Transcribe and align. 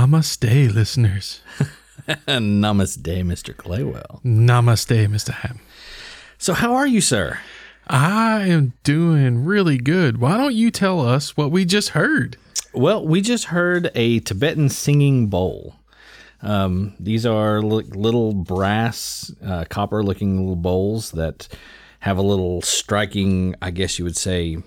Namaste, 0.00 0.72
listeners. 0.72 1.42
Namaste, 2.26 3.22
Mr. 3.22 3.54
Claywell. 3.54 4.22
Namaste, 4.24 5.06
Mr. 5.08 5.30
Ham. 5.30 5.60
So, 6.38 6.54
how 6.54 6.72
are 6.74 6.86
you, 6.86 7.02
sir? 7.02 7.38
I 7.86 8.46
am 8.46 8.72
doing 8.82 9.44
really 9.44 9.76
good. 9.76 10.18
Why 10.18 10.38
don't 10.38 10.54
you 10.54 10.70
tell 10.70 11.06
us 11.06 11.36
what 11.36 11.50
we 11.50 11.66
just 11.66 11.90
heard? 11.90 12.38
Well, 12.72 13.06
we 13.06 13.20
just 13.20 13.46
heard 13.46 13.90
a 13.94 14.20
Tibetan 14.20 14.70
singing 14.70 15.26
bowl. 15.26 15.74
Um, 16.40 16.94
these 16.98 17.26
are 17.26 17.60
li- 17.60 17.84
little 17.84 18.32
brass, 18.32 19.30
uh, 19.44 19.66
copper 19.68 20.02
looking 20.02 20.38
little 20.38 20.56
bowls 20.56 21.10
that 21.10 21.46
have 21.98 22.16
a 22.16 22.22
little 22.22 22.62
striking, 22.62 23.54
I 23.60 23.70
guess 23.70 23.98
you 23.98 24.06
would 24.06 24.16
say, 24.16 24.62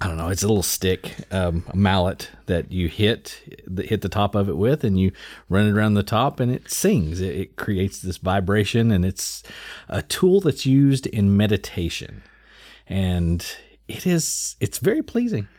I 0.00 0.08
don't 0.08 0.16
know, 0.16 0.28
it's 0.28 0.42
a 0.42 0.48
little 0.48 0.62
stick, 0.62 1.14
um, 1.30 1.64
a 1.68 1.76
mallet 1.76 2.28
that 2.46 2.72
you 2.72 2.88
hit 2.88 3.40
hit 3.76 4.00
the 4.00 4.08
top 4.08 4.34
of 4.34 4.48
it 4.48 4.56
with, 4.56 4.84
and 4.84 4.98
you 4.98 5.12
run 5.48 5.66
it 5.66 5.72
around 5.72 5.94
the 5.94 6.02
top, 6.02 6.40
and 6.40 6.52
it 6.52 6.70
sings. 6.70 7.20
It, 7.20 7.34
it 7.36 7.56
creates 7.56 8.00
this 8.00 8.16
vibration, 8.16 8.90
and 8.90 9.04
it's 9.04 9.42
a 9.88 10.02
tool 10.02 10.40
that's 10.40 10.66
used 10.66 11.06
in 11.06 11.36
meditation, 11.36 12.22
and 12.86 13.46
it 13.88 14.06
is 14.06 14.56
it's 14.60 14.78
very 14.78 15.02
pleasing. 15.02 15.48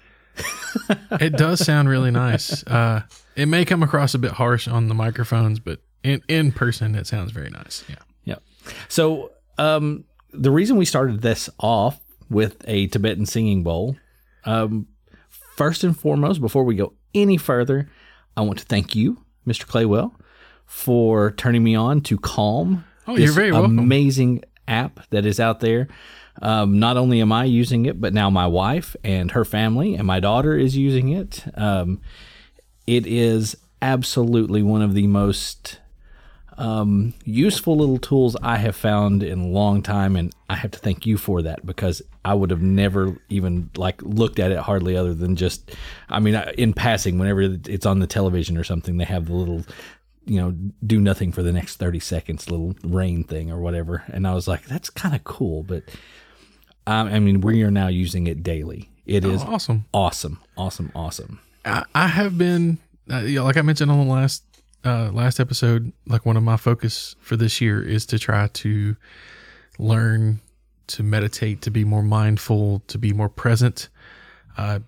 It 1.12 1.38
does 1.38 1.64
sound 1.64 1.88
really 1.88 2.12
nice. 2.12 2.62
Uh, 2.68 3.04
it 3.36 3.46
may 3.46 3.64
come 3.64 3.82
across 3.82 4.14
a 4.14 4.20
bit 4.20 4.32
harsh 4.32 4.68
on 4.68 4.90
the 4.90 4.94
microphones, 4.94 5.60
but 5.60 5.80
in, 6.04 6.22
in 6.28 6.52
person, 6.52 6.94
it 6.96 7.08
sounds 7.08 7.32
very 7.32 7.50
nice. 7.50 7.84
Yeah. 7.88 7.96
Yep. 8.26 8.44
So 8.90 9.32
um, 9.58 10.04
the 10.34 10.52
reason 10.52 10.76
we 10.76 10.86
started 10.86 11.22
this 11.22 11.50
off 11.60 12.00
with 12.30 12.58
a 12.68 12.88
Tibetan 12.88 13.26
singing 13.26 13.64
bowl, 13.64 13.96
um, 14.46 14.88
first 15.30 15.84
and 15.84 15.98
foremost, 15.98 16.42
before 16.42 16.64
we 16.64 16.76
go 16.76 16.94
any 17.14 17.38
further, 17.38 17.90
I 18.38 18.42
want 18.42 18.60
to 18.60 18.66
thank 18.66 18.96
you, 18.96 19.24
Mr. 19.48 19.66
Claywell, 19.66 20.14
for 20.66 21.32
turning 21.32 21.64
me 21.64 21.76
on 21.76 22.02
to 22.02 22.18
Calm. 22.18 22.86
Oh, 23.08 23.16
you're 23.16 23.32
very 23.32 23.52
welcome. 23.52 23.80
Amazing 23.80 24.44
app 24.68 25.00
that 25.12 25.26
is 25.26 25.40
out 25.40 25.60
there. 25.60 25.88
Um, 26.42 26.80
not 26.80 26.98
only 26.98 27.22
am 27.22 27.32
I 27.32 27.46
using 27.46 27.86
it, 27.86 28.02
but 28.02 28.14
now 28.14 28.30
my 28.30 28.48
wife 28.48 28.96
and 29.04 29.32
her 29.32 29.46
family 29.46 29.96
and 29.96 30.06
my 30.06 30.20
daughter 30.20 30.58
is 30.58 30.76
using 30.76 31.10
it. 31.10 31.46
Um, 31.56 32.02
it 32.86 33.08
is 33.08 33.56
absolutely 33.82 34.62
one 34.62 34.82
of 34.82 34.94
the 34.94 35.08
most 35.08 35.80
um, 36.58 37.14
useful 37.24 37.78
little 37.78 37.98
tools 37.98 38.36
I 38.42 38.58
have 38.58 38.76
found 38.76 39.24
in 39.24 39.40
a 39.40 39.48
long 39.48 39.82
time, 39.82 40.16
and 40.16 40.34
I 40.50 40.56
have 40.56 40.72
to 40.72 40.80
thank 40.80 41.06
you 41.06 41.18
for 41.18 41.42
that 41.42 41.66
because 41.66 42.02
I 42.26 42.34
would 42.34 42.50
have 42.50 42.62
never 42.62 43.16
even 43.30 43.70
like 43.78 44.02
looked 44.02 44.40
at 44.40 44.52
it 44.52 44.58
hardly 44.58 44.98
other 44.98 45.14
than 45.14 45.36
just, 45.36 45.72
I 46.10 46.20
mean, 46.20 46.36
in 46.58 46.74
passing, 46.74 47.18
whenever 47.20 47.42
it's 47.42 47.86
on 47.86 48.00
the 48.00 48.08
television 48.08 48.58
or 48.58 48.64
something, 48.64 48.98
they 48.98 49.06
have 49.06 49.28
the 49.28 49.34
little, 49.36 49.64
you 50.26 50.42
know, 50.42 50.52
do 50.86 51.00
nothing 51.00 51.32
for 51.32 51.44
the 51.44 51.52
next 51.54 51.76
thirty 51.78 52.00
seconds, 52.00 52.50
little 52.50 52.76
rain 52.84 53.24
thing 53.24 53.52
or 53.52 53.60
whatever, 53.60 54.04
and 54.08 54.28
I 54.28 54.34
was 54.34 54.48
like, 54.48 54.66
that's 54.66 54.90
kind 54.90 55.14
of 55.16 55.24
cool, 55.24 55.62
but 55.64 55.84
um, 56.88 57.08
I 57.08 57.20
mean, 57.20 57.42
we 57.42 57.64
are 57.64 57.72
now 57.72 57.88
using 57.88 58.28
it 58.28 58.42
daily. 58.44 58.90
It 59.06 59.24
is 59.24 59.44
Awesome. 59.44 59.86
awesome, 59.94 60.40
awesome, 60.58 60.92
awesome. 60.96 61.40
I, 61.64 61.84
I 61.94 62.08
have 62.08 62.38
been, 62.38 62.80
uh, 63.12 63.20
yeah, 63.20 63.42
like 63.42 63.58
I 63.58 63.62
mentioned 63.62 63.92
on 63.92 64.00
the 64.08 64.12
last 64.12 64.44
uh, 64.84 65.10
last 65.12 65.40
episode, 65.40 65.92
like 66.08 66.26
one 66.26 66.38
of 66.38 66.44
my 66.44 66.58
focus 66.58 67.16
for 67.20 67.38
this 67.38 67.62
year 67.62 67.84
is 67.84 68.06
to 68.08 68.18
try 68.20 68.48
to 68.48 68.96
learn 69.80 70.42
to 70.88 71.04
meditate, 71.04 71.62
to 71.64 71.72
be 71.72 71.84
more 71.84 72.04
mindful, 72.04 72.82
to 72.88 72.98
be 72.98 73.14
more 73.14 73.30
present. 73.30 73.90
Uh, 74.58 74.80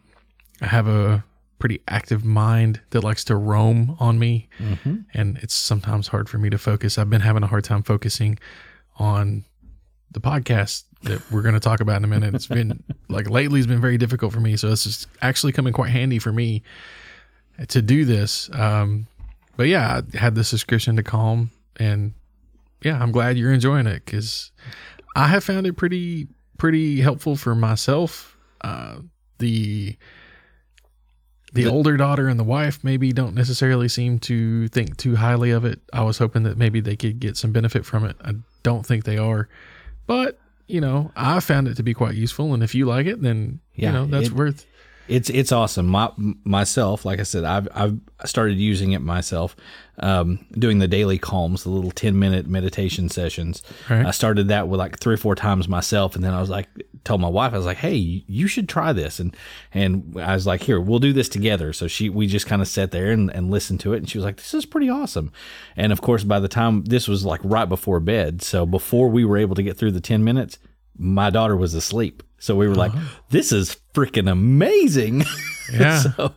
I 0.62 0.66
have 0.68 0.88
a 0.88 1.24
pretty 1.59 1.81
active 1.88 2.24
mind 2.24 2.81
that 2.91 3.03
likes 3.03 3.24
to 3.25 3.35
roam 3.35 3.96
on 4.00 4.19
me, 4.19 4.47
and 5.13 5.38
it's 5.38 5.53
sometimes 5.53 6.07
hard 6.07 6.30
for 6.30 6.38
me 6.38 6.50
to 6.50 6.57
focus. 6.57 6.97
I've 6.97 7.09
been 7.09 7.22
having 7.22 7.44
a 7.44 7.47
hard 7.47 7.63
time 7.63 7.84
focusing 7.84 8.38
on 8.97 9.44
the 10.12 10.19
podcast 10.19 10.84
that 11.03 11.22
we're 11.31 11.41
going 11.41 11.53
to 11.53 11.59
talk 11.59 11.80
about 11.80 11.97
in 11.97 12.03
a 12.03 12.07
minute. 12.07 12.34
It's 12.34 12.47
been 12.47 12.84
like 13.09 13.30
lately, 13.30 13.59
it's 13.59 13.68
been 13.68 13.81
very 13.81 13.97
difficult 13.97 14.34
for 14.34 14.40
me. 14.40 14.56
So 14.56 14.69
this 14.69 14.86
is 14.86 15.07
actually 15.22 15.52
coming 15.52 15.74
quite 15.74 15.90
handy 15.90 16.19
for 16.19 16.31
me 16.31 16.63
to 17.68 17.81
do 17.81 18.06
this. 18.06 18.50
Um, 18.53 19.07
but 19.56 19.68
yeah, 19.68 20.02
I 20.13 20.18
had 20.18 20.36
the 20.36 20.44
subscription 20.44 20.96
to 20.97 21.03
Calm, 21.03 21.52
and 21.78 22.13
yeah, 22.84 23.02
I'm 23.02 23.12
glad 23.12 23.38
you're 23.38 23.53
enjoying 23.53 23.88
it 23.88 24.06
because 24.06 24.52
I 25.16 25.28
have 25.28 25.44
found 25.44 25.66
it 25.68 25.73
pretty 25.73 26.28
pretty 26.57 27.01
helpful 27.01 27.35
for 27.35 27.56
myself. 27.56 28.38
Uh, 28.62 29.00
the 29.40 29.95
the 31.53 31.63
The- 31.63 31.69
older 31.69 31.95
daughter 31.97 32.28
and 32.28 32.40
the 32.40 32.44
wife 32.44 32.84
maybe 32.84 33.13
don't 33.13 33.34
necessarily 33.35 33.88
seem 33.88 34.19
to 34.19 34.68
think 34.69 34.97
too 34.97 35.16
highly 35.16 35.51
of 35.51 35.66
it. 35.66 35.79
I 35.94 36.03
was 36.03 36.18
hoping 36.18 36.44
that 36.44 36.57
maybe 36.57 36.79
they 36.81 36.95
could 36.95 37.19
get 37.19 37.38
some 37.38 37.51
benefit 37.51 37.85
from 37.85 38.03
it. 38.06 38.16
I 38.23 38.34
don't 38.63 38.85
think 38.85 39.06
they 39.06 39.18
are, 39.18 39.47
but 40.07 40.40
you 40.68 40.81
know, 40.81 41.12
I 41.16 41.39
found 41.39 41.69
it 41.69 41.75
to 41.78 41.84
be 41.84 41.94
quite 41.94 42.16
useful. 42.16 42.53
And 42.53 42.62
if 42.62 42.75
you 42.75 42.85
like 42.85 43.06
it, 43.06 43.22
then 43.22 43.59
Yeah, 43.75 43.88
you 43.89 43.94
know 43.94 44.06
that's 44.07 44.28
it- 44.28 44.34
worth. 44.34 44.66
It's 45.07 45.29
it's 45.29 45.51
awesome. 45.51 45.88
My 45.88 46.12
myself, 46.44 47.06
like 47.06 47.19
I 47.19 47.23
said, 47.23 47.44
I've 47.44 47.68
I've 47.73 48.00
started 48.25 48.57
using 48.57 48.91
it 48.91 49.00
myself, 49.00 49.56
um, 50.00 50.45
doing 50.53 50.79
the 50.79 50.88
daily 50.88 51.18
calms, 51.18 51.63
the 51.63 51.69
little 51.69 51.91
ten 51.91 52.19
minute 52.19 52.47
meditation 52.47 53.09
sessions. 53.09 53.63
Right. 53.90 54.06
I 54.06 54.12
started 54.12 54.50
that 54.50 54.68
with 54.68 54.79
like 54.79 55.00
three 55.00 55.13
or 55.13 55.18
four 55.18 55.35
times 55.35 55.68
myself, 55.68 56.16
and 56.16 56.23
then 56.23 56.34
I 56.34 56.40
was 56.40 56.50
like, 56.50 56.68
told 57.03 57.22
my 57.22 57.29
wife, 57.29 57.53
I 57.53 57.57
was 57.57 57.66
like, 57.66 57.78
hey, 57.78 57.95
you 57.95 58.47
should 58.47 58.68
try 58.68 58.91
this, 58.94 59.19
and 59.19 59.35
and 59.73 60.18
I 60.19 60.34
was 60.34 60.45
like, 60.45 60.63
here, 60.63 60.79
we'll 60.79 61.00
do 61.00 61.13
this 61.13 61.29
together. 61.29 61.74
So 61.74 61.88
she, 61.88 62.09
we 62.09 62.28
just 62.28 62.45
kind 62.45 62.62
of 62.62 62.68
sat 62.68 62.91
there 62.91 63.12
and, 63.12 63.29
and 63.31 63.50
listened 63.50 63.79
to 63.81 63.94
it, 63.94 63.97
and 63.97 64.09
she 64.09 64.18
was 64.18 64.25
like, 64.25 64.38
this 64.38 64.53
is 64.53 64.66
pretty 64.66 64.89
awesome. 64.89 65.31
And 65.75 65.91
of 65.91 66.01
course, 66.01 66.24
by 66.24 66.39
the 66.39 66.50
time 66.50 66.84
this 66.84 67.07
was 67.07 67.25
like 67.25 67.41
right 67.44 67.69
before 67.69 68.00
bed, 68.00 68.41
so 68.41 68.66
before 68.66 69.09
we 69.09 69.24
were 69.24 69.38
able 69.38 69.56
to 69.56 69.63
get 69.63 69.78
through 69.78 69.91
the 69.91 70.01
ten 70.01 70.24
minutes, 70.24 70.59
my 70.97 71.30
daughter 71.30 71.56
was 71.56 71.74
asleep. 71.74 72.24
So 72.40 72.56
we 72.56 72.68
were 72.68 72.75
like, 72.75 72.91
this 73.30 73.52
is 73.52 73.78
freaking 73.94 74.30
amazing. 74.31 75.24
Yeah. 75.69 76.00
so, 76.00 76.34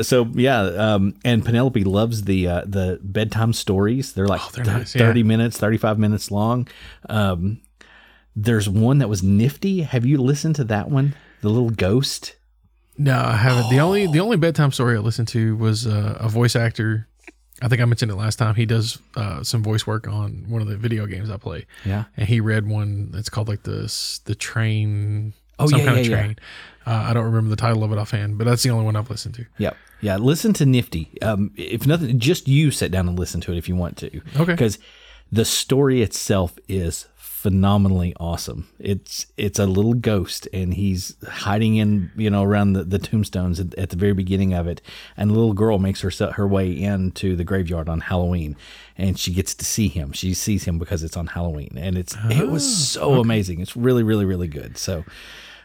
so 0.00 0.30
yeah. 0.32 0.62
Um, 0.62 1.14
and 1.26 1.44
Penelope 1.44 1.84
loves 1.84 2.22
the, 2.22 2.48
uh, 2.48 2.62
the 2.64 2.98
bedtime 3.02 3.52
stories. 3.52 4.14
They're 4.14 4.26
like 4.26 4.40
Oh, 4.42 4.48
they're 4.54 4.64
th- 4.64 4.76
nice, 4.78 4.94
yeah. 4.94 5.02
30 5.02 5.24
minutes, 5.24 5.58
35 5.58 5.98
minutes 5.98 6.30
long. 6.30 6.66
Um, 7.10 7.60
there's 8.34 8.66
one 8.66 8.96
that 9.00 9.10
was 9.10 9.22
nifty. 9.22 9.82
Have 9.82 10.06
you 10.06 10.16
listened 10.16 10.56
to 10.56 10.64
that 10.64 10.88
one? 10.88 11.14
The 11.42 11.50
little 11.50 11.68
ghost. 11.68 12.36
No, 12.96 13.18
I 13.18 13.36
haven't. 13.36 13.68
The 13.68 13.80
only 13.80 14.06
the 14.06 14.20
only 14.20 14.38
bedtime 14.38 14.72
story 14.72 14.96
I 14.96 15.00
listened 15.00 15.28
to 15.28 15.54
was 15.56 15.86
uh, 15.86 16.16
a 16.18 16.30
voice 16.30 16.56
actor. 16.56 17.08
I 17.62 17.68
think 17.68 17.80
I 17.80 17.84
mentioned 17.86 18.10
it 18.12 18.16
last 18.16 18.36
time. 18.36 18.54
He 18.54 18.66
does 18.66 18.98
uh, 19.16 19.42
some 19.42 19.62
voice 19.62 19.86
work 19.86 20.06
on 20.06 20.44
one 20.48 20.60
of 20.60 20.68
the 20.68 20.76
video 20.76 21.06
games 21.06 21.30
I 21.30 21.36
play, 21.38 21.66
Yeah. 21.84 22.04
and 22.16 22.28
he 22.28 22.40
read 22.40 22.68
one 22.68 23.10
that's 23.10 23.28
called 23.30 23.48
like 23.48 23.62
the 23.62 23.90
the 24.26 24.34
train. 24.34 25.32
Oh, 25.58 25.66
some 25.66 25.78
yeah, 25.78 25.84
kind 25.86 25.98
of 26.00 26.06
yeah, 26.06 26.10
yeah. 26.16 26.22
train. 26.22 26.36
Uh, 26.86 26.90
I 27.08 27.14
don't 27.14 27.24
remember 27.24 27.48
the 27.48 27.56
title 27.56 27.82
of 27.82 27.90
it 27.92 27.98
offhand, 27.98 28.36
but 28.36 28.44
that's 28.44 28.62
the 28.62 28.68
only 28.70 28.84
one 28.84 28.94
I've 28.94 29.08
listened 29.08 29.34
to. 29.36 29.46
Yep. 29.58 29.76
Yeah. 30.02 30.16
Listen 30.18 30.52
to 30.52 30.66
Nifty. 30.66 31.10
Um, 31.22 31.50
if 31.56 31.86
nothing, 31.86 32.18
just 32.18 32.46
you 32.46 32.70
sit 32.70 32.92
down 32.92 33.08
and 33.08 33.18
listen 33.18 33.40
to 33.40 33.52
it 33.52 33.56
if 33.58 33.66
you 33.68 33.74
want 33.74 33.96
to. 33.98 34.20
Okay. 34.38 34.52
Because 34.52 34.78
the 35.32 35.46
story 35.46 36.02
itself 36.02 36.58
is 36.68 37.06
phenomenally 37.46 38.12
awesome. 38.18 38.66
It's 38.80 39.26
it's 39.36 39.60
a 39.60 39.66
little 39.66 39.94
ghost 39.94 40.48
and 40.52 40.74
he's 40.74 41.14
hiding 41.28 41.76
in 41.76 42.10
you 42.16 42.28
know 42.28 42.42
around 42.42 42.72
the, 42.72 42.82
the 42.82 42.98
tombstones 42.98 43.60
at, 43.60 43.72
at 43.78 43.90
the 43.90 43.96
very 43.96 44.14
beginning 44.14 44.52
of 44.52 44.66
it, 44.66 44.82
and 45.16 45.30
a 45.30 45.32
little 45.32 45.52
girl 45.52 45.78
makes 45.78 46.00
her 46.00 46.10
her 46.32 46.48
way 46.48 46.72
into 46.72 47.36
the 47.36 47.44
graveyard 47.44 47.88
on 47.88 48.00
Halloween, 48.00 48.56
and 48.98 49.16
she 49.16 49.32
gets 49.32 49.54
to 49.54 49.64
see 49.64 49.86
him. 49.86 50.10
She 50.10 50.34
sees 50.34 50.64
him 50.64 50.76
because 50.80 51.04
it's 51.04 51.16
on 51.16 51.28
Halloween, 51.28 51.74
and 51.76 51.96
it's 51.96 52.16
it 52.30 52.48
was 52.48 52.66
so 52.66 53.20
amazing. 53.20 53.60
It's 53.60 53.76
really 53.76 54.02
really 54.02 54.24
really 54.24 54.48
good. 54.48 54.76
So. 54.76 55.04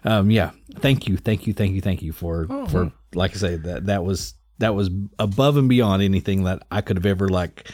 Um, 0.04 0.31
yeah, 0.31 0.50
thank 0.80 1.07
you, 1.07 1.16
thank 1.18 1.45
you, 1.45 1.54
thank 1.54 1.74
you, 1.74 1.81
thank 1.81 2.01
you 2.01 2.12
for 2.12 2.48
for 2.69 2.92
like 3.13 3.36
I 3.36 3.38
say 3.38 3.56
that 3.56 3.86
that 3.86 4.04
was 4.04 4.34
that 4.57 4.74
was 4.74 4.89
above 5.19 5.57
and 5.57 5.69
beyond 5.69 6.01
anything 6.01 6.44
that 6.45 6.63
I 6.72 6.81
could 6.81 6.98
have 6.98 7.06
ever 7.06 7.30
like. 7.30 7.69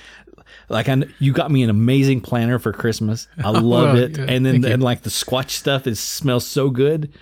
Like 0.70 0.90
I, 0.90 1.04
you 1.20 1.32
got 1.34 1.50
me 1.52 1.64
an 1.64 1.70
amazing 1.70 2.22
planner 2.22 2.60
for 2.60 2.74
Christmas. 2.74 3.28
I 3.38 3.50
love 3.52 3.64
well, 3.94 3.98
it, 3.98 4.18
yeah, 4.18 4.26
and 4.28 4.46
then 4.46 4.66
and 4.66 4.84
like 4.84 5.04
the 5.04 5.10
Squatch 5.10 5.52
stuff 5.52 5.88
is 5.88 6.00
smells 6.00 6.46
so 6.46 6.70
good. 6.70 7.14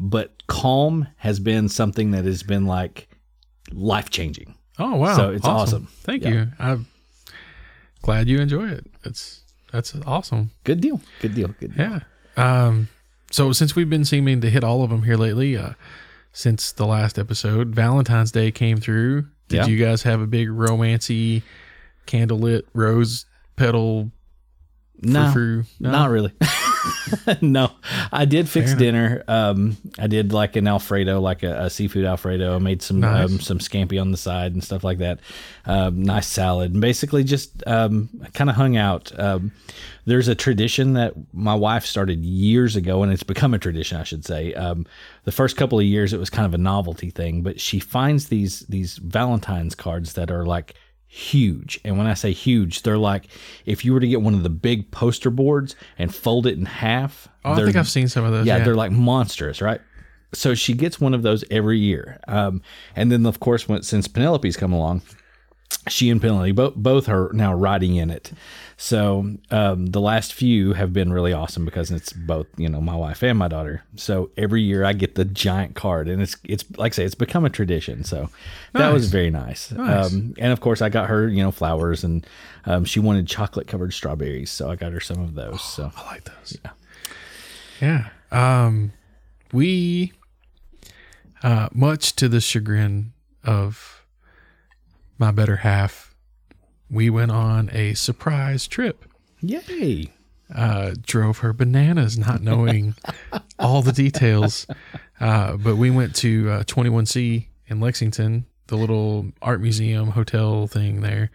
But 0.00 0.46
Calm 0.46 1.06
has 1.18 1.38
been 1.40 1.68
something 1.68 2.10
that 2.12 2.24
has 2.24 2.42
been 2.42 2.66
like 2.66 3.08
life 3.72 4.10
changing. 4.10 4.54
Oh 4.78 4.96
wow! 4.96 5.16
So 5.16 5.30
it's 5.30 5.46
awesome. 5.46 5.88
Thank 6.02 6.24
Yeah. 6.24 6.30
you. 6.30 6.46
I'm 6.58 6.86
glad 8.02 8.28
you 8.28 8.38
enjoy 8.40 8.68
it. 8.68 8.86
It's 9.04 9.42
that's 9.72 9.94
awesome. 10.06 10.50
Good 10.64 10.80
deal. 10.80 11.00
Good 11.20 11.34
deal. 11.34 11.48
Good 11.60 11.76
deal. 11.76 12.00
Yeah. 12.36 12.66
Um. 12.66 12.88
So 13.30 13.52
since 13.52 13.76
we've 13.76 13.90
been 13.90 14.04
seeming 14.04 14.40
to 14.40 14.50
hit 14.50 14.64
all 14.64 14.82
of 14.82 14.90
them 14.90 15.02
here 15.02 15.16
lately, 15.16 15.56
uh, 15.56 15.70
since 16.32 16.72
the 16.72 16.86
last 16.86 17.18
episode, 17.18 17.74
Valentine's 17.74 18.32
Day 18.32 18.50
came 18.50 18.78
through. 18.78 19.26
Did 19.48 19.56
Yeah. 19.58 19.66
you 19.66 19.76
guys 19.84 20.02
have 20.04 20.20
a 20.20 20.26
big 20.26 20.48
romancy, 20.48 21.42
candlelit 22.06 22.62
rose 22.74 23.26
petal? 23.56 24.10
No, 25.02 25.24
frou-frou? 25.32 25.64
No? 25.80 25.90
not 25.90 26.10
really. 26.10 26.32
no, 27.42 27.72
I 28.12 28.24
did 28.24 28.48
fix 28.48 28.74
dinner. 28.74 29.22
Um, 29.28 29.76
I 29.98 30.06
did 30.06 30.32
like 30.32 30.56
an 30.56 30.66
Alfredo, 30.68 31.20
like 31.20 31.42
a, 31.42 31.64
a 31.64 31.70
seafood 31.70 32.04
Alfredo. 32.04 32.54
I 32.54 32.58
made 32.58 32.80
some 32.80 33.00
Nice. 33.00 33.28
um, 33.30 33.40
some 33.40 33.58
scampi 33.58 34.00
on 34.00 34.12
the 34.12 34.16
side 34.16 34.52
and 34.52 34.62
stuff 34.62 34.84
like 34.84 34.98
that. 34.98 35.20
Um, 35.66 36.02
nice 36.02 36.26
salad, 36.26 36.72
and 36.72 36.80
basically 36.80 37.24
just 37.24 37.62
um, 37.66 38.08
kind 38.34 38.48
of 38.48 38.56
hung 38.56 38.76
out. 38.76 39.12
Um, 39.18 39.52
there's 40.06 40.28
a 40.28 40.34
tradition 40.34 40.92
that 40.94 41.14
my 41.32 41.54
wife 41.54 41.84
started 41.84 42.24
years 42.24 42.76
ago, 42.76 43.02
and 43.02 43.12
it's 43.12 43.22
become 43.22 43.52
a 43.52 43.58
tradition, 43.58 43.98
I 43.98 44.04
should 44.04 44.24
say. 44.24 44.54
Um, 44.54 44.86
the 45.24 45.32
first 45.32 45.56
couple 45.56 45.78
of 45.78 45.84
years, 45.84 46.12
it 46.12 46.18
was 46.20 46.30
kind 46.30 46.46
of 46.46 46.54
a 46.54 46.58
novelty 46.58 47.10
thing, 47.10 47.42
but 47.42 47.60
she 47.60 47.78
finds 47.80 48.28
these 48.28 48.60
these 48.60 48.96
Valentine's 48.98 49.74
cards 49.74 50.12
that 50.14 50.30
are 50.30 50.46
like 50.46 50.74
huge. 51.14 51.78
And 51.84 51.96
when 51.96 52.08
I 52.08 52.14
say 52.14 52.32
huge, 52.32 52.82
they're 52.82 52.98
like 52.98 53.28
if 53.66 53.84
you 53.84 53.92
were 53.92 54.00
to 54.00 54.08
get 54.08 54.20
one 54.20 54.34
of 54.34 54.42
the 54.42 54.50
big 54.50 54.90
poster 54.90 55.30
boards 55.30 55.76
and 55.96 56.12
fold 56.12 56.44
it 56.46 56.58
in 56.58 56.66
half. 56.66 57.28
Oh, 57.44 57.52
I 57.52 57.56
think 57.64 57.76
I've 57.76 57.88
seen 57.88 58.08
some 58.08 58.24
of 58.24 58.32
those. 58.32 58.46
yeah, 58.46 58.58
Yeah, 58.58 58.64
they're 58.64 58.74
like 58.74 58.90
monstrous, 58.90 59.62
right? 59.62 59.80
So 60.32 60.54
she 60.54 60.74
gets 60.74 61.00
one 61.00 61.14
of 61.14 61.22
those 61.22 61.44
every 61.52 61.78
year. 61.78 62.18
Um, 62.26 62.62
and 62.96 63.12
then, 63.12 63.26
of 63.26 63.38
course, 63.38 63.68
when, 63.68 63.84
since 63.84 64.08
Penelope's 64.08 64.56
come 64.56 64.72
along, 64.72 65.02
she 65.88 66.10
and 66.10 66.20
Penelope 66.20 66.50
both, 66.50 66.74
both 66.74 67.08
are 67.08 67.30
now 67.32 67.54
riding 67.54 67.94
in 67.94 68.10
it. 68.10 68.32
So 68.76 69.36
um, 69.50 69.86
the 69.86 70.00
last 70.00 70.32
few 70.32 70.72
have 70.72 70.92
been 70.92 71.12
really 71.12 71.32
awesome 71.32 71.64
because 71.64 71.90
it's 71.90 72.12
both, 72.12 72.46
you 72.56 72.68
know, 72.68 72.80
my 72.80 72.96
wife 72.96 73.22
and 73.22 73.38
my 73.38 73.48
daughter. 73.48 73.84
So 73.96 74.30
every 74.36 74.62
year 74.62 74.84
I 74.84 74.92
get 74.92 75.14
the 75.14 75.24
giant 75.24 75.74
card, 75.74 76.08
and 76.08 76.20
it's 76.20 76.36
it's 76.44 76.64
like 76.76 76.92
I 76.92 76.96
say, 76.96 77.04
it's 77.04 77.14
become 77.14 77.44
a 77.44 77.50
tradition. 77.50 78.04
So 78.04 78.30
that 78.72 78.92
was 78.92 79.10
very 79.10 79.30
nice. 79.30 79.70
Nice. 79.70 80.12
Um, 80.12 80.34
and 80.38 80.52
of 80.52 80.60
course, 80.60 80.82
I 80.82 80.88
got 80.88 81.08
her, 81.08 81.28
you 81.28 81.42
know, 81.42 81.52
flowers, 81.52 82.02
and 82.04 82.26
um, 82.66 82.84
she 82.84 83.00
wanted 83.00 83.26
chocolate 83.28 83.66
covered 83.66 83.92
strawberries, 83.92 84.50
so 84.50 84.70
I 84.70 84.76
got 84.76 84.92
her 84.92 85.00
some 85.00 85.20
of 85.20 85.34
those. 85.34 85.62
So 85.62 85.92
I 85.96 86.06
like 86.06 86.24
those. 86.24 86.58
Yeah. 86.64 86.70
Yeah. 87.80 88.08
Um, 88.30 88.92
we, 89.52 90.12
uh, 91.42 91.68
much 91.72 92.16
to 92.16 92.28
the 92.28 92.40
chagrin 92.40 93.12
of 93.44 94.04
my 95.18 95.30
better 95.30 95.56
half, 95.56 96.13
we 96.90 97.10
went 97.10 97.30
on 97.30 97.70
a 97.72 97.94
surprise 97.94 98.66
trip. 98.66 99.04
yay! 99.40 100.10
Uh, 100.54 100.94
drove 101.02 101.38
her 101.38 101.52
bananas, 101.52 102.18
not 102.18 102.42
knowing 102.42 102.94
all 103.58 103.82
the 103.82 103.92
details. 103.92 104.66
Uh, 105.18 105.56
but 105.56 105.76
we 105.76 105.90
went 105.90 106.14
to 106.16 106.50
uh, 106.50 106.62
21C 106.64 107.46
in 107.66 107.80
Lexington, 107.80 108.44
the 108.66 108.76
little 108.76 109.26
art 109.40 109.60
museum 109.60 110.10
hotel 110.10 110.66
thing 110.66 111.00
there. 111.00 111.30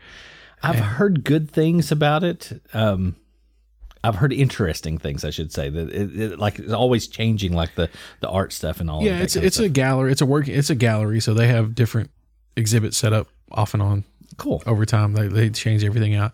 I've 0.61 0.75
heard 0.79 1.23
good 1.23 1.49
things 1.49 1.91
about 1.91 2.23
it. 2.23 2.61
Um, 2.73 3.15
I've 4.03 4.15
heard 4.15 4.31
interesting 4.31 4.97
things, 4.97 5.25
I 5.25 5.29
should 5.29 5.51
say. 5.51 5.69
That 5.69 5.89
it, 5.89 6.19
it 6.19 6.39
like 6.39 6.59
it's 6.59 6.71
always 6.71 7.07
changing, 7.07 7.53
like 7.53 7.75
the 7.75 7.89
the 8.21 8.29
art 8.29 8.53
stuff 8.53 8.79
and 8.79 8.89
all. 8.89 9.03
yeah 9.03 9.13
of 9.13 9.17
that 9.19 9.23
it's 9.23 9.35
it's 9.35 9.59
a 9.59 9.69
gallery 9.69 10.11
it's 10.11 10.21
a 10.21 10.25
work 10.25 10.47
it's 10.47 10.69
a 10.69 10.75
gallery 10.75 11.19
so 11.19 11.33
they 11.33 11.47
have 11.47 11.75
different 11.75 12.11
exhibits 12.55 12.97
set 12.97 13.11
up 13.13 13.27
off 13.51 13.73
and 13.73 13.81
on 13.83 14.03
cool. 14.39 14.63
over 14.65 14.85
time 14.85 15.13
they, 15.13 15.27
they 15.27 15.49
change 15.49 15.83
everything 15.83 16.15
out 16.15 16.31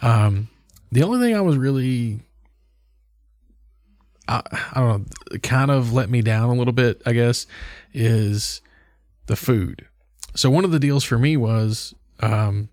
um 0.00 0.48
the 0.90 1.02
only 1.02 1.18
thing 1.18 1.36
i 1.36 1.40
was 1.40 1.56
really 1.56 2.20
I, 4.28 4.40
I 4.74 4.80
don't 4.80 5.06
know 5.30 5.38
kind 5.42 5.70
of 5.70 5.92
let 5.92 6.08
me 6.08 6.22
down 6.22 6.48
a 6.48 6.54
little 6.54 6.72
bit 6.72 7.02
i 7.04 7.12
guess 7.12 7.46
is 7.92 8.60
the 9.26 9.36
food 9.36 9.86
so 10.34 10.48
one 10.50 10.64
of 10.64 10.70
the 10.70 10.78
deals 10.78 11.04
for 11.04 11.18
me 11.18 11.36
was 11.36 11.94
um 12.20 12.68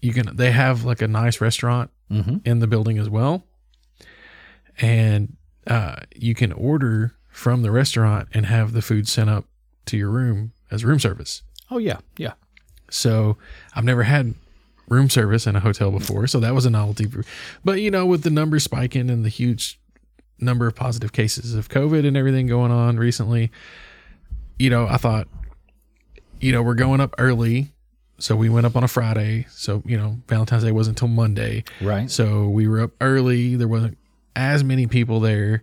you 0.00 0.12
can 0.12 0.34
they 0.36 0.50
have 0.50 0.84
like 0.84 1.00
a 1.00 1.08
nice 1.08 1.40
restaurant 1.40 1.90
hmm 2.10 2.38
in 2.44 2.58
the 2.58 2.66
building 2.66 2.98
as 2.98 3.08
well. 3.08 3.44
And 4.80 5.36
uh, 5.66 5.96
you 6.14 6.34
can 6.34 6.52
order 6.52 7.14
from 7.30 7.62
the 7.62 7.70
restaurant 7.70 8.28
and 8.34 8.46
have 8.46 8.72
the 8.72 8.82
food 8.82 9.08
sent 9.08 9.30
up 9.30 9.46
to 9.86 9.96
your 9.96 10.10
room 10.10 10.52
as 10.70 10.84
room 10.84 10.98
service. 10.98 11.42
Oh 11.70 11.78
yeah, 11.78 11.98
yeah. 12.18 12.32
So 12.92 13.36
I've 13.74 13.84
never 13.84 14.02
had 14.02 14.34
room 14.88 15.08
service 15.08 15.46
in 15.46 15.56
a 15.56 15.60
hotel 15.60 15.90
before, 15.90 16.26
so 16.26 16.40
that 16.40 16.54
was 16.54 16.66
a 16.66 16.70
novelty. 16.70 17.06
But 17.64 17.80
you 17.80 17.90
know, 17.90 18.06
with 18.06 18.22
the 18.22 18.30
numbers 18.30 18.64
spiking 18.64 19.10
and 19.10 19.24
the 19.24 19.28
huge 19.28 19.78
number 20.38 20.66
of 20.66 20.74
positive 20.74 21.12
cases 21.12 21.54
of 21.54 21.68
COVID 21.68 22.06
and 22.06 22.16
everything 22.16 22.46
going 22.46 22.72
on 22.72 22.98
recently, 22.98 23.50
you 24.58 24.70
know, 24.70 24.86
I 24.86 24.96
thought, 24.96 25.28
you 26.40 26.52
know, 26.52 26.62
we're 26.62 26.74
going 26.74 27.00
up 27.00 27.14
early. 27.18 27.72
So 28.18 28.36
we 28.36 28.48
went 28.48 28.66
up 28.66 28.76
on 28.76 28.84
a 28.84 28.88
Friday. 28.88 29.46
So, 29.50 29.82
you 29.84 29.96
know, 29.96 30.18
Valentine's 30.28 30.62
Day 30.62 30.70
wasn't 30.70 31.00
until 31.00 31.08
Monday. 31.08 31.64
Right. 31.80 32.08
So 32.08 32.48
we 32.48 32.68
were 32.68 32.80
up 32.80 32.92
early. 33.00 33.56
There 33.56 33.66
wasn't 33.66 33.98
as 34.36 34.62
many 34.62 34.86
people 34.86 35.18
there. 35.18 35.62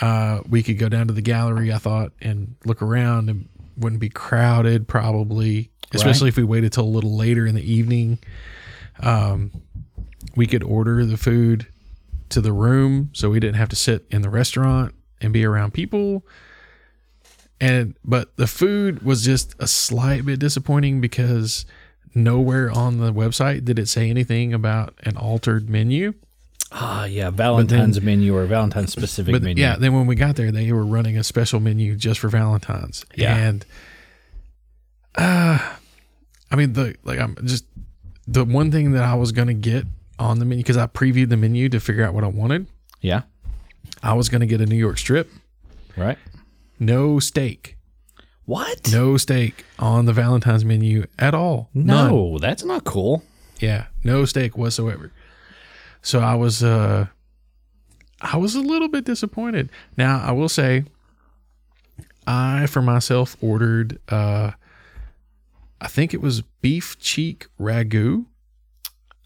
Uh, 0.00 0.40
we 0.48 0.62
could 0.62 0.78
go 0.78 0.88
down 0.88 1.08
to 1.08 1.14
the 1.14 1.22
gallery, 1.22 1.72
I 1.72 1.78
thought, 1.78 2.12
and 2.20 2.54
look 2.64 2.82
around 2.82 3.30
and 3.30 3.48
wouldn't 3.76 4.00
be 4.00 4.08
crowded 4.08 4.86
probably, 4.86 5.70
especially 5.94 6.28
if 6.28 6.36
we 6.36 6.44
waited 6.44 6.72
till 6.72 6.84
a 6.84 6.86
little 6.86 7.16
later 7.16 7.46
in 7.46 7.54
the 7.54 7.72
evening. 7.72 8.18
Um, 9.00 9.50
we 10.34 10.46
could 10.46 10.62
order 10.62 11.04
the 11.04 11.16
food 11.16 11.66
to 12.30 12.40
the 12.40 12.52
room 12.52 13.10
so 13.12 13.30
we 13.30 13.40
didn't 13.40 13.56
have 13.56 13.68
to 13.70 13.76
sit 13.76 14.04
in 14.10 14.22
the 14.22 14.30
restaurant 14.30 14.94
and 15.20 15.32
be 15.32 15.44
around 15.44 15.72
people. 15.72 16.24
And 17.60 17.94
but 18.04 18.36
the 18.36 18.46
food 18.46 19.02
was 19.02 19.24
just 19.24 19.54
a 19.58 19.66
slight 19.66 20.26
bit 20.26 20.38
disappointing 20.38 21.00
because 21.00 21.64
nowhere 22.14 22.70
on 22.70 22.98
the 22.98 23.12
website 23.12 23.64
did 23.64 23.78
it 23.78 23.88
say 23.88 24.10
anything 24.10 24.52
about 24.52 24.94
an 25.04 25.16
altered 25.16 25.70
menu. 25.70 26.14
Ah, 26.72 27.04
yeah. 27.04 27.30
Valentine's 27.30 28.00
menu 28.02 28.36
or 28.36 28.44
Valentine's 28.46 28.92
specific 28.92 29.32
But 29.32 29.42
menu. 29.42 29.62
yeah, 29.62 29.76
then 29.76 29.94
when 29.94 30.06
we 30.06 30.16
got 30.16 30.36
there, 30.36 30.50
they 30.50 30.72
were 30.72 30.84
running 30.84 31.16
a 31.16 31.22
special 31.24 31.60
menu 31.60 31.94
just 31.94 32.20
for 32.20 32.28
Valentine's. 32.28 33.06
Yeah. 33.14 33.36
and 33.36 33.64
uh, 35.16 35.58
I 36.50 36.56
mean 36.56 36.72
the 36.74 36.94
like 37.04 37.18
I'm 37.18 37.36
just 37.44 37.64
the 38.26 38.44
one 38.44 38.70
thing 38.70 38.92
that 38.92 39.04
I 39.04 39.14
was 39.14 39.32
gonna 39.32 39.54
get 39.54 39.84
on 40.18 40.38
the 40.38 40.44
menu 40.44 40.62
because 40.62 40.76
I 40.76 40.86
previewed 40.86 41.28
the 41.28 41.36
menu 41.36 41.68
to 41.70 41.80
figure 41.80 42.04
out 42.04 42.14
what 42.14 42.24
I 42.24 42.28
wanted. 42.28 42.66
Yeah. 43.00 43.22
I 44.02 44.14
was 44.14 44.28
gonna 44.28 44.46
get 44.46 44.60
a 44.60 44.66
New 44.66 44.76
York 44.76 44.98
strip, 44.98 45.30
Right. 45.96 46.18
no 46.78 47.18
steak, 47.18 47.76
What? 48.44 48.90
no 48.92 49.16
steak 49.16 49.64
on 49.78 50.06
the 50.06 50.12
Valentine's 50.12 50.64
menu 50.64 51.06
at 51.18 51.34
all. 51.34 51.70
None. 51.74 52.10
No, 52.10 52.38
that's 52.38 52.64
not 52.64 52.84
cool. 52.84 53.22
Yeah, 53.60 53.86
no 54.04 54.24
steak 54.24 54.56
whatsoever. 54.58 55.12
So 56.02 56.20
I 56.20 56.34
was 56.34 56.62
uh 56.62 57.06
I 58.20 58.36
was 58.38 58.54
a 58.54 58.60
little 58.60 58.88
bit 58.88 59.04
disappointed. 59.04 59.68
Now, 59.96 60.20
I 60.20 60.32
will 60.32 60.48
say 60.48 60.84
I 62.26 62.66
for 62.66 62.82
myself 62.82 63.36
ordered 63.40 63.98
uh 64.08 64.52
I 65.86 65.88
think 65.88 66.12
it 66.12 66.20
was 66.20 66.40
beef 66.62 66.98
cheek 66.98 67.46
ragu. 67.60 68.24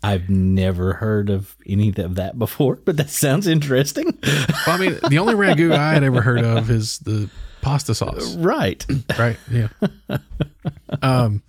I've 0.02 0.28
never 0.28 0.92
heard 0.92 1.30
of 1.30 1.56
any 1.66 1.88
of 1.96 2.16
that 2.16 2.38
before, 2.38 2.76
but 2.84 2.98
that 2.98 3.08
sounds 3.08 3.46
interesting. 3.46 4.18
Well, 4.22 4.52
I 4.66 4.76
mean, 4.76 4.98
the 5.08 5.18
only 5.20 5.32
ragu 5.32 5.72
I 5.74 5.94
had 5.94 6.04
ever 6.04 6.20
heard 6.20 6.44
of 6.44 6.70
is 6.70 6.98
the 6.98 7.30
pasta 7.62 7.94
sauce, 7.94 8.34
right. 8.36 8.84
right? 9.18 9.38
Yeah. 9.50 9.68
Um 11.00 11.42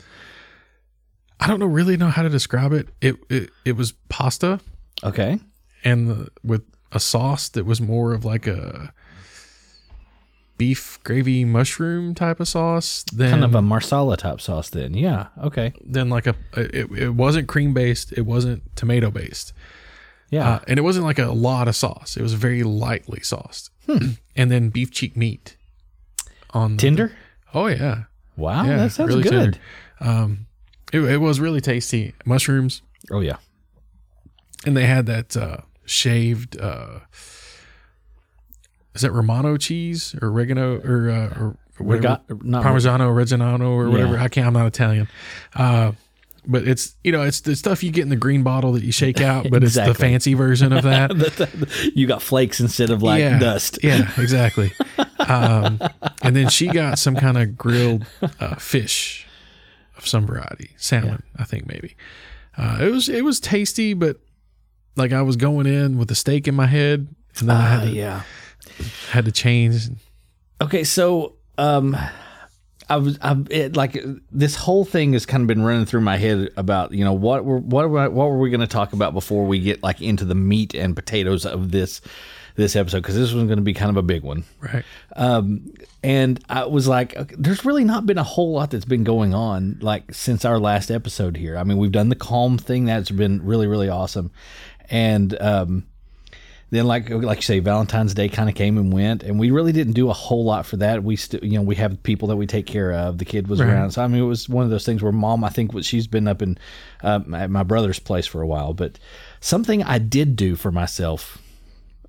I 1.41 1.47
don't 1.47 1.59
know 1.59 1.65
really 1.65 1.97
know 1.97 2.07
how 2.07 2.23
to 2.23 2.29
describe 2.29 2.71
it. 2.71 2.87
It 3.01 3.17
it, 3.29 3.49
it 3.65 3.71
was 3.73 3.91
pasta 4.07 4.61
Okay. 5.03 5.39
and 5.83 6.07
the, 6.09 6.29
with 6.41 6.63
a 6.93 7.01
sauce 7.01 7.49
that 7.49 7.65
was 7.65 7.81
more 7.81 8.13
of 8.13 8.23
like 8.23 8.47
a 8.47 8.93
beef 10.61 10.99
gravy 11.03 11.43
mushroom 11.43 12.13
type 12.13 12.39
of 12.39 12.47
sauce 12.47 13.03
than 13.11 13.31
Kind 13.31 13.43
of 13.43 13.55
a 13.55 13.61
marsala 13.63 14.15
type 14.15 14.39
sauce 14.39 14.69
then. 14.69 14.93
Yeah. 14.93 15.27
Okay. 15.43 15.73
Then 15.83 16.07
like 16.09 16.27
a 16.27 16.35
it, 16.55 16.87
it 17.05 17.09
wasn't 17.15 17.47
cream 17.47 17.73
based 17.73 18.13
it 18.15 18.27
wasn't 18.27 18.61
tomato 18.75 19.09
based 19.09 19.53
Yeah. 20.29 20.47
uh, 20.47 20.59
and 20.67 20.77
it 20.77 20.83
wasn't 20.83 21.05
like 21.05 21.17
a 21.17 21.31
lot 21.31 21.67
of 21.67 21.75
sauce 21.75 22.15
it 22.15 22.21
was 22.21 22.33
very 22.35 22.61
lightly 22.61 23.21
sauced 23.21 23.71
and 23.87 24.51
then 24.51 24.69
beef 24.69 24.91
cheek 24.91 25.17
meat 25.17 25.57
on 26.51 26.77
the, 26.77 26.81
Tender? 26.81 27.11
oh 27.55 27.65
yeah 27.67 28.03
Wow. 28.37 28.63
yeah 28.65 28.77
that 28.77 28.91
sounds 28.91 29.09
really 29.15 29.23
good. 29.23 29.57
um 29.99 30.45
it, 30.93 30.99
it 31.01 31.17
was 31.17 31.39
really 31.39 31.61
tasty 31.61 32.13
mushrooms 32.23 32.81
Oh, 33.09 33.21
yeah. 33.21 33.37
and 34.65 34.77
they 34.77 34.85
had 34.85 35.05
that 35.07 35.35
uh 35.35 35.57
shaved 35.85 36.59
uh 36.61 36.99
is 38.93 39.01
that 39.01 39.11
romano 39.11 39.57
cheese 39.57 40.15
or 40.21 40.29
oregano 40.29 40.79
or 40.81 41.09
uh 41.09 41.39
or 41.39 41.57
whatever, 41.77 42.21
Rega- 42.29 42.61
parmigiano 42.63 43.13
reggiano 43.13 43.69
or 43.69 43.89
whatever? 43.89 44.15
Yeah. 44.15 44.23
i 44.23 44.27
can't 44.27 44.47
i'm 44.47 44.53
not 44.53 44.67
italian. 44.67 45.07
Uh 45.55 45.91
but 46.47 46.67
it's 46.67 46.95
you 47.03 47.11
know 47.11 47.21
it's 47.21 47.41
the 47.41 47.55
stuff 47.55 47.83
you 47.83 47.91
get 47.91 48.01
in 48.01 48.09
the 48.09 48.15
green 48.15 48.41
bottle 48.41 48.71
that 48.73 48.83
you 48.83 48.91
shake 48.91 49.21
out 49.31 49.47
but 49.51 49.63
it's 49.63 49.75
the 49.75 49.93
fancy 49.93 50.33
version 50.33 50.73
of 50.73 50.83
that. 50.83 51.11
You 51.95 52.07
got 52.07 52.21
flakes 52.21 52.59
instead 52.59 52.89
of 52.89 53.03
like 53.03 53.19
yeah, 53.19 53.37
dust. 53.39 53.79
yeah 53.83 54.09
exactly. 54.17 54.71
Um 55.19 55.79
and 56.23 56.35
then 56.35 56.49
she 56.49 56.67
got 56.67 56.97
some 56.99 57.15
kind 57.15 57.37
of 57.37 57.57
grilled 57.57 58.05
uh, 58.39 58.55
fish 58.55 59.27
of 59.97 60.07
some 60.07 60.25
variety 60.25 60.71
salmon 60.77 61.21
i 61.37 61.43
think 61.43 61.67
maybe. 61.67 61.95
Uh 62.57 62.79
it 62.81 62.91
was 62.91 63.07
it 63.07 63.23
was 63.23 63.39
tasty 63.39 63.93
but 63.93 64.17
like 64.95 65.13
i 65.13 65.21
was 65.21 65.35
going 65.35 65.67
in 65.67 65.97
with 65.97 66.09
a 66.11 66.15
steak 66.15 66.47
in 66.47 66.55
my 66.55 66.65
head 66.67 67.07
and 67.39 67.49
then 67.49 67.55
I 67.55 67.61
had 67.69 67.81
to, 67.83 67.89
yeah. 67.91 68.23
Had 69.11 69.25
to 69.25 69.31
change. 69.31 69.89
Okay, 70.61 70.83
so 70.83 71.35
um, 71.57 71.97
I 72.91 72.97
was 72.97 73.17
I've 73.21 73.49
it, 73.49 73.77
like 73.77 73.97
this 74.31 74.55
whole 74.55 74.83
thing 74.83 75.13
has 75.13 75.25
kind 75.25 75.41
of 75.41 75.47
been 75.47 75.63
running 75.63 75.85
through 75.85 76.01
my 76.01 76.17
head 76.17 76.49
about 76.57 76.91
you 76.91 77.05
know 77.05 77.13
what 77.13 77.45
were 77.45 77.57
what 77.57 77.89
were, 77.89 78.09
what 78.09 78.29
were 78.29 78.37
we 78.37 78.49
going 78.49 78.61
to 78.61 78.67
talk 78.67 78.91
about 78.91 79.13
before 79.13 79.45
we 79.45 79.59
get 79.59 79.81
like 79.81 80.01
into 80.01 80.25
the 80.25 80.35
meat 80.35 80.75
and 80.75 80.95
potatoes 80.95 81.45
of 81.45 81.71
this 81.71 82.01
this 82.55 82.75
episode 82.75 82.97
because 82.97 83.15
this 83.15 83.31
was 83.31 83.45
going 83.45 83.57
to 83.57 83.63
be 83.63 83.73
kind 83.73 83.89
of 83.89 83.95
a 83.95 84.01
big 84.01 84.23
one. 84.23 84.43
Right. 84.59 84.83
Um, 85.15 85.73
and 86.03 86.43
I 86.49 86.65
was 86.65 86.85
like, 86.85 87.15
okay, 87.15 87.35
there's 87.37 87.63
really 87.63 87.85
not 87.85 88.05
been 88.05 88.17
a 88.17 88.23
whole 88.23 88.51
lot 88.51 88.71
that's 88.71 88.83
been 88.83 89.05
going 89.05 89.33
on 89.33 89.77
like 89.81 90.13
since 90.13 90.43
our 90.43 90.59
last 90.59 90.91
episode 90.91 91.37
here. 91.37 91.57
I 91.57 91.63
mean, 91.63 91.77
we've 91.77 91.93
done 91.93 92.09
the 92.09 92.15
calm 92.15 92.57
thing 92.57 92.85
that's 92.85 93.09
been 93.09 93.45
really 93.45 93.67
really 93.67 93.87
awesome, 93.87 94.31
and 94.89 95.39
um, 95.41 95.85
then 96.71 96.87
like 96.87 97.09
like 97.09 97.37
you 97.37 97.41
say, 97.43 97.59
Valentine's 97.59 98.13
Day 98.13 98.27
kind 98.29 98.49
of 98.49 98.55
came 98.55 98.77
and 98.77 98.91
went, 98.91 99.23
and 99.23 99.37
we 99.39 99.51
really 99.51 99.71
didn't 99.71 99.93
do 99.93 100.09
a 100.09 100.13
whole 100.13 100.43
lot 100.43 100.65
for 100.65 100.77
that. 100.77 101.03
We 101.03 101.15
still 101.15 101.43
you 101.43 101.57
know 101.57 101.61
we 101.61 101.75
have 101.75 102.01
people 102.01 102.27
that 102.29 102.37
we 102.37 102.47
take 102.47 102.65
care 102.65 102.91
of. 102.93 103.17
The 103.19 103.25
kid 103.25 103.47
was 103.47 103.59
Right. 103.59 103.69
around, 103.69 103.91
so 103.91 104.01
I 104.01 104.07
mean 104.07 104.23
it 104.23 104.25
was 104.25 104.49
one 104.49 104.63
of 104.63 104.71
those 104.71 104.85
things 104.85 105.03
where 105.03 105.11
mom 105.11 105.43
I 105.43 105.49
think 105.49 105.73
was 105.73 105.85
she's 105.85 106.07
been 106.07 106.27
up 106.27 106.41
in 106.41 106.57
uh, 107.03 107.19
at 107.35 107.49
my 107.49 107.63
brother's 107.63 107.99
place 107.99 108.25
for 108.25 108.41
a 108.41 108.47
while, 108.47 108.73
but 108.73 108.97
something 109.41 109.83
I 109.83 109.99
did 109.99 110.35
do 110.35 110.55
for 110.55 110.71
myself 110.71 111.37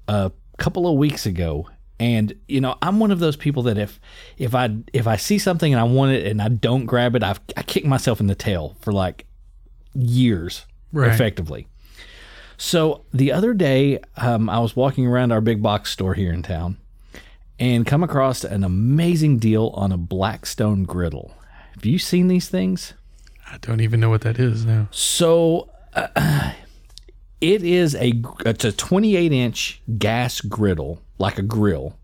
a 0.08 0.32
couple 0.58 0.86
of 0.86 0.96
weeks 0.96 1.26
ago 1.26 1.68
and 2.00 2.34
you 2.48 2.60
know 2.60 2.76
i'm 2.82 2.98
one 3.00 3.10
of 3.10 3.18
those 3.20 3.36
people 3.36 3.62
that 3.64 3.78
if 3.78 4.00
if 4.36 4.54
i 4.54 4.68
if 4.92 5.06
i 5.06 5.16
see 5.16 5.38
something 5.38 5.72
and 5.72 5.80
i 5.80 5.84
want 5.84 6.10
it 6.12 6.26
and 6.26 6.42
i 6.42 6.48
don't 6.48 6.86
grab 6.86 7.14
it 7.14 7.22
I've, 7.22 7.40
i 7.56 7.62
kick 7.62 7.84
myself 7.84 8.18
in 8.20 8.26
the 8.26 8.34
tail 8.34 8.76
for 8.80 8.92
like 8.92 9.26
years 9.94 10.66
Right. 10.92 11.12
effectively 11.12 11.68
so 12.62 13.04
the 13.12 13.32
other 13.32 13.52
day 13.54 13.98
um, 14.16 14.48
i 14.48 14.58
was 14.58 14.76
walking 14.76 15.06
around 15.06 15.32
our 15.32 15.40
big 15.40 15.62
box 15.62 15.90
store 15.90 16.14
here 16.14 16.32
in 16.32 16.42
town 16.42 16.76
and 17.58 17.86
come 17.86 18.02
across 18.02 18.44
an 18.44 18.64
amazing 18.64 19.38
deal 19.38 19.68
on 19.74 19.92
a 19.92 19.96
blackstone 19.96 20.84
griddle 20.84 21.34
have 21.74 21.84
you 21.84 21.98
seen 21.98 22.28
these 22.28 22.48
things 22.48 22.94
I 23.50 23.58
don't 23.58 23.80
even 23.80 24.00
know 24.00 24.08
what 24.08 24.22
that 24.22 24.38
is 24.38 24.64
now. 24.64 24.88
so 24.90 25.68
uh, 25.94 26.52
it 27.42 27.62
is 27.64 27.94
a 27.96 28.14
it's 28.46 28.64
a 28.64 28.72
28 28.72 29.32
inch 29.32 29.82
gas 29.98 30.40
griddle, 30.40 31.02
like 31.18 31.38
a 31.38 31.42
grill 31.42 31.98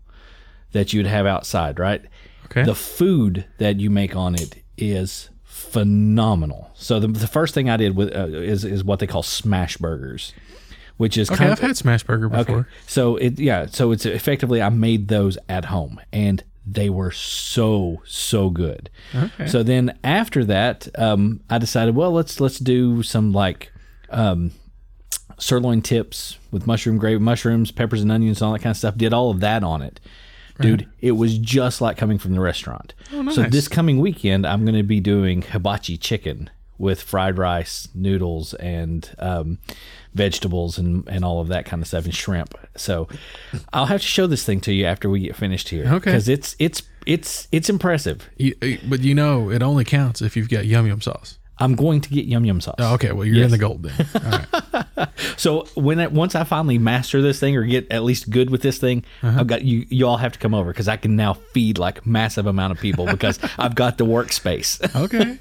that 0.73 0.93
you'd 0.93 1.07
have 1.07 1.25
outside, 1.25 1.79
right? 1.79 2.03
Okay. 2.45 2.63
The 2.63 2.75
food 2.75 3.45
that 3.57 3.79
you 3.79 3.89
make 3.89 4.15
on 4.15 4.35
it 4.35 4.61
is 4.77 5.29
phenomenal. 5.43 6.69
So 6.75 6.99
the, 6.99 7.07
the 7.07 7.27
first 7.27 7.53
thing 7.53 7.69
I 7.69 7.77
did 7.77 7.95
with 7.95 8.15
uh, 8.15 8.27
is 8.27 8.65
is 8.65 8.83
what 8.83 8.99
they 8.99 9.07
call 9.07 9.23
smash 9.23 9.77
burgers, 9.77 10.33
which 10.99 11.17
is 11.17 11.31
okay, 11.31 11.37
kind 11.37 11.51
I've 11.53 11.59
had 11.59 11.77
smash 11.77 12.03
burger 12.03 12.27
before. 12.27 12.67
so 12.85 13.15
it 13.15 13.39
yeah, 13.39 13.67
so 13.67 13.93
it's 13.93 14.05
effectively 14.05 14.61
I 14.61 14.67
made 14.67 15.07
those 15.07 15.37
at 15.47 15.65
home 15.65 16.01
and 16.11 16.43
they 16.67 16.89
were 16.89 17.11
so 17.11 18.01
so 18.05 18.49
good. 18.49 18.89
Okay. 19.15 19.47
So 19.47 19.63
then 19.63 19.97
after 20.03 20.43
that, 20.43 20.89
um, 20.99 21.39
I 21.49 21.57
decided, 21.57 21.95
well, 21.95 22.11
let's 22.11 22.41
let's 22.41 22.59
do 22.59 23.01
some 23.01 23.31
like 23.31 23.71
um, 24.09 24.51
sirloin 25.37 25.81
tips 25.81 26.37
with 26.51 26.67
mushroom 26.67 26.97
gravy, 26.97 27.19
mushrooms, 27.19 27.71
peppers 27.71 28.01
and 28.01 28.11
onions, 28.11 28.41
and 28.41 28.47
all 28.47 28.51
that 28.51 28.59
kind 28.59 28.71
of 28.71 28.77
stuff. 28.77 28.97
Did 28.97 29.13
all 29.13 29.31
of 29.31 29.39
that 29.39 29.63
on 29.63 29.81
it. 29.81 30.01
Dude, 30.59 30.89
it 30.99 31.13
was 31.13 31.37
just 31.37 31.79
like 31.79 31.95
coming 31.95 32.17
from 32.17 32.33
the 32.33 32.41
restaurant. 32.41 32.93
So 33.09 33.21
nice. 33.21 33.49
this 33.49 33.69
coming 33.69 34.01
weekend, 34.01 34.45
I'm 34.45 34.65
going 34.65 34.75
to 34.75 34.83
be 34.83 34.99
doing 34.99 35.41
hibachi 35.41 35.95
chicken 35.95 36.49
with 36.77 37.01
fried 37.01 37.37
rice, 37.37 37.87
noodles, 37.93 38.53
and 38.55 39.09
um, 39.19 39.59
vegetables, 40.13 40.77
and, 40.77 41.07
and 41.07 41.25
all 41.25 41.39
of 41.41 41.47
that 41.47 41.65
kind 41.65 41.81
of 41.81 41.87
stuff, 41.87 42.05
and 42.05 42.13
shrimp. 42.13 42.53
So 42.75 43.07
I'll 43.73 43.87
have 43.87 44.01
to 44.01 44.07
show 44.07 44.27
this 44.27 44.45
thing 44.45 44.61
to 44.61 44.73
you 44.73 44.85
after 44.85 45.09
we 45.09 45.21
get 45.21 45.35
finished 45.35 45.69
here. 45.69 45.85
Okay. 45.85 46.11
Because 46.11 46.29
it's 46.29 46.55
it's 46.59 46.83
it's 47.05 47.47
it's 47.51 47.69
impressive. 47.69 48.29
You, 48.37 48.55
uh, 48.61 48.67
but 48.87 49.01
you 49.01 49.15
know, 49.15 49.49
it 49.49 49.63
only 49.63 49.85
counts 49.85 50.21
if 50.21 50.37
you've 50.37 50.49
got 50.49 50.65
yum 50.65 50.85
yum 50.85 51.01
sauce. 51.01 51.38
I'm 51.59 51.75
going 51.75 52.01
to 52.01 52.09
get 52.09 52.25
yum 52.25 52.45
yum 52.45 52.61
sauce. 52.61 52.75
Oh, 52.79 52.93
okay, 52.95 53.11
well 53.11 53.25
you're 53.25 53.43
in 53.43 53.51
the 53.51 53.57
gold 53.57 53.83
then. 53.83 54.07
All 54.15 54.31
right. 54.31 55.09
So 55.37 55.65
when 55.75 55.99
I, 55.99 56.07
once 56.07 56.35
I 56.35 56.43
finally 56.43 56.77
master 56.77 57.21
this 57.21 57.39
thing 57.39 57.55
or 57.55 57.63
get 57.63 57.89
at 57.91 58.03
least 58.03 58.29
good 58.29 58.49
with 58.49 58.61
this 58.61 58.77
thing, 58.77 59.03
Uh-huh. 59.21 59.39
I've 59.39 59.47
got 59.47 59.63
you. 59.63 59.85
You 59.89 60.05
all 60.07 60.17
have 60.17 60.33
to 60.33 60.39
come 60.39 60.53
over 60.53 60.71
because 60.71 60.87
I 60.89 60.97
can 60.97 61.15
now 61.15 61.33
feed 61.33 61.77
like 61.77 62.05
massive 62.05 62.45
amount 62.45 62.71
of 62.73 62.79
people 62.79 63.05
because 63.05 63.39
I've 63.57 63.75
got 63.75 63.97
the 63.97 64.05
workspace. 64.05 64.79
Okay. 64.99 65.37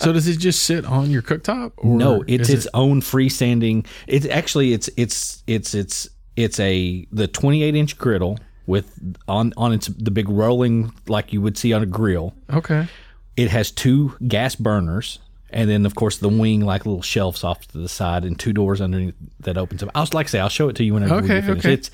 so 0.00 0.12
does 0.12 0.26
it 0.26 0.38
just 0.38 0.64
sit 0.64 0.84
on 0.84 1.10
your 1.10 1.22
cooktop? 1.22 1.72
Or 1.76 1.96
no, 1.96 2.24
it's 2.26 2.48
its 2.48 2.66
own 2.74 3.00
freestanding. 3.00 3.86
It's 4.08 4.26
actually 4.26 4.72
it's 4.72 4.88
it's 4.96 5.42
it's 5.46 5.74
it's 5.74 6.08
it's 6.36 6.58
a 6.60 7.06
the 7.12 7.28
28 7.28 7.74
inch 7.76 7.98
griddle 7.98 8.38
with 8.66 8.98
on 9.28 9.52
on 9.56 9.72
its 9.72 9.86
the 9.88 10.10
big 10.10 10.28
rolling 10.28 10.92
like 11.06 11.32
you 11.32 11.40
would 11.40 11.56
see 11.56 11.72
on 11.72 11.82
a 11.82 11.86
grill. 11.86 12.34
okay. 12.52 12.88
It 13.36 13.50
has 13.50 13.70
two 13.70 14.16
gas 14.26 14.54
burners. 14.56 15.18
And 15.52 15.68
then, 15.68 15.84
of 15.86 15.94
course, 15.94 16.18
the 16.18 16.28
wing 16.28 16.60
like 16.62 16.86
little 16.86 17.02
shelves 17.02 17.44
off 17.44 17.66
to 17.68 17.78
the 17.78 17.88
side, 17.88 18.24
and 18.24 18.38
two 18.38 18.52
doors 18.52 18.80
underneath 18.80 19.14
that 19.40 19.56
opens 19.58 19.82
up. 19.82 19.90
I 19.94 20.00
was 20.00 20.14
like, 20.14 20.26
I 20.26 20.30
say, 20.30 20.40
I'll 20.40 20.48
show 20.48 20.68
it 20.68 20.76
to 20.76 20.84
you 20.84 20.94
whenever 20.94 21.16
we 21.16 21.22
Okay, 21.24 21.34
get 21.40 21.44
finished. 21.44 21.66
okay. 21.66 21.74
It's, 21.74 21.90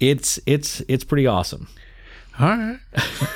it's, 0.00 0.40
it's, 0.46 0.82
it's 0.88 1.04
pretty 1.04 1.26
awesome. 1.26 1.68
All 2.38 2.48
right. 2.48 2.78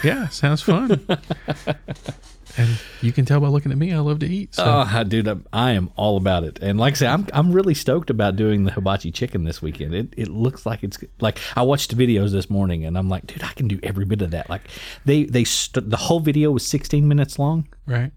Yeah, 0.05 0.29
sounds 0.29 0.61
fun. 0.61 1.01
and 2.59 2.69
you 3.01 3.13
can 3.13 3.25
tell 3.25 3.41
by 3.41 3.47
looking 3.49 3.73
at 3.73 3.79
me, 3.79 3.93
I 3.93 3.99
love 4.01 4.19
to 4.21 4.27
eat. 4.27 4.55
So 4.55 4.65
Oh, 4.67 5.05
dude, 5.05 5.27
I'm, 5.29 5.47
I 5.53 5.71
am 5.73 5.91
all 5.97 6.17
about 6.17 6.45
it. 6.45 6.59
And 6.61 6.79
like 6.79 6.95
I 6.95 6.97
say, 6.97 7.07
I'm 7.07 7.27
I'm 7.33 7.53
really 7.53 7.75
stoked 7.75 8.11
about 8.11 8.37
doing 8.37 8.65
the 8.65 8.73
hibachi 8.73 9.11
chicken 9.11 9.45
this 9.45 9.63
weekend. 9.63 9.95
It 9.95 10.13
it 10.17 10.29
looks 10.29 10.67
like 10.67 10.83
it's 10.83 10.99
like 11.21 11.39
I 11.57 11.63
watched 11.63 11.97
the 11.97 12.07
videos 12.07 12.33
this 12.33 12.51
morning, 12.51 12.85
and 12.85 12.99
I'm 12.99 13.09
like, 13.09 13.27
dude, 13.27 13.43
I 13.43 13.53
can 13.53 13.69
do 13.69 13.79
every 13.83 14.05
bit 14.05 14.21
of 14.21 14.33
that. 14.33 14.51
Like 14.51 14.63
they 15.05 15.25
they 15.25 15.45
st- 15.45 15.89
the 15.89 15.97
whole 15.97 16.21
video 16.21 16.51
was 16.51 16.67
16 16.67 17.07
minutes 17.07 17.39
long 17.39 17.69
right. 17.87 18.13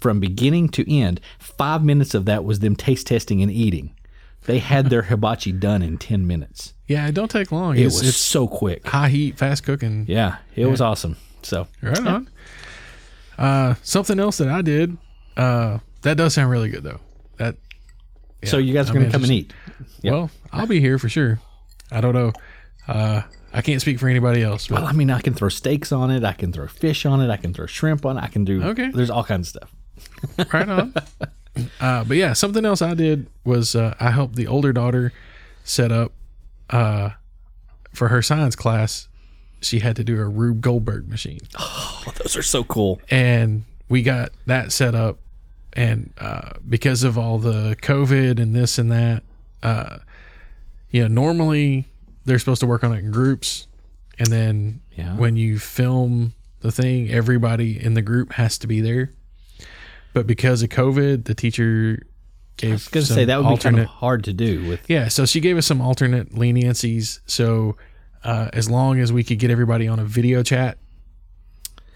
From 0.00 0.20
beginning 0.20 0.68
to 0.70 0.92
end. 0.92 1.20
Five 1.38 1.84
minutes 1.84 2.14
of 2.14 2.24
that 2.26 2.44
was 2.44 2.60
them 2.60 2.76
taste 2.76 3.06
testing 3.08 3.42
and 3.42 3.50
eating. 3.50 3.94
They 4.46 4.58
had 4.58 4.88
their 4.90 5.02
hibachi 5.02 5.52
done 5.52 5.82
in 5.82 5.98
10 5.98 6.26
minutes. 6.26 6.72
Yeah, 6.86 7.06
it 7.06 7.14
don't 7.14 7.30
take 7.30 7.52
long. 7.52 7.76
It 7.76 7.82
It's, 7.86 8.00
was 8.00 8.08
it's 8.08 8.16
so 8.18 8.48
quick. 8.48 8.86
high 8.86 9.08
heat, 9.10 9.36
fast 9.38 9.64
cooking. 9.64 10.06
Yeah, 10.08 10.38
it 10.56 10.66
was 10.66 10.80
awesome. 10.80 11.16
So 11.42 11.66
Right 11.82 11.98
on. 12.06 12.28
Uh, 13.38 13.74
something 13.82 14.18
else 14.18 14.38
that 14.38 14.48
I 14.48 14.62
did. 14.62 14.96
Uh, 15.36 15.78
that 16.02 16.16
does 16.16 16.34
sound 16.34 16.50
really 16.50 16.68
good 16.70 16.82
though. 16.82 17.00
That. 17.38 17.56
so 18.44 18.58
you 18.58 18.74
guys 18.74 18.90
are 18.90 18.94
going 18.94 19.06
to 19.06 19.12
come 19.12 19.22
and 19.22 19.32
eat. 19.32 19.52
Yep. 20.02 20.12
Well, 20.12 20.30
I'll 20.52 20.66
be 20.66 20.80
here 20.80 20.98
for 20.98 21.08
sure. 21.08 21.40
I 21.90 22.00
don't 22.00 22.14
know. 22.14 22.32
Uh, 22.88 23.22
I 23.52 23.62
can't 23.62 23.80
speak 23.80 23.98
for 23.98 24.08
anybody 24.08 24.42
else, 24.42 24.68
but 24.68 24.76
Well, 24.80 24.86
I 24.86 24.92
mean, 24.92 25.10
I 25.10 25.20
can 25.20 25.34
throw 25.34 25.48
steaks 25.48 25.92
on 25.92 26.10
it. 26.10 26.24
I 26.24 26.32
can 26.32 26.52
throw 26.52 26.66
fish 26.66 27.04
on 27.06 27.20
it. 27.20 27.30
I 27.30 27.36
can 27.36 27.52
throw 27.54 27.66
shrimp 27.66 28.04
on 28.06 28.16
it. 28.16 28.22
I 28.22 28.28
can 28.28 28.44
do. 28.44 28.62
Okay. 28.62 28.90
There's 28.90 29.10
all 29.10 29.24
kinds 29.24 29.48
of 29.48 29.50
stuff. 29.60 29.74
Right 30.52 30.68
on. 30.68 30.94
Uh, 31.80 32.04
but 32.04 32.16
yeah, 32.16 32.32
something 32.32 32.64
else 32.64 32.80
I 32.82 32.94
did 32.94 33.26
was 33.44 33.74
uh, 33.74 33.94
I 34.00 34.10
helped 34.10 34.36
the 34.36 34.46
older 34.46 34.72
daughter 34.72 35.12
set 35.64 35.90
up 35.92 36.12
uh, 36.70 37.10
for 37.92 38.08
her 38.08 38.22
science 38.22 38.56
class. 38.56 39.08
She 39.60 39.80
had 39.80 39.96
to 39.96 40.04
do 40.04 40.18
a 40.20 40.24
Rube 40.26 40.60
Goldberg 40.62 41.08
machine, 41.08 41.40
Oh, 41.58 42.04
those 42.16 42.36
are 42.36 42.42
so 42.42 42.64
cool. 42.64 43.00
and 43.10 43.64
we 43.88 44.02
got 44.02 44.30
that 44.46 44.72
set 44.72 44.94
up. 44.94 45.18
And 45.74 46.12
uh, 46.18 46.52
because 46.68 47.04
of 47.04 47.18
all 47.18 47.38
the 47.38 47.76
COVID 47.82 48.40
and 48.40 48.54
this 48.56 48.78
and 48.78 48.90
that, 48.90 49.22
uh, 49.62 49.98
you 50.90 51.02
know, 51.02 51.08
normally 51.08 51.86
they're 52.24 52.38
supposed 52.38 52.60
to 52.60 52.66
work 52.66 52.82
on 52.84 52.92
it 52.92 52.98
in 53.00 53.10
groups, 53.10 53.66
and 54.18 54.28
then 54.28 54.80
Yeah. 54.96 55.14
when 55.16 55.36
you 55.36 55.58
film 55.58 56.32
the 56.60 56.72
thing, 56.72 57.10
everybody 57.10 57.82
in 57.82 57.94
the 57.94 58.02
group 58.02 58.32
has 58.32 58.56
to 58.58 58.66
be 58.66 58.80
there. 58.80 59.12
But 60.12 60.26
because 60.26 60.62
of 60.62 60.68
COVID, 60.70 61.24
the 61.24 61.34
teacher 61.34 62.06
gave 62.56 62.70
I 62.70 62.72
was 62.74 62.88
going 62.88 63.06
to 63.06 63.12
say 63.12 63.24
that 63.24 63.36
would 63.38 63.46
alternate. 63.46 63.72
be 63.72 63.76
kind 63.76 63.88
of 63.88 63.94
hard 63.94 64.24
to 64.24 64.32
do 64.32 64.68
with. 64.68 64.80
yeah, 64.88 65.08
so 65.08 65.24
she 65.24 65.40
gave 65.40 65.56
us 65.56 65.66
some 65.66 65.80
alternate 65.80 66.30
leniencies. 66.32 67.20
So 67.26 67.76
uh, 68.24 68.50
as 68.52 68.68
long 68.68 69.00
as 69.00 69.12
we 69.12 69.24
could 69.24 69.38
get 69.38 69.50
everybody 69.50 69.86
on 69.88 69.98
a 69.98 70.04
video 70.04 70.42
chat 70.42 70.78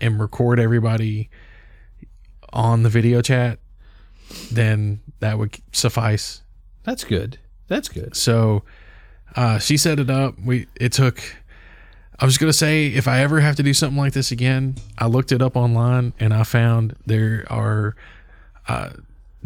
and 0.00 0.20
record 0.20 0.58
everybody 0.60 1.28
on 2.52 2.82
the 2.82 2.88
video 2.88 3.20
chat, 3.20 3.58
then 4.50 5.00
that 5.20 5.38
would 5.38 5.56
suffice. 5.72 6.42
That's 6.84 7.04
good. 7.04 7.38
That's 7.66 7.88
good. 7.88 8.14
So 8.16 8.62
uh, 9.36 9.58
she 9.58 9.76
set 9.76 9.98
it 9.98 10.10
up. 10.10 10.34
We 10.38 10.66
it 10.80 10.92
took. 10.92 11.20
I 12.18 12.24
was 12.24 12.38
gonna 12.38 12.52
say 12.52 12.86
if 12.86 13.08
I 13.08 13.20
ever 13.20 13.40
have 13.40 13.56
to 13.56 13.62
do 13.62 13.74
something 13.74 13.98
like 13.98 14.12
this 14.12 14.30
again, 14.30 14.76
I 14.98 15.06
looked 15.06 15.32
it 15.32 15.42
up 15.42 15.56
online 15.56 16.12
and 16.20 16.32
I 16.32 16.44
found 16.44 16.94
there 17.06 17.44
are 17.50 17.96
uh, 18.68 18.90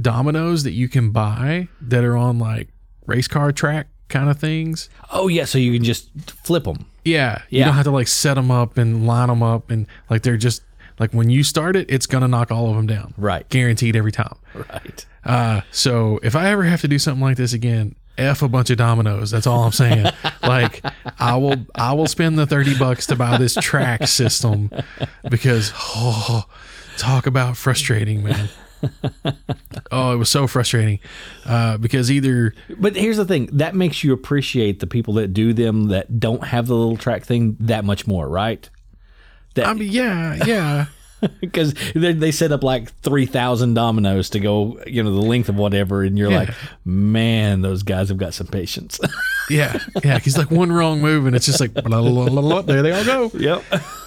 dominoes 0.01 0.63
that 0.65 0.73
you 0.73 0.89
can 0.89 1.11
buy 1.11 1.69
that 1.81 2.05
are 2.05 2.17
on 2.17 2.39
like 2.39 2.69
race 3.07 3.29
car 3.29 3.53
track 3.53 3.89
kind 4.09 4.29
of 4.31 4.39
things. 4.39 4.89
Oh 5.11 5.29
yeah, 5.29 5.45
so 5.45 5.59
you 5.59 5.73
can 5.73 5.85
just 5.85 6.11
flip 6.31 6.65
them. 6.65 6.87
Yeah, 7.05 7.43
you 7.49 7.61
Yeah. 7.61 7.67
don't 7.67 7.75
have 7.75 7.85
to 7.85 7.91
like 7.91 8.09
set 8.09 8.35
them 8.35 8.51
up 8.51 8.77
and 8.79 9.07
line 9.07 9.29
them 9.29 9.43
up 9.43 9.71
and 9.71 9.87
like 10.11 10.23
they're 10.23 10.37
just 10.37 10.63
like 10.99 11.13
when 11.13 11.31
you 11.31 11.43
start 11.43 11.75
it, 11.77 11.87
it's 11.91 12.07
gonna 12.07 12.29
knock 12.29 12.51
all 12.51 12.71
of 12.71 12.77
them 12.77 12.87
down, 12.87 13.15
Right. 13.17 13.49
Guaranteed 13.49 13.97
every 13.97 14.13
time. 14.13 14.37
Right. 14.55 15.07
Uh, 15.25 15.61
so 15.71 16.21
if 16.23 16.35
I 16.37 16.51
ever 16.51 16.65
have 16.65 16.81
to 16.83 16.89
do 16.89 16.99
something 16.99 17.23
like 17.23 17.37
this 17.37 17.53
again, 17.53 17.95
f 18.19 18.43
a 18.43 18.49
bunch 18.49 18.71
of 18.71 18.77
dominoes. 18.77 19.31
That's 19.31 19.47
all 19.47 19.65
I'm 19.65 19.73
saying. 19.73 20.07
like 20.43 20.85
I 21.19 21.37
will 21.37 21.57
I 21.75 21.93
will 21.93 22.07
spend 22.07 22.39
the 22.39 22.47
thirty 22.47 22.77
bucks 22.79 23.07
to 23.07 23.17
buy 23.17 23.39
this 23.39 23.55
track 23.55 24.07
system 24.07 24.71
because 25.31 25.73
oh, 25.77 26.45
talk 26.97 27.27
about 27.27 27.57
frustrating, 27.57 28.23
man. 28.23 28.49
oh, 29.91 30.13
it 30.13 30.17
was 30.17 30.29
so 30.29 30.47
frustrating 30.47 31.01
uh, 31.47 31.77
because 31.79 32.13
either 32.13 32.55
But 32.79 32.95
here's 32.95 33.17
the 33.17 33.25
thing 33.25 33.49
that 33.53 33.75
makes 33.75 34.05
you 34.05 34.13
appreciate 34.13 34.79
the 34.81 34.87
people 34.87 35.15
that 35.15 35.29
do 35.29 35.53
them 35.53 35.89
that 35.89 36.21
don't 36.21 36.45
have 36.45 36.67
the 36.69 36.77
little 36.77 36.97
track 36.97 37.25
thing 37.25 37.57
that 37.61 37.85
much 37.85 38.07
more, 38.07 38.29
right? 38.29 38.69
That 39.55 39.67
I 39.67 39.75
mean, 39.75 39.91
yeah, 39.91 40.45
yeah. 40.47 40.87
because 41.41 41.75
they, 41.95 42.13
they 42.13 42.31
set 42.31 42.53
up 42.53 42.63
like 42.63 42.93
3,000 43.01 43.75
dominoes 43.75 44.31
to 44.31 44.41
go, 44.41 44.79
you 44.87 45.03
know, 45.03 45.13
the 45.13 45.21
length 45.21 45.49
of 45.49 45.57
whatever. 45.57 46.03
And 46.03 46.17
you're 46.19 46.31
Yeah. 46.31 46.39
like, 46.39 46.55
man, 46.85 47.63
those 47.63 47.83
guys 47.83 48.09
have 48.09 48.19
got 48.19 48.35
some 48.35 48.47
patience. 48.47 48.99
Yeah, 49.51 49.79
yeah. 50.05 50.19
He's 50.19 50.37
like 50.37 50.51
one 50.51 50.71
wrong 50.71 51.01
move, 51.01 51.25
and 51.25 51.35
it's 51.35 51.47
just 51.47 51.59
like 51.59 51.73
blah, 51.73 51.83
blah, 52.03 52.29
blah, 52.29 52.43
blah, 52.43 52.61
there 52.61 52.83
they 52.83 52.93
all 52.93 53.03
go. 53.03 53.31
yep. 53.39 53.65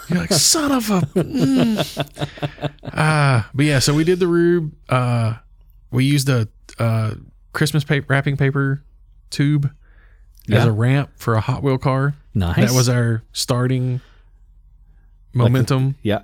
You're 0.07 0.19
like 0.19 0.31
son 0.31 0.71
of 0.71 0.87
a. 0.91 1.01
Mm. 1.01 2.69
Ah, 2.93 3.49
but 3.51 3.65
yeah. 3.65 3.79
So 3.79 3.95
we 3.95 4.03
did 4.03 4.19
the 4.19 4.27
rube. 4.27 4.71
Uh, 4.87 5.37
we 5.89 6.05
used 6.05 6.29
a 6.29 6.47
uh, 6.77 7.15
Christmas 7.53 7.83
paper 7.83 8.05
wrapping 8.09 8.37
paper 8.37 8.83
tube 9.31 9.71
as 10.47 10.63
a 10.65 10.71
ramp 10.71 11.09
for 11.15 11.33
a 11.33 11.41
Hot 11.41 11.63
Wheel 11.63 11.79
car. 11.79 12.13
Nice. 12.35 12.57
That 12.57 12.75
was 12.75 12.87
our 12.87 13.23
starting 13.33 13.99
momentum, 15.33 15.95
yeah. 16.03 16.21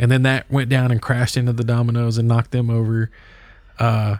And 0.00 0.10
then 0.10 0.22
that 0.22 0.50
went 0.50 0.68
down 0.68 0.90
and 0.90 1.00
crashed 1.00 1.36
into 1.36 1.52
the 1.52 1.62
dominoes 1.62 2.18
and 2.18 2.26
knocked 2.26 2.50
them 2.50 2.70
over. 2.70 3.10
Uh, 3.78 4.16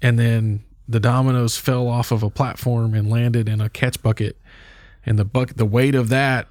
and 0.00 0.18
then 0.18 0.62
the 0.88 1.00
dominoes 1.00 1.56
fell 1.56 1.88
off 1.88 2.12
of 2.12 2.22
a 2.22 2.30
platform 2.30 2.94
and 2.94 3.10
landed 3.10 3.48
in 3.48 3.60
a 3.60 3.68
catch 3.68 4.00
bucket, 4.02 4.36
and 5.04 5.18
the 5.18 5.24
buck 5.24 5.54
the 5.54 5.66
weight 5.66 5.94
of 5.94 6.08
that 6.10 6.46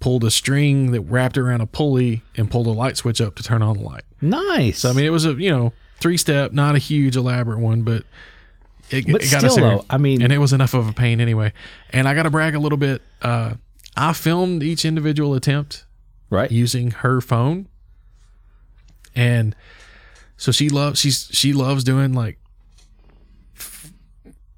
pulled 0.00 0.22
a 0.24 0.30
string 0.30 0.92
that 0.92 1.00
wrapped 1.02 1.38
around 1.38 1.60
a 1.62 1.66
pulley 1.66 2.22
and 2.36 2.50
pulled 2.50 2.66
a 2.66 2.70
light 2.70 2.96
switch 2.96 3.20
up 3.20 3.34
to 3.36 3.42
turn 3.42 3.62
on 3.62 3.78
the 3.78 3.82
light. 3.82 4.04
Nice. 4.20 4.80
So 4.80 4.90
I 4.90 4.92
mean, 4.92 5.04
it 5.06 5.10
was 5.10 5.24
a 5.26 5.32
you 5.34 5.50
know 5.50 5.72
three 5.98 6.16
step, 6.16 6.52
not 6.52 6.74
a 6.74 6.78
huge 6.78 7.16
elaborate 7.16 7.58
one, 7.58 7.82
but 7.82 8.04
it, 8.90 9.06
But 9.10 9.24
it 9.24 9.30
got 9.30 9.42
us 9.44 9.52
still, 9.52 9.64
there. 9.66 9.76
though, 9.78 9.84
I 9.88 9.96
mean- 9.98 10.20
and 10.22 10.32
it 10.32 10.38
was 10.38 10.52
enough 10.52 10.74
of 10.74 10.86
a 10.88 10.92
pain 10.92 11.20
anyway. 11.20 11.52
And 11.90 12.06
I 12.06 12.14
got 12.14 12.24
to 12.24 12.30
brag 12.30 12.54
a 12.54 12.58
little 12.58 12.76
bit. 12.76 13.00
Uh, 13.22 13.54
I 13.96 14.12
filmed 14.12 14.62
each 14.62 14.84
individual 14.84 15.34
attempt 15.34 15.84
right. 16.30 16.50
using 16.50 16.90
her 16.90 17.20
phone, 17.20 17.68
and 19.14 19.54
so 20.36 20.52
she 20.52 20.68
loves 20.68 20.98
she's 21.00 21.28
she 21.32 21.52
loves 21.52 21.84
doing 21.84 22.12
like 22.12 22.38
f- 23.56 23.92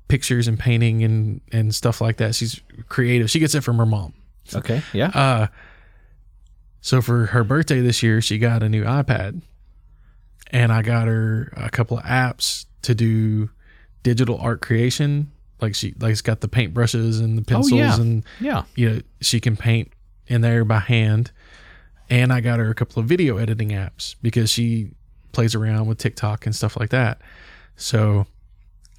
pictures 0.09 0.49
and 0.49 0.59
painting 0.59 1.03
and 1.05 1.41
and 1.53 1.75
stuff 1.75 2.01
like 2.01 2.17
that. 2.19 2.35
She's 2.35 2.61
creative. 2.89 3.31
She 3.31 3.39
gets 3.39 3.55
it 3.55 3.63
from 3.63 3.79
her 3.79 3.87
mom. 3.87 4.15
okay. 4.55 4.83
Yeah. 4.93 5.09
Uh, 5.09 5.47
so 6.81 7.03
for 7.03 7.27
her 7.27 7.43
birthday 7.45 7.81
this 7.81 8.03
year, 8.03 8.21
she 8.21 8.39
got 8.39 8.63
a 8.63 8.69
new 8.69 8.85
iPad, 8.85 9.43
and 10.51 10.73
I 10.73 10.83
got 10.83 11.09
her 11.09 11.53
a 11.57 11.69
couple 11.71 11.99
of 11.99 12.05
apps 12.05 12.67
to 12.83 12.95
do 12.95 13.51
digital 14.03 14.39
art 14.39 14.61
creation. 14.63 15.33
Like 15.61 15.75
she 15.75 15.95
like 15.99 16.13
it's 16.13 16.23
got 16.23 16.41
the 16.43 16.49
paintbrushes 16.49 17.19
and 17.21 17.37
the 17.37 17.43
pencils, 17.43 17.73
Oh, 17.73 17.77
yeah. 17.77 17.97
and 18.01 18.25
yeah. 18.41 18.63
you 18.77 18.91
know 18.91 19.01
she 19.21 19.41
can 19.41 19.57
paint 19.57 19.91
in 20.29 20.43
there 20.43 20.65
by 20.65 20.79
hand. 20.79 21.33
And 22.09 22.33
I 22.33 22.41
got 22.41 22.59
her 22.61 22.71
a 22.71 22.75
couple 22.75 23.01
of 23.01 23.07
video 23.09 23.37
editing 23.39 23.71
apps 23.71 24.15
because 24.23 24.51
she 24.51 24.91
plays 25.33 25.55
around 25.55 25.87
with 25.87 25.99
TikTok 25.99 26.47
and 26.47 26.55
stuff 26.55 26.79
like 26.79 26.91
that. 26.91 27.21
So, 27.77 28.27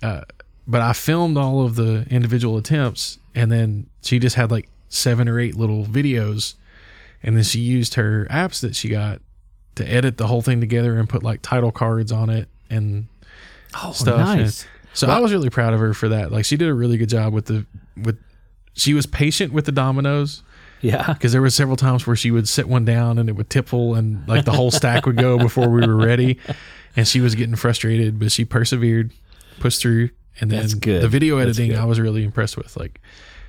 uh, 0.04 0.22
but 0.68 0.82
I 0.82 0.94
filmed 0.94 1.38
all 1.38 1.66
of 1.66 1.76
the 1.76 2.06
individual 2.10 2.58
attempts, 2.58 3.18
and 3.34 3.52
then 3.52 3.88
she 4.04 4.20
just 4.20 4.36
had 4.36 4.52
like 4.52 4.70
seven 4.90 5.28
or 5.30 5.40
eight 5.40 5.56
little 5.56 5.86
videos, 5.86 6.56
and 7.24 7.36
then 7.38 7.44
she 7.44 7.60
used 7.60 7.94
her 7.96 8.28
apps 8.30 8.60
that 8.62 8.76
she 8.76 8.90
got 8.90 9.22
to 9.76 9.88
edit 9.90 10.18
the 10.18 10.28
whole 10.28 10.42
thing 10.42 10.60
together 10.60 10.98
and 11.00 11.08
put 11.08 11.24
like 11.24 11.42
title 11.42 11.72
cards 11.72 12.12
on 12.12 12.30
it 12.30 12.50
and 12.70 13.08
Oh, 13.84 13.92
stuff. 13.94 14.18
nice. 14.20 14.64
And 14.64 14.70
so 14.94 15.08
I 15.08 15.20
was 15.20 15.32
really 15.32 15.50
proud 15.50 15.74
of 15.74 15.80
her 15.80 15.94
for 15.94 16.10
that. 16.10 16.32
Like 16.32 16.46
she 16.46 16.58
did 16.58 16.68
a 16.68 16.74
really 16.74 16.98
good 16.98 17.10
job 17.10 17.32
with 17.34 17.46
the 17.46 17.66
with. 17.96 18.20
She 18.74 18.94
was 18.94 19.06
patient 19.08 19.54
with 19.54 19.66
the 19.66 19.72
dominoes 19.72 20.44
Yeah. 20.82 21.14
because 21.14 21.32
there 21.32 21.42
were 21.42 21.50
several 21.50 21.78
times 21.78 22.06
where 22.06 22.16
she 22.16 22.32
would 22.32 22.48
set 22.48 22.68
one 22.68 22.86
down 22.86 23.18
and 23.18 23.30
it 23.30 23.34
would 23.34 23.50
tipple 23.50 23.96
and 23.96 24.28
like 24.28 24.46
the 24.46 24.52
whole 24.52 24.72
stack 24.72 25.06
would 25.06 25.18
go 25.18 25.38
before 25.38 25.70
we 25.70 25.86
were 25.86 25.96
ready, 25.96 26.40
and 26.96 27.08
she 27.08 27.22
was 27.22 27.36
getting 27.36 27.56
frustrated, 27.56 28.20
but 28.20 28.32
she 28.32 28.46
persevered, 28.46 29.12
pushed 29.60 29.82
through, 29.82 30.10
and 30.40 30.52
then 30.52 30.68
the 30.80 31.08
video 31.08 31.38
editing. 31.38 31.76
I 31.76 31.86
was 31.86 32.00
really 32.00 32.24
impressed 32.24 32.58
with. 32.58 32.78
Like 32.78 33.02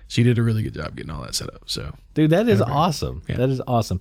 she 0.09 0.23
did 0.23 0.39
a 0.39 0.43
really 0.43 0.63
good 0.63 0.75
job 0.75 0.97
getting 0.97 1.11
all 1.11 1.23
that 1.23 1.35
set 1.35 1.53
up. 1.55 1.63
So 1.67 1.95
Dude, 2.15 2.31
that 2.31 2.49
is 2.49 2.61
awesome. 2.61 3.23
That 3.29 3.49
is 3.49 3.63
awesome. 3.69 4.01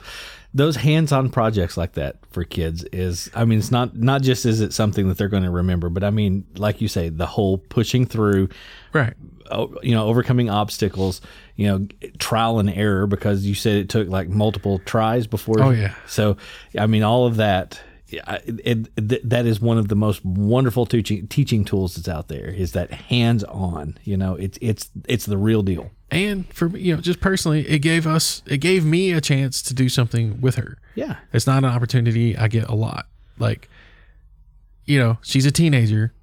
Those 0.54 0.78
hands-on 0.78 1.30
projects 1.30 1.78
like 1.78 1.94
that 1.94 2.16
for 2.32 2.44
kids 2.44 2.84
is 2.86 3.30
I 3.36 3.46
mean 3.46 3.60
it's 3.60 3.70
not 3.70 3.96
not 3.96 4.24
just 4.24 4.46
is 4.46 4.62
it 4.62 4.74
something 4.74 5.08
that 5.10 5.18
they're 5.18 5.28
going 5.28 5.44
to 5.44 5.52
remember, 5.52 5.90
but 5.90 6.04
I 6.04 6.10
mean 6.10 6.46
like 6.56 6.82
you 6.82 6.88
say 6.88 7.10
the 7.10 7.28
whole 7.28 7.60
pushing 7.60 8.06
through 8.08 8.50
right, 8.94 9.14
you 9.84 9.94
know 9.94 10.08
overcoming 10.08 10.50
obstacles, 10.50 11.22
you 11.58 11.68
know 11.68 11.88
trial 12.18 12.58
and 12.58 12.70
error 12.70 13.06
because 13.06 13.46
you 13.46 13.54
said 13.54 13.76
it 13.76 13.90
took 13.90 14.08
like 14.08 14.30
multiple 14.30 14.80
tries 14.80 15.28
before 15.28 15.62
Oh, 15.62 15.70
yeah. 15.70 15.94
So 16.08 16.38
I 16.76 16.88
mean 16.88 17.04
all 17.04 17.28
of 17.28 17.36
that 17.36 17.80
I- 18.26 18.42
it, 18.64 18.88
it, 18.96 19.30
that 19.30 19.46
is 19.46 19.60
one 19.60 19.78
of 19.78 19.88
the 19.90 19.96
most 19.96 20.24
wonderful 20.26 20.86
teaching 20.86 21.28
teaching 21.28 21.66
tools 21.66 21.96
that's 21.96 22.08
out 22.08 22.28
there 22.30 22.48
is 22.48 22.72
that 22.72 22.92
hands 22.92 23.44
on 23.46 23.98
you 24.04 24.16
know 24.18 24.36
it's 24.36 24.58
it's 24.62 24.90
it's 25.08 25.26
the 25.26 25.38
real 25.38 25.62
deal 25.64 25.92
and 26.10 26.48
for 26.54 26.70
me, 26.70 26.80
you 26.80 26.96
know, 26.96 27.02
just 27.02 27.20
personally, 27.20 27.68
it 27.68 27.80
gave 27.80 28.08
us, 28.08 28.42
it 28.46 28.60
gave 28.60 28.86
me 28.86 29.12
a 29.12 29.20
chance 29.20 29.62
to 29.64 29.74
do 29.74 29.90
something 29.90 30.40
with 30.40 30.56
her. 30.56 30.78
yeah 30.96 31.18
It's 31.34 31.46
not 31.46 31.58
an 31.58 31.66
opportunity 31.66 32.38
I 32.38 32.48
get 32.48 32.70
a 32.70 32.76
lot. 32.76 33.08
Like, 33.38 33.70
you 34.86 35.00
know, 35.00 35.18
she's 35.22 35.46
a 35.46 35.52
teenager. 35.52 36.14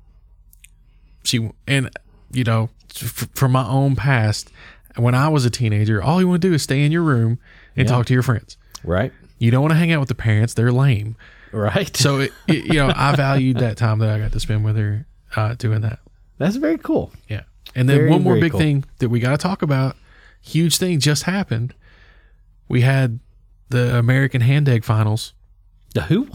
She 1.22 1.50
and 1.66 1.90
you 2.32 2.44
know, 2.44 2.70
f- 2.96 3.28
from 3.34 3.52
my 3.52 3.66
own 3.68 3.94
past, 3.94 4.50
when 4.96 5.14
I 5.14 5.28
was 5.28 5.44
a 5.44 5.50
teenager, 5.50 6.02
all 6.02 6.18
you 6.20 6.28
want 6.28 6.40
to 6.40 6.48
do 6.48 6.54
is 6.54 6.62
stay 6.62 6.82
in 6.82 6.90
your 6.90 7.02
room 7.02 7.38
and 7.76 7.86
talk 7.86 8.06
to 8.06 8.14
your 8.14 8.22
friends. 8.22 8.56
right 8.84 9.12
You 9.38 9.50
don't 9.50 9.60
want 9.60 9.72
to 9.72 9.78
hang 9.78 9.92
out 9.92 10.00
with 10.00 10.08
the 10.08 10.14
parents; 10.14 10.54
they're 10.54 10.72
lame. 10.72 11.16
Right 11.54 11.96
So, 11.96 12.18
it, 12.20 12.32
it- 12.48 12.64
you 12.66 12.74
know, 12.74 12.92
I 12.94 13.14
valued 13.16 13.58
that 13.58 13.76
time 13.76 13.98
that 14.00 14.10
I 14.10 14.18
got 14.18 14.32
to 14.32 14.40
spend 14.40 14.64
with 14.64 14.76
her 14.76 15.06
uh, 15.36 15.54
doing 15.54 15.80
that. 15.82 15.98
that's 16.38 16.56
very 16.56 16.78
cool 16.78 17.12
Yeah. 17.28 17.42
And 17.74 17.88
then 17.88 17.96
Very, 17.98 18.10
one 18.10 18.22
more 18.22 18.38
big 18.38 18.52
cool. 18.52 18.60
thing 18.60 18.84
that 18.98 19.08
we 19.08 19.18
got 19.20 19.30
to 19.32 19.36
talk 19.38 19.62
about. 19.62 19.96
Huge 20.42 20.76
thing 20.76 21.00
just 21.00 21.24
happened. 21.24 21.74
We 22.68 22.82
had 22.82 23.18
the 23.70 23.98
American 23.98 24.42
Hand 24.42 24.68
Egg 24.68 24.84
Finals. 24.84 25.32
the 25.94 26.02
who 26.02 26.28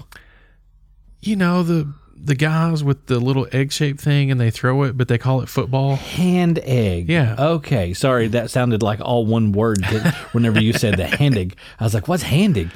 you 1.21 1.36
know 1.36 1.63
the 1.63 1.93
the 2.21 2.36
guys 2.36 2.84
with 2.84 3.05
the 3.08 3.19
little 3.19 3.47
egg 3.53 3.71
shaped 3.71 4.01
thing 4.01 4.29
and 4.32 4.39
they 4.41 4.51
throw 4.51 4.84
it 4.84 4.97
but 4.97 5.08
they 5.08 5.17
call 5.17 5.41
it 5.41 5.47
football 5.47 5.95
hand 5.95 6.60
egg. 6.63 7.08
Yeah. 7.10 7.36
Okay. 7.39 7.93
Sorry, 7.93 8.27
that 8.29 8.51
sounded 8.51 8.82
like 8.84 8.99
all 8.99 9.25
one 9.25 9.51
word. 9.53 9.86
Whenever 10.34 10.62
you 10.62 10.73
said 10.73 10.97
the 10.97 11.08
hand 11.08 11.38
egg, 11.38 11.55
I 11.79 11.84
was 11.86 11.93
like, 11.93 12.08
"What's 12.10 12.23
hand 12.23 12.58
egg?" 12.58 12.69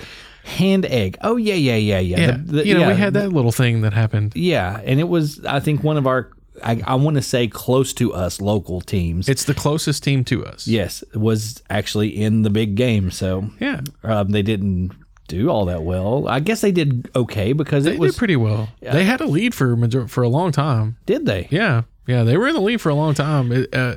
Hand 0.43 0.86
egg. 0.86 1.17
Oh 1.21 1.38
yeah, 1.38 1.53
yeah, 1.56 1.75
yeah, 1.75 1.99
yeah. 1.99 2.19
yeah 2.19 2.32
The- 2.38 2.51
the- 2.51 2.67
you 2.67 2.73
know 2.73 2.82
yeah, 2.82 2.88
we 2.89 2.95
had 2.95 3.13
that 3.13 3.32
little 3.32 3.51
thing 3.51 3.82
that 3.82 3.93
happened 3.93 4.34
Yeah, 4.36 4.82
and 4.84 4.99
it 4.99 5.08
was 5.08 5.43
I 5.45 5.60
think 5.60 5.84
one 5.84 5.97
of 5.97 6.06
our 6.08 6.29
I, 6.63 6.82
I 6.86 6.95
want 6.95 7.15
to 7.15 7.21
say 7.21 7.47
close 7.47 7.93
to 7.93 8.13
us 8.13 8.39
local 8.39 8.79
teams. 8.82 9.27
it's 9.27 9.45
the 9.45 9.53
closest 9.56 10.03
team 10.03 10.23
to 10.25 10.45
us 10.45 10.67
yes, 10.67 11.03
was 11.15 11.63
actually 11.69 12.10
in 12.10 12.43
the 12.43 12.49
big 12.49 12.75
game. 12.75 13.10
So 13.12 13.49
yeah 13.60 13.82
um, 14.03 14.29
they 14.29 14.41
didn't 14.43 14.91
do 15.29 15.49
all 15.49 15.65
that 15.65 15.84
well. 15.84 16.27
I 16.27 16.39
guess 16.41 16.60
they 16.62 16.71
did 16.73 17.10
okay 17.15 17.53
because 17.53 17.86
they 17.86 17.93
it 17.93 17.99
was. 17.99 18.12
did 18.13 18.19
pretty 18.19 18.36
well 18.36 18.69
they 18.82 19.06
had 19.06 19.21
a 19.21 19.25
lead 19.25 19.56
for 19.56 19.75
major- 19.77 20.08
for 20.08 20.23
a 20.23 20.29
long 20.29 20.51
time 20.51 20.97
did 21.06 21.25
they? 21.25 21.47
yeah 21.49 21.84
yeah 22.06 22.23
they 22.23 22.36
were 22.38 22.47
in 22.49 22.53
the 22.53 22.62
lead 22.62 22.82
for 22.82 22.89
a 22.89 22.95
long 22.95 23.13
time 23.13 23.51
it, 23.51 23.73
uh, 23.73 23.95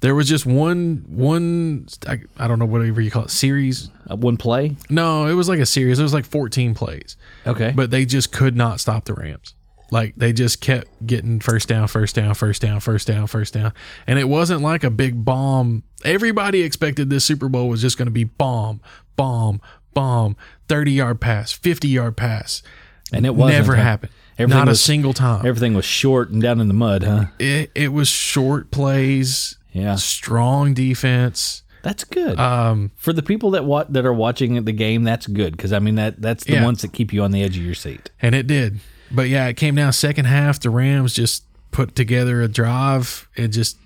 there 0.00 0.14
was 0.14 0.28
just 0.28 0.46
one 0.46 1.04
one 1.08 1.86
I, 2.06 2.20
I 2.38 2.46
don't 2.48 2.58
know 2.58 2.66
whatever 2.66 3.00
you 3.00 3.10
call 3.10 3.24
it 3.24 3.30
series 3.30 3.90
Uh, 4.10 4.16
one 4.16 4.36
play. 4.36 4.76
no 4.90 5.26
it 5.26 5.32
was 5.34 5.48
like 5.48 5.58
a 5.60 5.66
series 5.66 5.98
it 5.98 6.02
was 6.02 6.14
like 6.14 6.24
14 6.26 6.74
plays 6.74 7.16
Okay. 7.46 7.72
but 7.74 7.90
they 7.90 8.04
just 8.04 8.32
could 8.32 8.56
not 8.56 8.80
stop 8.80 9.04
the 9.06 9.14
Rams. 9.14 9.54
Like 9.92 10.14
they 10.16 10.32
just 10.32 10.60
kept 10.60 10.88
getting 11.06 11.38
first 11.38 11.68
down, 11.68 11.86
first 11.86 12.16
down, 12.16 12.34
first 12.34 12.60
down, 12.60 12.80
first 12.80 13.06
down, 13.06 13.28
first 13.28 13.54
down. 13.54 13.72
And 14.08 14.18
it 14.18 14.24
wasn't 14.28 14.60
like 14.60 14.82
a 14.82 14.90
big 14.90 15.24
bomb. 15.24 15.84
Everybody 16.04 16.62
expected 16.62 17.08
this 17.08 17.24
Super 17.24 17.48
Bowl 17.48 17.68
was 17.68 17.82
just 17.82 17.96
going 17.96 18.06
to 18.06 18.12
be 18.12 18.24
bomb, 18.24 18.80
bomb, 19.14 19.60
bomb, 19.94 20.36
30 20.68 20.90
yard 20.90 21.20
pass, 21.20 21.52
50 21.52 21.86
yard 21.86 22.16
pass. 22.16 22.64
and 23.12 23.24
it 23.24 23.36
wasn't, 23.36 23.60
Never 23.60 23.76
happened. 23.76 24.10
Everything 24.36 24.58
Not 24.58 24.68
a 24.68 24.74
single 24.74 25.12
time. 25.14 25.46
Everything 25.46 25.72
was 25.74 25.84
short 25.84 26.30
and 26.30 26.42
down 26.42 26.60
in 26.60 26.66
the 26.66 26.74
mud, 26.74 27.04
huh? 27.04 27.26
It, 27.38 27.70
it 27.76 27.92
was 27.92 28.08
short 28.08 28.72
plays, 28.72 29.56
Yeah. 29.76 29.96
strong 29.96 30.74
defense. 30.74 31.62
That's 31.82 32.02
good. 32.04 32.38
Um, 32.38 32.90
For 32.96 33.12
the 33.12 33.22
people 33.22 33.50
that 33.52 33.64
wa- 33.64 33.84
that 33.88 34.04
are 34.04 34.12
watching 34.12 34.64
the 34.64 34.72
game, 34.72 35.04
that's 35.04 35.26
good 35.26 35.56
because 35.56 35.72
I 35.72 35.78
mean 35.78 35.94
that 35.96 36.20
that's 36.20 36.44
the 36.44 36.54
Yeah. 36.54 36.64
ones 36.64 36.82
that 36.82 36.92
keep 36.92 37.12
you 37.12 37.22
on 37.22 37.30
the 37.30 37.42
edge 37.42 37.56
of 37.56 37.62
your 37.64 37.74
seat. 37.74 38.10
and 38.20 38.34
it 38.34 38.46
did. 38.46 38.80
But 39.12 39.28
yeah, 39.28 39.46
it 39.46 39.56
came 39.56 39.76
down 39.76 39.92
second 39.92 40.24
half. 40.24 40.58
The 40.58 40.70
Rams 40.70 41.14
just 41.14 41.44
put 41.70 41.94
together 41.94 42.42
a 42.42 42.48
drive. 42.48 43.28
It 43.36 43.48
just 43.48 43.76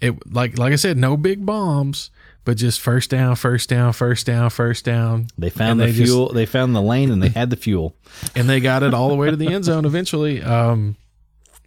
it 0.00 0.32
like 0.34 0.58
like 0.58 0.72
I 0.72 0.76
said, 0.76 0.96
no 0.96 1.16
big 1.16 1.46
bombs, 1.46 2.10
but 2.44 2.56
just 2.56 2.80
first 2.80 3.10
down, 3.10 3.36
first 3.36 3.68
down, 3.68 3.92
first 3.92 4.26
down, 4.26 4.50
first 4.50 4.84
down. 4.84 5.28
They 5.38 5.50
found 5.50 5.80
And 5.80 5.90
the 5.90 5.94
just- 5.96 6.10
fuel. 6.10 6.32
they 6.32 6.46
found 6.46 6.74
the 6.74 6.82
lane, 6.82 7.12
and 7.12 7.22
they 7.22 7.28
had 7.28 7.50
the 7.50 7.56
fuel. 7.56 7.94
and 8.34 8.48
they 8.48 8.58
got 8.58 8.82
it 8.82 8.94
all 8.94 9.08
the 9.10 9.14
way 9.14 9.30
to 9.30 9.36
the 9.36 9.46
end 9.46 9.64
zone 9.64 9.84
eventually. 9.84 10.42
Um, 10.42 10.96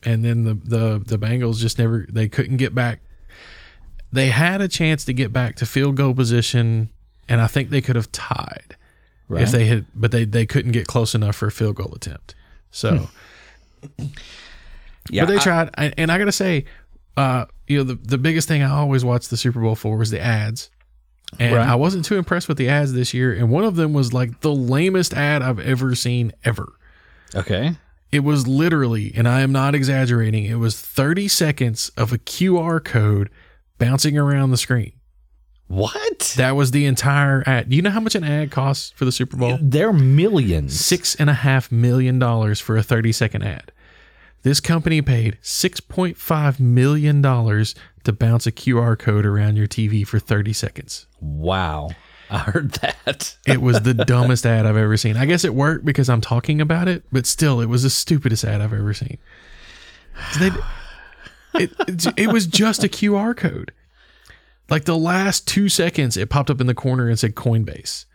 and 0.03 0.25
then 0.25 0.43
the 0.43 0.55
the 0.55 1.01
the 1.05 1.17
Bengals 1.17 1.59
just 1.59 1.79
never 1.79 2.05
they 2.11 2.27
couldn't 2.27 2.57
get 2.57 2.75
back. 2.75 2.99
They 4.11 4.29
had 4.29 4.61
a 4.61 4.67
chance 4.67 5.03
to 5.05 5.13
get 5.13 5.33
back 5.33 5.55
to 5.57 5.65
field 5.65 5.95
goal 5.97 6.13
position, 6.13 6.89
and 7.27 7.41
I 7.41 7.47
think 7.47 7.69
they 7.69 7.81
could 7.81 7.95
have 7.95 8.11
tied 8.11 8.75
Right? 9.27 9.43
if 9.43 9.51
they 9.51 9.65
had, 9.65 9.85
but 9.95 10.11
they 10.11 10.23
they 10.25 10.45
couldn't 10.45 10.71
get 10.71 10.87
close 10.87 11.13
enough 11.15 11.35
for 11.35 11.47
a 11.47 11.51
field 11.51 11.75
goal 11.75 11.93
attempt. 11.95 12.35
So, 12.71 13.09
yeah, 15.09 15.25
but 15.25 15.27
they 15.31 15.37
I- 15.37 15.39
tried, 15.39 15.69
and 15.97 16.11
I 16.11 16.17
got 16.17 16.25
to 16.25 16.31
say, 16.31 16.65
uh, 17.17 17.45
you 17.67 17.77
know, 17.77 17.83
the 17.83 17.95
the 17.95 18.17
biggest 18.17 18.47
thing 18.47 18.61
I 18.63 18.69
always 18.71 19.03
watch 19.05 19.27
the 19.29 19.37
Super 19.37 19.59
Bowl 19.61 19.75
for 19.75 19.97
was 19.97 20.11
the 20.11 20.19
ads. 20.19 20.69
And 21.39 21.55
Right. 21.55 21.67
I 21.67 21.75
wasn't 21.75 22.05
too 22.05 22.17
impressed 22.17 22.47
with 22.47 22.57
the 22.57 22.69
ads 22.69 22.93
this 22.93 23.13
year. 23.13 23.33
And 23.33 23.49
one 23.49 23.63
of 23.65 23.75
them 23.75 23.93
was 23.93 24.13
like 24.13 24.39
the 24.41 24.53
lamest 24.53 25.13
ad 25.13 25.41
I've 25.41 25.59
ever 25.59 25.93
seen 25.95 26.31
ever. 26.45 26.71
okay. 27.33 27.75
It 28.11 28.19
was 28.23 28.47
literally, 28.47 29.11
and 29.15 29.27
I 29.27 29.41
am 29.41 29.51
not 29.51 29.75
exaggerating, 29.75 30.45
it 30.45 30.55
was 30.59 30.79
30 30.79 31.27
seconds 31.27 31.89
of 31.97 32.13
a 32.13 32.17
QR 32.19 32.79
code 32.81 33.29
bouncing 33.77 34.17
around 34.17 34.51
the 34.51 34.57
screen. 34.57 34.93
What? 35.67 36.33
That 36.37 36.55
was 36.55 36.71
the 36.71 36.85
entire 36.85 37.43
ad. 37.47 37.69
Do 37.69 37.75
you 37.75 37.81
know 37.81 37.89
how 37.89 37.99
much 37.99 38.15
an 38.15 38.23
ad 38.23 38.51
costs 38.51 38.91
for 38.91 39.05
the 39.05 39.11
Super 39.11 39.35
Bowl? 39.35 39.57
They're 39.59 39.93
millions. 39.93 40.79
Six 40.79 41.15
and 41.15 41.29
a 41.29 41.33
half 41.33 41.71
million 41.71 42.19
dollars 42.19 42.59
for 42.59 42.77
a 42.77 42.83
30 42.83 43.11
second 43.11 43.41
ad. 43.43 43.71
This 44.43 44.59
company 44.59 45.01
paid 45.01 45.39
$6.5 45.41 46.59
million 46.59 47.21
to 47.23 48.13
bounce 48.13 48.45
a 48.45 48.51
QR 48.51 48.97
code 48.97 49.25
around 49.25 49.55
your 49.55 49.65
TV 49.65 50.05
for 50.05 50.19
30 50.19 50.53
seconds. 50.53 51.07
Wow, 51.19 51.89
I 52.29 52.37
heard 52.37 52.73
that. 52.73 53.37
It 53.47 53.59
was 53.61 53.81
the 53.81 53.95
dumbest 53.95 54.45
ad 54.45 54.67
I've 54.67 54.77
ever 54.77 54.97
seen. 54.97 55.17
I 55.17 55.25
guess 55.25 55.43
it 55.43 55.55
worked 55.55 55.83
because 55.83 56.09
I'm 56.09 56.21
talking 56.21 56.61
about 56.61 56.87
it, 56.87 57.03
but 57.11 57.25
still, 57.25 57.59
it 57.59 57.65
was 57.65 57.81
the 57.81 57.89
stupidest 57.89 58.43
ad 58.43 58.61
I've 58.61 58.73
ever 58.73 58.93
seen. 58.93 59.17
They, 60.39 60.51
it, 61.55 61.71
it, 61.87 62.05
it 62.17 62.27
was 62.27 62.45
just 62.47 62.83
a 62.83 62.87
QR 62.87 63.35
code. 63.35 63.71
Like 64.69 64.85
the 64.85 64.97
last 64.97 65.47
two 65.47 65.69
seconds, 65.69 66.17
it 66.17 66.29
popped 66.29 66.49
up 66.49 66.59
in 66.59 66.67
the 66.67 66.73
corner 66.73 67.07
and 67.07 67.19
said 67.19 67.35
Coinbase. 67.35 68.05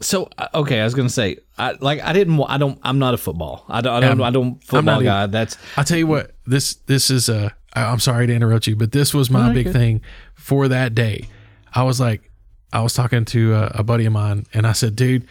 So 0.00 0.28
uh, 0.38 0.48
okay, 0.54 0.80
I 0.80 0.84
was 0.84 0.94
gonna 0.94 1.08
say, 1.10 1.36
I 1.58 1.72
like 1.80 2.00
I 2.00 2.12
didn't. 2.12 2.40
I 2.48 2.56
don't. 2.58 2.78
I'm 2.82 2.98
not 2.98 3.12
a 3.14 3.18
football. 3.18 3.66
I 3.68 3.80
don't. 3.82 3.92
I 3.94 4.00
don't. 4.00 4.10
Um, 4.12 4.22
I 4.22 4.30
don't 4.30 4.64
football 4.64 4.82
not 4.82 5.02
guy. 5.04 5.26
That's 5.26 5.58
I'll 5.76 5.84
tell 5.84 5.98
you 5.98 6.06
what 6.06 6.32
this 6.46 6.74
this 6.86 7.10
is 7.10 7.28
a. 7.28 7.54
I'm 7.74 8.00
sorry 8.00 8.26
to 8.26 8.34
interrupt 8.34 8.66
you, 8.66 8.74
but 8.76 8.92
this 8.92 9.14
was 9.14 9.30
my 9.30 9.48
No, 9.48 9.54
big 9.54 9.66
good. 9.66 9.72
thing 9.74 10.00
for 10.34 10.66
that 10.68 10.94
day. 10.94 11.28
I 11.72 11.84
was 11.84 12.00
like, 12.00 12.32
I 12.72 12.80
was 12.80 12.94
talking 12.94 13.24
to 13.26 13.54
a, 13.54 13.66
a 13.76 13.82
buddy 13.84 14.06
of 14.06 14.12
mine, 14.12 14.46
and 14.52 14.66
I 14.66 14.72
said, 14.72 14.96
dude, 14.96 15.24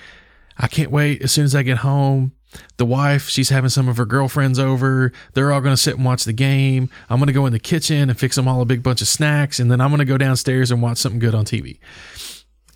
I 0.57 0.67
can't 0.67 0.89
wait. 0.91 1.21
As 1.21 1.31
soon 1.33 1.43
as 1.45 1.53
I 1.55 1.63
get 1.63 1.79
home, 1.79 2.31
the 2.77 2.85
wife, 2.85 3.29
she's 3.29 3.49
having 3.49 3.69
some 3.69 3.87
of 3.87 3.97
her 3.97 4.05
girlfriends 4.05 4.57
over. 4.57 5.11
They're 5.33 5.51
all 5.51 5.61
going 5.61 5.73
to 5.73 5.81
sit 5.81 5.95
and 5.95 6.05
watch 6.05 6.23
the 6.23 6.33
game. 6.33 6.89
I'm 7.09 7.19
going 7.19 7.27
to 7.27 7.33
go 7.33 7.45
in 7.45 7.53
the 7.53 7.59
kitchen 7.59 8.09
and 8.09 8.17
fix 8.19 8.35
them 8.35 8.47
all 8.47 8.61
a 8.61 8.65
big 8.65 8.81
bunch 8.81 9.01
of 9.01 9.07
snacks, 9.07 9.59
and 9.59 9.71
then 9.71 9.79
I'm 9.81 9.89
going 9.89 9.99
to 9.99 10.05
go 10.05 10.17
downstairs 10.17 10.71
and 10.71 10.81
watch 10.81 10.97
something 10.97 11.19
good 11.19 11.35
on 11.35 11.45
TV. 11.45 11.77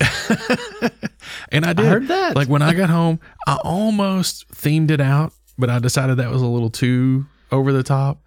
and 1.50 1.64
I 1.64 1.72
did. 1.72 1.86
I 1.86 1.88
heard 1.88 2.08
that. 2.08 2.36
Like 2.36 2.48
when 2.48 2.62
I 2.62 2.74
got 2.74 2.90
home, 2.90 3.20
I 3.46 3.56
almost 3.64 4.48
themed 4.50 4.90
it 4.90 5.00
out, 5.00 5.32
but 5.58 5.70
I 5.70 5.78
decided 5.78 6.16
that 6.18 6.30
was 6.30 6.42
a 6.42 6.46
little 6.46 6.70
too 6.70 7.26
over 7.50 7.72
the 7.72 7.82
top. 7.82 8.20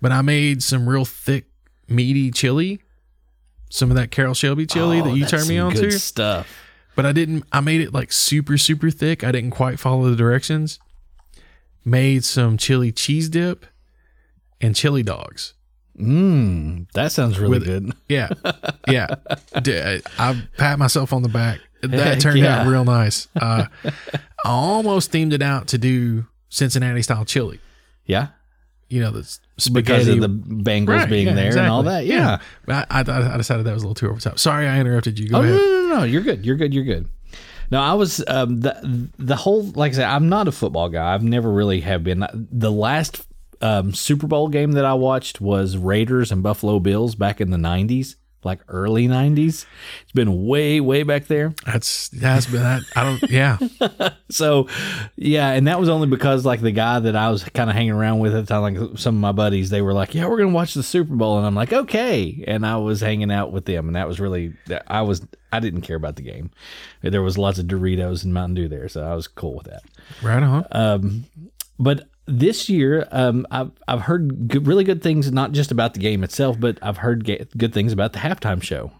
But 0.00 0.12
I 0.12 0.22
made 0.22 0.62
some 0.62 0.88
real 0.88 1.04
thick, 1.04 1.46
meaty 1.88 2.30
chili. 2.30 2.80
Some 3.70 3.90
of 3.90 3.96
that 3.96 4.10
Carroll 4.10 4.34
Shelby 4.34 4.64
chili 4.66 5.00
Oh, 5.00 5.04
that 5.04 5.16
you 5.16 5.26
turned 5.26 5.48
me 5.48 5.58
on 5.58 5.72
good 5.74 5.90
to. 5.90 5.98
stuff. 5.98 6.48
But 6.94 7.04
I 7.04 7.12
didn't 7.12 7.44
I 7.52 7.60
made 7.60 7.80
it 7.80 7.92
like 7.92 8.12
super, 8.12 8.56
super 8.56 8.90
thick. 8.90 9.22
I 9.24 9.32
didn't 9.32 9.50
quite 9.50 9.78
follow 9.78 10.08
the 10.08 10.16
directions. 10.16 10.78
Made 11.84 12.24
some 12.24 12.56
chili 12.58 12.92
cheese 12.92 13.28
dip 13.28 13.64
and 14.60 14.74
chili 14.76 15.02
dogs. 15.02 15.54
Mmm, 15.98 16.90
that 16.92 17.10
sounds 17.12 17.38
really 17.38 17.58
With- 17.58 17.64
good. 17.64 17.92
Yeah. 18.08 18.28
Yeah. 18.88 19.16
I 20.18 20.42
pat 20.56 20.78
myself 20.78 21.12
on 21.12 21.22
the 21.22 21.28
back. 21.28 21.60
That 21.82 21.92
Heck 21.92 22.18
turned 22.20 22.44
out 22.44 22.66
real 22.66 22.84
nice. 22.84 23.28
Uh, 23.40 23.66
I 23.84 23.90
almost 24.44 25.12
themed 25.12 25.32
it 25.32 25.42
out 25.42 25.68
to 25.68 25.78
do 25.78 26.26
Cincinnati 26.48 27.02
style 27.02 27.24
chili. 27.24 27.60
Yeah, 28.04 28.28
You 28.88 29.00
know, 29.02 29.10
the 29.10 29.20
s- 29.20 29.40
because 29.70 30.08
of 30.08 30.20
the 30.20 30.28
Bengals 30.28 30.88
Right, 30.88 31.08
being 31.10 31.26
yeah, 31.28 31.34
there 31.34 31.50
and 31.58 31.68
all 31.68 31.82
that. 31.84 32.06
Yeah. 32.06 32.38
But 32.66 32.86
I, 32.90 33.00
I, 33.02 33.34
I 33.34 33.36
decided 33.36 33.66
that 33.66 33.74
was 33.74 33.82
a 33.82 33.86
little 33.86 33.94
too 33.94 34.06
over 34.08 34.16
the 34.20 34.30
top. 34.30 34.38
Sorry, 34.38 34.66
I 34.66 34.80
interrupted 34.80 35.18
you. 35.18 35.28
Go 35.28 35.38
Oh 35.38 35.42
no, 35.42 35.48
ahead. 35.48 35.60
no, 35.60 35.88
no, 35.88 35.96
no! 35.98 36.02
You're 36.04 36.22
good. 36.22 36.44
You're 36.46 36.56
good. 36.56 36.72
You're 36.74 36.84
good. 36.84 37.06
No, 37.70 37.80
I 37.80 37.94
was 37.94 38.24
um, 38.28 38.60
the 38.60 39.10
the 39.18 39.36
whole 39.36 39.64
like 39.72 39.92
I 39.92 39.96
said, 39.96 40.04
I'm 40.06 40.28
not 40.28 40.48
a 40.48 40.52
football 40.52 40.88
guy. 40.88 41.12
I've 41.12 41.22
never 41.22 41.50
really 41.50 41.80
have 41.80 42.02
been. 42.02 42.26
The 42.32 42.72
last 42.72 43.26
um, 43.60 43.92
Super 43.92 44.26
Bowl 44.26 44.48
game 44.48 44.72
that 44.72 44.84
I 44.84 44.94
watched 44.94 45.40
was 45.40 45.76
Raiders 45.76 46.32
and 46.32 46.42
Buffalo 46.42 46.80
Bills 46.80 47.14
back 47.14 47.40
in 47.40 47.50
the 47.50 47.58
'90s, 47.58 48.14
like 48.44 48.60
early 48.68 49.08
'90s. 49.08 49.66
It's 50.02 50.12
been 50.14 50.46
way, 50.46 50.80
way 50.80 51.02
back 51.02 51.26
there. 51.26 51.54
That's 51.66 52.08
that's 52.08 52.46
been 52.46 52.62
that. 52.62 52.82
I 52.96 53.04
don't. 53.04 53.30
Yeah. 53.30 53.58
So, 54.30 54.68
yeah, 55.16 55.52
and 55.52 55.66
that 55.68 55.80
was 55.80 55.88
only 55.88 56.06
because 56.06 56.44
like 56.44 56.60
the 56.60 56.70
guy 56.70 56.98
that 56.98 57.16
I 57.16 57.30
was 57.30 57.44
kind 57.44 57.70
of 57.70 57.76
hanging 57.76 57.92
around 57.92 58.18
with 58.18 58.34
at 58.34 58.46
the 58.46 58.46
time, 58.46 58.60
like 58.60 58.98
some 58.98 59.14
of 59.14 59.20
my 59.22 59.32
buddies, 59.32 59.70
they 59.70 59.80
were 59.80 59.94
like, 59.94 60.14
"Yeah, 60.14 60.26
we're 60.26 60.36
gonna 60.36 60.50
watch 60.50 60.74
the 60.74 60.82
Super 60.82 61.14
Bowl," 61.14 61.38
and 61.38 61.46
I'm 61.46 61.54
like, 61.54 61.72
"Okay," 61.72 62.44
and 62.46 62.66
I 62.66 62.76
was 62.76 63.00
hanging 63.00 63.32
out 63.32 63.52
with 63.52 63.64
them, 63.64 63.86
and 63.86 63.96
that 63.96 64.06
was 64.06 64.20
really, 64.20 64.52
I 64.86 65.00
was, 65.00 65.26
I 65.50 65.60
didn't 65.60 65.80
care 65.80 65.96
about 65.96 66.16
the 66.16 66.22
game. 66.22 66.50
There 67.00 67.22
was 67.22 67.38
lots 67.38 67.58
of 67.58 67.64
Doritos 67.68 68.22
and 68.22 68.34
Mountain 68.34 68.56
Dew 68.56 68.68
there, 68.68 68.86
so 68.90 69.02
I 69.02 69.14
was 69.14 69.28
cool 69.28 69.54
with 69.54 69.66
that. 69.66 69.82
Right 70.22 70.42
on. 70.42 70.66
Um, 70.72 71.24
but 71.78 72.06
this 72.28 72.68
year, 72.68 73.08
um, 73.10 73.46
I've 73.50 73.70
I've 73.88 74.02
heard 74.02 74.48
good, 74.48 74.66
really 74.66 74.84
good 74.84 75.02
things, 75.02 75.30
not 75.32 75.52
just 75.52 75.70
about 75.70 75.94
the 75.94 76.00
game 76.00 76.22
itself, 76.22 76.58
but 76.60 76.78
I've 76.82 76.98
heard 76.98 77.24
ga- 77.24 77.44
good 77.56 77.72
things 77.72 77.92
about 77.92 78.12
the 78.12 78.18
halftime 78.20 78.62
show. 78.62 78.92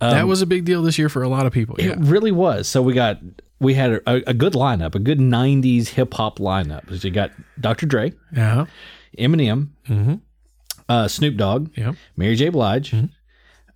that 0.00 0.26
was 0.26 0.42
a 0.42 0.46
big 0.46 0.64
deal 0.64 0.82
this 0.82 0.98
year 0.98 1.08
for 1.08 1.22
a 1.22 1.28
lot 1.28 1.46
of 1.46 1.52
people. 1.52 1.76
Yeah. 1.78 1.90
It 1.92 1.98
really 2.00 2.32
was. 2.32 2.66
So 2.68 2.82
we 2.82 2.92
got 2.94 3.18
we 3.60 3.74
had 3.74 3.90
a, 3.92 4.30
a 4.30 4.34
good 4.34 4.54
lineup, 4.54 4.94
a 4.94 4.98
good 4.98 5.18
'90s 5.18 5.88
hip 5.88 6.14
hop 6.14 6.38
lineup. 6.38 6.88
So 6.98 7.06
you 7.08 7.14
got 7.14 7.30
Dr. 7.60 7.86
Dre, 7.86 8.12
Yeah. 8.34 8.66
Eminem, 9.18 9.68
Mm-hmm. 9.88 10.14
uh, 10.88 11.08
Snoop 11.08 11.36
Dogg, 11.36 11.70
Yeah. 11.76 11.92
Mary 12.16 12.36
J. 12.36 12.48
Blige, 12.48 12.94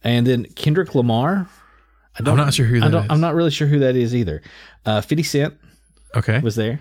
and 0.03 0.27
then 0.27 0.45
Kendrick 0.55 0.95
Lamar. 0.95 1.49
I 2.19 2.31
I'm 2.31 2.37
not 2.37 2.55
sure 2.55 2.65
who 2.67 2.77
I 2.77 2.81
that 2.81 2.91
don't, 2.93 3.05
is. 3.05 3.11
I'm 3.11 3.21
not 3.21 3.35
really 3.35 3.51
sure 3.51 3.67
who 3.67 3.81
that 3.81 3.97
is 3.97 4.15
either. 4.15 4.41
Uh, 4.87 5.01
50 5.01 5.23
Cent 5.25 5.55
Okay. 6.15 6.39
was 6.39 6.55
there. 6.55 6.81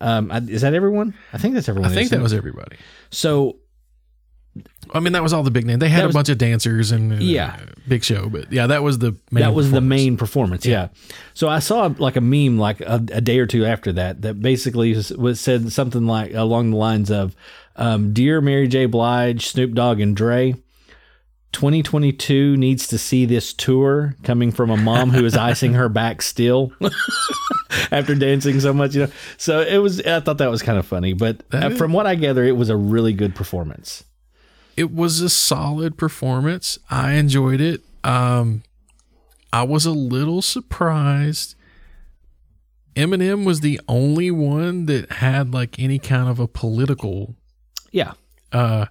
Um, 0.00 0.30
I, 0.30 0.38
is 0.38 0.62
that 0.62 0.74
everyone? 0.74 1.14
I 1.32 1.38
think 1.38 1.54
that's 1.54 1.68
everyone. 1.68 1.90
I 1.90 1.94
think 1.94 2.10
that 2.10 2.20
it? 2.20 2.22
was 2.22 2.32
everybody. 2.32 2.76
so. 3.10 3.56
I 4.94 5.00
mean, 5.00 5.12
that 5.12 5.22
was 5.22 5.34
all 5.34 5.42
the 5.42 5.50
big 5.50 5.66
name. 5.66 5.80
They 5.80 5.88
had 5.90 6.04
a 6.04 6.06
was- 6.06 6.14
bunch 6.14 6.28
of 6.30 6.38
dancers 6.38 6.90
and 6.90 7.12
uh, 7.12 7.16
Yeah. 7.16 7.58
big 7.88 8.02
show, 8.04 8.30
but 8.30 8.50
yeah, 8.50 8.66
that 8.68 8.82
was 8.82 8.98
the 8.98 9.14
main. 9.30 9.42
that 9.42 9.52
was 9.52 9.70
the 9.70 9.82
main 9.82 10.16
performance. 10.16 10.64
Yeah. 10.64 10.88
So 11.34 11.48
I 11.48 11.58
saw 11.58 11.92
like 11.98 12.16
a 12.16 12.22
meme 12.22 12.56
like 12.56 12.80
a, 12.80 12.94
a 13.12 13.20
day 13.20 13.38
or 13.38 13.46
two 13.46 13.66
after 13.66 13.92
that 13.92 14.22
that 14.22 14.40
basically 14.40 14.94
was, 14.94 15.10
was 15.12 15.40
said 15.40 15.70
something 15.72 16.06
like 16.06 16.32
along 16.32 16.70
the 16.70 16.76
lines 16.78 17.10
of, 17.10 17.36
um, 17.74 18.14
"Dear 18.14 18.40
Mary 18.40 18.66
J. 18.68 18.86
Blige, 18.86 19.46
Snoop 19.46 19.74
Dogg, 19.74 20.00
and 20.00 20.16
Dre." 20.16 20.54
2022 21.52 22.56
needs 22.56 22.86
to 22.88 22.98
see 22.98 23.24
this 23.24 23.52
tour 23.54 24.14
coming 24.24 24.52
from 24.52 24.70
a 24.70 24.76
mom 24.76 25.10
who 25.10 25.24
is 25.24 25.36
icing 25.38 25.72
her 25.74 25.88
back 25.88 26.20
still 26.20 26.72
after 27.90 28.14
dancing 28.14 28.60
so 28.60 28.72
much, 28.74 28.94
you 28.94 29.06
know. 29.06 29.12
So 29.38 29.60
it 29.60 29.78
was. 29.78 30.00
I 30.02 30.20
thought 30.20 30.38
that 30.38 30.50
was 30.50 30.62
kind 30.62 30.78
of 30.78 30.86
funny, 30.86 31.12
but 31.14 31.42
uh, 31.54 31.68
is- 31.70 31.78
from 31.78 31.92
what 31.92 32.06
I 32.06 32.14
gather, 32.14 32.44
it 32.44 32.56
was 32.56 32.68
a 32.68 32.76
really 32.76 33.12
good 33.14 33.34
performance. 33.34 34.04
It 34.76 34.92
was 34.92 35.20
a 35.22 35.30
solid 35.30 35.96
performance. 35.96 36.78
I 36.90 37.12
enjoyed 37.12 37.62
it. 37.62 37.80
Um, 38.04 38.62
I 39.52 39.62
was 39.62 39.86
a 39.86 39.92
little 39.92 40.42
surprised. 40.42 41.54
Eminem 42.94 43.44
was 43.46 43.60
the 43.60 43.80
only 43.88 44.30
one 44.30 44.86
that 44.86 45.12
had 45.12 45.52
like 45.54 45.78
any 45.78 45.98
kind 45.98 46.28
of 46.28 46.38
a 46.38 46.46
political. 46.46 47.34
Yeah, 47.92 48.12
Uh, 48.52 48.86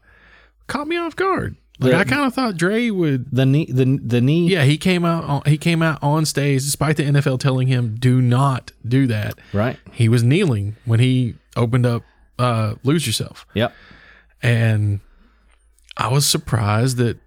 caught 0.67 0.87
me 0.87 0.97
off 0.97 1.15
guard. 1.15 1.55
Like 1.79 1.91
The- 1.91 1.97
I 1.97 2.03
kind 2.05 2.25
of 2.25 2.33
thought 2.33 2.55
Dre 2.57 2.89
would. 2.89 3.31
the 3.31 3.45
knee, 3.45 3.65
the 3.65 3.99
the 4.01 4.21
knee. 4.21 4.47
Yeah, 4.47 4.63
he 4.63 4.77
came 4.77 5.03
out. 5.03 5.23
On, 5.25 5.41
he 5.45 5.57
came 5.57 5.81
out 5.81 5.99
on 6.01 6.25
stage, 6.25 6.63
despite 6.63 6.95
the 6.97 7.03
NFL 7.03 7.39
telling 7.39 7.67
him 7.67 7.95
do 7.99 8.21
not 8.21 8.71
do 8.87 9.07
that. 9.07 9.37
Right. 9.53 9.77
He 9.91 10.07
was 10.07 10.23
kneeling 10.23 10.75
when 10.85 10.99
he 11.01 11.35
opened 11.57 11.85
up 11.85 12.03
uh, 12.39 12.75
"Lose 12.83 13.05
Yourself," 13.05 13.45
Yep. 13.55 13.73
and 14.41 14.99
I 15.97 16.07
was 16.09 16.25
surprised 16.25 16.97
that 16.97 17.17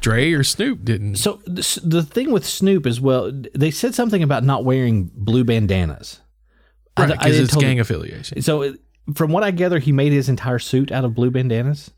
Dre 0.00 0.32
or 0.32 0.42
Snoop 0.44 0.84
didn't. 0.84 1.16
So 1.16 1.40
the, 1.44 1.80
the 1.84 2.02
thing 2.02 2.30
with 2.32 2.44
Snoop 2.46 2.86
as 2.86 3.00
well, 3.00 3.30
they 3.54 3.70
said 3.70 3.94
something 3.94 4.22
about 4.22 4.44
not 4.44 4.64
wearing 4.64 5.10
blue 5.14 5.44
bandanas. 5.44 6.20
Right, 6.98 7.08
because 7.10 7.38
it's 7.38 7.54
gang 7.56 7.78
affiliation. 7.78 8.40
So 8.42 8.74
from 9.14 9.30
what 9.30 9.42
I 9.42 9.50
gather, 9.50 9.78
he 9.78 9.92
made 9.92 10.12
his 10.12 10.28
entire 10.28 10.58
suit 10.58 10.90
out 10.90 11.04
of 11.04 11.14
blue 11.14 11.30
bandanas. 11.30 11.90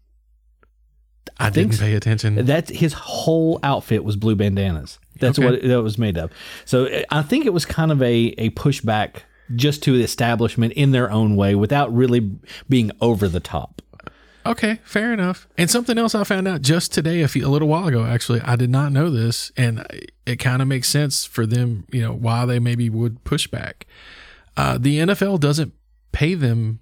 I, 1.38 1.50
think 1.50 1.70
didn't 1.70 1.74
so. 1.80 1.84
pay 1.84 1.94
attention. 1.94 2.46
That 2.46 2.68
his 2.68 2.92
whole 2.94 3.58
outfit 3.62 4.04
was 4.04 4.16
blue 4.16 4.34
bandanas. 4.36 4.98
That's 5.20 5.38
Okay. 5.38 5.46
what 5.46 5.54
it, 5.56 5.68
that 5.68 5.82
was 5.82 5.98
made 5.98 6.16
of. 6.16 6.30
So 6.64 6.86
uh, 6.86 7.02
I 7.10 7.22
think 7.22 7.44
it 7.46 7.52
was 7.52 7.64
kind 7.64 7.90
of 7.92 8.00
a 8.02 8.34
a 8.38 8.50
pushback 8.50 9.22
just 9.56 9.82
to 9.84 9.96
the 9.96 10.04
establishment 10.04 10.72
in 10.74 10.90
their 10.92 11.10
own 11.10 11.34
way, 11.36 11.54
without 11.54 11.94
really 11.94 12.30
being 12.68 12.90
over 13.00 13.28
the 13.28 13.40
top. 13.40 13.80
Okay, 14.46 14.78
fair 14.84 15.12
enough. 15.12 15.46
And 15.58 15.70
something 15.70 15.98
else 15.98 16.14
I 16.14 16.24
found 16.24 16.48
out 16.48 16.62
just 16.62 16.92
today, 16.94 17.20
a, 17.22 17.28
few, 17.28 17.46
a 17.46 17.50
little 17.50 17.68
while 17.68 17.86
ago, 17.88 18.04
actually, 18.06 18.40
I 18.40 18.56
did 18.56 18.70
not 18.70 18.92
know 18.92 19.10
this, 19.10 19.52
and 19.58 19.86
it 20.24 20.36
kind 20.36 20.62
of 20.62 20.68
makes 20.68 20.88
sense 20.88 21.24
for 21.26 21.44
them. 21.44 21.84
You 21.92 22.02
know 22.02 22.12
why 22.14 22.46
they 22.46 22.58
maybe 22.58 22.88
would 22.88 23.24
push 23.24 23.46
back. 23.46 23.86
Uh, 24.56 24.78
the 24.78 24.98
NFL 25.00 25.40
doesn't 25.40 25.72
pay 26.12 26.34
them 26.34 26.80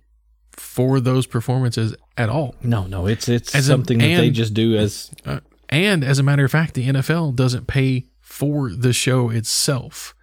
for 0.56 1.00
those 1.00 1.26
performances 1.26 1.94
at 2.16 2.28
all, 2.28 2.54
No, 2.62 2.86
no, 2.86 3.06
it's 3.06 3.28
it's 3.28 3.54
As 3.54 3.68
a- 3.68 3.72
something 3.72 3.98
that 3.98 4.16
they 4.16 4.30
just 4.30 4.54
do 4.54 4.76
as 4.76 5.10
uh, 5.24 5.40
and 5.68 6.02
as 6.04 6.18
a 6.18 6.22
matter 6.22 6.44
of 6.44 6.50
fact, 6.50 6.74
the 6.74 6.86
NFL 6.88 7.34
doesn't 7.34 7.66
pay 7.66 8.06
for 8.20 8.70
the 8.70 8.92
show 8.92 9.30
itself. 9.30 10.14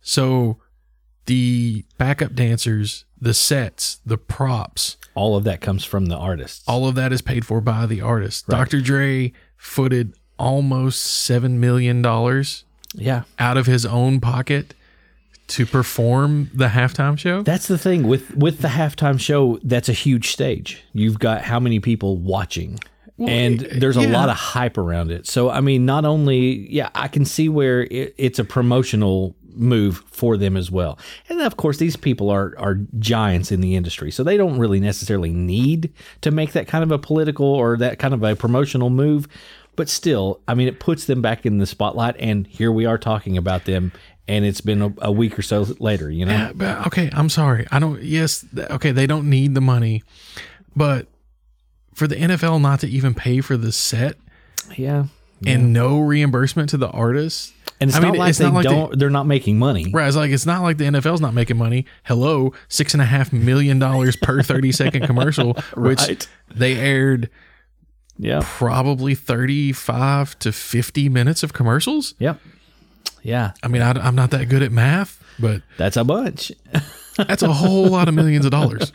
So 0.00 0.58
the 1.26 1.84
backup 1.98 2.34
dancers, 2.34 3.04
the 3.20 3.34
sets, 3.34 4.00
the 4.04 4.18
props, 4.18 4.96
all 5.14 5.36
of 5.36 5.44
that 5.44 5.60
comes 5.60 5.84
from 5.84 6.06
the 6.06 6.16
artists. 6.16 6.62
all 6.66 6.86
of 6.86 6.94
that 6.94 7.12
is 7.12 7.20
paid 7.22 7.44
for 7.44 7.60
by 7.60 7.86
the 7.86 8.00
artist. 8.00 8.46
Dr. 8.48 8.80
Dre 8.80 9.32
footed 9.56 10.14
almost 10.38 11.02
seven 11.02 11.60
million 11.60 12.00
dollars 12.02 12.64
yeah, 12.94 13.22
out 13.38 13.56
of 13.56 13.66
his 13.66 13.84
own 13.86 14.20
pocket 14.20 14.74
to 15.50 15.66
perform 15.66 16.50
the 16.54 16.68
halftime 16.68 17.18
show. 17.18 17.42
That's 17.42 17.66
the 17.66 17.78
thing 17.78 18.06
with 18.06 18.34
with 18.36 18.60
the 18.60 18.68
halftime 18.68 19.20
show. 19.20 19.58
That's 19.62 19.88
a 19.88 19.92
huge 19.92 20.30
stage. 20.30 20.82
You've 20.92 21.18
got 21.18 21.42
how 21.42 21.60
many 21.60 21.80
people 21.80 22.16
watching, 22.16 22.78
and 23.18 23.60
there's 23.60 23.96
a 23.96 24.08
lot 24.08 24.28
of 24.28 24.36
hype 24.36 24.78
around 24.78 25.10
it. 25.10 25.26
So 25.26 25.50
I 25.50 25.60
mean, 25.60 25.84
not 25.84 26.04
only 26.04 26.70
yeah, 26.72 26.90
I 26.94 27.08
can 27.08 27.24
see 27.24 27.48
where 27.48 27.82
it, 27.82 28.14
it's 28.16 28.38
a 28.38 28.44
promotional 28.44 29.34
move 29.54 30.04
for 30.06 30.36
them 30.36 30.56
as 30.56 30.70
well. 30.70 30.98
And 31.28 31.40
of 31.40 31.56
course, 31.56 31.78
these 31.78 31.96
people 31.96 32.30
are 32.30 32.54
are 32.58 32.76
giants 32.98 33.50
in 33.50 33.60
the 33.60 33.76
industry, 33.76 34.10
so 34.10 34.22
they 34.22 34.36
don't 34.36 34.58
really 34.58 34.80
necessarily 34.80 35.32
need 35.32 35.92
to 36.20 36.30
make 36.30 36.52
that 36.52 36.68
kind 36.68 36.84
of 36.84 36.92
a 36.92 36.98
political 36.98 37.46
or 37.46 37.76
that 37.78 37.98
kind 37.98 38.14
of 38.14 38.22
a 38.22 38.36
promotional 38.36 38.90
move. 38.90 39.28
But 39.76 39.88
still, 39.88 40.40
I 40.46 40.54
mean, 40.54 40.68
it 40.68 40.78
puts 40.78 41.06
them 41.06 41.22
back 41.22 41.46
in 41.46 41.58
the 41.58 41.66
spotlight, 41.66 42.16
and 42.18 42.46
here 42.46 42.70
we 42.70 42.86
are 42.86 42.98
talking 42.98 43.38
about 43.38 43.64
them. 43.64 43.92
And 44.30 44.44
it's 44.44 44.60
been 44.60 44.80
a, 44.80 44.94
a 44.98 45.10
week 45.12 45.36
or 45.38 45.42
so 45.42 45.66
later, 45.80 46.08
you 46.08 46.24
know. 46.24 46.52
But, 46.54 46.86
okay, 46.86 47.10
I'm 47.12 47.28
sorry. 47.28 47.66
I 47.72 47.78
don't. 47.80 48.00
Yes, 48.02 48.44
okay, 48.56 48.92
they 48.92 49.06
don't 49.06 49.28
need 49.28 49.54
the 49.54 49.60
money, 49.60 50.04
but 50.76 51.08
for 51.94 52.06
the 52.06 52.14
NFL 52.14 52.60
not 52.60 52.80
to 52.80 52.88
even 52.88 53.12
pay 53.12 53.40
for 53.40 53.56
the 53.56 53.72
set 53.72 54.16
Yeah, 54.76 55.06
and 55.44 55.72
no 55.72 55.98
reimbursement 55.98 56.70
to 56.70 56.76
the 56.76 56.88
artists. 56.90 57.52
And 57.80 57.88
it's 57.90 57.96
I 57.96 58.02
not 58.02 58.12
mean, 58.12 58.18
like 58.20 58.30
it's 58.30 58.38
they 58.38 58.44
not 58.44 58.54
like 58.54 58.64
don't. 58.64 58.98
They, 58.98 59.06
are 59.06 59.10
not 59.10 59.26
making 59.26 59.58
money. 59.58 59.90
Right, 59.90 60.06
it's 60.06 60.16
like 60.16 60.30
it's 60.30 60.46
not 60.46 60.62
like 60.62 60.76
the 60.76 60.84
NFL's 60.84 61.20
not 61.20 61.34
making 61.34 61.56
money. 61.56 61.86
Hello, 62.04 62.52
six 62.68 62.92
and 62.94 63.02
a 63.02 63.06
half 63.06 63.32
million 63.32 63.78
dollars 63.78 64.16
per 64.16 64.42
thirty 64.42 64.70
second 64.70 65.06
commercial, 65.06 65.54
which 65.76 66.28
they 66.54 66.76
aired 66.76 67.30
Yeah. 68.16 68.42
probably 68.44 69.14
thirty 69.14 69.72
five 69.72 70.38
to 70.40 70.52
fifty 70.52 71.08
minutes 71.08 71.42
of 71.42 71.52
commercials. 71.52 72.14
Yep. 72.18 72.38
Yeah. 73.22 73.52
I 73.62 73.68
mean, 73.68 73.82
I, 73.82 73.90
I'm 73.92 74.14
not 74.14 74.30
that 74.30 74.48
good 74.48 74.62
at 74.62 74.72
math, 74.72 75.22
but 75.38 75.62
That's 75.76 75.96
a 75.96 76.04
bunch. 76.04 76.52
that's 77.16 77.42
a 77.42 77.52
whole 77.52 77.86
lot 77.86 78.08
of 78.08 78.14
millions 78.14 78.44
of 78.44 78.50
dollars. 78.50 78.92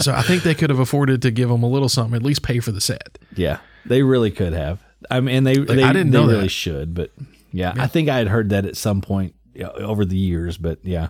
So 0.00 0.12
I 0.12 0.22
think 0.22 0.42
they 0.42 0.54
could 0.54 0.70
have 0.70 0.78
afforded 0.78 1.22
to 1.22 1.30
give 1.30 1.48
them 1.48 1.62
a 1.62 1.68
little 1.68 1.88
something, 1.88 2.14
at 2.14 2.22
least 2.22 2.42
pay 2.42 2.60
for 2.60 2.70
the 2.72 2.80
set. 2.80 3.18
Yeah. 3.34 3.58
They 3.86 4.02
really 4.02 4.30
could 4.30 4.52
have. 4.52 4.82
I 5.10 5.20
mean, 5.20 5.44
they 5.44 5.58
they, 5.58 5.82
I 5.82 5.92
didn't 5.92 6.10
they 6.10 6.18
know 6.18 6.26
really 6.26 6.42
that. 6.44 6.48
should, 6.48 6.94
but 6.94 7.12
yeah, 7.52 7.74
I 7.76 7.86
think 7.86 8.08
I 8.08 8.18
had 8.18 8.28
heard 8.28 8.48
that 8.50 8.64
at 8.64 8.76
some 8.76 9.00
point 9.00 9.34
over 9.62 10.04
the 10.04 10.16
years, 10.16 10.58
but 10.58 10.78
yeah. 10.82 11.08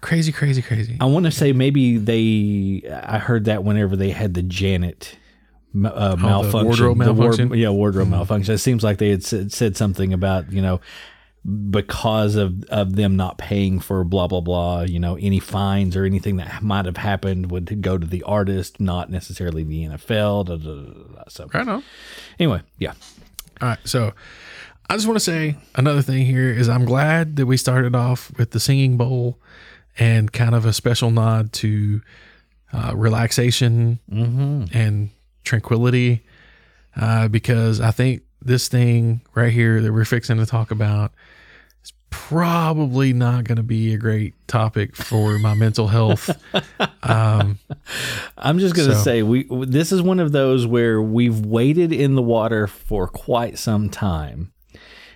Crazy, 0.00 0.32
crazy, 0.32 0.60
crazy. 0.60 0.96
I 1.00 1.06
want 1.06 1.24
to 1.26 1.30
say 1.30 1.52
maybe 1.52 1.96
they. 1.96 2.82
I 2.90 3.18
heard 3.18 3.44
that 3.44 3.62
whenever 3.64 3.96
they 3.96 4.10
had 4.10 4.34
the 4.34 4.42
Janet 4.42 5.16
uh, 5.74 6.16
malfunction, 6.16 6.64
wardrobe 6.66 6.98
the 6.98 7.04
malfunction? 7.14 7.54
yeah, 7.54 7.70
wardrobe 7.70 8.08
malfunction. 8.08 8.54
It 8.54 8.58
seems 8.58 8.82
like 8.84 8.98
they 8.98 9.10
had 9.10 9.24
said, 9.24 9.52
said 9.52 9.76
something 9.76 10.12
about 10.12 10.52
you 10.52 10.62
know 10.62 10.80
because 11.70 12.36
of 12.36 12.62
of 12.64 12.94
them 12.94 13.16
not 13.16 13.36
paying 13.38 13.80
for 13.80 14.04
blah 14.04 14.26
blah 14.28 14.40
blah. 14.40 14.82
You 14.82 15.00
know, 15.00 15.16
any 15.16 15.40
fines 15.40 15.96
or 15.96 16.04
anything 16.04 16.36
that 16.36 16.62
might 16.62 16.84
have 16.86 16.96
happened 16.96 17.50
would 17.50 17.80
go 17.82 17.98
to 17.98 18.06
the 18.06 18.22
artist, 18.22 18.80
not 18.80 19.10
necessarily 19.10 19.64
the 19.64 19.84
NFL. 19.86 20.46
Da, 20.46 20.56
da, 20.56 21.14
da. 21.16 21.24
So 21.28 21.48
Right 21.52 21.66
on. 21.66 21.82
anyway, 22.38 22.60
yeah, 22.78 22.92
All 23.60 23.68
right. 23.68 23.78
So 23.84 24.12
I 24.88 24.94
just 24.94 25.06
want 25.06 25.16
to 25.16 25.24
say 25.24 25.56
another 25.74 26.02
thing 26.02 26.26
here 26.26 26.50
is 26.50 26.68
I'm 26.68 26.84
glad 26.84 27.36
that 27.36 27.46
we 27.46 27.56
started 27.56 27.96
off 27.96 28.30
with 28.38 28.50
the 28.52 28.60
singing 28.60 28.96
bowl 28.96 29.38
and 29.98 30.32
kind 30.32 30.54
of 30.54 30.64
a 30.64 30.72
special 30.72 31.10
nod 31.10 31.52
to 31.54 32.02
uh, 32.72 32.92
relaxation 32.94 33.98
and 34.10 35.10
tranquility 35.44 36.24
uh, 36.96 37.28
because 37.28 37.80
I 37.80 37.90
think 37.90 38.22
this 38.40 38.68
thing 38.68 39.20
right 39.34 39.52
here 39.52 39.80
that 39.80 39.92
we're 39.92 40.04
fixing 40.04 40.36
to 40.38 40.46
talk 40.46 40.70
about 40.70 41.12
is 41.84 41.92
probably 42.10 43.12
not 43.12 43.44
going 43.44 43.56
to 43.56 43.62
be 43.62 43.94
a 43.94 43.96
great 43.98 44.34
topic 44.48 44.96
for 44.96 45.38
my 45.38 45.54
mental 45.54 45.88
health. 45.88 46.30
Um, 47.04 47.58
I'm 48.38 48.60
just 48.60 48.76
gonna 48.76 48.94
So- 48.94 49.02
say 49.02 49.24
we 49.24 49.44
this 49.66 49.90
is 49.90 50.00
one 50.00 50.20
of 50.20 50.30
those 50.30 50.68
where 50.68 51.02
we've 51.02 51.44
waited 51.44 51.92
in 51.92 52.14
the 52.14 52.22
water 52.22 52.68
for 52.68 53.08
quite 53.08 53.58
some 53.58 53.90
time, 53.90 54.52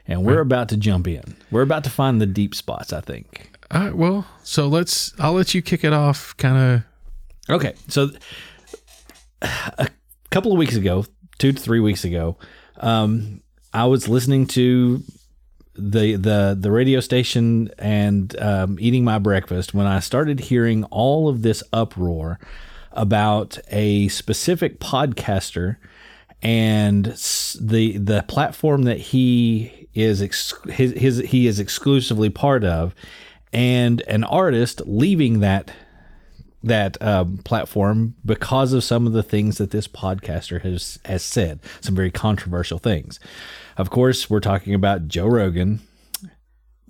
and 0.05 0.25
we're 0.25 0.41
about 0.41 0.69
to 0.71 0.77
jump 0.77 1.07
in. 1.07 1.37
We're 1.53 1.63
about 1.63 1.85
to 1.85 1.91
find 1.91 2.21
the 2.21 2.27
deep 2.27 2.57
spots. 2.57 2.93
I 2.93 3.01
think. 3.03 3.51
all 3.71 3.81
right, 3.83 3.95
well, 3.95 4.27
so 4.43 4.67
let's, 4.67 5.15
I'll 5.21 5.35
let 5.35 5.55
you 5.55 5.63
kick 5.63 5.85
it 5.85 5.93
off 5.93 6.37
kind 6.39 6.57
of 6.59 7.55
Okay, 7.55 7.75
so 7.87 8.11
a 9.43 9.89
couple 10.31 10.53
of 10.53 10.59
weeks 10.59 10.77
ago, 10.77 11.05
two 11.39 11.53
to 11.53 11.61
three 11.61 11.81
weeks 11.81 12.05
ago, 12.05 12.37
um, 12.79 13.43
I 13.73 13.87
was 13.87 14.09
listening 14.09 14.47
to 14.49 15.03
the 15.75 16.17
the 16.17 16.57
the 16.59 16.71
radio 16.71 17.01
station 17.01 17.71
and 17.79 18.39
um, 18.41 18.79
eating 18.81 19.05
my 19.05 19.19
breakfast 19.19 19.75
when 19.75 19.87
I 19.87 20.01
started 20.01 20.41
hearing 20.41 20.85
all 20.85 21.29
of 21.29 21.43
this 21.43 21.63
uproar 21.73 22.39
about 22.93 23.59
a 23.69 24.09
specific 24.09 24.81
podcaster 24.81 25.77
and 26.43 27.07
the 27.61 27.99
the 27.99 28.25
platform 28.27 28.85
that 28.85 28.99
he 28.99 29.89
is 29.95 30.23
ex- 30.23 30.55
his, 30.69 30.93
his 30.93 31.19
he 31.19 31.47
is 31.47 31.61
exclusively 31.61 32.31
part 32.31 32.65
of 32.65 32.95
and 33.53 34.03
an 34.03 34.25
artist 34.25 34.83
leaving 34.87 35.41
that 35.41 35.71
that 36.63 37.01
um, 37.03 37.39
platform 37.39 38.15
because 38.25 38.73
of 38.73 38.83
some 38.83 39.07
of 39.07 39.13
the 39.13 39.23
things 39.23 39.59
that 39.59 39.71
this 39.71 39.87
podcaster 39.87 40.61
has 40.63 40.99
has 41.05 41.23
said, 41.23 41.61
some 41.81 41.95
very 41.95 42.11
controversial 42.11 42.79
things. 42.79 43.21
Of 43.77 43.91
course, 43.91 44.29
we're 44.31 44.41
talking 44.41 44.75
about 44.75 45.07
Joe 45.09 45.27
Rogan, 45.27 45.81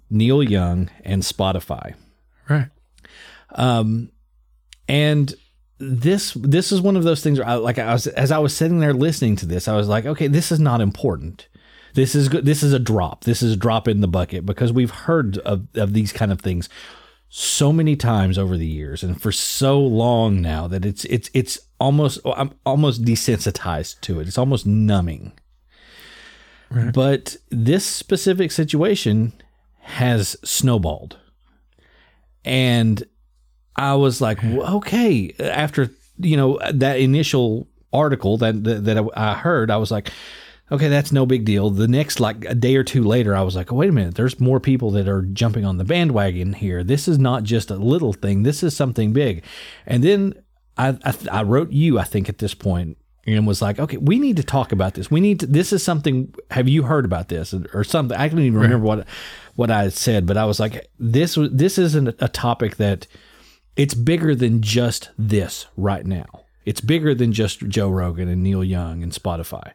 Neil 0.09 0.42
Young, 0.42 0.90
and 1.05 1.22
Spotify. 1.22 1.94
right. 2.48 2.68
Um, 3.50 4.11
And 4.88 5.35
this 5.79 6.33
this 6.33 6.72
is 6.72 6.81
one 6.81 6.96
of 6.96 7.05
those 7.05 7.22
things 7.22 7.38
where 7.38 7.48
I, 7.48 7.55
like 7.55 7.79
I 7.79 7.92
was 7.92 8.07
as 8.07 8.31
I 8.31 8.38
was 8.38 8.57
sitting 8.57 8.79
there 8.79 8.94
listening 8.94 9.37
to 9.37 9.46
this, 9.46 9.68
I 9.68 9.76
was 9.76 9.88
like, 9.88 10.07
okay, 10.07 10.26
this 10.26 10.50
is 10.50 10.61
not 10.61 10.81
important. 10.81 11.48
This 11.94 12.14
is 12.14 12.29
good. 12.29 12.44
This 12.44 12.62
is 12.62 12.72
a 12.72 12.79
drop. 12.79 13.24
This 13.24 13.42
is 13.42 13.55
a 13.55 13.57
drop 13.57 13.88
in 13.88 14.00
the 14.00 14.09
bucket 14.09 14.46
because 14.46 14.72
we've 14.72 14.90
heard 14.90 15.38
of, 15.38 15.66
of 15.74 15.92
these 15.92 16.12
kind 16.12 16.31
of 16.31 16.40
things 16.40 16.68
so 17.29 17.73
many 17.73 17.97
times 17.97 18.39
over 18.39 18.57
the 18.57 18.67
years 18.67 19.03
and 19.03 19.21
for 19.21 19.33
so 19.33 19.81
long 19.81 20.41
now 20.41 20.67
that 20.69 20.85
it's 20.85 21.05
it's 21.07 21.31
it's 21.35 21.59
almost 21.81 22.21
I'm 22.25 22.53
almost 22.65 23.03
desensitized 23.03 24.01
to 24.03 24.21
it. 24.21 24.29
It's 24.29 24.39
almost 24.39 24.67
numbing. 24.67 25.33
But 26.93 27.37
this 27.51 27.87
specific 27.87 28.51
situation 28.51 29.33
has 29.81 30.37
snowballed. 30.43 31.17
And 32.45 33.05
I 33.77 33.95
was 33.95 34.21
like, 34.21 34.43
"Well, 34.43 34.77
okay. 34.77 35.35
After 35.39 35.91
you 36.19 36.37
know 36.37 36.59
that 36.73 36.99
initial 36.99 37.69
article 37.93 38.39
that 38.39 38.65
that, 38.65 38.85
that 38.85 39.09
I 39.17 39.35
heard, 39.35 39.71
I 39.71 39.77
was 39.77 39.91
like, 39.91 40.11
okay, 40.70 40.88
that's 40.88 41.12
no 41.12 41.26
big 41.26 41.44
deal. 41.44 41.70
The 41.70 41.88
next 41.88 42.20
like 42.20 42.44
a 42.44 42.55
day 42.55 42.76
or 42.76 42.85
two 42.85 43.05
later, 43.05 43.35
I 43.35 43.42
was 43.42 43.57
like, 43.57 43.72
wait 43.72 43.90
a 43.90 43.92
minute, 43.92 44.14
there's 44.14 44.40
more 44.40 44.61
people 44.61 44.90
that 44.92 45.09
are 45.09 45.22
jumping 45.22 45.64
on 45.64 45.79
the 45.79 45.85
bandwagon 45.85 46.52
here. 46.52 46.83
This 46.83 47.09
is 47.09 47.18
not 47.18 47.44
just 47.44 47.70
a 47.70 47.76
little 47.76 48.12
thing. 48.12 48.42
This 48.42 48.62
is 48.62 48.76
something 48.76 49.12
big. 49.12 49.44
And 49.87 50.02
then 50.02 50.35
I 50.76 50.98
I, 51.05 51.14
I 51.31 51.42
wrote 51.42 51.70
you, 51.70 51.98
I 51.98 52.05
think, 52.05 52.29
at 52.29 52.38
this 52.38 52.55
point. 52.55 52.98
And 53.29 53.44
was 53.44 53.61
like, 53.61 53.81
okay, 53.81 53.96
we 53.96 54.20
need 54.20 54.37
to 54.37 54.44
talk 54.44 54.70
about 54.70 54.94
this. 54.94 55.11
We 55.11 55.20
need 55.20 55.40
to. 55.40 55.46
This 55.48 55.72
is 55.72 55.83
something. 55.83 56.33
Have 56.52 56.68
you 56.68 56.85
heard 56.85 57.05
about 57.05 57.29
this 57.29 57.52
or 57.74 57.83
something? 57.83 58.16
I 58.16 58.29
don't 58.29 58.38
even 58.38 58.61
remember 58.61 58.87
what 58.87 59.05
what 59.57 59.68
I 59.68 59.88
said, 59.88 60.26
but 60.26 60.37
I 60.37 60.44
was 60.44 60.61
like, 60.61 60.88
this 61.00 61.37
was 61.37 61.50
this 61.50 61.76
isn't 61.76 62.14
a 62.20 62.29
topic 62.29 62.76
that 62.76 63.09
it's 63.74 63.94
bigger 63.94 64.37
than 64.37 64.62
just 64.62 65.11
this 65.18 65.66
right 65.76 66.07
now. 66.07 66.26
It's 66.64 66.81
bigger 66.81 67.16
than 67.16 67.33
just 67.33 67.66
Joe 67.68 67.90
Rogan 67.90 68.29
and 68.29 68.44
Neil 68.44 68.62
Young 68.62 69.02
and 69.02 69.11
Spotify. 69.11 69.72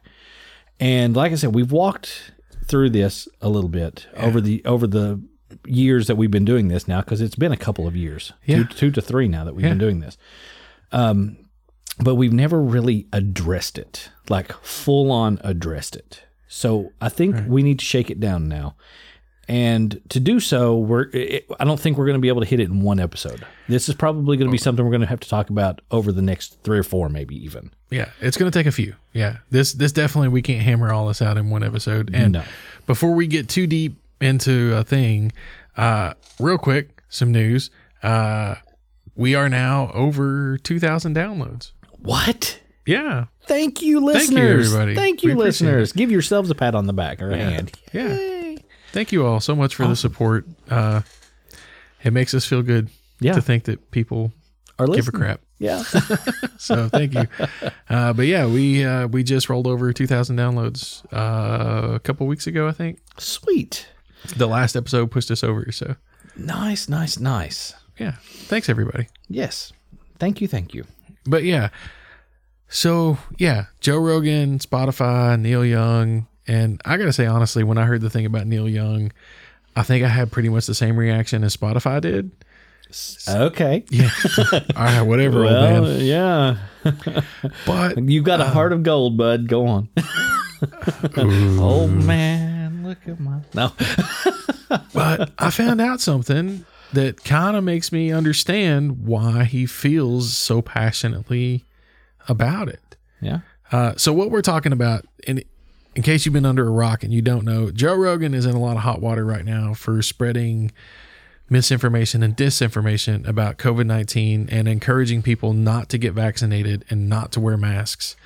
And 0.80 1.14
like 1.16 1.32
I 1.32 1.36
said, 1.36 1.54
we've 1.54 1.72
walked 1.72 2.32
through 2.66 2.90
this 2.90 3.28
a 3.40 3.48
little 3.48 3.68
bit 3.70 4.06
over 4.16 4.40
the 4.40 4.64
over 4.64 4.86
the 4.86 5.20
years 5.66 6.06
that 6.06 6.16
we've 6.16 6.30
been 6.30 6.44
doing 6.46 6.68
this 6.68 6.88
now 6.88 7.00
because 7.02 7.20
it's 7.20 7.34
been 7.36 7.52
a 7.52 7.56
couple 7.56 7.86
of 7.86 7.94
years, 7.94 8.32
Yeah. 8.46 8.58
two, 8.58 8.64
two 8.64 8.90
to 8.92 9.02
three 9.02 9.28
now 9.28 9.44
that 9.44 9.54
we've 9.54 9.64
been 9.64 9.78
doing 9.78 10.00
this. 10.00 10.16
Um, 10.90 11.36
but 11.98 12.14
we've 12.14 12.32
never 12.32 12.60
really 12.62 13.06
addressed 13.12 13.76
it, 13.78 14.10
like 14.30 14.52
full 14.62 15.12
on 15.12 15.38
addressed 15.44 15.94
it. 15.94 16.22
So 16.48 16.92
I 17.00 17.08
think 17.10 17.36
we 17.48 17.62
need 17.62 17.78
to 17.80 17.84
shake 17.84 18.10
it 18.10 18.18
down 18.20 18.48
now. 18.48 18.76
And 19.48 20.00
to 20.10 20.20
do 20.20 20.38
so, 20.40 20.78
we're 20.78 21.08
it, 21.12 21.46
I 21.58 21.64
don't 21.64 21.78
think 21.78 21.98
we're 21.98 22.06
going 22.06 22.16
to 22.16 22.20
be 22.20 22.28
able 22.28 22.42
to 22.42 22.46
hit 22.46 22.60
it 22.60 22.68
in 22.70 22.80
one 22.82 23.00
episode. 23.00 23.44
This 23.68 23.88
is 23.88 23.94
probably 23.94 24.36
going 24.36 24.46
to 24.48 24.52
be 24.52 24.58
something 24.58 24.84
we're 24.84 24.92
going 24.92 25.00
to 25.00 25.06
have 25.08 25.20
to 25.20 25.28
talk 25.28 25.50
about 25.50 25.80
over 25.90 26.12
the 26.12 26.22
next 26.22 26.62
three 26.62 26.78
or 26.78 26.84
four, 26.84 27.08
maybe 27.08 27.34
even. 27.44 27.72
Yeah, 27.90 28.10
it's 28.20 28.36
going 28.36 28.50
to 28.50 28.56
take 28.56 28.66
a 28.66 28.72
few. 28.72 28.94
Yeah, 29.12 29.38
this 29.50 29.72
this 29.72 29.90
definitely 29.92 30.28
we 30.28 30.42
can't 30.42 30.62
hammer 30.62 30.92
all 30.92 31.08
this 31.08 31.20
out 31.20 31.36
in 31.36 31.50
one 31.50 31.64
episode. 31.64 32.10
And 32.14 32.32
No. 32.34 32.44
before 32.86 33.14
we 33.14 33.26
get 33.26 33.48
too 33.48 33.66
deep 33.66 33.96
into 34.20 34.74
a 34.76 34.84
thing, 34.84 35.32
uh, 35.76 36.14
real 36.38 36.56
quick, 36.58 37.02
some 37.08 37.32
news. 37.32 37.70
Uh, 38.02 38.54
we 39.16 39.34
are 39.34 39.48
now 39.48 39.90
over 39.92 40.56
two 40.58 40.78
thousand 40.78 41.14
downloads. 41.16 41.72
What? 41.98 42.60
Yeah, 42.86 43.26
Thank 43.46 43.80
you, 43.82 44.00
you, 44.00 44.04
listeners. 44.06 44.72
everybody. 44.72 44.94
Thank 44.96 45.22
you, 45.22 45.30
We 45.30 45.34
listeners. 45.36 45.92
Give 45.92 46.10
yourselves 46.10 46.50
a 46.50 46.54
pat 46.54 46.74
on 46.74 46.86
the 46.86 46.92
back 46.92 47.20
or 47.22 47.30
a 47.30 47.36
hand. 47.36 47.72
yeah. 47.92 48.08
Yay. 48.08 48.41
Thank 48.92 49.12
you 49.12 49.26
all 49.26 49.40
so 49.40 49.54
much 49.56 49.74
for 49.74 49.86
the 49.86 49.96
support. 49.96 50.46
Uh, 50.70 51.02
it 52.04 52.12
makes 52.12 52.34
us 52.34 52.44
feel 52.44 52.62
good 52.62 52.90
Yeah. 53.20 53.32
to 53.34 53.40
think 53.42 53.64
that 53.64 53.90
people 53.90 54.32
Or 54.78 54.86
give 54.86 55.08
a 55.08 55.12
crap. 55.12 55.40
Yeah. 55.58 55.82
So 56.58 56.88
thank 56.88 57.14
you. 57.14 57.26
Uh, 57.88 58.12
but 58.12 58.26
yeah, 58.26 58.46
we 58.46 58.84
uh, 58.84 59.08
we 59.08 59.24
just 59.24 59.48
rolled 59.48 59.66
over 59.66 59.92
two 59.92 60.06
thousand 60.06 60.36
downloads 60.36 61.02
uh, 61.12 61.94
a 61.94 61.98
couple 62.00 62.26
weeks 62.28 62.46
ago. 62.46 62.68
I 62.68 62.72
think 62.72 63.00
Sweet. 63.18 63.88
the 64.36 64.46
last 64.46 64.76
episode 64.76 65.10
pushed 65.10 65.30
us 65.32 65.42
over. 65.42 65.72
So 65.72 65.96
Nice, 66.36 66.88
nice, 66.88 67.18
nice. 67.18 67.74
yeah, 67.98 68.14
thanks 68.22 68.68
everybody. 68.68 69.08
Yes. 69.28 69.72
Thank 70.20 70.40
you, 70.40 70.46
thank 70.46 70.72
you. 70.72 70.84
But 71.26 71.42
yeah, 71.42 71.70
so 72.68 73.18
yeah, 73.38 73.66
Joe 73.80 73.98
Rogan, 73.98 74.58
Spotify, 74.60 75.38
Neil 75.40 75.64
Young, 75.64 76.28
and 76.46 76.80
I 76.84 76.96
gotta 76.96 77.12
say 77.12 77.26
honestly, 77.26 77.64
when 77.64 77.78
I 77.78 77.84
heard 77.84 78.00
the 78.00 78.10
thing 78.10 78.26
about 78.26 78.46
Neil 78.46 78.68
Young, 78.68 79.12
I 79.76 79.82
think 79.82 80.04
I 80.04 80.08
had 80.08 80.30
pretty 80.32 80.48
much 80.48 80.66
the 80.66 80.74
same 80.74 80.96
reaction 80.96 81.44
as 81.44 81.56
Spotify 81.56 82.00
did. 82.00 82.30
Okay. 83.26 83.84
Yeah, 83.90 84.10
all 84.76 84.84
right, 84.84 85.02
whatever, 85.02 85.44
old 85.44 85.52
man. 85.52 86.00
yeah. 86.00 86.56
But 87.66 87.98
You've 87.98 88.24
got 88.24 88.40
a 88.40 88.44
heart 88.44 88.72
of 88.72 88.82
gold, 88.82 89.16
bud. 89.16 89.48
Go 89.48 89.66
on. 89.66 89.88
oh 91.16 91.86
man, 91.88 92.84
look 92.86 92.98
at 93.06 93.18
my 93.18 93.40
no. 93.54 93.72
but 94.92 95.32
I 95.38 95.50
found 95.50 95.80
out 95.80 96.00
something 96.00 96.64
that 96.92 97.24
kind 97.24 97.56
of 97.56 97.64
makes 97.64 97.90
me 97.92 98.12
understand 98.12 99.06
why 99.06 99.44
he 99.44 99.64
feels 99.66 100.36
so 100.36 100.60
passionately 100.60 101.64
about 102.28 102.68
it. 102.68 102.96
Yeah. 103.20 103.40
Uh, 103.70 103.94
so 103.96 104.12
what 104.12 104.30
we're 104.30 104.42
talking 104.42 104.72
about, 104.72 105.06
in 105.26 105.42
in 105.94 106.02
case 106.02 106.24
you've 106.24 106.32
been 106.32 106.46
under 106.46 106.66
a 106.66 106.70
rock 106.70 107.02
and 107.02 107.12
you 107.12 107.22
don't 107.22 107.44
know, 107.44 107.70
Joe 107.70 107.94
Rogan 107.94 108.34
is 108.34 108.46
in 108.46 108.54
a 108.54 108.60
lot 108.60 108.76
of 108.76 108.82
hot 108.82 109.00
water 109.00 109.24
right 109.24 109.44
now 109.44 109.74
for 109.74 110.02
spreading 110.02 110.72
misinformation 111.50 112.22
and 112.22 112.36
disinformation 112.36 113.26
about 113.26 113.58
COVID 113.58 113.86
nineteen 113.86 114.48
and 114.50 114.66
encouraging 114.66 115.22
people 115.22 115.52
not 115.52 115.88
to 115.90 115.98
get 115.98 116.14
vaccinated 116.14 116.84
and 116.88 117.08
not 117.08 117.32
to 117.32 117.40
wear 117.40 117.56
masks. 117.56 118.16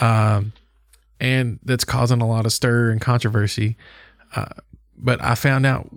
Um, 0.00 0.52
and 1.20 1.58
that's 1.62 1.84
causing 1.84 2.20
a 2.20 2.28
lot 2.28 2.46
of 2.46 2.52
stir 2.52 2.90
and 2.90 3.00
controversy. 3.00 3.76
Uh, 4.34 4.46
but 4.96 5.22
I 5.22 5.34
found 5.34 5.66
out 5.66 5.90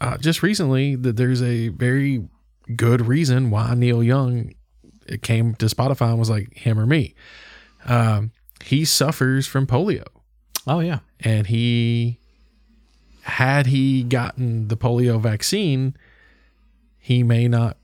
uh, 0.00 0.18
just 0.18 0.42
recently 0.42 0.94
that 0.94 1.16
there's 1.16 1.42
a 1.42 1.68
very 1.68 2.28
good 2.74 3.06
reason 3.06 3.50
why 3.50 3.74
Neil 3.74 4.02
Young 4.02 4.54
came 5.22 5.54
to 5.54 5.66
Spotify 5.66 6.10
and 6.10 6.18
was 6.18 6.30
like 6.30 6.52
him 6.54 6.78
or 6.78 6.86
me. 6.86 7.14
Um, 7.86 8.32
he 8.66 8.84
suffers 8.84 9.46
from 9.46 9.66
polio, 9.66 10.04
Oh 10.66 10.80
yeah. 10.80 10.98
and 11.20 11.46
he 11.46 12.18
had 13.22 13.66
he 13.66 14.02
gotten 14.02 14.68
the 14.68 14.76
polio 14.76 15.20
vaccine, 15.20 15.96
he 16.98 17.22
may 17.22 17.48
not 17.48 17.76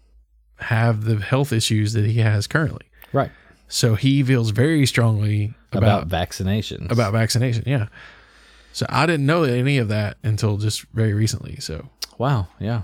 have 0.58 1.04
the 1.04 1.16
health 1.16 1.52
issues 1.52 1.92
that 1.94 2.04
he 2.06 2.18
has 2.20 2.46
currently. 2.46 2.86
Right. 3.12 3.30
So 3.68 3.94
he 3.94 4.22
feels 4.22 4.50
very 4.50 4.84
strongly 4.86 5.54
About, 5.72 6.04
about 6.04 6.08
vaccinations. 6.08 6.90
about 6.90 7.12
vaccination. 7.12 7.64
Yeah. 7.66 7.86
So 8.72 8.86
I 8.88 9.06
didn't 9.06 9.26
know 9.26 9.42
any 9.44 9.78
of 9.78 9.88
that 9.88 10.16
until 10.22 10.56
just 10.58 10.82
very 10.92 11.12
recently. 11.14 11.56
So 11.60 11.88
wow. 12.18 12.48
Yeah. 12.60 12.82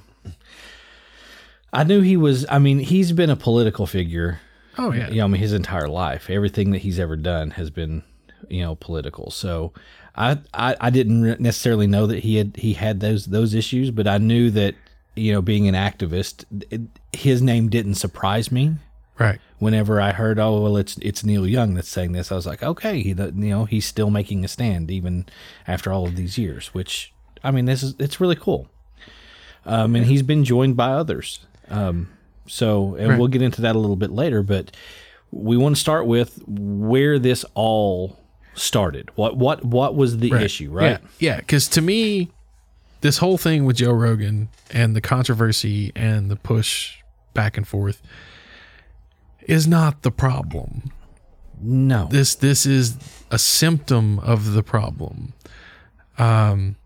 I 1.73 1.85
knew 1.85 2.01
he 2.01 2.17
was. 2.17 2.47
I 2.49 2.59
mean, 2.59 2.79
he's 2.79 3.13
been 3.13 3.31
a 3.31 3.37
political 3.37 3.87
figure. 3.87 4.41
Oh 4.79 4.93
yeah, 4.93 5.09
You 5.09 5.19
know, 5.19 5.25
I 5.25 5.29
mean, 5.29 5.41
his 5.41 5.53
entire 5.53 5.89
life, 5.89 6.31
everything 6.31 6.71
that 6.71 6.79
he's 6.79 6.99
ever 6.99 7.17
done 7.17 7.53
has 7.53 7.71
been, 7.71 8.03
you 8.49 8.63
know, 8.63 8.75
political. 8.77 9.31
So, 9.31 9.73
I, 10.15 10.39
I, 10.55 10.77
I 10.81 10.91
didn't 10.91 11.41
necessarily 11.41 11.87
know 11.87 12.07
that 12.07 12.21
he 12.21 12.37
had 12.37 12.57
he 12.57 12.75
had 12.75 13.01
those 13.01 13.27
those 13.27 13.55
issues, 13.55 13.91
but 13.91 14.07
I 14.07 14.19
knew 14.19 14.51
that 14.51 14.75
you 15.19 15.33
know, 15.33 15.43
being 15.43 15.69
an 15.69 15.75
activist, 15.75 16.45
it, 16.71 16.83
his 17.13 17.43
name 17.43 17.69
didn't 17.69 17.95
surprise 17.95 18.51
me. 18.53 18.77
right. 19.19 19.41
Whenever 19.59 20.01
I 20.01 20.13
heard, 20.13 20.39
oh 20.39 20.63
well, 20.63 20.77
it's 20.77 20.97
it's 21.03 21.25
Neil 21.25 21.47
Young 21.47 21.75
that's 21.75 21.89
saying 21.89 22.13
this, 22.13 22.31
I 22.31 22.37
was 22.37 22.47
like, 22.47 22.63
okay, 22.63 23.03
he, 23.03 23.09
you 23.09 23.33
know, 23.33 23.65
he's 23.65 23.87
still 23.87 24.11
making 24.11 24.45
a 24.45 24.49
stand 24.49 24.91
even 24.91 25.27
after 25.67 25.93
all 25.93 26.07
of 26.07 26.15
these 26.15 26.39
years. 26.39 26.73
Which, 26.73 27.13
I 27.43 27.51
mean, 27.51 27.65
this 27.65 27.83
is 27.83 27.97
it's 27.99 28.21
really 28.21 28.37
cool. 28.37 28.69
Um, 29.67 29.97
and 29.97 30.07
he's 30.07 30.23
been 30.23 30.45
joined 30.45 30.77
by 30.77 30.93
others. 30.93 31.41
Um, 31.69 32.09
so, 32.49 32.95
and 32.97 33.11
Right. 33.11 33.19
we'll 33.19 33.29
get 33.29 33.43
into 33.43 33.61
that 33.63 33.77
a 33.77 33.79
little 33.79 33.97
bit 33.97 34.11
later, 34.11 34.43
but 34.43 34.75
we 35.31 35.57
want 35.57 35.77
to 35.77 35.81
start 35.81 36.07
with 36.07 36.43
where 36.47 37.19
this 37.19 37.45
all 37.55 38.19
started. 38.55 39.11
What 39.15 39.37
what 39.37 39.65
what 39.65 39.95
was 39.95 40.19
the 40.19 40.33
issue, 40.33 40.71
right? 40.71 41.01
Yeah, 41.19 41.35
yeah. 41.35 41.37
Because 41.37 41.69
to 41.69 41.81
me, 41.81 42.31
this 43.03 43.19
whole 43.19 43.39
thing 43.39 43.65
with 43.65 43.77
Joe 43.77 43.93
Rogan 43.93 44.49
and 44.71 44.97
the 44.97 45.01
controversy 45.01 45.93
and 45.95 46.31
the 46.31 46.37
push 46.37 46.97
back 47.35 47.57
and 47.57 47.69
forth 47.69 48.03
is 49.43 49.67
not 49.69 50.03
the 50.03 50.11
problem. 50.11 50.91
No. 51.61 52.07
This 52.11 52.35
this 52.35 52.67
is 52.67 52.97
a 53.31 53.39
symptom 53.39 54.19
of 54.21 54.53
the 54.53 54.63
problem. 54.63 55.35
Um, 56.19 56.77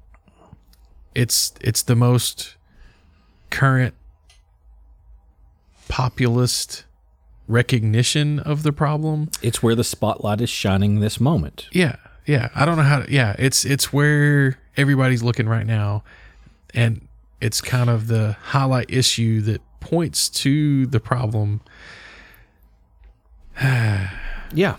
it's 1.14 1.52
it's 1.60 1.82
the 1.82 1.96
most 1.96 2.56
current 3.50 3.94
populist 5.92 6.84
recognition 7.46 8.38
of 8.38 8.62
the 8.62 8.72
problem 8.72 9.28
It's 9.42 9.62
where 9.62 9.74
the 9.74 9.84
spotlight 9.84 10.40
is 10.40 10.48
shining 10.48 11.00
this 11.00 11.20
moment. 11.20 11.68
Yeah, 11.70 11.96
yeah. 12.24 12.48
I 12.54 12.64
don't 12.64 12.78
know 12.78 12.82
how 12.82 13.00
to. 13.00 13.12
Yeah, 13.12 13.36
it's 13.38 13.66
it's 13.66 13.92
where 13.92 14.58
everybody's 14.74 15.22
looking 15.22 15.46
right 15.46 15.66
now, 15.66 16.02
and 16.72 17.06
it's 17.42 17.60
kind 17.60 17.90
of 17.90 18.06
the 18.06 18.36
highlight 18.42 18.86
issue 18.88 19.42
that 19.42 19.60
points 19.80 20.30
to 20.30 20.86
the 20.86 20.98
problem. 20.98 21.60
Yeah. 24.54 24.76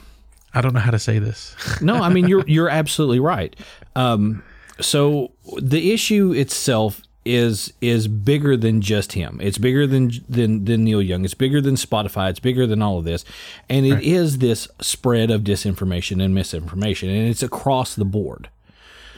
I 0.53 0.61
don't 0.61 0.75
know 0.75 0.79
how 0.79 0.91
to 0.91 0.99
say 0.99 1.17
this. 1.17 1.55
No, 1.81 1.95
I 1.95 2.09
mean 2.09 2.27
you're 2.27 2.43
you're 2.47 2.69
absolutely 2.69 3.19
right. 3.19 3.55
Um, 3.95 4.43
so 4.79 5.31
the 5.57 5.91
issue 5.93 6.31
itself 6.31 7.01
is 7.25 7.73
is 7.81 8.07
bigger 8.07 8.57
than 8.57 8.81
just 8.81 9.13
him. 9.13 9.39
It's 9.41 9.57
bigger 9.57 9.87
than 9.87 10.11
than 10.27 10.65
than 10.65 10.83
Neil 10.83 11.01
Young. 11.01 11.25
It's 11.25 11.33
bigger 11.33 11.61
than 11.61 11.75
Spotify. 11.75 12.29
It's 12.29 12.39
bigger 12.39 12.67
than 12.67 12.81
all 12.81 12.99
of 12.99 13.05
this, 13.05 13.23
and 13.69 13.85
it 13.85 14.01
is 14.03 14.39
this 14.39 14.67
spread 14.81 15.31
of 15.31 15.41
disinformation 15.41 16.23
and 16.23 16.35
misinformation, 16.35 17.09
and 17.09 17.27
it's 17.29 17.43
across 17.43 17.95
the 17.95 18.05
board. 18.05 18.49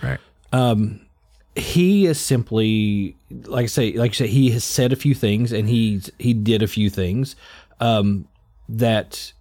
right. 0.02 0.20
Um, 0.54 1.02
he 1.56 2.06
is 2.06 2.20
simply 2.20 3.16
like 3.46 3.64
I 3.64 3.68
say, 3.68 3.94
like 3.94 4.12
I 4.12 4.14
say, 4.14 4.28
he 4.28 4.52
has 4.52 4.64
said 4.64 4.92
a 4.92 4.96
few 4.96 5.16
things, 5.16 5.52
and 5.52 5.68
he's 5.68 6.12
he 6.20 6.34
did 6.34 6.62
a 6.62 6.68
few 6.68 6.90
things 6.90 7.36
um, 7.80 8.28
that 8.70 9.32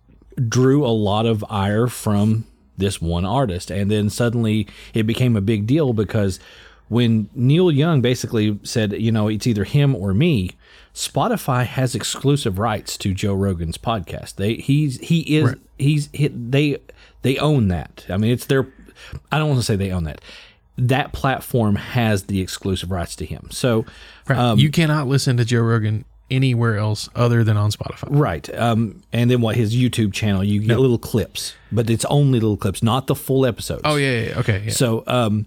drew 0.48 0.84
a 0.84 0.88
lot 0.88 1.26
of 1.26 1.44
ire 1.48 1.86
from 1.86 2.46
this 2.76 3.00
one 3.00 3.24
artist. 3.24 3.70
And 3.70 3.90
then 3.90 4.10
suddenly 4.10 4.66
it 4.92 5.04
became 5.04 5.36
a 5.36 5.40
big 5.40 5.66
deal 5.66 5.92
because 5.92 6.40
when 6.88 7.28
Neil 7.34 7.70
Young 7.70 8.00
basically 8.00 8.58
said, 8.62 8.92
you 8.92 9.10
know, 9.12 9.28
it's 9.28 9.46
either 9.46 9.64
him 9.64 9.94
or 9.94 10.12
me, 10.14 10.50
Spotify 10.94 11.64
has 11.66 11.94
exclusive 11.94 12.58
rights 12.58 12.96
to 12.98 13.12
Joe 13.14 13.34
Rogan's 13.34 13.78
podcast. 13.78 14.36
They 14.36 14.54
he's 14.54 14.98
he 15.00 15.20
is 15.38 15.44
Right. 15.48 15.58
he's 15.78 16.08
he, 16.12 16.28
they 16.28 16.78
they 17.22 17.36
own 17.38 17.68
that. 17.68 18.04
I 18.08 18.16
mean, 18.16 18.30
it's 18.30 18.46
their 18.46 18.68
I 19.32 19.38
don't 19.38 19.48
want 19.48 19.60
to 19.60 19.66
say 19.66 19.76
they 19.76 19.90
own 19.90 20.04
that. 20.04 20.20
That 20.76 21.12
platform 21.12 21.76
has 21.76 22.24
the 22.24 22.40
exclusive 22.40 22.90
rights 22.90 23.16
to 23.16 23.26
him. 23.26 23.48
So 23.50 23.84
Right. 24.28 24.56
you 24.58 24.70
cannot 24.70 25.06
listen 25.08 25.36
to 25.38 25.44
Joe 25.44 25.60
Rogan 25.62 26.04
anywhere 26.30 26.78
else 26.78 27.08
other 27.14 27.44
than 27.44 27.56
on 27.56 27.70
Spotify. 27.70 28.08
Right. 28.10 28.54
Um, 28.58 29.02
and 29.12 29.30
then 29.30 29.40
what 29.40 29.56
his 29.56 29.74
YouTube 29.74 30.12
channel, 30.12 30.42
you 30.42 30.60
get 30.60 30.78
little 30.78 30.98
clips, 30.98 31.54
but 31.70 31.90
it's 31.90 32.04
only 32.06 32.40
little 32.40 32.56
clips, 32.56 32.82
not 32.82 33.06
the 33.08 33.14
full 33.14 33.44
episodes. 33.46 33.82
Oh 33.84 33.96
yeah, 33.96 34.10
yeah, 34.20 34.28
yeah. 34.28 34.38
okay, 34.38 34.62
yeah. 34.66 34.70
So, 34.72 35.04
um, 35.06 35.46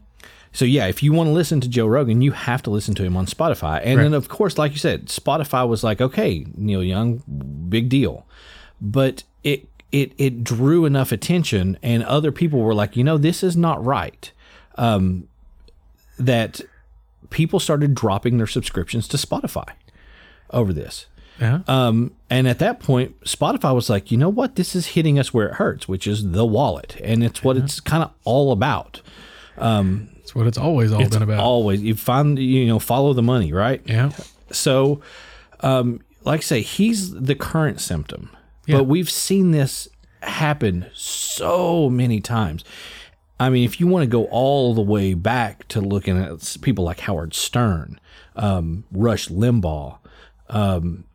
so 0.58 0.66
yeah, 0.66 0.88
if 0.88 1.04
you 1.04 1.14
want 1.14 1.28
to 1.28 1.34
listen 1.34 1.62
to 1.62 1.70
Joe 1.70 1.86
Rogan, 1.86 2.24
you 2.24 2.32
have 2.32 2.64
to 2.64 2.72
listen 2.72 2.96
to 2.96 3.04
him 3.04 3.16
on 3.16 3.28
Spotify. 3.28 3.80
And 3.84 4.00
then, 4.00 4.16
of 4.16 4.28
course, 4.28 4.58
like 4.58 4.72
you 4.72 4.80
said, 4.80 5.06
Spotify 5.06 5.68
was 5.68 5.84
like, 5.84 6.02
okay, 6.02 6.48
Neil 6.56 6.84
Young, 6.84 7.22
big 7.70 7.90
deal, 7.90 8.26
but 8.82 9.24
it 9.44 9.68
it 9.92 10.14
it 10.18 10.44
drew 10.44 10.86
enough 10.86 11.12
attention, 11.12 11.78
and 11.84 12.02
other 12.06 12.32
people 12.32 12.62
were 12.62 12.74
like, 12.74 12.98
you 12.98 13.04
know, 13.04 13.20
this 13.20 13.44
is 13.44 13.56
not 13.56 13.86
right. 13.86 14.32
Um, 14.80 15.28
that 16.18 16.62
people 17.30 17.60
started 17.60 17.94
dropping 17.94 18.40
their 18.40 18.48
subscriptions 18.48 19.08
to 19.10 19.18
Spotify 19.18 19.74
over 20.50 20.74
this. 20.74 21.06
yeah. 21.40 21.60
Um, 21.68 22.16
and 22.32 22.48
at 22.48 22.58
that 22.58 22.80
point, 22.80 23.20
Spotify 23.26 23.76
was 23.76 23.92
like, 23.92 24.10
you 24.10 24.18
know 24.18 24.30
what? 24.30 24.56
This 24.56 24.76
is 24.76 24.88
hitting 24.88 25.20
us 25.20 25.32
where 25.32 25.50
it 25.50 25.54
hurts, 25.58 25.88
which 25.88 26.08
is 26.08 26.32
the 26.32 26.48
wallet. 26.48 27.00
And 27.04 27.24
it's 27.24 27.44
what 27.44 27.58
it's 27.58 27.80
kind 27.80 28.02
of 28.02 28.10
all 28.24 28.52
about. 28.52 29.04
That's 30.28 30.36
what 30.36 30.46
it's 30.46 30.58
always 30.58 30.92
all 30.92 31.08
been 31.08 31.22
about. 31.22 31.40
Always, 31.40 31.82
you 31.82 31.96
find, 31.96 32.38
you 32.38 32.66
know, 32.66 32.80
follow 32.80 33.14
the 33.14 33.24
money, 33.24 33.54
right? 33.54 33.82
yeah. 33.86 34.12
So, 34.52 35.00
um, 35.62 36.02
like 36.26 36.42
I 36.42 36.44
say, 36.44 36.62
he's 36.62 37.14
the 37.14 37.34
current 37.34 37.80
symptom, 37.80 38.36
Yeah. 38.66 38.80
but 38.80 38.84
we've 38.88 39.10
seen 39.10 39.52
this 39.52 39.88
happen 40.22 40.88
so 40.94 41.90
many 41.90 42.20
times. 42.20 42.66
I 43.40 43.50
mean, 43.50 43.64
if 43.64 43.80
you 43.80 43.88
want 43.88 44.04
to 44.04 44.08
go 44.08 44.26
all 44.26 44.74
the 44.74 44.82
way 44.82 45.14
back 45.14 45.66
to 45.70 45.80
looking 45.80 46.18
at 46.22 46.58
people 46.62 46.84
like 46.84 47.00
Howard 47.02 47.34
Stern, 47.34 47.98
um, 48.36 48.84
Rush 48.92 49.30
Limbaugh, 49.30 49.98
um, 50.50 51.06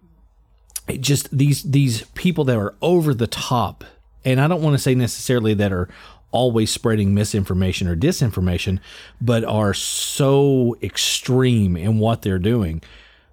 it 0.88 1.02
just 1.02 1.36
these 1.36 1.62
these 1.64 2.04
people 2.14 2.44
that 2.44 2.56
are 2.56 2.74
over 2.80 3.12
the 3.12 3.26
top, 3.26 3.84
and 4.24 4.40
I 4.40 4.48
don't 4.48 4.62
want 4.62 4.72
to 4.72 4.78
say 4.78 4.94
necessarily 4.94 5.52
that 5.52 5.70
are 5.70 5.90
always 6.32 6.70
spreading 6.70 7.14
misinformation 7.14 7.86
or 7.86 7.94
disinformation, 7.94 8.80
but 9.20 9.44
are 9.44 9.74
so 9.74 10.76
extreme 10.82 11.76
in 11.76 11.98
what 11.98 12.22
they're 12.22 12.38
doing, 12.38 12.82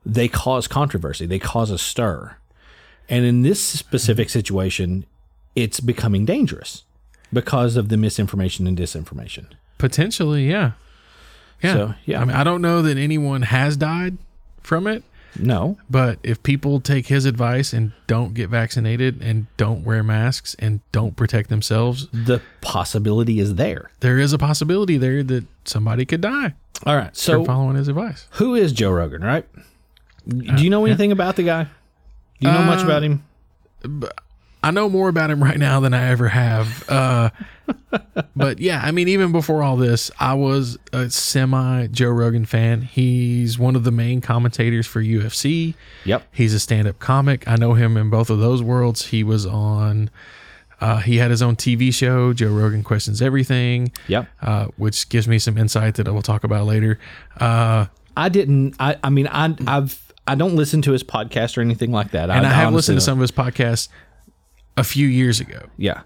they 0.05 0.27
cause 0.27 0.67
controversy, 0.67 1.25
they 1.25 1.39
cause 1.39 1.71
a 1.71 1.77
stir. 1.77 2.35
And 3.09 3.25
in 3.25 3.41
this 3.41 3.61
specific 3.61 4.27
mm-hmm. 4.27 4.33
situation, 4.33 5.05
it's 5.55 5.79
becoming 5.79 6.25
dangerous 6.25 6.83
because 7.33 7.75
of 7.75 7.89
the 7.89 7.97
misinformation 7.97 8.67
and 8.67 8.77
disinformation. 8.77 9.47
Potentially, 9.77 10.49
yeah. 10.49 10.73
Yeah. 11.61 11.73
So, 11.73 11.93
yeah. 12.05 12.21
I 12.21 12.25
mean, 12.25 12.35
I 12.35 12.43
don't 12.43 12.61
know 12.61 12.81
that 12.81 12.97
anyone 12.97 13.43
has 13.43 13.77
died 13.77 14.17
from 14.61 14.87
it, 14.87 15.03
No, 15.37 15.77
but 15.89 16.19
if 16.23 16.41
people 16.43 16.79
take 16.79 17.07
his 17.07 17.25
advice 17.25 17.73
and 17.73 17.91
don't 18.07 18.33
get 18.33 18.49
vaccinated 18.49 19.21
and 19.21 19.47
don't 19.57 19.83
wear 19.83 20.03
masks 20.03 20.55
and 20.59 20.81
don't 20.91 21.15
protect 21.15 21.49
themselves, 21.49 22.07
the 22.11 22.41
possibility 22.61 23.39
is 23.39 23.55
there. 23.55 23.91
there 23.99 24.17
is 24.17 24.33
a 24.33 24.37
possibility 24.37 24.97
there 24.97 25.23
that 25.23 25.45
somebody 25.65 26.05
could 26.05 26.21
die 26.21 26.53
All 26.85 26.95
right. 26.95 27.15
So, 27.15 27.45
following 27.45 27.75
his 27.75 27.87
advice. 27.87 28.27
who 28.31 28.55
is 28.55 28.71
Joe 28.71 28.91
Rogan, 28.91 29.21
right? 29.21 29.45
Do 30.27 30.63
you 30.63 30.69
uh, 30.69 30.71
know 30.71 30.85
anything 30.85 31.11
about 31.11 31.35
the 31.35 31.43
guy? 31.43 31.63
Do 32.39 32.47
you 32.47 32.53
know 32.53 32.63
much 32.63 32.79
uh, 32.79 32.85
about 32.85 33.03
him? 33.03 33.23
I 34.63 34.71
know 34.71 34.89
more 34.89 35.09
about 35.09 35.31
him 35.31 35.41
right 35.43 35.57
now 35.57 35.79
than 35.79 35.93
I 35.93 36.09
ever 36.09 36.27
have. 36.29 36.89
Uh, 36.89 37.29
but 38.35 38.59
yeah, 38.59 38.81
I 38.83 38.91
mean, 38.91 39.07
even 39.07 39.31
before 39.31 39.63
all 39.63 39.77
this, 39.77 40.11
I 40.19 40.33
was 40.33 40.77
a 40.91 41.09
semi 41.09 41.87
Joe 41.87 42.09
Rogan 42.09 42.45
fan. 42.45 42.81
He's 42.81 43.57
one 43.57 43.75
of 43.75 43.83
the 43.83 43.91
main 43.91 44.21
commentators 44.21 44.85
for 44.87 45.01
UFC. 45.01 45.75
Yep. 46.05 46.23
He's 46.31 46.53
a 46.53 46.59
stand 46.59 46.87
up 46.87 46.99
comic. 46.99 47.47
I 47.47 47.55
know 47.55 47.73
him 47.73 47.95
in 47.97 48.09
both 48.09 48.29
of 48.29 48.39
those 48.39 48.61
worlds. 48.61 49.07
He 49.07 49.23
was 49.23 49.45
on, 49.45 50.09
uh, 50.81 50.97
he 50.97 51.17
had 51.17 51.31
his 51.31 51.41
own 51.41 51.55
TV 51.55 51.93
show, 51.93 52.33
Joe 52.33 52.49
Rogan 52.49 52.83
Questions 52.83 53.21
Everything, 53.21 53.91
Yep. 54.07 54.27
uh, 54.41 54.65
which 54.77 55.07
gives 55.09 55.27
me 55.27 55.39
some 55.39 55.57
insight 55.57 55.95
that 55.95 56.07
I 56.07 56.11
will 56.11 56.21
talk 56.21 56.43
about 56.43 56.65
later. 56.65 56.99
Uh, 57.39 57.85
I 58.17 58.27
didn't. 58.29 58.75
I. 58.79 58.97
I 59.03 59.09
mean, 59.09 59.27
I. 59.27 59.55
I've. 59.65 60.03
I 60.27 60.35
don't 60.35 60.55
listen 60.55 60.81
to 60.83 60.91
his 60.91 61.03
podcast 61.03 61.57
or 61.57 61.61
anything 61.61 61.91
like 61.91 62.11
that. 62.11 62.29
and 62.29 62.45
I, 62.45 62.51
have 62.51 62.71
listened 62.73 62.97
to 62.97 63.01
some 63.01 63.17
of 63.17 63.21
his 63.21 63.31
podcasts 63.31 63.87
a 64.79 64.83
few 64.83 65.07
years 65.07 65.39
ago, 65.39 65.67
Yeah. 65.77 66.01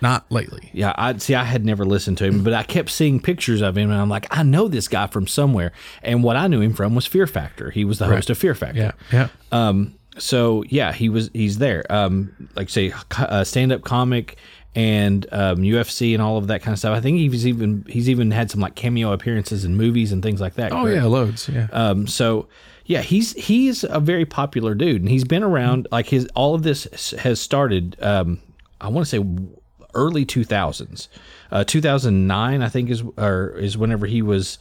not 0.00 0.30
lately. 0.30 0.70
Yeah, 0.72 0.92
I 0.96 1.16
see. 1.18 1.34
I 1.34 1.44
had 1.44 1.64
never 1.64 1.84
listened 1.84 2.18
to 2.18 2.24
him, 2.24 2.44
but 2.44 2.52
I 2.54 2.62
kept 2.62 2.88
seeing 2.90 3.18
pictures 3.20 3.60
of 3.62 3.76
him, 3.76 3.90
and 3.90 4.00
I'm 4.00 4.08
like, 4.08 4.26
I 4.30 4.42
know 4.42 4.68
this 4.68 4.86
guy 4.88 5.06
from 5.08 5.26
somewhere. 5.26 5.72
And 6.02 6.22
what 6.22 6.36
I 6.36 6.46
knew 6.46 6.60
him 6.60 6.72
from 6.72 6.94
was 6.94 7.04
Fear 7.06 7.26
Factor. 7.26 7.70
He 7.70 7.84
was 7.84 7.98
the 7.98 8.06
host 8.06 8.30
of 8.30 8.38
Fear 8.38 8.54
Factor. 8.54 8.78
Yeah. 8.80 8.92
Yeah. 9.12 9.28
Um. 9.50 9.94
So 10.18 10.62
yeah, 10.68 10.92
he 10.92 11.08
was. 11.08 11.30
He's 11.32 11.58
there. 11.58 11.84
Um. 11.90 12.48
Like 12.54 12.68
say, 12.68 12.92
uh, 13.18 13.44
stand 13.44 13.72
up 13.72 13.82
comic 13.82 14.36
and 14.74 15.26
um, 15.32 15.58
UFC 15.58 16.14
and 16.14 16.22
all 16.22 16.38
of 16.38 16.46
that 16.46 16.62
kind 16.62 16.72
of 16.72 16.78
stuff. 16.78 16.96
I 16.96 17.00
think 17.00 17.18
he's 17.18 17.46
even 17.46 17.84
he's 17.88 18.08
even 18.08 18.30
had 18.30 18.50
some 18.50 18.60
like 18.60 18.74
cameo 18.74 19.12
appearances 19.12 19.64
in 19.64 19.76
movies 19.76 20.12
and 20.12 20.22
things 20.22 20.40
like 20.40 20.54
that. 20.54 20.72
Oh, 20.72 20.82
correct? 20.84 20.96
yeah. 20.96 21.04
Loads. 21.04 21.48
Yeah. 21.48 21.66
Um, 21.72 22.06
so 22.06 22.46
yeah, 22.86 23.02
he's 23.02 23.32
he's 23.32 23.84
a 23.84 24.00
very 24.00 24.24
popular 24.24 24.74
dude, 24.74 25.02
and 25.02 25.10
he's 25.10 25.24
been 25.24 25.42
around. 25.42 25.88
Like 25.92 26.06
his 26.06 26.26
all 26.34 26.54
of 26.54 26.62
this 26.62 27.12
has 27.12 27.40
started. 27.40 27.96
Um, 28.00 28.40
I 28.80 28.88
want 28.88 29.06
to 29.06 29.10
say 29.10 29.24
early 29.94 30.24
two 30.24 30.44
thousands, 30.44 31.08
uh, 31.50 31.64
two 31.64 31.80
thousand 31.80 32.26
nine, 32.26 32.62
I 32.62 32.68
think 32.68 32.90
is 32.90 33.02
or 33.16 33.56
is 33.58 33.76
whenever 33.78 34.06
he 34.06 34.22
was. 34.22 34.58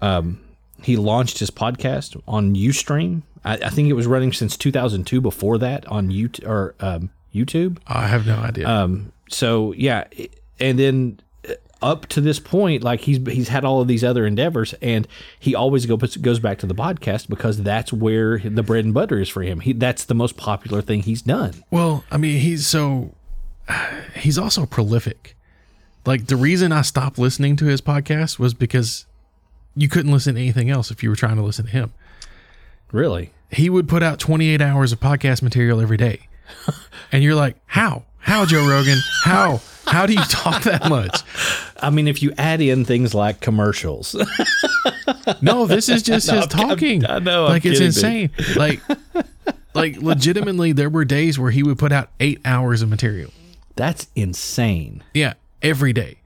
Um, 0.00 0.40
he 0.82 0.96
launched 0.96 1.38
his 1.38 1.50
podcast 1.50 2.20
on 2.28 2.54
UStream. 2.54 3.22
I, 3.44 3.54
I 3.54 3.70
think 3.70 3.88
it 3.88 3.94
was 3.94 4.06
running 4.06 4.32
since 4.32 4.56
two 4.56 4.72
thousand 4.72 5.06
two. 5.06 5.20
Before 5.20 5.58
that, 5.58 5.86
on 5.86 6.08
YouTube 6.08 6.46
or 6.46 6.74
um, 6.80 7.10
YouTube. 7.34 7.78
I 7.86 8.06
have 8.06 8.26
no 8.26 8.36
idea. 8.36 8.68
Um, 8.68 9.12
so 9.28 9.72
yeah, 9.72 10.04
and 10.60 10.78
then 10.78 11.20
up 11.84 12.06
to 12.06 12.20
this 12.20 12.40
point, 12.40 12.82
like 12.82 13.00
he's 13.02 13.18
he's 13.28 13.48
had 13.48 13.64
all 13.64 13.80
of 13.80 13.86
these 13.88 14.02
other 14.02 14.26
endeavors, 14.26 14.74
and 14.82 15.06
he 15.38 15.54
always 15.54 15.86
go, 15.86 15.96
goes 15.96 16.38
back 16.40 16.58
to 16.58 16.66
the 16.66 16.74
podcast 16.74 17.28
because 17.28 17.62
that's 17.62 17.92
where 17.92 18.38
the 18.40 18.62
bread 18.62 18.84
and 18.84 18.92
butter 18.94 19.20
is 19.20 19.28
for 19.28 19.42
him. 19.42 19.60
He 19.60 19.72
that's 19.72 20.04
the 20.04 20.14
most 20.14 20.36
popular 20.36 20.82
thing 20.82 21.02
he's 21.02 21.22
done. 21.22 21.62
well, 21.70 22.04
I 22.10 22.16
mean, 22.16 22.40
he's 22.40 22.66
so 22.66 23.14
he's 24.16 24.38
also 24.38 24.66
prolific. 24.66 25.36
Like 26.06 26.26
the 26.26 26.36
reason 26.36 26.72
I 26.72 26.82
stopped 26.82 27.18
listening 27.18 27.56
to 27.56 27.66
his 27.66 27.80
podcast 27.80 28.38
was 28.38 28.52
because 28.54 29.06
you 29.76 29.88
couldn't 29.88 30.12
listen 30.12 30.34
to 30.34 30.40
anything 30.40 30.70
else 30.70 30.90
if 30.90 31.02
you 31.02 31.10
were 31.10 31.16
trying 31.16 31.36
to 31.36 31.42
listen 31.42 31.66
to 31.66 31.70
him. 31.70 31.92
Really, 32.92 33.32
He 33.50 33.68
would 33.70 33.88
put 33.88 34.02
out 34.02 34.18
28 34.20 34.60
hours 34.60 34.92
of 34.92 35.00
podcast 35.00 35.42
material 35.42 35.80
every 35.80 35.96
day. 35.96 36.28
And 37.12 37.22
you're 37.22 37.34
like, 37.36 37.56
"How? 37.66 38.04
How 38.24 38.44
Joe 38.46 38.66
Rogan? 38.68 38.98
How? 39.24 39.60
How 39.86 40.06
do 40.06 40.12
you 40.14 40.24
talk 40.24 40.62
that 40.64 40.88
much?" 40.88 41.22
I 41.80 41.90
mean, 41.90 42.08
if 42.08 42.22
you 42.22 42.32
add 42.38 42.60
in 42.60 42.84
things 42.84 43.14
like 43.14 43.40
commercials, 43.40 44.16
No, 45.42 45.66
this 45.66 45.88
is 45.88 46.02
just 46.02 46.26
his 46.30 46.40
I'm- 46.40 46.48
I'm- 46.54 46.68
talking. 46.68 47.06
I 47.06 47.18
know, 47.18 47.44
I'm 47.46 47.50
Like 47.52 47.64
it's 47.66 47.74
kidding, 47.78 47.86
insane. 47.86 48.30
Like 48.56 48.80
like 49.74 49.96
legitimately 50.00 50.72
there 50.72 50.88
were 50.90 51.04
days 51.04 51.38
where 51.38 51.50
he 51.50 51.62
would 51.62 51.78
put 51.78 51.92
out 51.92 52.10
8 52.20 52.40
hours 52.44 52.80
of 52.82 52.88
material. 52.88 53.30
that's 53.76 54.06
insane. 54.14 55.02
Yeah, 55.12 55.34
every 55.62 55.92
day. 55.92 56.18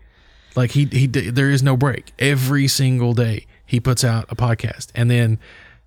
Like 0.54 0.72
he 0.72 0.84
he 0.86 1.06
there 1.06 1.50
is 1.50 1.62
no 1.62 1.76
break. 1.76 2.12
Every 2.18 2.68
single 2.68 3.14
day 3.14 3.46
he 3.66 3.80
puts 3.80 4.04
out 4.04 4.26
a 4.28 4.36
podcast. 4.36 4.88
And 4.94 5.10
then 5.10 5.38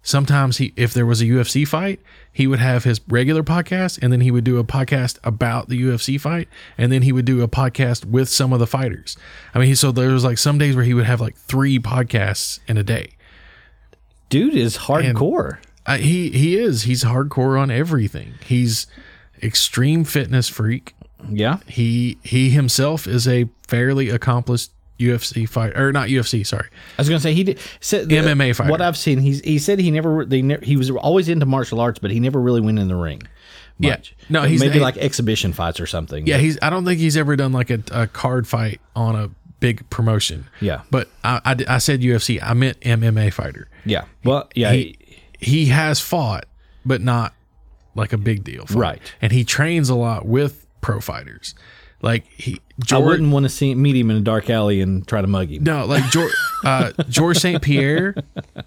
sometimes 0.03 0.57
he 0.57 0.73
if 0.75 0.93
there 0.93 1.05
was 1.05 1.21
a 1.21 1.25
UFC 1.25 1.67
fight, 1.67 1.99
he 2.31 2.47
would 2.47 2.59
have 2.59 2.83
his 2.83 3.01
regular 3.07 3.43
podcast 3.43 3.99
and 4.01 4.11
then 4.11 4.21
he 4.21 4.31
would 4.31 4.43
do 4.43 4.57
a 4.57 4.63
podcast 4.63 5.17
about 5.23 5.69
the 5.69 5.81
UFC 5.81 6.19
fight 6.19 6.47
and 6.77 6.91
then 6.91 7.01
he 7.03 7.11
would 7.11 7.25
do 7.25 7.41
a 7.41 7.47
podcast 7.47 8.05
with 8.05 8.29
some 8.29 8.51
of 8.53 8.59
the 8.59 8.67
fighters. 8.67 9.17
I 9.53 9.59
mean, 9.59 9.67
he 9.67 9.75
so 9.75 9.91
there 9.91 10.09
was 10.11 10.23
like 10.23 10.37
some 10.37 10.57
days 10.57 10.75
where 10.75 10.85
he 10.85 10.93
would 10.93 11.05
have 11.05 11.21
like 11.21 11.35
3 11.35 11.79
podcasts 11.79 12.59
in 12.67 12.77
a 12.77 12.83
day. 12.83 13.11
Dude 14.29 14.55
is 14.55 14.77
hardcore. 14.77 15.57
Uh, 15.85 15.97
he 15.97 16.29
he 16.29 16.57
is. 16.57 16.83
He's 16.83 17.03
hardcore 17.03 17.59
on 17.59 17.69
everything. 17.71 18.35
He's 18.45 18.87
extreme 19.43 20.03
fitness 20.03 20.47
freak. 20.47 20.93
yeah, 21.29 21.57
He 21.67 22.17
he 22.23 22.49
himself 22.51 23.07
is 23.07 23.27
a 23.27 23.49
fairly 23.67 24.09
accomplished 24.09 24.71
UFC 25.01 25.47
fight 25.49 25.75
or 25.77 25.91
not 25.91 26.09
UFC. 26.09 26.45
Sorry, 26.45 26.67
I 26.97 27.01
was 27.01 27.09
gonna 27.09 27.19
say 27.19 27.33
he 27.33 27.43
did 27.43 27.59
said 27.79 28.07
the- 28.09 28.15
MMA 28.17 28.55
fighter. 28.55 28.69
What 28.71 28.81
I've 28.81 28.97
seen, 28.97 29.19
he's 29.19 29.41
he 29.41 29.57
said 29.59 29.79
he 29.79 29.91
never 29.91 30.23
they 30.25 30.41
ne- 30.41 30.63
he 30.63 30.77
was 30.77 30.89
always 30.91 31.27
into 31.29 31.45
martial 31.45 31.79
arts, 31.79 31.99
but 31.99 32.11
he 32.11 32.19
never 32.19 32.39
really 32.39 32.61
went 32.61 32.79
in 32.79 32.87
the 32.87 32.95
ring. 32.95 33.21
Yeah. 33.79 33.91
Much. 33.91 34.15
No, 34.29 34.43
he's- 34.43 34.59
maybe 34.61 34.75
he- 34.75 34.79
like 34.79 34.97
exhibition 34.97 35.53
fights 35.53 35.79
or 35.79 35.87
something. 35.87 36.27
yeah. 36.27 36.37
He's. 36.37 36.57
I 36.61 36.69
don't 36.69 36.85
think 36.85 36.99
he's 36.99 37.17
ever 37.17 37.35
done 37.35 37.51
like 37.51 37.69
a, 37.71 37.79
a 37.91 38.05
card 38.07 38.47
fight 38.47 38.79
on 38.95 39.15
a 39.15 39.29
big 39.59 39.89
promotion. 39.89 40.45
Yeah. 40.59 40.81
but 40.91 41.07
I, 41.23 41.39
I, 41.45 41.75
I 41.75 41.77
said 41.79 42.01
UFC. 42.01 42.39
I 42.41 42.53
meant 42.53 42.79
MMA 42.81 43.33
fighter. 43.33 43.67
yeah. 43.85 44.05
Well, 44.23 44.49
yeah, 44.55 44.71
He 44.71 44.97
he 45.39 45.65
has 45.67 45.99
fought, 45.99 46.45
but 46.85 47.01
not 47.01 47.33
like 47.95 48.13
a 48.13 48.17
big 48.17 48.43
deal. 48.43 48.65
fight. 48.67 48.77
Right. 48.77 49.01
And 49.21 49.31
he 49.31 49.43
trains 49.43 49.89
a 49.89 49.95
lot 49.95 50.25
with 50.27 50.65
pro 50.81 50.99
fighters. 51.01 51.55
Like 52.01 52.25
he 52.25 52.59
I 52.91 52.97
wouldn't 52.97 53.31
want 53.31 53.43
to 53.43 53.49
see 53.49 53.75
meet 53.75 53.95
him 53.95 54.09
in 54.09 54.17
a 54.17 54.21
dark 54.21 54.49
alley 54.49 54.81
and 54.81 55.07
try 55.07 55.21
to 55.21 55.27
mug 55.27 55.49
him. 55.49 55.63
no, 55.63 55.85
like 55.85 56.03
George, 56.05 56.33
uh, 56.65 56.91
George 57.09 57.37
St. 57.37 57.61
Pierre 57.61 58.15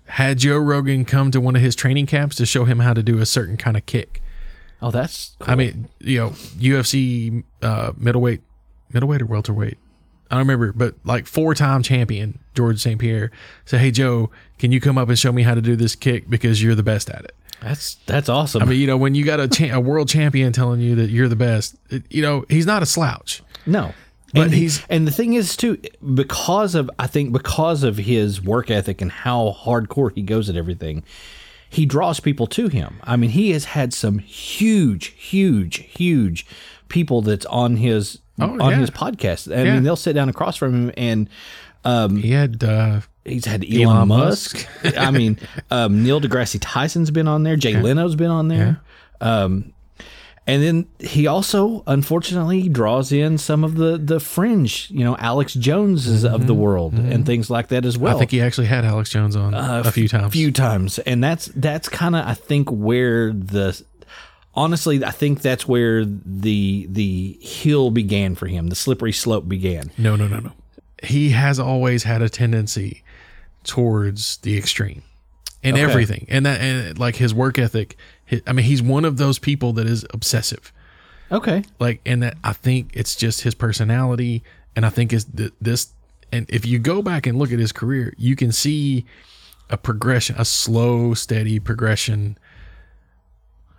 had 0.04 0.38
Joe 0.38 0.58
Rogan 0.58 1.04
come 1.04 1.30
to 1.32 1.40
one 1.40 1.56
of 1.56 1.62
his 1.62 1.74
training 1.74 2.06
camps 2.06 2.36
to 2.36 2.46
show 2.46 2.64
him 2.64 2.78
how 2.78 2.94
to 2.94 3.02
do 3.02 3.18
a 3.18 3.26
certain 3.26 3.56
kind 3.56 3.76
of 3.76 3.86
kick. 3.86 4.22
Oh, 4.80 4.90
that's 4.90 5.34
cool. 5.40 5.50
I 5.50 5.56
mean, 5.56 5.88
you 5.98 6.18
know, 6.18 6.30
UFC 6.30 7.42
uh, 7.62 7.92
middleweight, 7.96 8.42
middleweight 8.92 9.22
or 9.22 9.26
welterweight. 9.26 9.78
I 10.30 10.36
don't 10.36 10.46
remember, 10.46 10.72
but 10.72 10.94
like 11.04 11.26
four-time 11.26 11.82
champion 11.82 12.38
George 12.54 12.80
St. 12.80 13.00
Pierre 13.00 13.30
said, 13.64 13.80
"Hey 13.80 13.90
Joe, 13.90 14.30
can 14.58 14.72
you 14.72 14.80
come 14.80 14.96
up 14.96 15.08
and 15.08 15.18
show 15.18 15.32
me 15.32 15.42
how 15.42 15.54
to 15.54 15.60
do 15.60 15.74
this 15.76 15.94
kick 15.94 16.28
because 16.30 16.62
you're 16.62 16.74
the 16.74 16.82
best 16.82 17.10
at 17.10 17.24
it." 17.24 17.34
That's 17.60 17.94
that's 18.06 18.28
awesome. 18.28 18.62
I 18.62 18.66
mean, 18.66 18.80
you 18.80 18.86
know, 18.86 18.96
when 18.96 19.14
you 19.14 19.24
got 19.24 19.40
a, 19.40 19.48
cha- 19.48 19.74
a 19.74 19.80
world 19.80 20.08
champion 20.08 20.52
telling 20.52 20.80
you 20.80 20.94
that 20.96 21.10
you're 21.10 21.28
the 21.28 21.36
best, 21.36 21.76
it, 21.90 22.02
you 22.10 22.22
know, 22.22 22.44
he's 22.48 22.66
not 22.66 22.82
a 22.82 22.86
slouch. 22.86 23.42
no. 23.66 23.92
But 24.32 24.46
and 24.46 24.54
he's- 24.54 24.82
and 24.90 25.06
the 25.06 25.12
thing 25.12 25.34
is 25.34 25.56
too 25.56 25.78
because 26.14 26.74
of 26.74 26.90
I 26.98 27.06
think 27.06 27.32
because 27.32 27.84
of 27.84 27.96
his 27.98 28.42
work 28.42 28.68
ethic 28.68 29.00
and 29.00 29.12
how 29.12 29.56
hardcore 29.64 30.10
he 30.12 30.22
goes 30.22 30.50
at 30.50 30.56
everything, 30.56 31.04
he 31.70 31.86
draws 31.86 32.18
people 32.18 32.48
to 32.48 32.66
him. 32.66 32.96
I 33.04 33.14
mean, 33.14 33.30
he 33.30 33.52
has 33.52 33.66
had 33.66 33.94
some 33.94 34.18
huge, 34.18 35.06
huge, 35.16 35.76
huge 35.76 36.46
people 36.88 37.22
that's 37.22 37.46
on 37.46 37.76
his 37.76 38.18
Oh, 38.40 38.50
on 38.60 38.72
yeah. 38.72 38.76
his 38.78 38.90
podcast. 38.90 39.56
I 39.56 39.62
Yeah. 39.62 39.74
mean, 39.74 39.84
they'll 39.84 39.94
sit 39.94 40.14
down 40.14 40.28
across 40.28 40.56
from 40.56 40.88
him 40.88 40.92
and 40.96 42.20
He 42.20 42.32
had 42.32 42.64
uh, 42.64 43.02
He's 43.24 43.46
had 43.46 43.64
Elon, 43.64 43.96
Elon 43.96 44.08
Musk. 44.08 44.66
I 44.96 45.10
mean, 45.10 45.38
um, 45.70 46.02
Neil 46.02 46.20
deGrasse 46.20 46.58
Tyson's 46.60 47.10
been 47.10 47.28
on 47.28 47.42
there. 47.42 47.56
Jay 47.56 47.80
Leno's 47.80 48.16
been 48.16 48.30
on 48.30 48.48
there. 48.48 48.80
Um, 49.20 49.72
and 50.46 50.62
then 50.62 50.86
he 50.98 51.26
also, 51.26 51.82
unfortunately, 51.86 52.68
draws 52.68 53.12
in 53.12 53.38
some 53.38 53.64
of 53.64 53.76
the 53.76 53.96
the 53.96 54.20
fringe, 54.20 54.90
you 54.90 55.02
know, 55.02 55.16
Alex 55.16 55.54
Joneses 55.54 56.24
of 56.24 56.46
the 56.46 56.52
world 56.52 56.92
and 56.92 57.24
things 57.24 57.48
like 57.48 57.68
that 57.68 57.86
as 57.86 57.96
well. 57.96 58.12
Mm-hmm. 58.12 58.16
I 58.16 58.18
think 58.18 58.30
he 58.30 58.40
actually 58.42 58.66
had 58.66 58.84
Alex 58.84 59.08
Jones 59.08 59.36
on 59.36 59.54
a 59.54 59.90
few 59.90 60.06
times. 60.06 60.26
A 60.26 60.30
few 60.30 60.52
times, 60.52 60.98
and 61.00 61.24
that's 61.24 61.46
that's 61.56 61.88
kind 61.88 62.14
of 62.14 62.26
I 62.26 62.34
think 62.34 62.68
where 62.68 63.32
the 63.32 63.82
honestly 64.54 65.02
I 65.02 65.12
think 65.12 65.40
that's 65.40 65.66
where 65.66 66.04
the 66.04 66.86
the 66.90 67.38
hill 67.40 67.90
began 67.90 68.34
for 68.34 68.46
him. 68.46 68.66
The 68.66 68.76
slippery 68.76 69.12
slope 69.12 69.48
began. 69.48 69.92
No, 69.96 70.14
no, 70.14 70.28
no, 70.28 70.40
no. 70.40 70.52
He 71.02 71.30
has 71.30 71.58
always 71.58 72.02
had 72.02 72.20
a 72.20 72.28
tendency 72.28 73.02
towards 73.64 74.36
the 74.38 74.56
extreme 74.56 75.02
in 75.62 75.76
everything, 75.76 76.26
and 76.28 76.44
that 76.46 76.60
and 76.60 76.98
like 76.98 77.16
his 77.16 77.32
work 77.34 77.58
ethic. 77.58 77.96
hi 78.30 78.40
I 78.46 78.52
mean, 78.52 78.64
he's 78.66 78.82
one 78.82 79.04
of 79.04 79.16
those 79.16 79.38
people 79.38 79.72
that 79.74 79.86
is 79.86 80.04
obsessive. 80.10 80.72
Okay. 81.32 81.64
Like, 81.80 82.00
and 82.06 82.22
that 82.22 82.36
I 82.44 82.52
think 82.52 82.90
it's 82.94 83.16
just 83.16 83.40
his 83.42 83.54
personality, 83.54 84.42
and 84.76 84.84
I 84.86 84.90
think 84.90 85.12
is 85.12 85.24
th- 85.24 85.52
this. 85.60 85.88
And 86.30 86.46
if 86.48 86.66
you 86.66 86.78
go 86.78 87.00
back 87.02 87.26
and 87.26 87.38
look 87.38 87.50
at 87.52 87.58
his 87.58 87.72
career, 87.72 88.12
you 88.18 88.36
can 88.36 88.52
see 88.52 89.04
a 89.70 89.76
progression, 89.78 90.36
a 90.38 90.44
slow, 90.44 91.14
steady 91.14 91.58
progression 91.58 92.36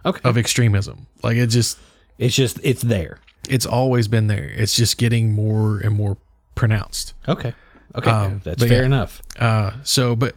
Okay. 0.05 0.21
of 0.23 0.37
extremism. 0.37 1.07
Like 1.23 1.37
it 1.37 1.47
just, 1.47 1.77
It's 2.17 2.35
just 2.35 2.59
it's 2.63 2.81
there. 2.81 3.19
it's 3.49 3.65
always 3.65 4.07
been 4.07 4.27
there. 4.27 4.51
It's 4.55 4.75
just 4.75 4.97
getting 4.97 5.33
more 5.33 5.79
and 5.79 5.95
more 5.95 6.17
pronounced. 6.55 7.13
Okay. 7.27 7.53
Okay. 7.97 8.39
that's 8.43 8.63
fair 8.63 8.81
yeah. 8.81 8.85
enough. 8.85 9.21
Uh, 9.39 9.71
so, 9.83 10.15
but, 10.15 10.35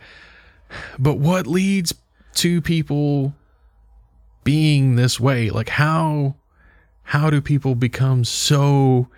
but 0.99 1.15
what 1.15 1.47
leads 1.47 1.95
to 2.35 2.61
people 2.61 3.35
being 4.45 4.97
this 4.97 5.19
way? 5.19 5.51
Like 5.51 5.71
how, 5.71 6.37
how 7.05 7.31
do 7.31 7.41
people 7.41 7.75
become 7.75 8.25
so 8.25 9.09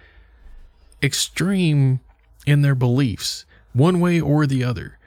extreme 1.02 2.00
in 2.46 2.62
their 2.62 2.74
beliefs, 2.74 3.44
one 3.72 4.00
way 4.00 4.20
or 4.20 4.46
the 4.46 4.64
other? 4.64 4.98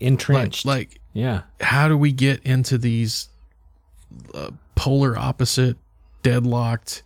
Like, 0.00 0.08
Entrenched. 0.08 0.64
like 0.64 1.00
yeah. 1.12 1.42
how 1.60 1.88
do 1.88 1.98
we 1.98 2.12
get 2.12 2.40
into 2.44 2.78
these 2.78 3.28
uh, 4.32 4.50
polar 4.76 5.18
opposite, 5.18 5.76
deadlocked, 6.22 7.02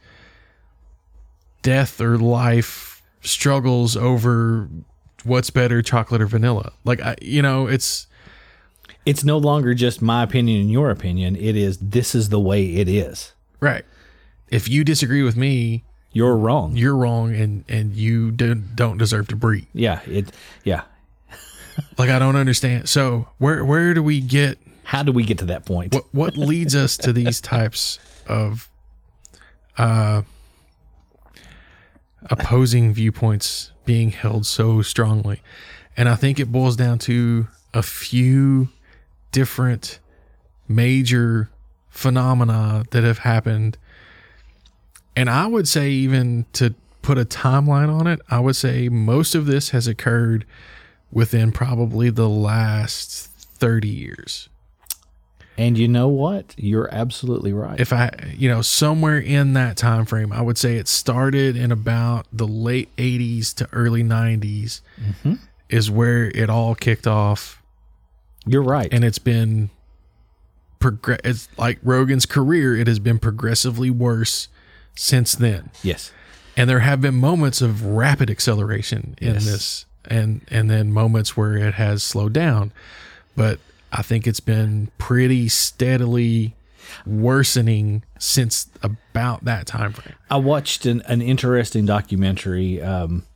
death 1.62 2.00
or 2.00 2.18
life 2.18 3.02
struggles 3.22 3.96
over 3.96 4.68
what's 5.24 5.50
better, 5.50 5.82
chocolate 5.82 6.20
or 6.22 6.26
vanilla? 6.26 6.72
Like, 6.84 7.00
I, 7.00 7.16
you 7.22 7.42
know, 7.42 7.66
it's 7.66 8.06
It's 9.04 9.24
no 9.24 9.38
longer 9.38 9.74
just 9.74 10.00
my 10.02 10.22
opinion 10.22 10.60
and 10.62 10.70
your 10.70 10.90
opinion. 10.90 11.36
It 11.36 11.56
is 11.56 11.78
this 11.78 12.14
is 12.14 12.28
the 12.28 12.40
way 12.40 12.74
it 12.76 12.88
is. 12.88 13.32
right. 13.60 13.84
If 14.48 14.68
you 14.68 14.84
disagree 14.84 15.22
with 15.22 15.34
me, 15.36 15.82
You're 16.12 16.36
wrong. 16.36 16.76
you're 16.76 16.94
wrong, 16.96 17.34
and 17.34 17.64
and 17.68 17.94
you 17.94 18.30
don't 18.30 18.76
don't 18.76 18.98
deserve 18.98 19.28
to 19.28 19.36
breathe. 19.36 19.66
yeah. 19.72 20.00
It. 20.06 20.30
Yeah. 20.64 20.82
Like, 21.96 22.10
I 22.10 22.18
don't 22.18 22.36
understand. 22.36 22.86
So, 22.88 23.28
where 23.38 23.64
where 23.64 23.94
do 23.94 24.02
we 24.02 24.20
get 24.20 24.58
How 24.84 25.02
do 25.02 25.10
we 25.10 25.24
get 25.24 25.38
to 25.38 25.46
that 25.46 25.64
point? 25.64 25.94
what 25.94 26.04
what 26.12 26.36
leads 26.36 26.74
us 26.76 26.98
to 26.98 27.12
these 27.14 27.40
types 27.40 27.98
of 28.28 28.68
uh 29.78 30.20
opposing 32.30 32.92
viewpoints 32.92 33.72
being 33.84 34.10
held 34.10 34.46
so 34.46 34.82
strongly. 34.82 35.42
And 35.96 36.08
i 36.08 36.14
think 36.14 36.40
it 36.40 36.50
boils 36.50 36.76
down 36.76 36.98
to 37.00 37.48
a 37.74 37.82
few 37.82 38.68
different 39.30 39.98
major 40.68 41.50
phenomena 41.88 42.84
that 42.90 43.04
have 43.04 43.18
happened. 43.18 43.76
And 45.16 45.28
i 45.28 45.46
would 45.46 45.68
say 45.68 45.90
even 45.90 46.46
to 46.54 46.74
put 47.02 47.18
a 47.18 47.24
timeline 47.24 47.92
on 47.92 48.06
it 48.06 48.20
i 48.30 48.38
would 48.38 48.54
say 48.54 48.88
most 48.88 49.34
of 49.34 49.46
this 49.46 49.70
has 49.70 49.88
occurred 49.88 50.46
within 51.10 51.50
probably 51.50 52.10
the 52.10 52.28
last 52.28 53.26
30 53.26 53.88
years 53.88 54.48
And 55.58 55.76
you 55.76 55.86
know 55.86 56.08
what? 56.08 56.54
You're 56.56 56.88
absolutely 56.92 57.52
right. 57.52 57.78
if 57.78 57.92
I, 57.92 58.10
you 58.36 58.48
know, 58.48 58.62
somewhere 58.62 59.18
in 59.18 59.52
that 59.52 59.76
time 59.76 60.06
frame, 60.06 60.32
I 60.32 60.40
would 60.40 60.56
say 60.56 60.76
it 60.76 60.88
started 60.88 61.56
in 61.56 61.70
about 61.70 62.26
the 62.32 62.46
late 62.46 62.94
'80s 62.96 63.54
to 63.56 63.68
early 63.72 64.02
'90s, 64.02 64.80
mm-hmm. 65.00 65.34
is 65.68 65.90
where 65.90 66.24
it 66.30 66.48
all 66.48 66.74
kicked 66.74 67.06
off, 67.06 67.62
You're 68.46 68.62
right. 68.62 68.88
and 68.92 69.04
it's 69.04 69.18
been 69.18 69.68
progress. 70.78 71.20
It's 71.22 71.48
like 71.58 71.78
Rogan's 71.82 72.26
career; 72.26 72.74
it 72.74 72.86
has 72.86 72.98
been 72.98 73.18
progressively 73.18 73.90
worse 73.90 74.48
since 74.94 75.34
then, 75.34 75.70
yes. 75.82 76.12
and 76.56 76.68
there 76.68 76.80
have 76.80 77.00
been 77.00 77.14
moments 77.14 77.60
of 77.62 77.84
rapid 77.84 78.30
acceleration 78.30 79.16
in 79.20 79.34
Yes. 79.34 79.44
this, 79.44 79.86
and 80.06 80.40
and 80.50 80.70
then 80.70 80.92
moments 80.92 81.36
where 81.36 81.56
it 81.56 81.74
has 81.74 82.02
slowed 82.02 82.32
down, 82.32 82.72
but 83.36 83.58
I 83.92 84.02
think 84.02 84.26
it's 84.26 84.40
been 84.40 84.90
pretty 84.98 85.48
steadily 85.48 86.56
worsening 87.06 88.04
since 88.18 88.68
about 88.82 89.44
that 89.44 89.66
time 89.66 89.92
frame. 89.92 90.14
I 90.30 90.36
watched 90.36 90.86
an, 90.86 91.02
an 91.06 91.20
interesting 91.20 91.84
documentary. 91.84 92.80
Um, 92.82 93.26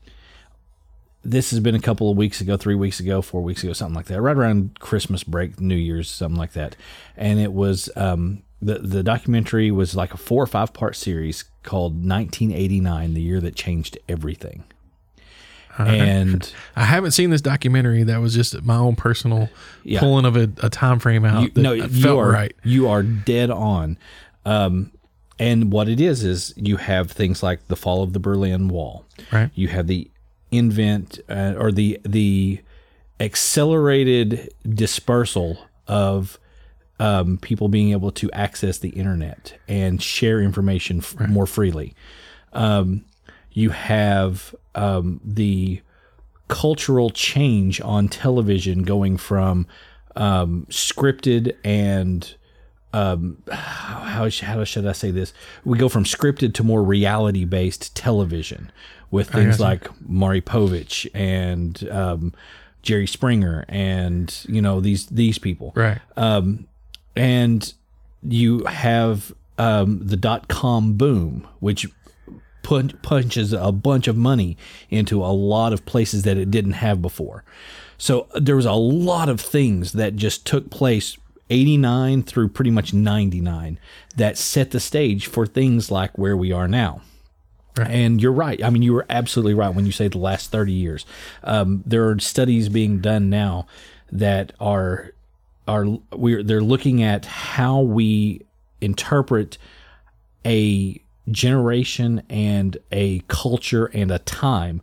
this 1.23 1.51
has 1.51 1.61
been 1.61 1.75
a 1.75 1.81
couple 1.81 2.11
of 2.11 2.17
weeks 2.17 2.41
ago, 2.41 2.57
three 2.57 2.75
weeks 2.75 3.01
ago, 3.01 3.21
four 3.21 3.43
weeks 3.43 3.63
ago, 3.63 3.73
something 3.73 3.95
like 3.97 4.07
that, 4.07 4.21
right 4.21 4.37
around 4.37 4.79
Christmas 4.81 5.25
break, 5.25 5.61
New 5.61 5.77
Year's, 5.77 6.09
something 6.09 6.39
like 6.39 6.53
that. 6.53 6.77
And 7.17 7.39
it 7.39 7.53
was 7.53 7.91
um, 7.97 8.43
the 8.63 8.79
the 8.79 9.03
documentary 9.03 9.71
was 9.71 9.95
like 9.95 10.15
a 10.15 10.17
four 10.17 10.43
or 10.43 10.47
five 10.47 10.73
part 10.73 10.97
series 10.97 11.45
called 11.63 11.95
1989, 11.95 13.15
the 13.15 13.21
year 13.21 13.41
that 13.41 13.57
changed 13.57 13.99
everything. 14.09 14.65
And 15.87 16.53
I 16.75 16.85
haven't 16.85 17.11
seen 17.13 17.31
this 17.31 17.41
documentary. 17.41 18.03
That 18.03 18.21
was 18.21 18.35
just 18.35 18.63
my 18.63 18.77
own 18.77 18.97
personal 18.97 19.49
Yeah. 19.85 20.01
pulling 20.01 20.25
of 20.25 20.37
a, 20.37 20.51
a 20.63 20.71
time 20.71 20.99
frame 20.99 21.25
out. 21.25 21.43
you, 21.43 21.49
that 21.51 21.61
no, 21.61 21.73
you 21.73 22.19
are 22.19 22.31
right. 22.31 22.55
You 22.65 22.89
are 22.89 23.03
dead 23.03 23.51
on. 23.51 23.99
Um, 24.45 24.93
and 25.39 25.71
what 25.73 25.89
it 25.89 26.01
is 26.01 26.25
is 26.25 26.55
you 26.57 26.77
have 26.79 27.11
things 27.11 27.43
like 27.43 27.67
the 27.69 27.77
fall 27.77 28.03
of 28.03 28.13
the 28.15 28.19
Berlin 28.19 28.69
Wall. 28.69 29.05
Right. 29.33 29.51
You 29.55 29.69
have 29.69 29.87
the 29.87 30.11
invent 30.51 31.19
uh, 31.29 31.55
or 31.59 31.73
the 31.73 32.01
the 32.05 32.61
accelerated 33.21 34.53
dispersal 34.69 35.59
of 35.87 36.39
um, 36.99 37.37
people 37.39 37.69
being 37.69 37.91
able 37.93 38.11
to 38.13 38.31
access 38.33 38.79
the 38.79 38.89
internet 38.91 39.59
and 39.69 40.03
share 40.03 40.41
information 40.41 40.99
f- 40.99 41.15
more 41.29 41.47
freely. 41.47 41.95
Um, 42.55 43.05
you 43.57 43.71
have 43.71 44.55
um, 44.75 45.19
the 45.25 45.81
cultural 46.49 47.09
change 47.09 47.81
on 47.81 48.07
television 48.07 48.83
going 48.83 49.17
from 49.17 49.67
um, 50.15 50.67
scripted 50.69 51.57
and 51.65 52.35
um, 52.93 53.43
how, 53.51 54.29
how 54.31 54.65
should 54.65 54.87
I 54.87 54.93
say 54.93 55.11
this? 55.11 55.33
We 55.65 55.79
go 55.79 55.89
from 55.89 56.05
scripted 56.05 56.53
to 56.55 56.63
more 56.65 56.83
reality 56.83 57.47
based 57.47 57.97
television 57.97 58.71
with 59.11 59.31
things 59.31 59.59
like 59.59 59.89
Maury 60.07 60.43
Povich 60.43 61.07
and 61.15 61.89
um, 61.91 62.35
Jerry 62.83 63.07
Springer 63.07 63.65
and 63.71 64.39
you 64.49 64.61
know 64.61 64.81
these 64.81 65.07
these 65.07 65.39
people 65.39 65.73
Right. 65.75 65.99
and 67.17 67.73
you 68.23 68.65
have 68.65 69.33
um, 69.59 70.07
the 70.07 70.17
dot 70.17 70.49
com 70.49 70.93
boom, 70.95 71.49
which 71.61 71.87
punch, 72.67 73.01
punches 73.01 73.53
a 73.53 73.71
bunch 73.71 74.09
of 74.09 74.17
money 74.17 74.57
into 74.91 75.25
a 75.25 75.31
lot 75.31 75.73
of 75.73 75.87
places 75.87 76.25
that 76.25 76.37
it 76.37 76.51
didn't 76.51 76.73
have 76.73 77.01
before. 77.01 77.45
So 77.97 78.27
there 78.35 78.57
was 78.57 78.67
a 78.67 78.73
lot 78.73 79.29
of 79.29 79.41
things 79.41 79.93
that 79.93 80.17
just 80.17 80.45
took 80.45 80.69
place 80.69 81.17
89 81.49 82.25
through 82.25 82.49
pretty 82.49 82.73
much 82.73 82.93
99 82.93 83.79
that 84.17 84.37
set 84.37 84.73
the 84.73 84.81
stage 84.81 85.29
for 85.29 85.47
things 85.47 85.93
like 85.93 86.19
where 86.19 86.37
we 86.37 86.51
are 86.51 86.67
now. 86.67 87.03
Right. 87.77 87.89
And 87.89 88.21
you're 88.21 88.33
right. 88.33 88.63
I 88.65 88.71
mean, 88.71 88.83
you 88.83 88.95
were 88.95 89.07
absolutely 89.09 89.55
right 89.55 89.73
when 89.73 89.87
you 89.87 89.93
say 89.93 90.09
the 90.09 90.19
last 90.19 90.51
30 90.51 90.73
years. 90.73 91.07
Um, 91.45 91.85
there 91.87 92.09
are 92.09 92.19
studies 92.19 92.69
being 92.69 93.01
done 93.01 93.31
now 93.31 93.67
that 94.11 94.53
are 94.59 95.13
are 95.69 95.85
we're 96.13 96.43
they're 96.43 96.61
looking 96.61 97.03
at 97.03 97.27
how 97.27 97.81
we 97.81 98.47
interpret 98.81 99.59
a 100.45 101.01
generation 101.31 102.23
and 102.29 102.77
a 102.93 103.21
culture 103.29 103.87
and 103.87 104.11
a 104.11 104.19
time 104.21 104.81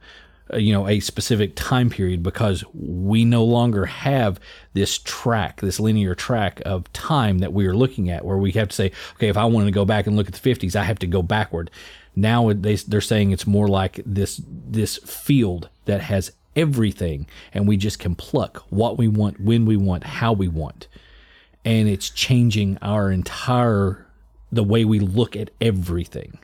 uh, 0.54 0.58
you 0.58 0.74
know 0.74 0.88
a 0.88 1.00
specific 1.00 1.56
time 1.56 1.90
period 1.90 2.22
because 2.22 2.64
we 2.74 3.24
no 3.24 3.44
longer 3.44 3.86
have 3.86 4.40
this 4.74 4.98
track 4.98 5.62
this 5.62 5.80
linear 5.80 6.14
track 6.14 6.62
of 6.66 6.92
time 6.92 7.40
that 7.40 7.54
we 7.54 7.66
are 7.66 7.76
looking 7.76 8.10
at 8.10 8.26
where 8.26 8.38
we 8.38 8.52
have 8.52 8.68
to 8.68 8.76
say 8.76 8.92
okay 9.16 9.30
if 9.30 9.38
i 9.38 9.46
want 9.46 9.66
to 9.66 9.72
go 9.72 9.86
back 9.86 10.06
and 10.06 10.18
look 10.18 10.28
at 10.28 10.34
the 10.34 10.50
50s 10.54 10.76
i 10.76 10.84
have 10.84 11.00
to 11.00 11.08
go 11.08 11.22
backward. 11.22 11.72
Now 12.16 12.52
they, 12.54 12.76
they're 12.76 13.02
saying 13.02 13.32
it's 13.32 13.48
more 13.48 13.68
like 13.68 14.02
this 14.06 14.42
this 14.46 14.98
field 14.98 15.70
that 15.86 16.02
has 16.02 16.32
everything 16.56 17.26
and 17.54 17.68
we 17.68 17.78
just 17.78 17.98
can 18.00 18.14
pluck 18.14 18.64
what 18.70 18.98
we 18.98 19.08
want 19.08 19.40
when 19.40 19.66
we 19.66 19.78
want 19.78 20.04
how 20.04 20.34
we 20.34 20.48
want. 20.48 20.88
And 21.66 21.88
it's 21.88 22.10
changing 22.10 22.78
our 22.82 23.10
entire 23.10 24.06
the 24.54 24.64
way 24.64 24.86
we 24.86 25.00
look 25.00 25.36
at 25.36 25.50
everything 25.60 26.38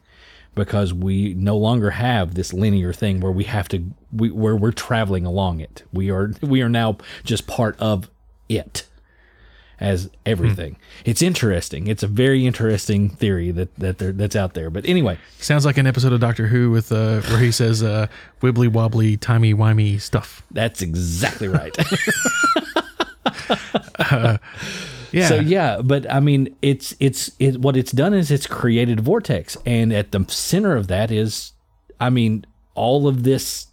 because 0.55 0.93
we 0.93 1.33
no 1.35 1.55
longer 1.55 1.91
have 1.91 2.35
this 2.35 2.53
linear 2.53 2.91
thing 2.91 3.21
where 3.21 3.31
we 3.31 3.45
have 3.45 3.67
to 3.69 3.83
we, 4.11 4.29
where 4.31 4.55
we're 4.55 4.71
traveling 4.71 5.25
along 5.25 5.61
it. 5.61 5.83
We 5.93 6.11
are 6.11 6.33
we 6.41 6.61
are 6.61 6.69
now 6.69 6.97
just 7.23 7.47
part 7.47 7.77
of 7.79 8.09
it 8.49 8.85
as 9.79 10.09
everything. 10.25 10.75
It's 11.05 11.21
interesting. 11.21 11.87
It's 11.87 12.03
a 12.03 12.07
very 12.07 12.45
interesting 12.45 13.09
theory 13.09 13.51
that 13.51 13.73
that 13.75 13.99
there, 13.99 14.11
that's 14.11 14.35
out 14.35 14.53
there. 14.53 14.69
But 14.69 14.85
anyway. 14.85 15.17
Sounds 15.37 15.65
like 15.65 15.77
an 15.77 15.87
episode 15.87 16.11
of 16.11 16.19
Doctor 16.19 16.47
Who 16.47 16.71
with 16.71 16.91
uh, 16.91 17.21
where 17.21 17.39
he 17.39 17.51
says 17.51 17.81
uh, 17.81 18.07
wibbly 18.41 18.67
wobbly, 18.67 19.17
timey 19.17 19.53
wimey 19.53 20.01
stuff. 20.01 20.43
that's 20.51 20.81
exactly 20.81 21.47
right 21.47 21.75
Yeah. 25.11 25.27
So 25.27 25.35
yeah, 25.39 25.81
but 25.83 26.09
I 26.11 26.19
mean, 26.19 26.55
it's 26.61 26.95
it's 26.99 27.31
it. 27.39 27.59
What 27.59 27.75
it's 27.75 27.91
done 27.91 28.13
is 28.13 28.31
it's 28.31 28.47
created 28.47 28.99
a 28.99 29.01
vortex, 29.01 29.57
and 29.65 29.91
at 29.93 30.11
the 30.11 30.25
center 30.27 30.75
of 30.75 30.87
that 30.87 31.11
is, 31.11 31.53
I 31.99 32.09
mean, 32.09 32.45
all 32.75 33.07
of 33.07 33.23
this, 33.23 33.67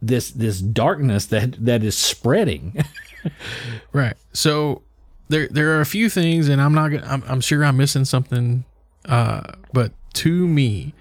this 0.00 0.30
this 0.30 0.60
darkness 0.60 1.26
that 1.26 1.64
that 1.64 1.82
is 1.82 1.96
spreading. 1.96 2.84
Right. 3.92 4.16
So 4.32 4.82
there 5.28 5.48
there 5.48 5.76
are 5.76 5.80
a 5.80 5.86
few 5.86 6.08
things, 6.08 6.48
and 6.48 6.60
I'm 6.60 6.74
not 6.74 6.88
gonna. 6.88 7.06
I'm, 7.06 7.22
I'm 7.26 7.40
sure 7.40 7.64
I'm 7.64 7.76
missing 7.76 8.04
something. 8.04 8.64
Uh, 9.04 9.52
but 9.72 9.92
to 10.14 10.46
me, 10.46 10.94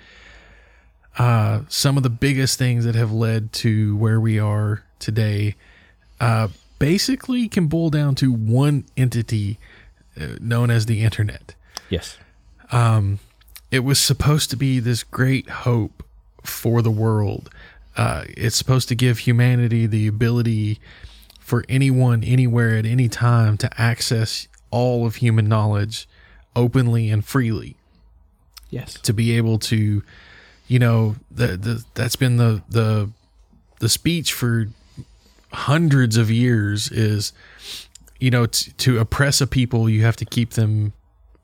uh, 1.18 1.62
some 1.70 1.98
of 1.98 2.04
the 2.04 2.10
biggest 2.10 2.58
things 2.58 2.86
that 2.86 2.96
have 2.96 3.12
led 3.12 3.52
to 3.54 3.96
where 3.98 4.20
we 4.20 4.40
are 4.40 4.84
today, 5.00 5.56
uh, 6.20 6.48
basically 6.80 7.48
can 7.48 7.68
boil 7.68 7.90
down 7.90 8.16
to 8.16 8.32
one 8.32 8.86
entity 8.96 9.60
uh, 10.20 10.36
known 10.40 10.70
as 10.70 10.86
the 10.86 11.04
internet. 11.04 11.56
yes. 11.90 12.18
it 13.70 13.80
was 13.80 14.00
supposed 14.00 14.50
to 14.50 14.56
be 14.56 14.80
this 14.80 15.04
great 15.04 15.50
hope 15.50 16.04
for 16.44 16.82
the 16.82 16.92
world. 16.92 17.50
Uh, 17.96 18.24
it's 18.30 18.56
supposed 18.56 18.88
to 18.90 18.96
give 18.96 19.20
humanity 19.20 19.86
the 19.86 20.08
ability 20.08 20.80
for 21.40 21.66
anyone, 21.68 22.24
anywhere, 22.24 22.78
at 22.78 22.86
any 22.86 23.10
time 23.10 23.58
to 23.58 23.82
access 23.82 24.48
all 24.70 25.06
of 25.06 25.16
human 25.16 25.48
knowledge 25.48 26.08
openly 26.56 27.10
and 27.10 27.26
freely. 27.26 27.76
Yes. 28.70 28.96
To 28.96 29.14
be 29.14 29.36
able 29.38 29.60
to, 29.60 30.04
you 30.68 30.80
know, 30.80 31.16
the, 31.32 31.58
the 31.58 31.84
that's 31.94 32.18
been 32.18 32.38
the 32.38 32.62
the 32.70 33.10
the 33.80 33.90
speech 33.90 34.34
for 34.34 34.68
hundreds 35.58 36.18
of 36.18 36.30
years 36.30 36.92
is, 36.92 37.34
you 38.20 38.30
know, 38.30 38.46
t- 38.46 38.72
to 38.78 39.00
oppress 39.00 39.42
a 39.42 39.48
people, 39.48 39.90
you 39.90 40.04
have 40.04 40.16
to 40.18 40.26
keep 40.26 40.52
them 40.52 40.94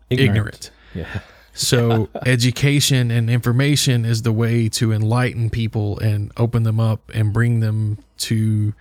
ignorant. 0.09 0.69
Yeah. 0.93 1.19
So 1.53 2.09
education 2.25 3.09
and 3.11 3.29
information 3.29 4.05
is 4.05 4.21
the 4.21 4.31
way 4.31 4.69
to 4.69 4.91
enlighten 4.91 5.49
people 5.49 5.99
and 5.99 6.31
open 6.37 6.63
them 6.63 6.79
up 6.79 7.01
and 7.13 7.33
bring 7.33 7.59
them 7.59 7.97
to 8.19 8.73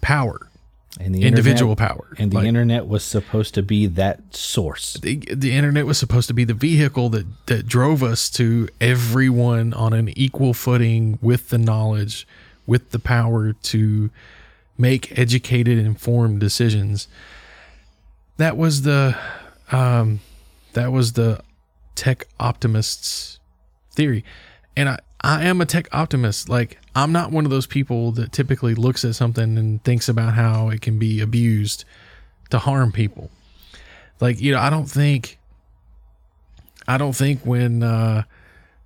power, 0.00 0.48
And 1.00 1.14
the 1.14 1.22
individual 1.24 1.72
internet, 1.72 1.88
power. 1.90 2.14
And 2.18 2.30
the 2.30 2.36
Like, 2.36 2.46
internet 2.46 2.86
was 2.86 3.04
supposed 3.04 3.54
to 3.54 3.62
be 3.62 3.86
that 3.86 4.34
source. 4.34 4.94
the, 4.94 5.16
the 5.30 5.52
internet 5.52 5.86
was 5.86 5.98
supposed 5.98 6.28
to 6.28 6.34
be 6.34 6.44
the 6.44 6.54
vehicle 6.54 7.08
that 7.10 7.26
that 7.46 7.66
drove 7.66 8.02
us 8.02 8.28
to 8.30 8.68
everyone 8.80 9.72
on 9.74 9.92
an 9.92 10.08
equal 10.16 10.52
footing 10.54 11.18
with 11.22 11.48
the 11.50 11.58
knowledge, 11.58 12.26
with 12.66 12.90
the 12.90 12.98
power 12.98 13.52
to 13.52 14.10
make 14.76 15.16
educated, 15.18 15.78
informed 15.78 16.40
decisions. 16.40 17.08
That 18.36 18.56
was 18.56 18.82
the 18.82 19.16
um, 19.70 20.20
that 20.72 20.92
was 20.92 21.12
the 21.12 21.40
tech 21.94 22.26
optimists 22.40 23.38
theory, 23.92 24.24
and 24.76 24.88
I 24.88 24.98
I 25.20 25.44
am 25.44 25.60
a 25.60 25.66
tech 25.66 25.88
optimist. 25.92 26.48
Like 26.48 26.78
I'm 26.94 27.12
not 27.12 27.30
one 27.30 27.44
of 27.44 27.50
those 27.50 27.66
people 27.66 28.12
that 28.12 28.32
typically 28.32 28.74
looks 28.74 29.04
at 29.04 29.14
something 29.14 29.56
and 29.56 29.82
thinks 29.84 30.08
about 30.08 30.34
how 30.34 30.68
it 30.68 30.80
can 30.80 30.98
be 30.98 31.20
abused 31.20 31.84
to 32.50 32.58
harm 32.58 32.92
people 32.92 33.30
like 34.20 34.40
you 34.40 34.52
know 34.52 34.58
i 34.58 34.70
don't 34.70 34.86
think 34.86 35.38
i 36.86 36.96
don't 36.96 37.14
think 37.14 37.44
when 37.44 37.82
uh 37.82 38.22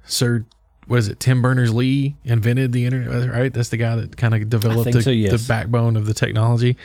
sir 0.05 0.45
what 0.89 0.99
is 0.99 1.09
it 1.09 1.21
tim 1.21 1.41
berners-lee 1.41 2.17
invented 2.25 2.73
the 2.73 2.85
internet 2.85 3.31
right? 3.31 3.53
That's 3.53 3.69
the 3.69 3.77
guy 3.77 3.97
that 3.97 4.17
kind 4.17 4.35
of 4.35 4.51
developed 4.51 4.93
the, 4.93 5.03
so, 5.03 5.11
yes. 5.11 5.31
the 5.31 5.49
backbone 5.49 5.97
of 5.97 6.07
the 6.07 6.15
technology. 6.15 6.77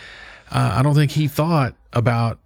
Uh, 0.52 0.76
i 0.76 0.84
don't 0.84 0.94
think 0.94 1.12
he 1.12 1.28
thought 1.28 1.74
about 1.94 2.38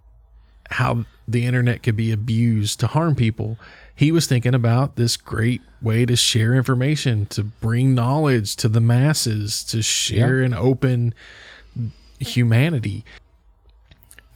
how 0.70 1.04
the 1.26 1.44
internet 1.44 1.82
could 1.82 1.96
be 1.96 2.10
abused 2.10 2.80
to 2.80 2.86
harm 2.86 3.14
people. 3.14 3.58
He 3.94 4.12
was 4.12 4.26
thinking 4.26 4.54
about 4.54 4.96
this 4.96 5.16
great 5.16 5.60
way 5.82 6.06
to 6.06 6.16
share 6.16 6.54
information 6.54 7.26
to 7.26 7.44
bring 7.44 7.94
knowledge 7.94 8.56
to 8.56 8.68
the 8.68 8.80
masses 8.80 9.64
to 9.64 9.82
share 9.82 10.40
and 10.40 10.54
open 10.54 11.14
humanity. 12.18 13.04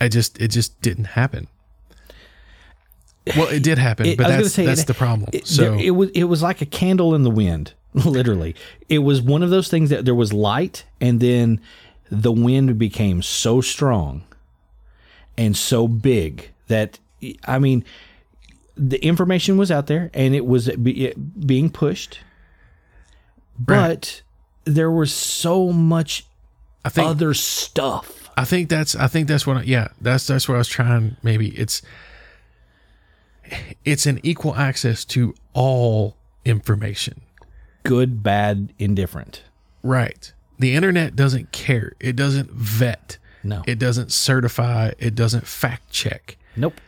I 0.00 0.08
just 0.08 0.40
it 0.40 0.48
just 0.48 0.80
didn't 0.82 1.04
happen. 1.04 1.48
Well, 3.36 3.48
it 3.48 3.62
did 3.62 3.78
happen, 3.78 4.06
It- 4.06 4.16
but 4.18 4.26
I 4.26 4.28
was 4.28 4.34
gonna 4.34 4.42
that's 4.44 4.54
say, 4.54 4.66
that's 4.66 4.80
it- 4.82 4.86
the 4.86 4.94
problem. 4.94 5.30
It, 5.32 5.46
so 5.46 5.62
there- 5.76 5.80
it 5.86 5.90
was 5.92 6.10
it 6.10 6.24
was 6.24 6.42
like 6.42 6.60
a 6.60 6.66
candle 6.66 7.14
in 7.14 7.22
the 7.22 7.30
wind, 7.30 7.72
literally. 7.94 8.54
It 8.88 8.98
was 9.00 9.20
one 9.22 9.42
of 9.42 9.50
those 9.50 9.68
things 9.68 9.90
that 9.90 10.04
there 10.04 10.14
was 10.14 10.32
light, 10.32 10.84
and 11.00 11.20
then 11.20 11.60
the 12.10 12.32
wind 12.32 12.78
became 12.78 13.22
so 13.22 13.60
strong 13.60 14.22
and 15.38 15.56
so 15.56 15.88
big 15.88 16.50
that 16.68 16.98
I 17.46 17.58
mean, 17.58 17.84
the 18.76 19.02
information 19.04 19.56
was 19.56 19.70
out 19.70 19.86
there 19.86 20.10
and 20.12 20.34
it 20.34 20.44
was 20.44 20.68
be, 20.70 21.06
it 21.06 21.46
being 21.46 21.70
pushed, 21.70 22.18
but 23.58 24.22
there 24.64 24.90
was 24.90 25.12
so 25.12 25.72
much 25.72 26.26
I 26.84 26.88
think 26.88 27.08
other 27.08 27.34
stuff. 27.34 28.30
I 28.36 28.44
think 28.44 28.68
that's 28.68 28.96
I 28.96 29.06
think 29.08 29.28
that's 29.28 29.46
what 29.46 29.58
I, 29.58 29.62
yeah 29.62 29.88
that's 30.00 30.26
that's 30.26 30.48
what 30.48 30.56
I 30.56 30.58
was 30.58 30.68
trying. 30.68 31.16
Maybe 31.22 31.48
it's 31.50 31.82
it's 33.84 34.06
an 34.06 34.20
equal 34.22 34.54
access 34.54 35.04
to 35.06 35.34
all 35.52 36.16
information. 36.44 37.20
Good, 37.84 38.22
bad, 38.22 38.72
indifferent. 38.78 39.42
Right. 39.82 40.32
The 40.58 40.74
internet 40.74 41.16
doesn't 41.16 41.50
care. 41.52 41.92
It 41.98 42.14
doesn't 42.14 42.50
vet. 42.50 43.18
No. 43.42 43.62
It 43.66 43.78
doesn't 43.78 44.12
certify. 44.12 44.92
It 44.98 45.14
doesn't 45.14 45.46
fact 45.46 45.90
check. 45.90 46.36
Nope. 46.56 46.80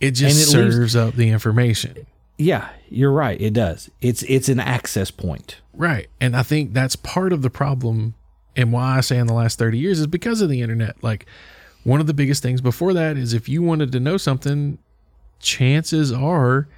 It 0.00 0.12
just 0.12 0.36
it 0.36 0.56
leaves- 0.56 0.74
serves 0.74 0.96
up 0.96 1.14
the 1.14 1.28
information. 1.30 2.06
Yeah, 2.38 2.70
you're 2.88 3.12
right. 3.12 3.38
It 3.38 3.52
does. 3.52 3.90
It's 4.00 4.22
it's 4.22 4.48
an 4.48 4.60
access 4.60 5.10
point. 5.10 5.60
Right. 5.74 6.08
And 6.22 6.34
I 6.34 6.42
think 6.42 6.72
that's 6.72 6.96
part 6.96 7.34
of 7.34 7.42
the 7.42 7.50
problem 7.50 8.14
and 8.56 8.72
why 8.72 8.96
I 8.96 9.00
say 9.00 9.18
in 9.18 9.26
the 9.26 9.34
last 9.34 9.58
30 9.58 9.76
years 9.76 10.00
is 10.00 10.06
because 10.06 10.40
of 10.40 10.48
the 10.48 10.62
internet. 10.62 10.96
Like 11.02 11.26
one 11.84 12.00
of 12.00 12.06
the 12.06 12.14
biggest 12.14 12.42
things 12.42 12.62
before 12.62 12.94
that 12.94 13.18
is 13.18 13.34
if 13.34 13.46
you 13.46 13.62
wanted 13.62 13.92
to 13.92 14.00
know 14.00 14.16
something, 14.16 14.78
chances 15.40 16.12
are 16.12 16.68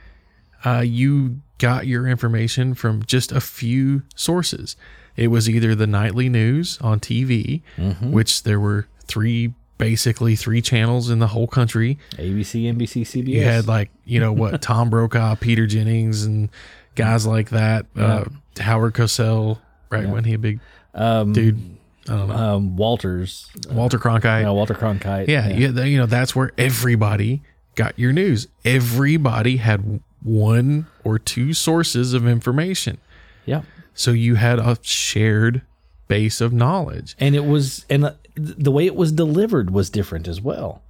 uh, 0.65 0.81
you 0.81 1.41
got 1.59 1.87
your 1.87 2.07
information 2.07 2.75
from 2.75 3.05
just 3.05 3.31
a 3.33 3.41
few 3.41 4.03
sources. 4.15 4.77
It 5.17 5.29
was 5.29 5.49
either 5.49 5.75
the 5.75 5.87
nightly 5.87 6.29
news 6.29 6.79
on 6.81 6.99
TV, 7.01 7.63
which 8.03 8.45
there 8.45 8.59
were 8.59 8.87
three, 9.05 9.53
basically 9.77 10.37
three 10.37 10.63
channels 10.63 11.11
in 11.11 11.19
the 11.19 11.29
whole 11.29 11.47
country. 11.47 11.99
ABC, 12.17 12.65
NBC, 12.73 13.03
CBS. 13.03 13.29
You 13.29 13.43
had 13.45 13.67
like, 13.69 13.91
you 14.05 14.21
know, 14.21 14.33
what 14.33 14.63
Tom 14.63 14.89
Brokaw, 14.91 15.35
Peter 15.37 15.67
Jennings, 15.67 16.25
and 16.25 16.49
guys 16.95 17.27
like 17.27 17.51
that. 17.51 17.87
Uh, 17.97 18.25
Howard 18.59 18.95
Cosell, 18.95 19.59
right 19.91 20.09
when 20.09 20.25
he 20.25 20.35
a 20.35 20.39
big 20.39 20.61
dude. 20.95 21.77
I 22.09 22.17
don't 22.17 22.29
know. 22.29 22.35
Um, 22.35 22.77
Walters, 22.77 23.49
Walter 23.71 23.99
Cronkite. 23.99 24.49
uh, 24.49 24.53
Walter 24.53 24.75
Cronkite. 24.75 25.29
Yeah, 25.29 25.49
yeah. 25.49 25.71
th- 25.71 25.87
you 25.87 25.99
know 25.99 26.07
that's 26.07 26.35
where 26.35 26.51
everybody 26.59 27.43
got 27.75 27.99
your 27.99 28.13
news. 28.13 28.49
Everybody 28.65 29.57
had 29.59 30.01
one 30.23 30.87
or 31.05 31.19
two 31.19 31.53
sources 31.53 32.15
of 32.15 32.27
information, 32.27 32.99
yeah. 33.45 33.63
so 33.95 34.13
you 34.13 34.37
had 34.37 34.59
a 34.59 34.79
shared 34.83 35.63
base 36.09 36.41
of 36.41 36.53
knowledge. 36.53 37.17
And 37.19 37.35
it 37.35 37.45
was, 37.45 37.85
and 37.91 38.15
the 38.35 38.71
way 38.71 38.87
it 38.87 38.95
was 38.97 39.13
delivered 39.13 39.71
was 39.71 39.91
different 39.91 40.29
as 40.29 40.41
well. 40.41 40.83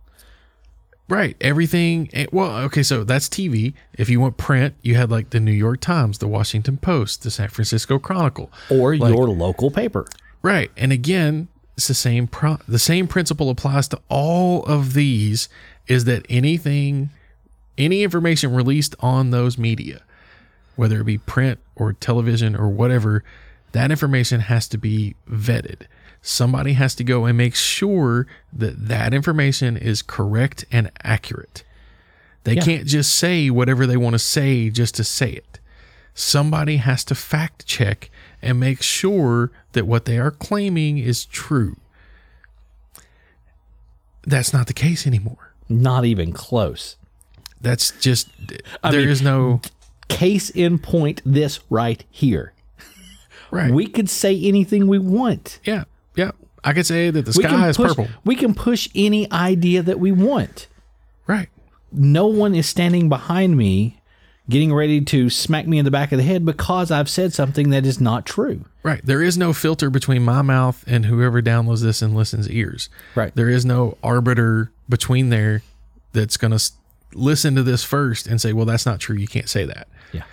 Right. 1.08 1.36
Everything. 1.40 2.08
eh, 2.12 2.26
Well, 2.32 2.56
okay. 2.64 2.82
So 2.82 3.04
that's 3.04 3.28
TV. 3.28 3.74
If 3.94 4.08
you 4.08 4.20
want 4.20 4.36
print, 4.38 4.74
you 4.82 4.94
had 4.94 5.10
like 5.10 5.30
the 5.30 5.40
New 5.40 5.52
York 5.52 5.80
Times, 5.80 6.18
the 6.18 6.28
Washington 6.28 6.78
Post, 6.78 7.22
the 7.22 7.30
San 7.30 7.48
Francisco 7.48 7.98
Chronicle. 7.98 8.50
Or 8.70 8.94
your 8.94 9.28
local 9.28 9.70
paper. 9.70 10.06
Right. 10.42 10.70
And 10.76 10.90
again, 10.90 11.48
it's 11.76 11.88
the 11.88 11.94
same. 11.94 12.28
Pro- 12.28 12.58
the 12.66 12.78
same 12.78 13.08
principle 13.08 13.50
applies 13.50 13.88
to 13.88 14.00
all 14.08 14.62
of 14.64 14.94
these. 14.94 15.48
Is 15.86 16.04
that 16.04 16.24
anything, 16.28 17.10
any 17.76 18.02
information 18.02 18.54
released 18.54 18.94
on 19.00 19.30
those 19.30 19.58
media, 19.58 20.02
whether 20.76 21.00
it 21.00 21.04
be 21.04 21.18
print 21.18 21.58
or 21.74 21.92
television 21.92 22.54
or 22.54 22.68
whatever, 22.68 23.24
that 23.72 23.90
information 23.90 24.40
has 24.40 24.68
to 24.68 24.78
be 24.78 25.16
vetted. 25.28 25.82
Somebody 26.20 26.74
has 26.74 26.94
to 26.94 27.04
go 27.04 27.24
and 27.24 27.36
make 27.36 27.56
sure 27.56 28.26
that 28.52 28.88
that 28.88 29.12
information 29.12 29.76
is 29.76 30.02
correct 30.02 30.64
and 30.70 30.90
accurate. 31.02 31.64
They 32.44 32.56
can't 32.56 32.86
just 32.86 33.14
say 33.14 33.50
whatever 33.50 33.86
they 33.86 33.96
want 33.96 34.14
to 34.14 34.18
say 34.18 34.70
just 34.70 34.94
to 34.96 35.04
say 35.04 35.30
it. 35.30 35.58
Somebody 36.14 36.76
has 36.76 37.04
to 37.04 37.14
fact 37.14 37.66
check 37.66 38.10
and 38.40 38.60
make 38.60 38.82
sure 38.82 39.50
that 39.72 39.86
what 39.86 40.04
they 40.04 40.18
are 40.18 40.30
claiming 40.30 40.98
is 40.98 41.24
true. 41.24 41.76
That's 44.24 44.52
not 44.52 44.66
the 44.66 44.74
case 44.74 45.06
anymore. 45.06 45.51
Not 45.80 46.04
even 46.04 46.32
close. 46.32 46.96
That's 47.60 47.92
just 48.00 48.28
there 48.82 49.00
is 49.08 49.22
mean- 49.22 49.32
no 49.32 49.60
Case 50.08 50.50
in 50.50 50.78
point, 50.78 51.22
this 51.24 51.60
right 51.70 52.04
here. 52.10 52.52
right. 53.50 53.72
We 53.72 53.86
could 53.86 54.10
say 54.10 54.38
anything 54.38 54.86
we 54.86 54.98
want. 54.98 55.58
yeah, 55.64 55.84
yeah. 56.16 56.32
I 56.64 56.74
could 56.74 56.84
say 56.86 57.08
that 57.10 57.24
the 57.24 57.32
sky 57.32 57.68
is 57.68 57.76
push, 57.78 57.88
purple. 57.88 58.08
We 58.24 58.36
can 58.36 58.52
push 58.54 58.88
any 58.94 59.30
idea 59.32 59.82
that 59.82 59.98
we 59.98 60.12
want. 60.12 60.68
Right. 61.26 61.48
No 61.92 62.26
one 62.26 62.54
is 62.54 62.68
standing 62.68 63.08
behind 63.08 63.56
me 63.56 64.00
getting 64.50 64.74
ready 64.74 65.00
to 65.00 65.30
smack 65.30 65.66
me 65.66 65.78
in 65.78 65.84
the 65.84 65.90
back 65.90 66.12
of 66.12 66.18
the 66.18 66.24
head 66.24 66.44
because 66.44 66.90
I've 66.90 67.08
said 67.08 67.32
something 67.32 67.70
that 67.70 67.86
is 67.86 68.00
not 68.00 68.26
true. 68.26 68.64
Right. 68.82 69.00
There 69.04 69.22
is 69.22 69.38
no 69.38 69.52
filter 69.52 69.88
between 69.88 70.22
my 70.24 70.42
mouth 70.42 70.84
and 70.86 71.06
whoever 71.06 71.40
downloads 71.40 71.80
this 71.82 72.02
and 72.02 72.14
listens 72.14 72.50
ears. 72.50 72.88
Right. 73.14 73.34
There 73.34 73.48
is 73.48 73.64
no 73.64 73.96
arbiter 74.02 74.70
between 74.92 75.30
there 75.30 75.62
that's 76.12 76.36
going 76.36 76.56
to 76.56 76.62
listen 77.14 77.54
to 77.54 77.62
this 77.62 77.82
first 77.82 78.26
and 78.26 78.38
say, 78.38 78.52
well, 78.52 78.66
that's 78.66 78.84
not 78.84 79.00
true. 79.00 79.16
You 79.16 79.26
can't 79.26 79.48
say 79.48 79.64
that. 79.64 79.88
Yeah. 80.12 80.24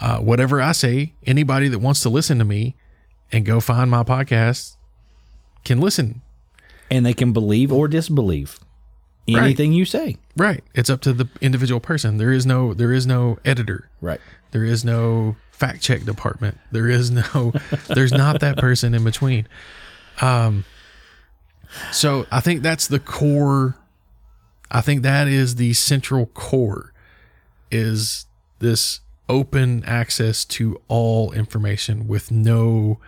Uh, 0.00 0.18
whatever 0.18 0.60
I 0.60 0.72
say, 0.72 1.12
anybody 1.24 1.68
that 1.68 1.78
wants 1.78 2.00
to 2.02 2.08
listen 2.08 2.38
to 2.38 2.44
me 2.44 2.74
and 3.30 3.46
go 3.46 3.60
find 3.60 3.88
my 3.88 4.02
podcast 4.02 4.74
can 5.64 5.80
listen. 5.80 6.22
And 6.90 7.06
they 7.06 7.14
can 7.14 7.32
believe 7.32 7.72
or 7.72 7.86
disbelieve 7.86 8.58
anything 9.28 9.72
you 9.72 9.84
say. 9.84 10.16
Right. 10.36 10.64
It's 10.74 10.90
up 10.90 11.00
to 11.02 11.12
the 11.12 11.28
individual 11.40 11.78
person. 11.78 12.16
There 12.16 12.32
is 12.32 12.44
no 12.44 12.74
there 12.74 12.92
is 12.92 13.06
no 13.06 13.38
editor. 13.44 13.88
Right. 14.00 14.20
There 14.50 14.64
is 14.64 14.84
no 14.84 15.36
fact 15.52 15.82
check 15.82 16.02
department. 16.02 16.58
There 16.72 16.88
is 16.88 17.12
no 17.12 17.52
there's 17.86 18.10
not 18.10 18.40
that 18.40 18.56
person 18.56 18.92
in 18.92 19.04
between. 19.04 19.46
Um 20.20 20.64
so 21.92 22.26
I 22.32 22.40
think 22.40 22.62
that's 22.62 22.88
the 22.88 22.98
core 22.98 23.76
I 24.70 24.80
think 24.80 25.02
that 25.02 25.28
is 25.28 25.56
the 25.56 25.72
central 25.74 26.26
core 26.26 26.92
is 27.70 28.26
this 28.60 29.00
open 29.28 29.84
access 29.84 30.44
to 30.44 30.80
all 30.88 31.32
information 31.32 32.06
with 32.06 32.30
no 32.30 32.98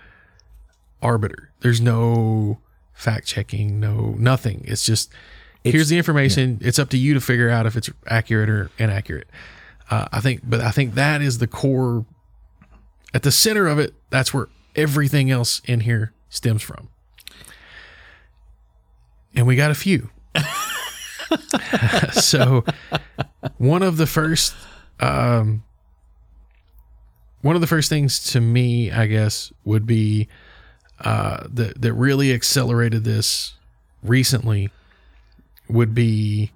arbiter. 1.03 1.51
There's 1.61 1.81
no 1.81 2.61
fact 2.95 3.27
checking, 3.27 3.81
no 3.81 4.15
nothing. 4.19 4.65
It's 4.67 4.85
just 4.85 5.13
here's 5.65 5.89
the 5.89 5.99
information. 5.99 6.59
It's 6.61 6.79
up 6.79 6.91
to 6.91 6.99
you 6.99 7.15
to 7.15 7.21
figure 7.21 7.51
out 7.51 7.67
if 7.67 7.77
it's 7.77 7.91
accurate 8.07 8.49
or 8.49 8.71
inaccurate. 8.79 9.29
Uh, 9.91 10.07
I 10.13 10.21
think, 10.21 10.43
but 10.45 10.61
I 10.61 10.71
think 10.71 10.95
that 10.95 11.21
is 11.21 11.39
the 11.39 11.47
core. 11.47 12.07
At 13.15 13.25
the 13.25 13.33
center 13.33 13.67
of 13.67 13.79
it, 13.79 13.95
that's 14.09 14.33
where 14.33 14.49
everything 14.75 15.31
else 15.31 15.61
in 15.67 15.81
here 15.81 16.15
stems 16.31 16.63
from. 16.63 16.89
And 19.35 19.47
we 19.47 19.55
got 19.55 19.71
a 19.71 19.75
few. 19.75 20.11
so, 22.13 22.65
one 23.59 23.83
of 23.83 23.97
the 23.97 24.07
first, 24.07 24.55
um, 25.01 25.63
one 27.43 27.55
of 27.55 27.61
the 27.61 27.67
first 27.67 27.89
things 27.89 28.23
to 28.33 28.41
me, 28.41 28.91
I 28.91 29.07
guess, 29.07 29.53
would 29.65 29.87
be 29.87 30.29
uh, 31.01 31.47
that 31.53 31.81
that 31.81 31.93
really 31.95 32.33
accelerated 32.33 33.05
this 33.05 33.55
recently 34.03 34.71
would 35.69 35.95
be 35.95 36.51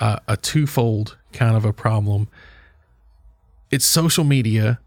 uh, 0.00 0.18
a 0.26 0.36
twofold 0.36 1.16
kind 1.32 1.56
of 1.56 1.64
a 1.64 1.72
problem. 1.72 2.28
It's 3.70 3.84
social 3.84 4.24
media 4.24 4.78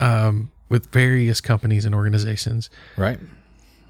um, 0.00 0.50
with 0.68 0.86
various 0.92 1.40
companies 1.40 1.84
and 1.84 1.94
organizations, 1.94 2.70
Right. 2.96 3.18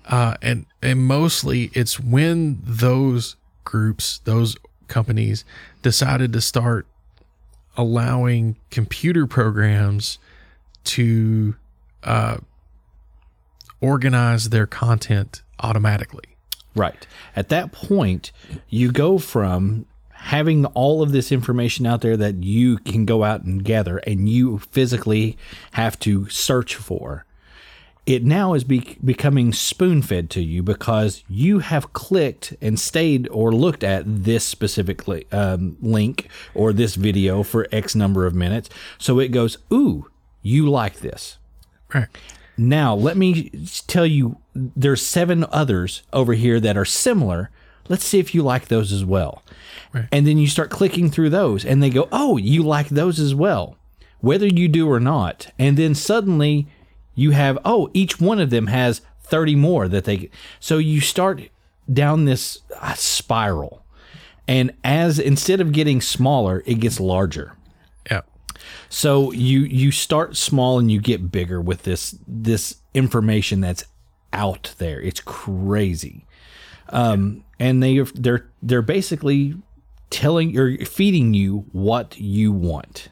uh, 0.07 0.35
and 0.43 0.66
and 0.83 1.01
mostly 1.01 1.70
it's 1.75 1.99
when 2.01 2.61
those 2.64 3.37
groups, 3.65 4.21
those 4.25 4.57
companies, 4.89 5.45
decided 5.83 6.33
to 6.33 6.41
start 6.41 6.87
allowing 7.77 8.57
computer 8.71 9.27
programs 9.27 10.19
to 10.85 11.55
uh, 12.03 12.37
organize 13.81 14.51
their 14.51 14.67
content 14.67 15.43
automatically. 15.61 16.25
Right. 16.75 17.07
At 17.37 17.49
that 17.51 17.73
point, 17.73 18.33
you 18.69 18.91
go 18.93 19.19
from 19.19 19.87
having 20.13 20.67
all 20.67 21.03
of 21.03 21.13
this 21.13 21.33
information 21.33 21.85
out 21.85 22.01
there 22.01 22.17
that 22.17 22.43
you 22.45 22.79
can 22.79 23.05
go 23.05 23.25
out 23.25 23.43
and 23.43 23.65
gather 23.65 23.99
and 23.99 24.29
you 24.29 24.59
physically 24.59 25.37
have 25.73 25.99
to 26.01 26.29
search 26.29 26.77
for. 26.77 27.25
It 28.05 28.25
now 28.25 28.55
is 28.55 28.65
be- 28.65 28.99
becoming 29.05 29.53
spoon 29.53 30.03
fed 30.03 30.29
to 30.31 30.43
you 30.43 30.63
because 30.63 31.23
you 31.29 31.61
have 31.61 31.93
clicked 31.93 32.53
and 32.61 32.79
stayed 32.79 33.29
or 33.31 33.53
looked 33.53 33.85
at 33.85 34.03
this 34.07 34.45
specific 34.45 35.07
li- 35.07 35.27
um, 35.31 35.77
link 35.81 36.29
or 36.53 36.73
this 36.73 36.97
video 36.97 37.45
for 37.45 37.69
X 37.71 37.95
number 37.95 38.27
of 38.27 38.35
minutes. 38.35 38.69
So 38.99 39.21
it 39.21 39.29
goes, 39.29 39.59
Ooh, 39.73 40.11
you 40.43 40.69
like 40.69 40.97
this. 40.97 41.39
Right. 41.95 42.09
Now, 42.59 42.95
let 42.95 43.17
me 43.17 43.51
tell 43.87 44.07
you 44.07 44.39
there's 44.55 45.05
seven 45.05 45.47
others 45.51 46.03
over 46.13 46.35
here 46.35 46.61
that 46.61 46.77
are 46.77 46.85
similar. 46.85 47.51
Let's 47.89 48.05
see 48.05 48.19
if 48.19 48.35
you 48.35 48.43
like 48.43 48.67
those 48.67 48.93
as 48.93 49.05
well. 49.05 49.43
Right. 49.93 50.09
And 50.11 50.27
then 50.27 50.39
you 50.39 50.49
start 50.49 50.71
clicking 50.71 51.11
through 51.11 51.31
those 51.31 51.65
and 51.65 51.83
they 51.83 51.91
go, 51.91 52.09
"Oh, 52.13 52.37
you 52.37 52.63
like 52.63 52.89
those 52.89 53.19
as 53.19 53.35
well." 53.35 53.77
Whether 54.21 54.47
you 54.47 54.69
do 54.69 54.89
or 54.89 55.01
not. 55.01 55.49
And 55.59 55.77
then 55.77 55.95
suddenly 55.95 56.69
you 57.15 57.33
have, 57.33 57.59
"Oh, 57.65 57.91
each 57.95 58.21
one 58.21 58.41
of 58.41 58.51
them 58.51 58.67
has 58.69 59.03
30 59.33 59.57
more 59.57 59.89
that 59.89 60.05
they 60.05 60.31
So 60.61 60.79
you 60.79 61.01
start 61.01 61.49
down 61.91 62.25
this 62.25 62.59
uh, 62.81 62.95
spiral. 62.95 63.83
And 64.49 64.73
as 64.85 65.19
instead 65.19 65.61
of 65.61 65.73
getting 65.73 66.01
smaller, 66.01 66.63
it 66.67 66.75
gets 66.81 67.01
larger. 67.01 67.57
Yeah. 68.11 68.23
So 68.89 69.33
you 69.33 69.61
you 69.61 69.91
start 69.91 70.37
small 70.37 70.79
and 70.79 70.91
you 70.91 71.01
get 71.01 71.33
bigger 71.33 71.61
with 71.61 71.85
this 71.85 72.17
this 72.27 72.77
information 72.93 73.61
that's 73.61 73.85
out 74.33 74.75
there. 74.79 75.01
It's 75.01 75.21
crazy, 75.21 76.27
um, 76.89 77.45
and 77.59 77.83
they 77.83 78.01
they're 78.01 78.51
they're 78.63 78.83
basically 78.83 79.55
telling 80.11 80.51
you 80.51 80.63
or 80.63 80.85
feeding 80.85 81.33
you 81.33 81.65
what 81.73 82.19
you 82.19 82.53
want. 82.53 83.09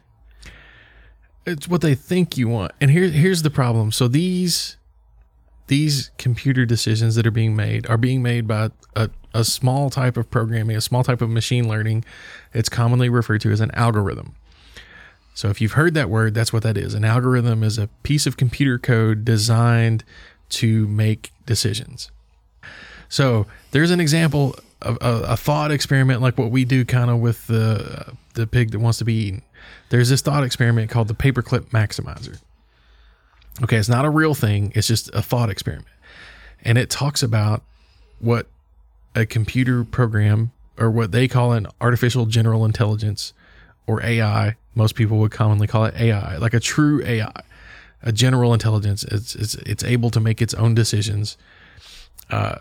It's 1.46 1.68
what 1.68 1.80
they 1.80 1.94
think 1.94 2.36
you 2.36 2.48
want. 2.48 2.72
And 2.80 2.90
here 2.90 3.08
here's 3.08 3.42
the 3.42 3.50
problem. 3.50 3.92
So 3.92 4.08
these 4.08 4.76
these 5.66 6.10
computer 6.18 6.66
decisions 6.66 7.14
that 7.14 7.26
are 7.26 7.30
being 7.30 7.54
made 7.54 7.88
are 7.88 7.96
being 7.96 8.22
made 8.22 8.46
by 8.46 8.70
a, 8.96 9.10
a 9.32 9.44
small 9.44 9.90
type 9.90 10.16
of 10.16 10.30
programming, 10.30 10.76
a 10.76 10.80
small 10.80 11.04
type 11.04 11.22
of 11.22 11.30
machine 11.30 11.68
learning. 11.68 12.04
It's 12.52 12.68
commonly 12.68 13.08
referred 13.08 13.40
to 13.42 13.52
as 13.52 13.60
an 13.60 13.70
algorithm. 13.74 14.34
So 15.34 15.48
if 15.48 15.60
you've 15.60 15.72
heard 15.72 15.94
that 15.94 16.10
word, 16.10 16.34
that's 16.34 16.52
what 16.52 16.62
that 16.64 16.76
is. 16.76 16.92
An 16.92 17.04
algorithm 17.04 17.62
is 17.62 17.78
a 17.78 17.86
piece 18.02 18.26
of 18.26 18.36
computer 18.36 18.78
code 18.78 19.24
designed 19.24 20.04
to 20.50 20.86
make 20.88 21.30
decisions. 21.46 22.10
So 23.08 23.46
there's 23.70 23.90
an 23.90 24.00
example 24.00 24.56
of 24.82 24.98
a, 25.00 25.32
a 25.32 25.36
thought 25.36 25.70
experiment 25.70 26.20
like 26.20 26.36
what 26.36 26.50
we 26.50 26.64
do 26.64 26.84
kind 26.84 27.10
of 27.10 27.20
with 27.20 27.46
the 27.46 28.14
the 28.34 28.46
pig 28.46 28.70
that 28.72 28.78
wants 28.78 28.98
to 28.98 29.04
be 29.04 29.14
eaten. 29.14 29.42
There's 29.90 30.08
this 30.08 30.20
thought 30.20 30.44
experiment 30.44 30.90
called 30.90 31.08
the 31.08 31.14
paperclip 31.14 31.70
maximizer. 31.70 32.40
Okay, 33.62 33.76
it's 33.76 33.88
not 33.88 34.04
a 34.04 34.10
real 34.10 34.34
thing, 34.34 34.72
it's 34.74 34.86
just 34.86 35.10
a 35.14 35.22
thought 35.22 35.50
experiment. 35.50 35.86
And 36.62 36.78
it 36.78 36.90
talks 36.90 37.22
about 37.22 37.62
what 38.20 38.46
a 39.14 39.26
computer 39.26 39.84
program 39.84 40.52
or 40.78 40.90
what 40.90 41.12
they 41.12 41.28
call 41.28 41.52
an 41.52 41.66
artificial 41.80 42.26
general 42.26 42.64
intelligence 42.64 43.32
or 43.86 44.02
AI, 44.02 44.56
most 44.74 44.94
people 44.94 45.18
would 45.18 45.32
commonly 45.32 45.66
call 45.66 45.84
it 45.84 45.94
AI, 45.98 46.36
like 46.36 46.54
a 46.54 46.60
true 46.60 47.04
AI, 47.04 47.32
a 48.02 48.12
general 48.12 48.54
intelligence. 48.54 49.04
It's 49.04 49.34
it's 49.34 49.54
it's 49.56 49.84
able 49.84 50.10
to 50.10 50.20
make 50.20 50.40
its 50.40 50.54
own 50.54 50.74
decisions 50.74 51.36
uh, 52.30 52.58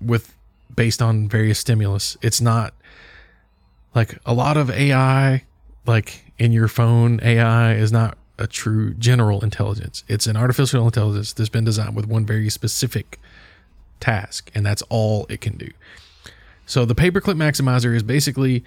with 0.00 0.34
based 0.74 1.00
on 1.00 1.28
various 1.28 1.58
stimulus. 1.58 2.16
It's 2.20 2.40
not 2.40 2.74
like 3.94 4.18
a 4.26 4.34
lot 4.34 4.56
of 4.56 4.70
AI, 4.70 5.44
like 5.86 6.25
in 6.38 6.52
your 6.52 6.68
phone, 6.68 7.20
AI 7.22 7.74
is 7.74 7.92
not 7.92 8.18
a 8.38 8.46
true 8.46 8.94
general 8.94 9.42
intelligence. 9.42 10.04
It's 10.08 10.26
an 10.26 10.36
artificial 10.36 10.84
intelligence 10.84 11.32
that's 11.32 11.48
been 11.48 11.64
designed 11.64 11.96
with 11.96 12.06
one 12.06 12.26
very 12.26 12.50
specific 12.50 13.18
task, 14.00 14.50
and 14.54 14.64
that's 14.64 14.82
all 14.88 15.26
it 15.28 15.40
can 15.40 15.56
do. 15.56 15.70
So 16.66 16.84
the 16.84 16.94
paperclip 16.94 17.36
maximizer 17.36 17.94
is 17.94 18.02
basically 18.02 18.64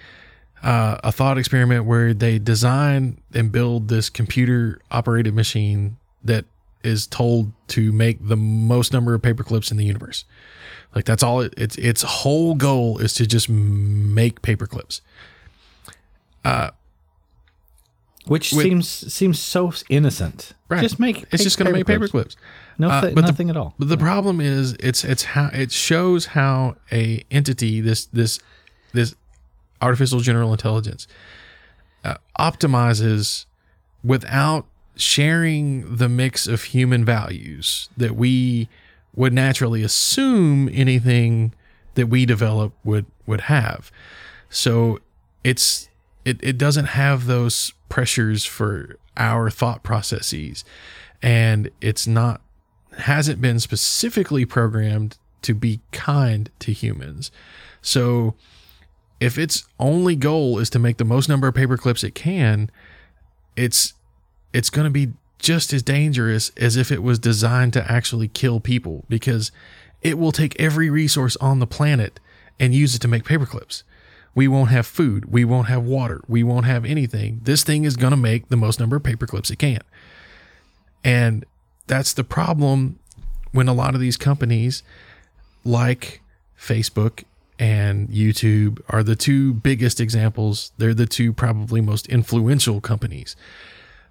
uh, 0.62 0.98
a 1.04 1.12
thought 1.12 1.38
experiment 1.38 1.84
where 1.84 2.12
they 2.12 2.38
design 2.38 3.20
and 3.32 3.52
build 3.52 3.88
this 3.88 4.10
computer 4.10 4.80
operated 4.90 5.34
machine 5.34 5.96
that 6.24 6.44
is 6.82 7.06
told 7.06 7.52
to 7.68 7.92
make 7.92 8.26
the 8.26 8.36
most 8.36 8.92
number 8.92 9.14
of 9.14 9.22
paperclips 9.22 9.70
in 9.70 9.76
the 9.76 9.84
universe. 9.84 10.24
Like 10.94 11.04
that's 11.04 11.22
all 11.22 11.40
it, 11.40 11.54
its 11.56 11.76
its 11.76 12.02
whole 12.02 12.54
goal 12.54 12.98
is 12.98 13.14
to 13.14 13.26
just 13.26 13.48
make 13.48 14.42
paperclips. 14.42 15.02
Which 18.26 18.52
With- 18.52 18.64
seems 18.64 18.88
seems 18.88 19.40
so 19.40 19.72
innocent. 19.88 20.52
Right. 20.68 20.82
Just 20.82 21.00
make. 21.00 21.24
It's 21.32 21.42
just 21.42 21.58
going 21.58 21.66
to 21.66 21.72
make 21.72 21.86
paperclips. 21.86 22.10
paperclips. 22.10 22.36
No, 22.78 22.88
Uh, 22.90 23.00
but 23.00 23.14
the- 23.14 23.22
nothing 23.22 23.50
at 23.50 23.56
all. 23.56 23.74
But 23.78 23.88
the 23.88 23.96
problem 23.96 24.40
is, 24.40 24.74
it's 24.74 25.04
it's 25.04 25.24
how 25.24 25.50
it 25.52 25.72
shows 25.72 26.26
how 26.26 26.76
a 26.92 27.24
entity 27.30 27.80
this 27.80 28.06
this 28.06 28.38
this 28.92 29.14
artificial 29.82 30.20
general 30.20 30.52
intelligence 30.52 31.06
uh, 32.04 32.14
optimizes 32.38 33.46
without 34.04 34.66
sharing 34.96 35.96
the 35.96 36.08
mix 36.08 36.46
of 36.46 36.62
human 36.64 37.04
values 37.04 37.88
that 37.96 38.14
we 38.16 38.68
would 39.14 39.32
naturally 39.32 39.82
assume 39.82 40.68
anything 40.72 41.52
that 41.94 42.06
we 42.08 42.24
develop 42.26 42.72
would 42.84 43.06
would 43.26 43.42
have. 43.42 43.90
So 44.50 45.00
it's 45.44 45.88
it, 46.24 46.38
it 46.42 46.58
doesn't 46.58 46.86
have 46.86 47.26
those 47.26 47.72
pressures 47.88 48.44
for 48.44 48.96
our 49.16 49.50
thought 49.50 49.82
processes 49.82 50.64
and 51.22 51.70
it's 51.80 52.06
not 52.06 52.40
hasn't 52.98 53.40
been 53.40 53.60
specifically 53.60 54.44
programmed 54.44 55.16
to 55.42 55.54
be 55.54 55.80
kind 55.92 56.50
to 56.58 56.72
humans. 56.72 57.30
So 57.82 58.34
if 59.20 59.38
its 59.38 59.64
only 59.78 60.16
goal 60.16 60.58
is 60.58 60.70
to 60.70 60.78
make 60.78 60.96
the 60.96 61.04
most 61.04 61.28
number 61.28 61.48
of 61.48 61.54
paper 61.54 61.76
clips 61.76 62.04
it 62.04 62.14
can, 62.14 62.70
it's 63.56 63.94
it's 64.52 64.70
going 64.70 64.86
to 64.86 64.90
be 64.90 65.12
just 65.38 65.72
as 65.72 65.82
dangerous 65.82 66.50
as 66.56 66.76
if 66.76 66.90
it 66.90 67.02
was 67.02 67.18
designed 67.18 67.72
to 67.72 67.90
actually 67.90 68.28
kill 68.28 68.60
people 68.60 69.04
because 69.08 69.52
it 70.02 70.18
will 70.18 70.32
take 70.32 70.58
every 70.60 70.90
resource 70.90 71.36
on 71.36 71.60
the 71.60 71.66
planet 71.66 72.20
and 72.58 72.74
use 72.74 72.94
it 72.94 73.00
to 73.00 73.08
make 73.08 73.24
paper 73.24 73.46
clips. 73.46 73.84
We 74.34 74.46
won't 74.46 74.70
have 74.70 74.86
food, 74.86 75.32
we 75.32 75.44
won't 75.44 75.68
have 75.68 75.82
water, 75.82 76.20
we 76.28 76.42
won't 76.42 76.66
have 76.66 76.84
anything. 76.84 77.40
This 77.42 77.64
thing 77.64 77.84
is 77.84 77.96
going 77.96 78.12
to 78.12 78.16
make 78.16 78.48
the 78.48 78.56
most 78.56 78.78
number 78.78 78.96
of 78.96 79.02
paper 79.02 79.26
clips 79.26 79.50
it 79.50 79.56
can. 79.56 79.80
And 81.02 81.44
that's 81.86 82.12
the 82.12 82.24
problem 82.24 82.98
when 83.52 83.68
a 83.68 83.72
lot 83.72 83.94
of 83.94 84.00
these 84.00 84.16
companies 84.16 84.82
like 85.64 86.20
Facebook 86.58 87.24
and 87.58 88.08
YouTube 88.08 88.80
are 88.88 89.02
the 89.02 89.16
two 89.16 89.52
biggest 89.52 90.00
examples. 90.00 90.72
They're 90.78 90.94
the 90.94 91.06
two 91.06 91.32
probably 91.32 91.80
most 91.80 92.06
influential 92.06 92.80
companies. 92.80 93.36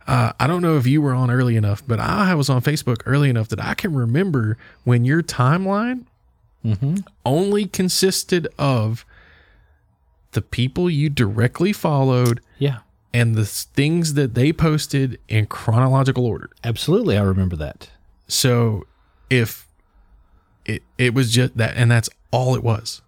Uh, 0.07 0.33
I 0.39 0.47
don't 0.47 0.61
know 0.61 0.77
if 0.77 0.87
you 0.87 1.01
were 1.01 1.13
on 1.13 1.31
early 1.31 1.55
enough, 1.55 1.83
but 1.87 1.99
I 1.99 2.35
was 2.35 2.49
on 2.49 2.61
Facebook 2.61 3.01
early 3.05 3.29
enough 3.29 3.47
that 3.49 3.63
I 3.63 3.73
can 3.73 3.93
remember 3.93 4.57
when 4.83 5.05
your 5.05 5.21
timeline 5.21 6.05
only 7.25 7.65
consisted 7.67 8.47
of 8.57 9.05
the 10.31 10.41
people 10.41 10.89
you 10.89 11.09
directly 11.09 11.73
followed 11.73 12.39
Yeah, 12.57 12.79
and 13.13 13.35
the 13.35 13.45
things 13.45 14.13
that 14.13 14.35
they 14.35 14.53
posted 14.53 15.19
in 15.27 15.45
chronological 15.47 16.25
order. 16.25 16.49
absolutely. 16.63 17.17
I 17.17 17.21
remember 17.21 17.55
that. 17.57 17.89
So 18.27 18.85
if 19.29 19.67
it 20.65 20.83
it 20.97 21.13
was 21.13 21.31
just 21.31 21.57
that 21.57 21.75
and 21.75 21.89
that's 21.89 22.09
all 22.31 22.55
it 22.55 22.63
was. 22.63 23.01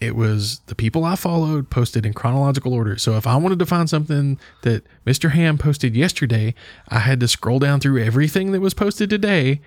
It 0.00 0.16
was 0.16 0.60
the 0.66 0.74
people 0.74 1.04
I 1.04 1.16
followed 1.16 1.70
posted 1.70 2.04
in 2.04 2.12
chronological 2.12 2.74
order. 2.74 2.98
So 2.98 3.16
if 3.16 3.26
I 3.26 3.36
wanted 3.36 3.58
to 3.60 3.66
find 3.66 3.88
something 3.88 4.38
that 4.62 4.82
Mr. 5.06 5.30
Ham 5.30 5.56
posted 5.56 5.94
yesterday, 5.96 6.54
I 6.88 6.98
had 6.98 7.20
to 7.20 7.28
scroll 7.28 7.58
down 7.58 7.80
through 7.80 8.02
everything 8.02 8.52
that 8.52 8.60
was 8.60 8.74
posted 8.74 9.08
today 9.08 9.60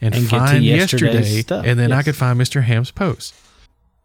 and, 0.00 0.14
And 0.14 0.28
find 0.28 0.64
yesterday's 0.64 1.12
yesterday 1.14 1.42
stuff, 1.42 1.66
and 1.66 1.78
then 1.78 1.92
I 1.92 2.02
could 2.02 2.16
find 2.16 2.40
Mr. 2.40 2.62
Ham's 2.62 2.90
post. 2.90 3.34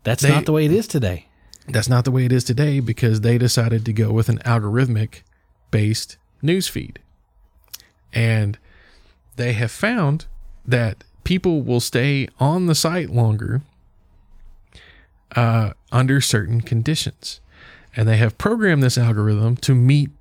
That's 0.04 0.24
They- 0.24 0.30
not 0.30 0.46
the 0.46 0.52
way 0.52 0.66
it 0.66 0.72
is 0.72 0.88
today. 0.88 1.28
That's 1.68 1.90
not 1.90 2.06
the 2.06 2.12
way 2.12 2.26
it 2.26 2.32
is 2.32 2.44
today 2.44 2.80
because 2.80 3.22
they 3.22 3.38
decided 3.38 3.86
to 3.86 3.94
go 3.94 4.12
with 4.12 4.30
an 4.30 4.40
algorithmic 4.40 5.22
based 5.70 6.18
news 6.42 6.68
feed. 6.68 7.00
And 8.14 8.58
they 9.36 9.54
have 9.54 9.72
found 9.72 10.26
that 10.66 11.04
people 11.24 11.62
will 11.62 11.82
stay 11.82 12.30
on 12.40 12.68
the 12.68 12.76
site 12.76 13.10
longer 13.10 13.62
uh, 15.36 15.72
under 15.92 16.22
certain 16.22 16.62
conditions. 16.62 17.42
And 17.96 18.08
they 18.08 18.18
have 18.18 18.38
programmed 18.38 18.82
this 18.82 18.98
algorithm 18.98 19.58
to 19.58 19.76
meet 19.76 20.12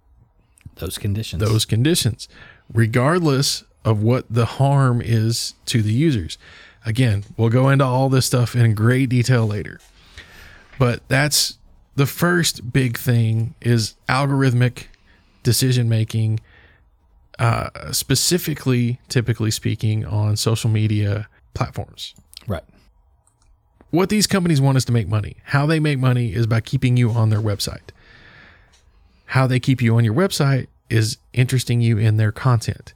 Those 0.77 0.99
conditions. 0.99 1.41
those 1.41 1.65
conditions, 1.65 2.29
regardless 2.73 3.65
of 3.85 4.03
what 4.03 4.25
the 4.29 4.47
harm 4.47 5.01
is 5.01 5.55
to 5.67 5.81
the 5.81 5.93
users. 5.93 6.39
Again, 6.85 7.25
we'll 7.37 7.51
go 7.51 7.69
into 7.69 7.85
all 7.85 8.09
this 8.09 8.27
stuff 8.27 8.57
in 8.57 8.75
great 8.75 9.11
detail 9.11 9.47
later. 9.47 9.79
But 10.79 11.07
that's 11.09 11.59
the 11.95 12.07
first 12.07 12.73
big 12.73 12.99
thing 12.99 13.55
is 13.61 13.95
algorithmic 14.09 14.85
decision 15.43 15.89
making, 15.89 16.41
uh, 17.39 17.93
specifically, 17.93 19.01
typically 19.09 19.51
speaking, 19.51 20.05
on 20.05 20.37
social 20.37 20.71
media 20.71 21.29
platforms. 21.55 22.15
right. 22.47 22.65
What 23.91 24.09
these 24.09 24.27
companies 24.27 24.61
want 24.61 24.77
is 24.77 24.85
to 24.87 24.93
make 24.93 25.09
money. 25.09 25.37
How 25.45 25.65
they 25.65 25.81
make 25.81 25.99
money 25.99 26.35
is 26.35 26.47
by 26.47 26.61
keeping 26.61 26.97
you 26.97 27.11
on 27.13 27.31
their 27.31 27.41
website. 27.41 27.91
How 29.27 29.47
they 29.47 29.61
keep 29.61 29.81
you 29.81 29.97
on 29.97 30.05
your 30.05 30.13
website 30.13 30.67
is 30.91 31.19
interesting 31.33 31.81
you 31.81 31.97
in 31.97 32.17
their 32.17 32.33
content. 32.33 32.93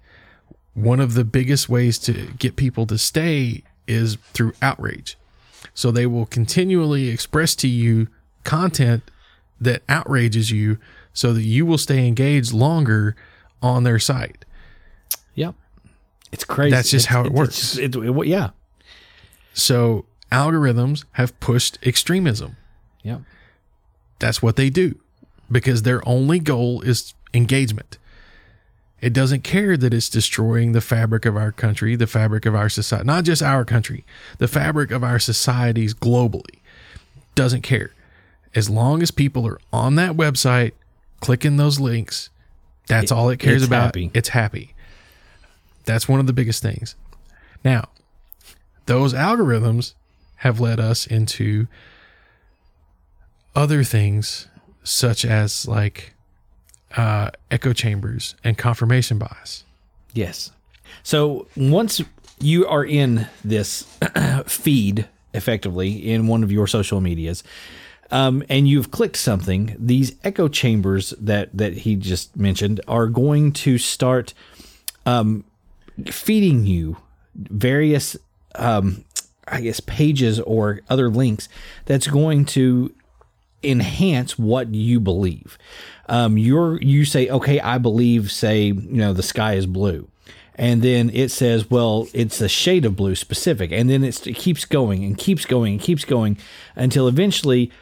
One 0.74 1.00
of 1.00 1.14
the 1.14 1.24
biggest 1.24 1.68
ways 1.68 1.98
to 2.00 2.12
get 2.38 2.56
people 2.56 2.86
to 2.86 2.98
stay 2.98 3.62
is 3.86 4.16
through 4.32 4.52
outrage. 4.60 5.16
So 5.74 5.90
they 5.90 6.06
will 6.06 6.26
continually 6.26 7.08
express 7.08 7.54
to 7.56 7.68
you 7.68 8.08
content 8.44 9.02
that 9.60 9.82
outrages 9.88 10.50
you 10.50 10.78
so 11.12 11.32
that 11.32 11.42
you 11.42 11.66
will 11.66 11.78
stay 11.78 12.06
engaged 12.06 12.52
longer 12.52 13.14
on 13.62 13.84
their 13.84 13.98
site. 13.98 14.44
Yep. 15.34 15.54
It's 16.32 16.44
crazy. 16.44 16.70
That's 16.70 16.90
just 16.90 17.06
It's- 17.06 17.14
how 17.14 17.20
it 17.22 17.26
it's- 17.26 17.38
works. 17.38 17.76
It, 17.76 17.94
it- 17.96 18.26
yeah. 18.26 18.50
So 19.52 20.06
algorithms 20.32 21.04
have 21.12 21.38
pushed 21.40 21.78
extremism. 21.82 22.56
Yep. 23.02 23.22
That's 24.18 24.40
what 24.42 24.56
they 24.56 24.70
do 24.70 24.98
because 25.50 25.82
their 25.82 26.06
only 26.08 26.38
goal 26.38 26.80
is 26.82 27.14
engagement. 27.34 27.98
It 29.00 29.12
doesn't 29.12 29.44
care 29.44 29.76
that 29.76 29.94
it's 29.94 30.08
destroying 30.08 30.72
the 30.72 30.80
fabric 30.80 31.24
of 31.24 31.36
our 31.36 31.52
country, 31.52 31.96
the 31.96 32.06
fabric 32.06 32.44
of 32.44 32.54
our 32.54 32.68
society, 32.68 33.06
not 33.06 33.24
just 33.24 33.42
our 33.42 33.64
country, 33.64 34.04
the 34.38 34.48
fabric 34.48 34.90
of 34.90 35.02
our 35.02 35.18
societies 35.18 35.94
globally. 35.94 36.58
Doesn't 37.34 37.62
care. 37.62 37.92
As 38.54 38.68
long 38.68 39.02
as 39.02 39.10
people 39.10 39.46
are 39.46 39.58
on 39.72 39.94
that 39.94 40.12
website, 40.12 40.72
clicking 41.20 41.56
those 41.56 41.80
links, 41.80 42.28
that's 42.88 43.12
all 43.12 43.30
it 43.30 43.38
cares 43.38 43.62
it's 43.62 43.66
about. 43.66 43.84
happy. 43.84 44.10
It's 44.12 44.30
happy. 44.30 44.74
That's 45.84 46.08
one 46.08 46.20
of 46.20 46.26
the 46.26 46.32
biggest 46.32 46.60
things. 46.62 46.94
Now, 47.64 47.88
those 48.86 49.14
algorithms 49.14 49.94
have 50.36 50.60
led 50.60 50.80
us 50.80 51.06
into 51.06 51.68
other 53.54 53.84
things 53.84 54.48
such 54.82 55.24
as 55.24 55.66
like 55.68 56.14
uh, 56.96 57.30
echo 57.50 57.72
chambers 57.72 58.34
and 58.44 58.58
confirmation 58.58 59.18
bias. 59.18 59.64
Yes. 60.12 60.50
So 61.02 61.46
once 61.56 62.02
you 62.40 62.66
are 62.66 62.84
in 62.84 63.28
this 63.44 63.82
feed 64.46 65.08
effectively 65.32 66.10
in 66.10 66.26
one 66.26 66.42
of 66.42 66.50
your 66.50 66.66
social 66.66 67.00
medias, 67.00 67.44
um, 68.10 68.42
and 68.48 68.68
you've 68.68 68.90
clicked 68.90 69.16
something, 69.16 69.76
these 69.78 70.16
echo 70.24 70.48
chambers 70.48 71.10
that 71.20 71.56
that 71.56 71.78
he 71.78 71.94
just 71.94 72.36
mentioned 72.36 72.80
are 72.88 73.06
going 73.06 73.52
to 73.52 73.78
start 73.78 74.34
um, 75.06 75.44
feeding 76.06 76.66
you 76.66 76.96
various, 77.34 78.16
um, 78.56 79.04
I 79.46 79.60
guess, 79.60 79.80
pages 79.80 80.40
or 80.40 80.80
other 80.88 81.08
links 81.08 81.48
that's 81.84 82.08
going 82.08 82.46
to 82.46 82.92
enhance 83.62 84.38
what 84.38 84.74
you 84.74 85.00
believe. 85.00 85.58
Um, 86.10 86.36
you're 86.36 86.80
you 86.82 87.06
say, 87.06 87.28
okay, 87.30 87.60
I 87.60 87.78
believe, 87.78 88.30
say, 88.30 88.64
you 88.64 88.74
know, 88.74 89.14
the 89.14 89.22
sky 89.22 89.54
is 89.54 89.64
blue 89.64 90.10
and 90.60 90.82
then 90.82 91.10
it 91.14 91.30
says, 91.30 91.70
well, 91.70 92.06
it's 92.12 92.38
a 92.42 92.48
shade 92.48 92.84
of 92.84 92.94
blue 92.94 93.14
specific, 93.14 93.72
and 93.72 93.88
then 93.88 94.04
it 94.04 94.20
keeps 94.34 94.66
going 94.66 95.02
and 95.04 95.16
keeps 95.16 95.46
going 95.46 95.72
and 95.72 95.80
keeps 95.80 96.04
going 96.04 96.36
until 96.76 97.08
eventually 97.08 97.72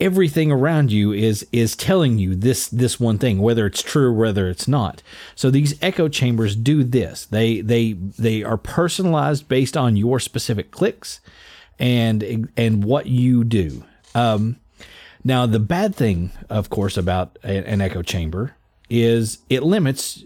everything 0.00 0.50
around 0.50 0.90
you 0.90 1.12
is 1.12 1.46
is 1.52 1.76
telling 1.76 2.18
you 2.18 2.34
this 2.34 2.66
this 2.68 2.98
one 2.98 3.18
thing, 3.18 3.38
whether 3.38 3.64
it's 3.64 3.80
true 3.80 4.12
whether 4.12 4.48
it's 4.48 4.66
not. 4.66 5.04
So 5.36 5.50
these 5.50 5.80
echo 5.80 6.08
chambers 6.08 6.56
do 6.56 6.82
this. 6.82 7.26
They 7.26 7.60
they 7.60 7.92
they 7.92 8.42
are 8.42 8.56
personalized 8.56 9.46
based 9.48 9.76
on 9.76 9.96
your 9.96 10.18
specific 10.18 10.72
clicks 10.72 11.20
and 11.78 12.50
and 12.56 12.82
what 12.82 13.06
you 13.06 13.44
do. 13.44 13.84
Um, 14.16 14.56
now 15.24 15.46
the 15.46 15.60
bad 15.60 15.94
thing, 15.94 16.30
of 16.48 16.70
course, 16.70 16.96
about 16.96 17.38
an 17.42 17.80
echo 17.80 18.02
chamber 18.02 18.54
is 18.88 19.38
it 19.48 19.62
limits 19.62 20.24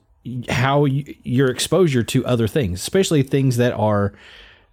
how 0.48 0.84
you, 0.84 1.14
your 1.22 1.50
exposure 1.50 2.02
to 2.02 2.24
other 2.24 2.46
things, 2.48 2.80
especially 2.80 3.22
things 3.22 3.56
that 3.56 3.72
are 3.74 4.14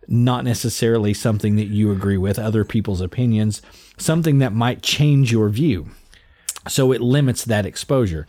not 0.08 0.44
necessarily 0.44 1.14
something 1.14 1.56
that 1.56 1.68
you 1.68 1.92
agree 1.92 2.18
with, 2.18 2.40
other 2.40 2.64
people's 2.64 3.02
opinions, 3.02 3.62
something 3.98 4.40
that 4.40 4.54
might 4.54 4.82
change 4.82 5.32
your 5.32 5.50
view. 5.50 5.90
So 6.68 6.92
it 6.92 7.02
limits 7.02 7.46
that 7.46 7.66
exposure. 7.66 8.28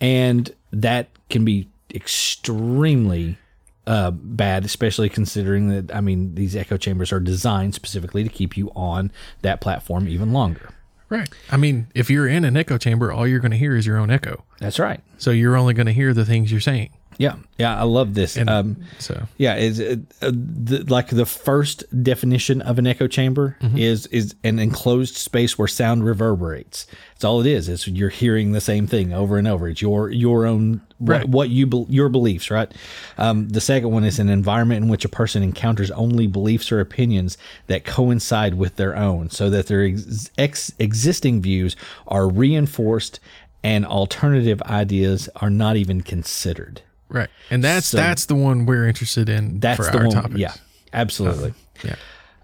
And 0.00 0.54
that 0.72 1.08
can 1.28 1.44
be 1.44 1.68
extremely 1.94 3.38
uh, 3.86 4.10
bad, 4.12 4.64
especially 4.64 5.08
considering 5.08 5.68
that, 5.68 5.94
I 5.94 6.00
mean, 6.00 6.34
these 6.34 6.54
echo 6.54 6.76
chambers 6.76 7.12
are 7.12 7.20
designed 7.20 7.74
specifically 7.74 8.22
to 8.22 8.30
keep 8.30 8.56
you 8.56 8.70
on 8.76 9.10
that 9.42 9.60
platform 9.60 10.08
even 10.08 10.32
longer. 10.32 10.70
Right. 11.10 11.28
I 11.50 11.56
mean, 11.56 11.88
if 11.94 12.08
you're 12.08 12.28
in 12.28 12.44
an 12.44 12.56
echo 12.56 12.78
chamber, 12.78 13.12
all 13.12 13.26
you're 13.26 13.40
going 13.40 13.50
to 13.50 13.58
hear 13.58 13.76
is 13.76 13.84
your 13.84 13.98
own 13.98 14.10
echo. 14.10 14.44
That's 14.60 14.78
right. 14.78 15.00
So 15.18 15.32
you're 15.32 15.56
only 15.56 15.74
going 15.74 15.86
to 15.86 15.92
hear 15.92 16.14
the 16.14 16.24
things 16.24 16.50
you're 16.52 16.60
saying. 16.60 16.90
Yeah, 17.20 17.34
yeah, 17.58 17.78
I 17.78 17.82
love 17.82 18.14
this. 18.14 18.38
And 18.38 18.48
um, 18.48 18.76
so 18.98 19.26
yeah, 19.36 19.56
is 19.56 19.78
uh, 19.78 19.96
uh, 20.22 20.30
the, 20.32 20.84
like 20.88 21.08
the 21.08 21.26
first 21.26 21.84
definition 22.02 22.62
of 22.62 22.78
an 22.78 22.86
echo 22.86 23.06
chamber 23.08 23.58
is 23.76 24.06
is 24.06 24.34
an 24.42 24.58
enclosed 24.58 25.16
space 25.16 25.58
where 25.58 25.68
sound 25.68 26.02
reverberates. 26.04 26.86
It's 27.14 27.22
all 27.24 27.42
it 27.42 27.46
is. 27.46 27.68
It's 27.68 27.86
you're 27.86 28.08
hearing 28.08 28.52
the 28.52 28.60
same 28.62 28.86
thing 28.86 29.12
over 29.12 29.36
and 29.36 29.46
over. 29.46 29.68
It's 29.68 29.82
your 29.82 30.08
your 30.10 30.46
own 30.46 30.80
Right. 31.02 31.20
what, 31.22 31.28
what 31.30 31.48
you 31.50 31.66
bel 31.66 31.86
your 31.90 32.08
beliefs, 32.10 32.50
right? 32.50 32.70
Um, 33.18 33.48
the 33.50 33.60
second 33.60 33.90
one 33.90 34.04
is 34.04 34.18
an 34.18 34.28
environment 34.30 34.84
in 34.84 34.90
which 34.90 35.04
a 35.04 35.08
person 35.08 35.42
encounters 35.42 35.90
only 35.90 36.26
beliefs 36.26 36.70
or 36.72 36.80
opinions 36.80 37.36
that 37.68 37.84
coincide 37.86 38.54
with 38.54 38.76
their 38.76 38.96
own, 38.96 39.28
so 39.30 39.48
that 39.50 39.66
their 39.66 39.84
ex- 39.84 40.30
ex- 40.38 40.72
existing 40.78 41.40
views 41.42 41.74
are 42.06 42.28
reinforced 42.28 43.18
and 43.62 43.84
alternative 43.86 44.60
ideas 44.62 45.28
are 45.36 45.50
not 45.50 45.76
even 45.76 46.00
considered. 46.02 46.82
Right, 47.10 47.28
and 47.50 47.62
that's 47.62 47.88
So- 47.88 47.96
that's 47.98 48.24
the 48.26 48.34
one 48.34 48.64
we're 48.66 48.86
interested 48.88 49.28
in 49.28 49.60
That's 49.60 49.76
for 49.76 49.92
the 49.92 49.98
our 49.98 50.06
one. 50.06 50.14
topics. 50.14 50.38
Yeah, 50.38 50.54
absolutely. 50.94 51.52
yeah, 51.84 51.96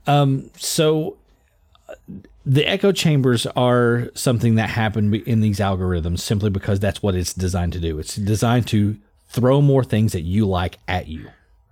Um, 0.07 0.51
So 0.59 1.17
uh, 1.89 1.95
the 2.45 2.65
echo 2.69 2.93
chambers 2.93 3.47
are 3.57 4.11
something 4.15 4.55
that 4.57 4.71
happen 4.71 5.13
in 5.15 5.41
these 5.41 5.59
algorithms 5.59 6.21
simply 6.21 6.51
because 6.51 6.79
that's 6.81 7.03
what 7.03 7.15
it's 7.15 7.33
designed 7.35 7.73
to 7.73 7.81
do. 7.81 7.99
It's 7.99 8.17
designed 8.17 8.67
to 8.69 8.97
throw 9.29 9.61
more 9.61 9.83
things 9.83 10.13
that 10.13 10.23
you 10.23 10.47
like 10.47 10.79
at 10.87 11.09
you. 11.09 11.29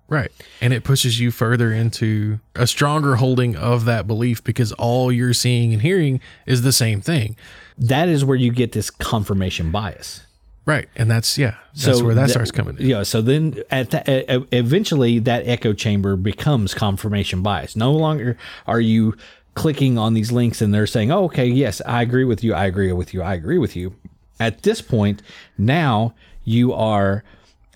right. 0.08 0.30
And 0.60 0.72
it 0.72 0.82
pushes 0.84 1.18
you 1.20 1.30
further 1.30 1.72
into 1.72 2.38
a 2.56 2.66
stronger 2.66 3.16
holding 3.16 3.56
of 3.56 3.84
that 3.86 4.06
belief 4.06 4.42
because 4.44 4.70
all 4.72 5.10
you're 5.12 5.32
seeing 5.32 5.72
and 5.72 5.80
hearing 5.82 6.20
is 6.46 6.62
the 6.62 6.72
same 6.72 7.00
thing. 7.00 7.36
That 7.78 8.08
is 8.08 8.24
where 8.24 8.36
you 8.36 8.52
get 8.52 8.72
this 8.72 8.90
confirmation 8.90 9.70
bias. 9.70 10.23
Right, 10.66 10.88
and 10.96 11.10
that's 11.10 11.36
yeah, 11.36 11.56
that's 11.74 12.00
where 12.02 12.14
that 12.14 12.22
that- 12.22 12.30
starts 12.30 12.50
coming. 12.50 12.78
in. 12.78 12.86
Yeah. 12.86 13.02
So 13.02 13.20
then, 13.20 13.62
at 13.70 13.90
the, 13.90 14.46
eventually, 14.50 15.18
that 15.18 15.46
echo 15.46 15.72
chamber 15.74 16.16
becomes 16.16 16.72
confirmation 16.72 17.42
bias. 17.42 17.76
No 17.76 17.92
longer 17.92 18.38
are 18.66 18.80
you 18.80 19.14
clicking 19.54 19.98
on 19.98 20.14
these 20.14 20.32
links 20.32 20.62
and 20.62 20.72
they're 20.72 20.86
saying, 20.86 21.12
"Oh, 21.12 21.24
okay, 21.24 21.46
yes, 21.46 21.82
I 21.84 22.00
agree 22.02 22.24
with 22.24 22.42
you. 22.42 22.54
I 22.54 22.64
agree 22.64 22.92
with 22.92 23.12
you. 23.12 23.22
I 23.22 23.34
agree 23.34 23.58
with 23.58 23.76
you." 23.76 23.94
At 24.40 24.62
this 24.62 24.80
point, 24.80 25.22
now 25.58 26.14
you 26.44 26.72
are 26.72 27.22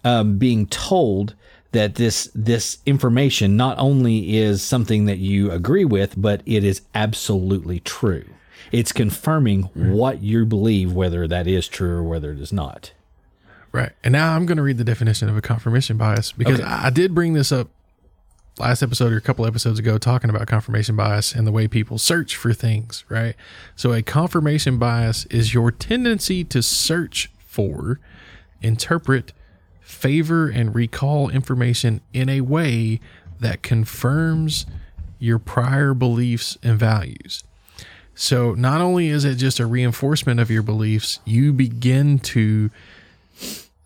um, 0.02 0.38
being 0.38 0.66
told 0.66 1.34
that 1.72 1.96
this 1.96 2.30
this 2.34 2.78
information 2.86 3.54
not 3.56 3.78
only 3.78 4.34
is 4.38 4.62
something 4.62 5.04
that 5.04 5.18
you 5.18 5.50
agree 5.50 5.84
with, 5.84 6.14
but 6.16 6.40
it 6.46 6.64
is 6.64 6.80
absolutely 6.94 7.80
true. 7.80 8.24
It's 8.72 8.92
confirming 8.92 9.64
what 9.74 10.22
you 10.22 10.44
believe, 10.46 10.92
whether 10.92 11.26
that 11.28 11.46
is 11.46 11.68
true 11.68 11.96
or 11.96 12.02
whether 12.02 12.32
it 12.32 12.40
is 12.40 12.52
not. 12.52 12.92
Right. 13.72 13.92
And 14.02 14.12
now 14.12 14.34
I'm 14.34 14.46
going 14.46 14.56
to 14.56 14.62
read 14.62 14.78
the 14.78 14.84
definition 14.84 15.28
of 15.28 15.36
a 15.36 15.40
confirmation 15.42 15.96
bias 15.96 16.32
because 16.32 16.60
Okay. 16.60 16.68
I 16.68 16.86
I 16.86 16.90
did 16.90 17.14
bring 17.14 17.34
this 17.34 17.52
up 17.52 17.68
last 18.58 18.82
episode 18.82 19.12
or 19.12 19.16
a 19.16 19.20
couple 19.20 19.46
episodes 19.46 19.78
ago 19.78 19.98
talking 19.98 20.30
about 20.30 20.46
confirmation 20.46 20.96
bias 20.96 21.32
and 21.34 21.46
the 21.46 21.52
way 21.52 21.68
people 21.68 21.96
search 21.98 22.34
for 22.34 22.52
things, 22.52 23.04
right? 23.08 23.36
So 23.76 23.92
a 23.92 24.02
confirmation 24.02 24.78
bias 24.78 25.26
is 25.26 25.54
your 25.54 25.70
tendency 25.70 26.42
to 26.44 26.62
search 26.62 27.30
for, 27.38 28.00
interpret, 28.60 29.32
favor 29.80 30.48
and 30.48 30.74
recall 30.74 31.28
information 31.28 32.00
in 32.12 32.28
a 32.28 32.40
way 32.40 33.00
that 33.40 33.62
confirms 33.62 34.66
your 35.20 35.38
prior 35.38 35.94
beliefs 35.94 36.58
and 36.62 36.78
values. 36.78 37.44
So 38.20 38.52
not 38.54 38.80
only 38.80 39.10
is 39.10 39.24
it 39.24 39.36
just 39.36 39.60
a 39.60 39.66
reinforcement 39.66 40.40
of 40.40 40.50
your 40.50 40.64
beliefs, 40.64 41.20
you 41.24 41.52
begin 41.52 42.18
to 42.18 42.68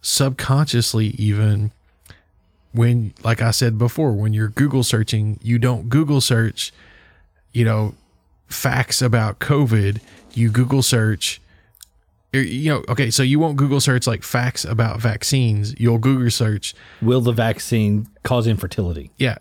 subconsciously 0.01 1.09
even 1.19 1.71
when 2.73 3.13
like 3.23 3.43
I 3.43 3.51
said 3.51 3.77
before, 3.77 4.13
when 4.15 4.33
you're 4.33 4.49
Google 4.49 4.85
searching, 4.85 5.39
you 5.43 5.59
don't 5.59 5.91
Google 5.91 6.23
search, 6.23 6.73
you 7.53 7.67
know, 7.67 7.95
facts 8.49 9.03
about 9.03 9.39
COVID, 9.39 10.01
you 10.33 10.49
Google 10.51 10.83
search 10.83 11.39
you 12.33 12.73
know, 12.73 12.83
okay, 12.89 13.11
so 13.11 13.23
you 13.23 13.39
won't 13.39 13.59
Google 13.59 13.81
search 13.81 14.07
like 14.07 14.23
facts 14.23 14.65
about 14.65 14.99
vaccines. 14.99 15.79
You'll 15.79 15.99
Google 15.99 16.31
search, 16.31 16.75
Will 17.03 17.21
the 17.21 17.33
vaccine 17.33 18.09
cause 18.23 18.47
infertility? 18.47 19.11
yeah, 19.19 19.37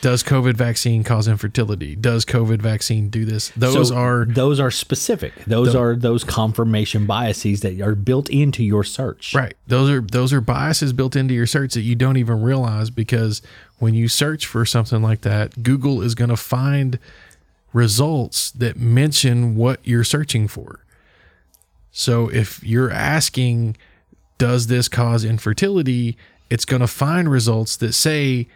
does 0.00 0.22
COVID 0.22 0.54
vaccine 0.54 1.04
cause 1.04 1.26
infertility? 1.26 1.96
Does 1.96 2.24
COVID 2.24 2.60
vaccine 2.60 3.08
do 3.08 3.24
this? 3.24 3.50
Those 3.56 3.88
So 3.88 3.96
are 3.96 4.24
those 4.24 4.60
are 4.60 4.70
specific. 4.70 5.32
Those 5.46 5.74
are 5.74 5.96
those 5.96 6.24
confirmation 6.24 7.06
biases 7.06 7.60
that 7.60 7.80
are 7.80 7.94
built 7.94 8.28
into 8.28 8.62
your 8.62 8.84
search. 8.84 9.34
Right. 9.34 9.56
Those 9.66 9.90
are 9.90 10.00
those 10.00 10.32
are 10.32 10.40
biases 10.40 10.92
built 10.92 11.16
into 11.16 11.34
your 11.34 11.46
search 11.46 11.74
that 11.74 11.82
you 11.82 11.94
don't 11.94 12.16
even 12.16 12.42
realize 12.42 12.90
because 12.90 13.42
when 13.78 13.94
you 13.94 14.08
search 14.08 14.46
for 14.46 14.64
something 14.64 15.02
like 15.02 15.22
that, 15.22 15.62
Google 15.62 16.02
is 16.02 16.14
going 16.14 16.30
to 16.30 16.36
find 16.36 16.98
results 17.72 18.50
that 18.52 18.76
mention 18.76 19.56
what 19.56 19.80
you're 19.84 20.04
searching 20.04 20.48
for. 20.48 20.80
So 21.90 22.28
if 22.28 22.62
you're 22.62 22.90
asking 22.90 23.76
does 24.38 24.66
this 24.66 24.88
cause 24.88 25.24
infertility, 25.24 26.16
it's 26.50 26.64
going 26.64 26.80
to 26.80 26.86
find 26.86 27.30
results 27.30 27.76
that 27.78 27.94
say 27.94 28.48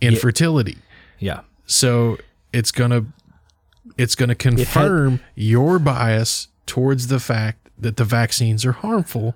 infertility. 0.00 0.78
Yeah. 1.18 1.40
So 1.66 2.18
it's 2.52 2.72
going 2.72 2.90
to 2.90 3.06
it's 3.96 4.14
to 4.14 4.34
confirm 4.34 5.20
your 5.34 5.78
bias 5.78 6.48
towards 6.66 7.08
the 7.08 7.18
fact 7.18 7.68
that 7.76 7.96
the 7.96 8.04
vaccines 8.04 8.64
are 8.64 8.72
harmful 8.72 9.34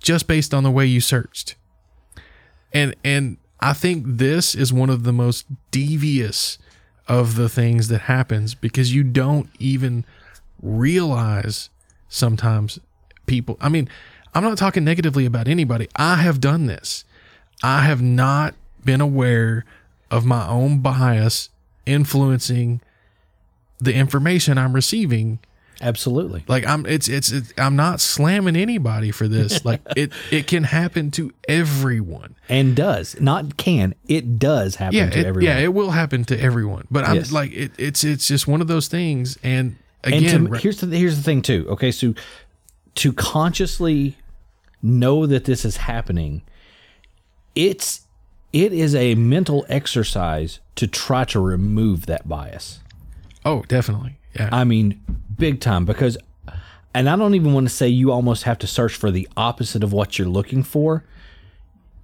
just 0.00 0.26
based 0.26 0.52
on 0.52 0.62
the 0.62 0.70
way 0.70 0.86
you 0.86 1.00
searched. 1.00 1.56
And 2.72 2.94
and 3.04 3.38
I 3.60 3.72
think 3.72 4.04
this 4.06 4.54
is 4.54 4.72
one 4.72 4.90
of 4.90 5.04
the 5.04 5.12
most 5.12 5.46
devious 5.70 6.58
of 7.06 7.36
the 7.36 7.48
things 7.48 7.88
that 7.88 8.02
happens 8.02 8.54
because 8.54 8.94
you 8.94 9.04
don't 9.04 9.48
even 9.58 10.04
realize 10.62 11.70
sometimes 12.08 12.78
people 13.26 13.56
I 13.60 13.68
mean, 13.68 13.88
I'm 14.34 14.42
not 14.42 14.58
talking 14.58 14.84
negatively 14.84 15.26
about 15.26 15.46
anybody. 15.46 15.88
I 15.96 16.16
have 16.16 16.40
done 16.40 16.66
this. 16.66 17.04
I 17.62 17.82
have 17.82 18.02
not 18.02 18.54
been 18.84 19.00
aware 19.00 19.64
of 20.14 20.24
my 20.24 20.46
own 20.48 20.78
bias 20.78 21.48
influencing 21.86 22.80
the 23.80 23.94
information 23.94 24.56
I'm 24.58 24.72
receiving 24.72 25.38
Absolutely. 25.82 26.44
like 26.46 26.64
i'm 26.64 26.86
it's 26.86 27.08
it's, 27.08 27.32
it's 27.32 27.52
i'm 27.58 27.74
not 27.74 28.00
slamming 28.00 28.54
anybody 28.54 29.10
for 29.10 29.26
this 29.26 29.64
like 29.70 29.80
it 29.96 30.12
it 30.30 30.46
can 30.46 30.62
happen 30.62 31.10
to 31.10 31.32
everyone 31.48 32.36
And 32.48 32.76
does 32.76 33.20
not 33.20 33.56
can 33.56 33.94
it 34.08 34.38
does 34.38 34.76
happen 34.76 34.96
yeah 34.96 35.10
to 35.10 35.18
it, 35.18 35.26
everyone. 35.26 35.44
yeah 35.56 35.58
it 35.58 35.74
will 35.74 35.90
happen 35.90 36.24
to 36.26 36.40
everyone 36.40 36.86
but 36.92 37.04
i'm 37.04 37.16
Yes. 37.16 37.32
like 37.32 37.52
it, 37.52 37.72
it's 37.76 38.04
it's 38.04 38.28
just 38.28 38.46
one 38.46 38.60
of 38.60 38.68
those 38.68 38.86
things 38.86 39.36
and 39.42 39.74
again, 40.04 40.36
and 40.46 40.48
to, 40.54 40.58
here's 40.60 40.80
the 40.80 40.96
here's 40.96 41.16
the 41.16 41.22
thing 41.24 41.42
too. 41.42 41.66
Okay, 41.70 41.90
so 41.90 42.14
to 42.94 43.12
consciously 43.12 44.16
know 44.80 45.26
that 45.26 45.44
this 45.44 45.64
is 45.64 45.76
happening, 45.78 46.42
it's 47.54 48.02
it 48.54 48.72
is 48.72 48.94
a 48.94 49.16
mental 49.16 49.66
exercise 49.68 50.60
to 50.76 50.86
try 50.86 51.24
to 51.24 51.40
remove 51.40 52.06
that 52.06 52.28
bias. 52.28 52.78
oh, 53.44 53.62
definitely. 53.68 54.16
Yeah. 54.34 54.48
I 54.50 54.64
mean, 54.64 55.00
big 55.36 55.60
time 55.60 55.84
because 55.84 56.16
and 56.94 57.08
I 57.08 57.16
don't 57.16 57.34
even 57.34 57.52
want 57.52 57.68
to 57.68 57.74
say 57.74 57.88
you 57.88 58.12
almost 58.12 58.44
have 58.44 58.58
to 58.60 58.66
search 58.66 58.94
for 58.94 59.10
the 59.10 59.28
opposite 59.36 59.82
of 59.82 59.92
what 59.92 60.18
you're 60.18 60.28
looking 60.28 60.62
for. 60.62 61.04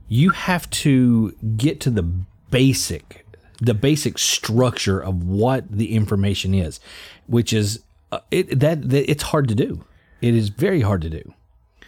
You 0.09 0.30
have 0.30 0.68
to 0.70 1.32
get 1.57 1.80
to 1.80 1.90
the 1.90 2.03
basic 2.03 3.24
the 3.61 3.74
basic 3.74 4.18
structure 4.18 4.98
of 5.01 5.22
what 5.22 5.70
the 5.70 5.94
information 5.94 6.55
is, 6.55 6.80
which 7.26 7.53
is 7.53 7.82
uh, 8.11 8.20
it 8.30 8.59
that, 8.59 8.88
that 8.90 9.09
it's 9.11 9.24
hard 9.24 9.48
to 9.48 9.55
do. 9.55 9.84
It 10.20 10.34
is 10.34 10.48
very 10.48 10.80
hard 10.80 11.03
to 11.03 11.11
do. 11.11 11.34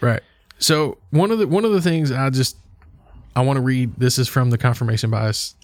Right. 0.01 0.23
So 0.59 0.99
one 1.11 1.31
of 1.33 1.39
the 1.39 1.49
one 1.49 1.65
of 1.65 1.73
the 1.73 1.83
things 1.83 2.13
I 2.13 2.31
just 2.31 2.57
I 3.35 3.43
want 3.43 3.57
to 3.57 3.63
read. 3.63 3.95
This 3.97 4.19
is 4.19 4.29
from 4.29 4.51
the 4.51 4.59
confirmation 4.59 5.11
bias 5.11 5.55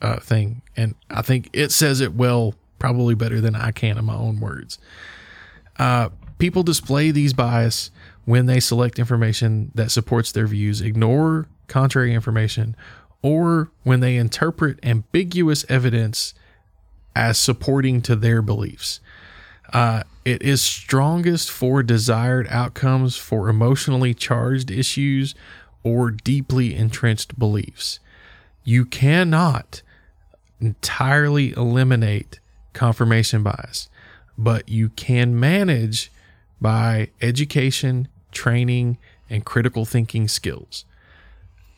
uh, 0.00 0.18
thing, 0.20 0.62
and 0.76 0.94
I 1.10 1.22
think 1.22 1.50
it 1.52 1.72
says 1.72 2.00
it 2.00 2.14
well, 2.14 2.54
probably 2.78 3.14
better 3.14 3.40
than 3.40 3.54
I 3.54 3.70
can 3.72 3.98
in 3.98 4.04
my 4.04 4.16
own 4.16 4.40
words. 4.40 4.78
Uh, 5.78 6.08
people 6.38 6.62
display 6.62 7.10
these 7.10 7.32
bias 7.32 7.90
when 8.24 8.46
they 8.46 8.60
select 8.60 8.98
information 8.98 9.70
that 9.74 9.90
supports 9.90 10.32
their 10.32 10.46
views, 10.46 10.80
ignore 10.80 11.48
contrary 11.66 12.14
information, 12.14 12.76
or 13.22 13.70
when 13.82 14.00
they 14.00 14.16
interpret 14.16 14.78
ambiguous 14.82 15.64
evidence 15.68 16.34
as 17.14 17.38
supporting 17.38 18.00
to 18.02 18.16
their 18.16 18.42
beliefs. 18.42 19.00
Uh, 19.72 20.02
it 20.24 20.42
is 20.42 20.62
strongest 20.62 21.50
for 21.50 21.82
desired 21.82 22.46
outcomes 22.48 23.16
for 23.16 23.48
emotionally 23.48 24.14
charged 24.14 24.70
issues 24.70 25.34
or 25.82 26.10
deeply 26.10 26.74
entrenched 26.74 27.38
beliefs. 27.38 28.00
You 28.64 28.84
cannot 28.84 29.82
entirely 30.60 31.52
eliminate 31.52 32.40
confirmation 32.72 33.42
bias, 33.42 33.88
but 34.36 34.68
you 34.68 34.90
can 34.90 35.38
manage 35.38 36.10
by 36.60 37.10
education, 37.20 38.08
training, 38.32 38.98
and 39.30 39.44
critical 39.44 39.84
thinking 39.84 40.28
skills. 40.28 40.84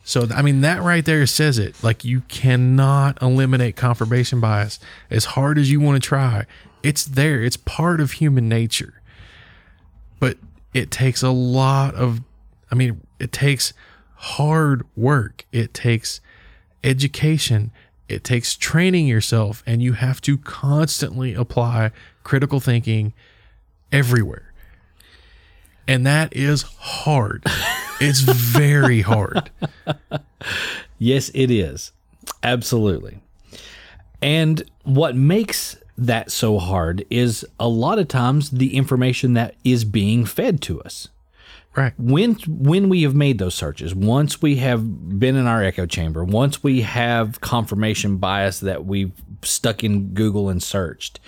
So, 0.03 0.27
I 0.33 0.41
mean, 0.41 0.61
that 0.61 0.81
right 0.81 1.05
there 1.05 1.25
says 1.27 1.59
it. 1.59 1.81
Like, 1.83 2.03
you 2.03 2.21
cannot 2.21 3.21
eliminate 3.21 3.75
confirmation 3.75 4.39
bias 4.39 4.79
as 5.11 5.25
hard 5.25 5.57
as 5.59 5.69
you 5.69 5.79
want 5.79 6.01
to 6.01 6.07
try. 6.07 6.45
It's 6.81 7.05
there, 7.05 7.43
it's 7.43 7.57
part 7.57 8.01
of 8.01 8.13
human 8.13 8.49
nature. 8.49 9.01
But 10.19 10.37
it 10.73 10.89
takes 10.89 11.21
a 11.21 11.29
lot 11.29 11.93
of, 11.93 12.21
I 12.71 12.75
mean, 12.75 13.01
it 13.19 13.31
takes 13.31 13.73
hard 14.21 14.85
work, 14.95 15.45
it 15.51 15.73
takes 15.73 16.21
education, 16.83 17.71
it 18.07 18.23
takes 18.23 18.55
training 18.55 19.07
yourself, 19.07 19.63
and 19.65 19.81
you 19.81 19.93
have 19.93 20.21
to 20.21 20.37
constantly 20.37 21.33
apply 21.33 21.91
critical 22.23 22.59
thinking 22.59 23.13
everywhere. 23.91 24.53
And 25.87 26.05
that 26.05 26.35
is 26.35 26.61
hard. 26.61 27.43
It's 27.99 28.19
very 28.21 29.01
hard. 29.13 29.49
Yes, 30.99 31.31
it 31.33 31.49
is. 31.49 31.91
Absolutely. 32.43 33.19
And 34.21 34.63
what 34.83 35.15
makes 35.15 35.77
that 35.97 36.31
so 36.31 36.59
hard 36.59 37.05
is 37.09 37.45
a 37.59 37.67
lot 37.67 37.97
of 37.97 38.07
times 38.07 38.51
the 38.51 38.75
information 38.75 39.33
that 39.33 39.55
is 39.63 39.83
being 39.83 40.25
fed 40.25 40.61
to 40.61 40.81
us. 40.81 41.09
Right. 41.75 41.93
When 41.97 42.35
when 42.47 42.89
we 42.89 43.03
have 43.03 43.15
made 43.15 43.37
those 43.39 43.55
searches, 43.55 43.95
once 43.95 44.41
we 44.41 44.57
have 44.57 45.19
been 45.19 45.37
in 45.37 45.47
our 45.47 45.63
echo 45.63 45.85
chamber, 45.85 46.23
once 46.23 46.61
we 46.61 46.81
have 46.81 47.39
confirmation 47.39 48.17
bias 48.17 48.59
that 48.59 48.85
we've 48.85 49.13
stuck 49.41 49.83
in 49.83 50.13
Google 50.13 50.49
and 50.49 50.61
searched, 50.61 51.21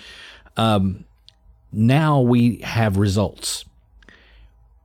um, 0.58 1.04
now 1.72 2.20
we 2.20 2.58
have 2.58 2.98
results. 2.98 3.64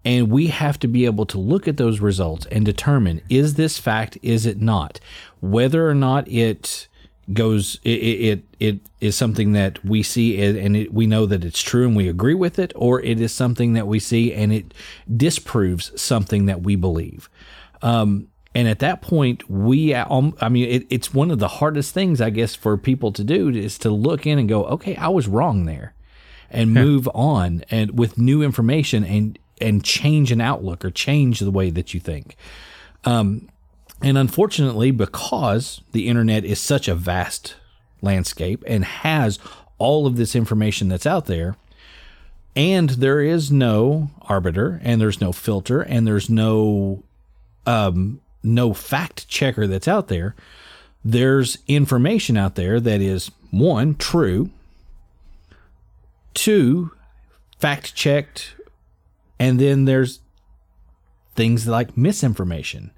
And 0.05 0.31
we 0.31 0.47
have 0.47 0.79
to 0.79 0.87
be 0.87 1.05
able 1.05 1.25
to 1.25 1.37
look 1.37 1.67
at 1.67 1.75
those 1.75 1.99
results 1.99 2.45
and 2.47 2.65
determine 2.65 3.21
is 3.29 3.55
this 3.55 3.77
fact, 3.77 4.17
is 4.21 4.45
it 4.45 4.61
not? 4.61 4.99
Whether 5.41 5.89
or 5.89 5.93
not 5.93 6.25
it 6.29 6.87
goes, 7.33 7.79
it, 7.83 7.89
it, 7.89 8.43
it 8.59 8.79
is 9.01 9.15
something 9.15 9.53
that 9.53 9.83
we 9.85 10.03
see 10.03 10.41
and 10.41 10.75
it, 10.75 10.93
we 10.93 11.07
know 11.07 11.25
that 11.25 11.45
it's 11.45 11.61
true 11.61 11.87
and 11.87 11.95
we 11.95 12.09
agree 12.09 12.33
with 12.33 12.59
it, 12.59 12.71
or 12.75 13.01
it 13.01 13.21
is 13.21 13.31
something 13.31 13.73
that 13.73 13.87
we 13.87 13.99
see 13.99 14.33
and 14.33 14.51
it 14.51 14.73
disproves 15.15 15.91
something 15.99 16.45
that 16.45 16.61
we 16.61 16.75
believe. 16.75 17.29
Um, 17.81 18.27
and 18.55 18.67
at 18.67 18.79
that 18.79 19.01
point, 19.01 19.49
we, 19.49 19.93
um, 19.93 20.35
I 20.41 20.49
mean, 20.49 20.67
it, 20.67 20.87
it's 20.89 21.13
one 21.13 21.29
of 21.29 21.39
the 21.39 21.47
hardest 21.47 21.93
things, 21.93 22.19
I 22.19 22.31
guess, 22.31 22.55
for 22.55 22.77
people 22.77 23.11
to 23.13 23.23
do 23.23 23.49
is 23.49 23.77
to 23.79 23.91
look 23.91 24.25
in 24.25 24.39
and 24.39 24.49
go, 24.49 24.65
okay, 24.65 24.95
I 24.95 25.09
was 25.09 25.27
wrong 25.27 25.65
there 25.65 25.93
and 26.49 26.73
move 26.73 27.07
on 27.13 27.63
and 27.69 27.97
with 27.97 28.17
new 28.17 28.41
information 28.41 29.03
and 29.03 29.37
and 29.61 29.83
change 29.83 30.31
an 30.31 30.41
outlook 30.41 30.85
or 30.85 30.89
change 30.89 31.39
the 31.41 31.51
way 31.51 31.69
that 31.69 31.93
you 31.93 31.99
think. 31.99 32.35
Um, 33.05 33.49
and 34.01 34.17
unfortunately, 34.17 34.91
because 34.91 35.81
the 35.91 36.07
internet 36.07 36.45
is 36.45 36.59
such 36.59 36.87
a 36.87 36.95
vast 36.95 37.55
landscape 38.01 38.63
and 38.65 38.85
has 38.85 39.39
all 39.77 40.07
of 40.07 40.15
this 40.15 40.35
information 40.35 40.87
that's 40.87 41.05
out 41.05 41.25
there, 41.25 41.55
and 42.55 42.89
there 42.91 43.21
is 43.21 43.51
no 43.51 44.09
arbiter 44.23 44.79
and 44.83 44.99
there's 44.99 45.21
no 45.21 45.31
filter 45.31 45.81
and 45.81 46.07
there's 46.07 46.29
no 46.29 47.03
um, 47.65 48.21
no 48.41 48.73
fact 48.73 49.27
checker 49.27 49.67
that's 49.67 49.87
out 49.87 50.07
there. 50.07 50.35
There's 51.03 51.57
information 51.67 52.37
out 52.37 52.55
there 52.55 52.79
that 52.79 53.01
is 53.01 53.31
one 53.51 53.95
true, 53.95 54.49
two 56.33 56.91
fact 57.57 57.95
checked 57.95 58.55
and 59.37 59.59
then 59.59 59.85
there's 59.85 60.19
things 61.35 61.67
like 61.67 61.97
misinformation 61.97 62.91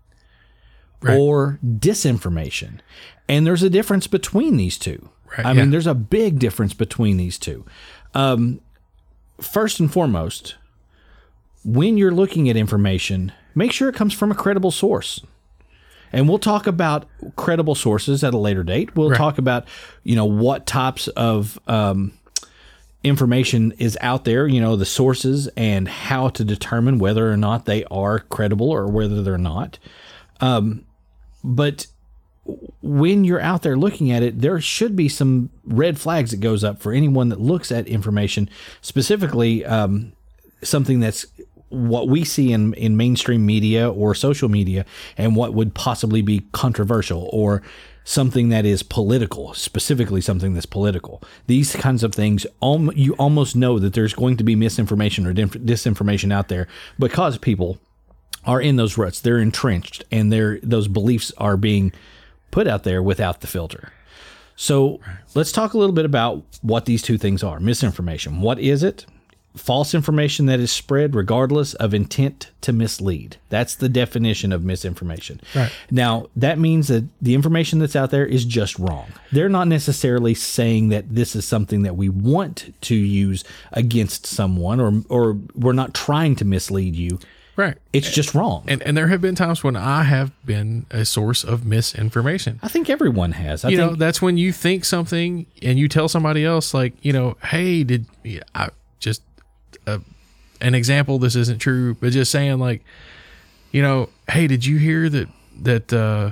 Right. 1.01 1.17
or 1.17 1.59
disinformation. 1.65 2.79
And 3.27 3.45
there's 3.47 3.63
a 3.63 3.69
difference 3.69 4.07
between 4.07 4.57
these 4.57 4.77
two. 4.77 5.09
Right, 5.37 5.45
I 5.45 5.51
yeah. 5.53 5.61
mean, 5.61 5.71
there's 5.71 5.87
a 5.87 5.95
big 5.95 6.39
difference 6.39 6.73
between 6.73 7.17
these 7.17 7.37
two. 7.39 7.65
Um, 8.13 8.61
first 9.39 9.79
and 9.79 9.91
foremost, 9.91 10.55
when 11.63 11.97
you're 11.97 12.11
looking 12.11 12.49
at 12.49 12.57
information, 12.57 13.31
make 13.55 13.71
sure 13.71 13.87
it 13.89 13.95
comes 13.95 14.13
from 14.13 14.31
a 14.31 14.35
credible 14.35 14.71
source. 14.71 15.21
And 16.13 16.27
we'll 16.27 16.39
talk 16.39 16.67
about 16.67 17.07
credible 17.37 17.73
sources 17.75 18.23
at 18.23 18.33
a 18.33 18.37
later 18.37 18.63
date. 18.63 18.95
We'll 18.95 19.09
Right. 19.11 19.17
talk 19.17 19.37
about, 19.37 19.65
you 20.03 20.15
know, 20.15 20.25
what 20.25 20.65
types 20.67 21.07
of 21.09 21.57
um, 21.67 22.11
information 23.03 23.71
is 23.77 23.97
out 24.01 24.25
there, 24.25 24.45
you 24.47 24.59
know, 24.59 24.75
the 24.75 24.85
sources 24.85 25.47
and 25.55 25.87
how 25.87 26.27
to 26.29 26.43
determine 26.43 26.99
whether 26.99 27.31
or 27.31 27.37
not 27.37 27.65
they 27.65 27.85
are 27.85 28.19
credible 28.19 28.69
or 28.69 28.87
whether 28.87 29.23
they're 29.23 29.37
not. 29.37 29.79
Um, 30.41 30.85
but 31.43 31.87
when 32.81 33.23
you're 33.23 33.41
out 33.41 33.61
there 33.61 33.77
looking 33.77 34.11
at 34.11 34.23
it, 34.23 34.41
there 34.41 34.59
should 34.59 34.95
be 34.95 35.07
some 35.07 35.49
red 35.63 35.99
flags 35.99 36.31
that 36.31 36.37
goes 36.37 36.63
up 36.63 36.81
for 36.81 36.91
anyone 36.91 37.29
that 37.29 37.39
looks 37.39 37.71
at 37.71 37.87
information, 37.87 38.49
specifically 38.81 39.63
um, 39.65 40.13
something 40.63 40.99
that's 40.99 41.25
what 41.69 42.09
we 42.09 42.25
see 42.25 42.51
in, 42.51 42.73
in 42.73 42.97
mainstream 42.97 43.45
media 43.45 43.89
or 43.89 44.13
social 44.13 44.49
media 44.49 44.85
and 45.17 45.35
what 45.35 45.53
would 45.53 45.73
possibly 45.73 46.21
be 46.21 46.41
controversial 46.51 47.29
or 47.31 47.61
something 48.03 48.49
that 48.49 48.65
is 48.65 48.83
political, 48.83 49.53
specifically 49.53 50.19
something 50.19 50.53
that's 50.53 50.65
political. 50.65 51.21
These 51.47 51.75
kinds 51.75 52.03
of 52.03 52.13
things, 52.13 52.45
um, 52.61 52.91
you 52.95 53.13
almost 53.13 53.55
know 53.55 53.79
that 53.79 53.93
there's 53.93 54.13
going 54.13 54.37
to 54.37 54.43
be 54.43 54.55
misinformation 54.55 55.25
or 55.25 55.33
disinformation 55.33 56.33
out 56.33 56.49
there 56.49 56.67
because 56.99 57.37
people 57.37 57.77
are 58.45 58.61
in 58.61 58.75
those 58.75 58.97
ruts. 58.97 59.21
They're 59.21 59.39
entrenched 59.39 60.03
and 60.11 60.31
they're, 60.31 60.59
those 60.61 60.87
beliefs 60.87 61.31
are 61.37 61.57
being 61.57 61.91
put 62.49 62.67
out 62.67 62.83
there 62.83 63.01
without 63.01 63.41
the 63.41 63.47
filter. 63.47 63.91
So 64.55 64.99
let's 65.33 65.51
talk 65.51 65.73
a 65.73 65.77
little 65.77 65.95
bit 65.95 66.05
about 66.05 66.43
what 66.61 66.85
these 66.85 67.01
two 67.01 67.17
things 67.17 67.43
are 67.43 67.59
misinformation. 67.59 68.41
What 68.41 68.59
is 68.59 68.83
it? 68.83 69.05
False 69.55 69.93
information 69.93 70.45
that 70.45 70.61
is 70.61 70.71
spread 70.71 71.13
regardless 71.13 71.73
of 71.73 71.93
intent 71.93 72.51
to 72.61 72.71
mislead. 72.71 73.35
That's 73.49 73.75
the 73.75 73.89
definition 73.89 74.53
of 74.53 74.63
misinformation. 74.63 75.41
Right. 75.53 75.71
Now, 75.89 76.27
that 76.37 76.57
means 76.57 76.87
that 76.87 77.05
the 77.21 77.33
information 77.33 77.79
that's 77.79 77.95
out 77.95 78.11
there 78.11 78.25
is 78.25 78.45
just 78.45 78.79
wrong. 78.79 79.11
They're 79.31 79.49
not 79.49 79.67
necessarily 79.67 80.35
saying 80.35 80.89
that 80.89 81.13
this 81.13 81.35
is 81.35 81.43
something 81.43 81.81
that 81.81 81.97
we 81.97 82.07
want 82.07 82.73
to 82.81 82.95
use 82.95 83.43
against 83.73 84.25
someone 84.25 84.79
or 84.79 85.03
or 85.09 85.37
we're 85.53 85.73
not 85.73 85.93
trying 85.93 86.35
to 86.37 86.45
mislead 86.45 86.95
you. 86.95 87.19
Right. 87.61 87.77
It's 87.93 88.09
just 88.09 88.33
wrong. 88.33 88.63
And 88.67 88.81
and 88.81 88.97
there 88.97 89.07
have 89.09 89.21
been 89.21 89.35
times 89.35 89.63
when 89.63 89.75
I 89.75 90.01
have 90.01 90.31
been 90.43 90.87
a 90.89 91.05
source 91.05 91.43
of 91.43 91.63
misinformation. 91.63 92.59
I 92.63 92.67
think 92.69 92.89
everyone 92.89 93.33
has. 93.33 93.63
I 93.63 93.69
you 93.69 93.77
think 93.77 93.91
know, 93.91 93.95
that's 93.97 94.19
when 94.19 94.35
you 94.35 94.51
think 94.51 94.83
something 94.83 95.45
and 95.61 95.77
you 95.77 95.87
tell 95.87 96.09
somebody 96.09 96.43
else, 96.43 96.73
like, 96.73 96.93
you 97.03 97.13
know, 97.13 97.37
hey, 97.43 97.83
did 97.83 98.07
I 98.55 98.69
just 98.99 99.21
a, 99.85 100.01
an 100.59 100.73
example. 100.73 101.19
This 101.19 101.35
isn't 101.35 101.59
true, 101.59 101.93
but 101.93 102.11
just 102.13 102.31
saying 102.31 102.57
like, 102.57 102.83
you 103.71 103.83
know, 103.83 104.09
hey, 104.27 104.47
did 104.47 104.65
you 104.65 104.77
hear 104.77 105.07
that 105.09 105.29
that 105.61 105.93
uh, 105.93 106.31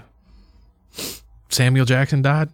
Samuel 1.50 1.86
Jackson 1.86 2.24
died? 2.24 2.50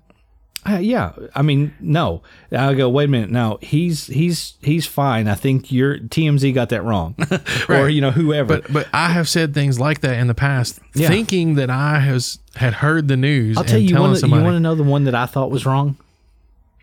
Uh, 0.68 0.78
yeah, 0.78 1.12
I 1.36 1.44
mean, 1.44 1.76
no. 1.80 2.24
I 2.52 2.74
go, 2.74 2.90
wait 2.90 3.06
a 3.06 3.08
minute. 3.08 3.30
Now 3.30 3.60
he's 3.62 4.08
he's 4.08 4.56
he's 4.62 4.86
fine. 4.88 5.28
I 5.28 5.36
think 5.36 5.72
your 5.72 6.00
TMZ 6.00 6.54
got 6.56 6.70
that 6.70 6.84
wrong, 6.84 7.16
or 7.70 7.88
you 7.88 8.02
know 8.02 8.10
whoever. 8.12 8.62
But 8.62 8.74
but 8.74 8.88
I 8.92 9.10
have 9.10 9.30
said 9.30 9.54
things 9.54 9.80
like 9.80 10.02
that 10.02 10.18
in 10.18 10.26
the 10.28 10.34
past, 10.34 10.80
Yeah. 10.96 11.08
thinking 11.08 11.54
that 11.56 11.70
I 11.70 12.00
has 12.00 12.40
had 12.56 12.74
heard 12.74 13.08
the 13.08 13.18
news. 13.18 13.58
I'll 13.58 13.64
tell 13.64 13.78
you, 13.78 13.96
one. 14.00 14.16
to 14.16 14.28
you 14.28 14.34
want 14.34 14.56
to 14.56 14.60
know 14.60 14.74
the 14.76 14.84
one 14.84 15.04
that 15.04 15.14
I 15.14 15.28
thought 15.28 15.52
was 15.52 15.66
wrong, 15.68 15.98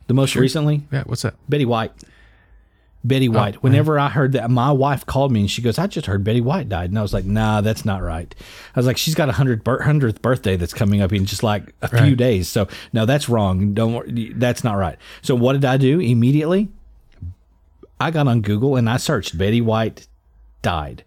the 0.07 0.15
most 0.15 0.37
recently. 0.37 0.83
yeah, 0.93 1.03
what's 1.07 1.23
that? 1.23 1.35
Betty 1.49 1.65
White. 1.65 1.91
Betty 3.05 3.29
oh, 3.29 3.33
White. 3.33 3.63
Whenever 3.63 3.99
I 3.99 4.09
heard 4.09 4.33
that, 4.33 4.51
my 4.51 4.71
wife 4.71 5.05
called 5.05 5.33
me 5.33 5.41
and 5.41 5.51
she 5.51 5.63
goes, 5.63 5.79
"I 5.79 5.87
just 5.87 6.07
heard 6.07 6.23
Betty 6.23 6.41
White 6.41 6.69
died," 6.69 6.91
and 6.91 6.99
I 6.99 7.03
was 7.03 7.13
like, 7.13 7.25
"Nah, 7.25 7.61
that's 7.61 7.85
not 7.85 8.03
right." 8.03 8.33
I 8.75 8.79
was 8.79 8.87
like, 8.87 8.97
"She's 8.97 9.15
got 9.15 9.29
a 9.29 9.33
hundred 9.33 9.67
hundredth 9.67 10.23
birthday 10.23 10.57
that's 10.57 10.73
coming 10.73 11.01
up 11.01 11.13
in 11.13 11.27
just 11.27 11.43
like 11.43 11.75
a 11.83 11.89
few 11.89 12.15
days, 12.15 12.49
so 12.49 12.69
no, 12.93 13.05
that's 13.05 13.29
wrong. 13.29 13.75
Don't 13.75 13.95
worry, 13.95 14.33
that's 14.37 14.63
not 14.63 14.75
right." 14.75 14.97
So 15.21 15.35
what 15.35 15.55
did 15.55 15.65
I 15.65 15.77
do 15.77 15.99
immediately? 16.01 16.69
I 17.99 18.11
got 18.11 18.29
on 18.29 18.41
Google 18.41 18.77
and 18.77 18.89
I 18.89 18.97
searched 18.97 19.39
Betty 19.39 19.61
White 19.61 20.09
died. 20.61 21.05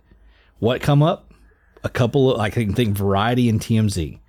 What 0.60 0.82
come 0.82 1.04
up? 1.04 1.34
A 1.84 1.90
couple 1.90 2.34
of 2.34 2.40
I 2.40 2.50
can 2.50 2.74
think 2.74 2.98
Variety 2.98 3.48
and 3.48 3.62
TMZ, 3.62 4.20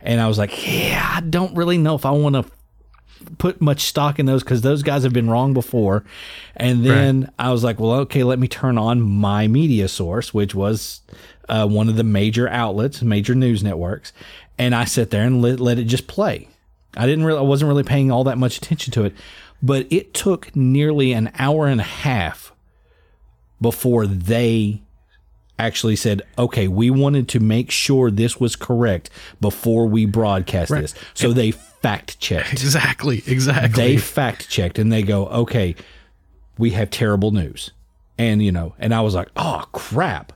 and 0.00 0.20
I 0.20 0.28
was 0.28 0.38
like, 0.38 0.66
"Yeah, 0.66 1.16
I 1.16 1.20
don't 1.20 1.54
really 1.54 1.76
know 1.76 1.94
if 1.96 2.06
I 2.06 2.12
want 2.12 2.36
to." 2.36 2.44
Put 3.38 3.60
much 3.60 3.82
stock 3.82 4.18
in 4.18 4.26
those 4.26 4.42
because 4.42 4.62
those 4.62 4.82
guys 4.82 5.02
have 5.02 5.12
been 5.12 5.30
wrong 5.30 5.54
before. 5.54 6.04
And 6.56 6.84
then 6.84 7.30
I 7.38 7.52
was 7.52 7.64
like, 7.64 7.80
well, 7.80 7.92
okay, 8.00 8.24
let 8.24 8.38
me 8.38 8.48
turn 8.48 8.78
on 8.78 9.00
my 9.00 9.46
media 9.46 9.88
source, 9.88 10.34
which 10.34 10.54
was 10.54 11.00
uh, 11.48 11.66
one 11.66 11.88
of 11.88 11.96
the 11.96 12.04
major 12.04 12.48
outlets, 12.48 13.02
major 13.02 13.34
news 13.34 13.62
networks. 13.62 14.12
And 14.58 14.74
I 14.74 14.84
sit 14.84 15.10
there 15.10 15.24
and 15.24 15.42
let, 15.42 15.60
let 15.60 15.78
it 15.78 15.84
just 15.84 16.06
play. 16.06 16.48
I 16.96 17.06
didn't 17.06 17.24
really, 17.24 17.38
I 17.38 17.42
wasn't 17.42 17.68
really 17.68 17.84
paying 17.84 18.10
all 18.10 18.24
that 18.24 18.38
much 18.38 18.58
attention 18.58 18.92
to 18.94 19.04
it, 19.04 19.14
but 19.62 19.86
it 19.90 20.12
took 20.14 20.54
nearly 20.56 21.12
an 21.12 21.30
hour 21.38 21.66
and 21.66 21.80
a 21.80 21.84
half 21.84 22.52
before 23.60 24.06
they 24.06 24.82
actually 25.60 25.96
said, 25.96 26.22
okay, 26.38 26.66
we 26.68 26.90
wanted 26.90 27.28
to 27.28 27.40
make 27.40 27.70
sure 27.70 28.10
this 28.10 28.40
was 28.40 28.56
correct 28.56 29.10
before 29.40 29.86
we 29.86 30.06
broadcast 30.06 30.70
this. 30.70 30.94
So 31.14 31.32
they 31.32 31.50
fact 31.52 32.18
checked 32.18 32.52
Exactly, 32.52 33.22
exactly. 33.26 33.82
they 33.82 33.96
fact 33.96 34.48
checked 34.48 34.78
and 34.78 34.92
they 34.92 35.02
go, 35.02 35.26
okay, 35.28 35.74
we 36.58 36.70
have 36.70 36.90
terrible 36.90 37.30
news. 37.30 37.70
And, 38.18 38.42
you 38.42 38.52
know, 38.52 38.74
and 38.78 38.94
I 38.94 39.00
was 39.00 39.14
like, 39.14 39.28
oh, 39.36 39.64
crap. 39.72 40.32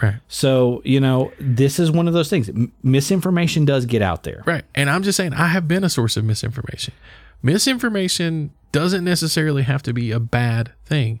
right, 0.00 0.14
So, 0.28 0.80
you 0.84 1.00
know, 1.00 1.32
this 1.38 1.78
is 1.78 1.90
one 1.90 2.08
of 2.08 2.14
those 2.14 2.30
things. 2.30 2.50
Misinformation 2.82 3.64
does 3.66 3.84
get 3.84 4.00
out 4.00 4.22
there. 4.22 4.42
right. 4.46 4.64
And 4.74 4.88
I'm 4.88 5.02
just 5.02 5.16
saying, 5.16 5.34
I 5.34 5.48
have 5.48 5.68
been 5.68 5.84
a 5.84 5.90
source 5.90 6.16
of 6.16 6.24
misinformation. 6.24 6.94
Misinformation 7.42 8.52
doesn't 8.72 9.04
necessarily 9.04 9.62
have 9.64 9.82
to 9.82 9.92
be 9.92 10.10
a 10.12 10.20
bad 10.20 10.72
thing. 10.84 11.20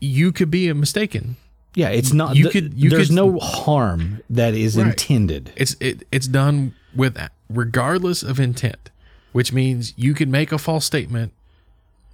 You 0.00 0.32
could 0.32 0.50
be 0.50 0.72
mistaken. 0.72 1.36
Yeah, 1.74 1.88
it's 1.90 2.12
not, 2.12 2.34
You 2.36 2.44
th- 2.44 2.52
could- 2.52 2.74
you 2.74 2.90
there's 2.90 3.08
could- 3.08 3.16
no 3.16 3.38
harm 3.38 4.20
that 4.28 4.54
is 4.54 4.76
Right. 4.76 4.88
intended. 4.88 5.52
It's 5.56 5.76
it, 5.80 6.02
it's 6.10 6.26
done 6.26 6.74
with 6.94 7.16
regardless 7.48 8.22
of 8.22 8.40
intent, 8.40 8.90
which 9.32 9.52
means 9.52 9.94
you 9.96 10.12
can 10.14 10.30
make 10.30 10.50
a 10.52 10.58
false 10.58 10.84
statement, 10.84 11.32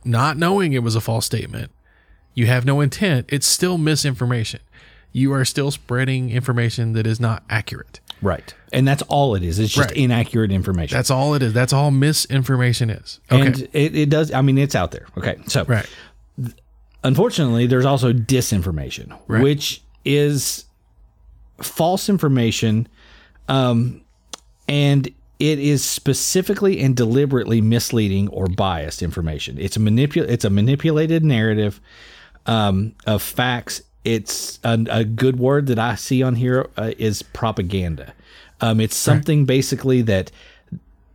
not 0.04 0.36
knowing 0.36 0.72
it 0.72 0.82
was 0.82 0.94
a 0.94 1.00
false 1.00 1.24
statement. 1.26 1.70
You 2.34 2.46
have 2.46 2.64
no 2.66 2.80
intent. 2.82 3.26
It's 3.30 3.46
still 3.46 3.78
misinformation. 3.78 4.60
You 5.12 5.32
are 5.32 5.46
still 5.46 5.70
spreading 5.70 6.28
information 6.30 6.92
that 6.92 7.06
is 7.06 7.18
not 7.18 7.42
accurate. 7.48 8.00
Right. 8.20 8.54
And 8.72 8.86
that's 8.86 9.02
all 9.08 9.34
it 9.34 9.42
is. 9.42 9.58
It's 9.58 9.72
just 9.72 9.88
Right. 9.88 9.96
inaccurate 9.96 10.52
information. 10.52 10.94
That's 10.96 11.10
all 11.10 11.34
it 11.34 11.42
is. 11.42 11.54
That's 11.54 11.72
all 11.72 11.90
misinformation 11.90 12.90
is. 12.90 13.20
Okay. 13.32 13.46
And 13.46 13.68
it, 13.72 13.96
it 13.96 14.10
does, 14.10 14.30
I 14.32 14.42
mean, 14.42 14.58
it's 14.58 14.74
out 14.74 14.90
there. 14.90 15.06
Okay. 15.16 15.36
So, 15.46 15.64
right. 15.64 15.86
Unfortunately, 17.06 17.66
there's 17.66 17.84
also 17.86 18.12
disinformation, 18.12 19.16
Right. 19.28 19.42
which 19.42 19.82
is 20.04 20.64
false 21.62 22.08
information, 22.08 22.86
um, 23.48 24.02
and 24.68 25.06
it 25.38 25.58
is 25.58 25.84
specifically 25.84 26.80
and 26.80 26.96
deliberately 26.96 27.60
misleading 27.60 28.28
or 28.28 28.46
biased 28.46 29.02
information. 29.02 29.56
It's 29.58 29.76
a 29.76 29.80
manipul- 29.80 30.28
It's 30.28 30.44
a 30.44 30.50
manipulated 30.50 31.24
narrative 31.24 31.80
um, 32.46 32.94
of 33.06 33.22
facts. 33.22 33.82
It's 34.04 34.58
a, 34.64 34.78
a 34.90 35.04
good 35.04 35.38
word 35.38 35.66
that 35.66 35.78
I 35.78 35.94
see 35.96 36.22
on 36.22 36.36
here 36.36 36.68
uh, 36.76 36.92
is 36.98 37.22
propaganda. 37.22 38.12
Um, 38.60 38.80
it's 38.80 38.96
something 38.96 39.44
basically 39.44 40.00
that 40.02 40.30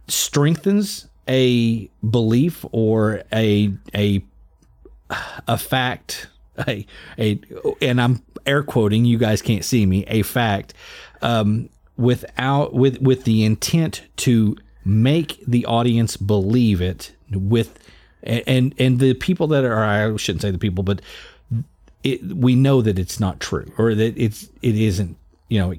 strengthens 0.07 1.07
a 1.27 1.89
belief 2.07 2.65
or 2.71 3.23
a 3.33 3.71
a 3.95 4.23
a 5.47 5.57
fact 5.57 6.27
a 6.67 6.85
a 7.17 7.39
and 7.81 8.01
I'm 8.01 8.23
air 8.45 8.63
quoting 8.63 9.05
you 9.05 9.17
guys 9.17 9.41
can't 9.41 9.63
see 9.63 9.85
me 9.85 10.03
a 10.07 10.21
fact 10.23 10.73
um, 11.21 11.69
without 11.97 12.73
with 12.73 13.01
with 13.01 13.23
the 13.23 13.43
intent 13.43 14.03
to 14.17 14.57
make 14.83 15.43
the 15.45 15.65
audience 15.65 16.17
believe 16.17 16.81
it 16.81 17.13
with 17.31 17.77
and 18.23 18.73
and 18.77 18.99
the 18.99 19.13
people 19.13 19.47
that 19.47 19.63
are 19.63 19.83
I 19.83 20.15
shouldn't 20.17 20.41
say 20.41 20.51
the 20.51 20.57
people 20.57 20.83
but 20.83 21.01
it 22.03 22.23
we 22.23 22.55
know 22.55 22.81
that 22.81 22.97
it's 22.97 23.19
not 23.19 23.39
true 23.39 23.71
or 23.77 23.93
that 23.95 24.17
it's 24.17 24.49
it 24.61 24.75
isn't 24.75 25.17
you 25.49 25.59
know 25.59 25.73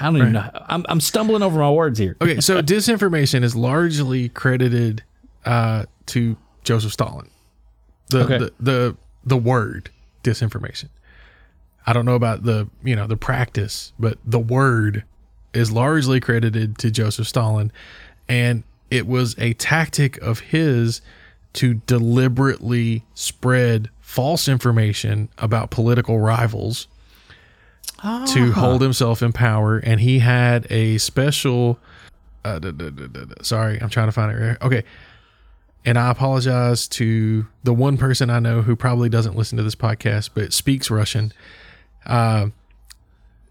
I 0.00 0.02
don't 0.04 0.16
even 0.16 0.32
know 0.32 0.50
I'm 0.66 0.84
I'm 0.88 1.00
stumbling 1.00 1.42
over 1.42 1.58
my 1.60 1.70
words 1.70 1.98
here 1.98 2.16
Okay. 2.20 2.40
So 2.40 2.60
disinformation 2.62 3.44
is 3.44 3.54
largely 3.54 4.28
credited 4.30 5.04
uh, 5.44 5.84
to 6.06 6.36
Joseph 6.64 6.92
Stalin. 6.92 7.28
The, 8.12 8.24
Okay. 8.24 8.38
the 8.38 8.52
the 8.60 8.96
the 9.24 9.36
word 9.36 9.90
disinformation. 10.22 10.88
I 11.86 11.92
don't 11.92 12.04
know 12.04 12.14
about 12.14 12.44
the 12.44 12.68
you 12.84 12.94
know 12.96 13.06
the 13.06 13.16
practice, 13.16 13.92
but 13.98 14.18
the 14.24 14.38
word 14.38 15.04
is 15.52 15.70
largely 15.72 16.20
credited 16.20 16.78
to 16.78 16.90
Joseph 16.90 17.26
Stalin, 17.28 17.72
and 18.28 18.62
it 18.90 19.06
was 19.06 19.34
a 19.38 19.52
tactic 19.54 20.16
of 20.22 20.40
his 20.40 21.00
to 21.54 21.74
deliberately 21.86 23.04
spread 23.14 23.90
false 24.00 24.48
information 24.48 25.28
about 25.38 25.70
political 25.70 26.18
rivals 26.18 26.86
to 28.26 28.52
hold 28.52 28.80
himself 28.82 29.22
in 29.22 29.32
power, 29.32 29.78
and 29.78 30.00
he 30.00 30.18
had 30.20 30.66
a 30.70 30.98
special. 30.98 31.78
Uh, 32.44 32.58
sorry, 33.42 33.80
I'm 33.80 33.88
trying 33.90 34.08
to 34.08 34.12
find 34.12 34.32
it. 34.32 34.34
Right. 34.40 34.62
Okay, 34.62 34.82
and 35.84 35.98
I 35.98 36.10
apologize 36.10 36.86
to 36.88 37.46
the 37.64 37.74
one 37.74 37.96
person 37.96 38.30
I 38.30 38.38
know 38.38 38.62
who 38.62 38.76
probably 38.76 39.08
doesn't 39.08 39.36
listen 39.36 39.58
to 39.58 39.64
this 39.64 39.74
podcast 39.74 40.30
but 40.34 40.52
speaks 40.52 40.90
Russian. 40.90 41.32
Uh, 42.06 42.50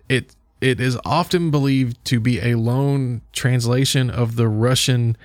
it 0.08 0.34
it 0.62 0.80
is 0.80 0.98
often 1.04 1.52
believed 1.52 2.04
to 2.06 2.20
be 2.20 2.40
a 2.40 2.56
loan 2.56 3.22
translation 3.34 4.10
of 4.10 4.36
the 4.36 4.48
Russian 4.48 5.18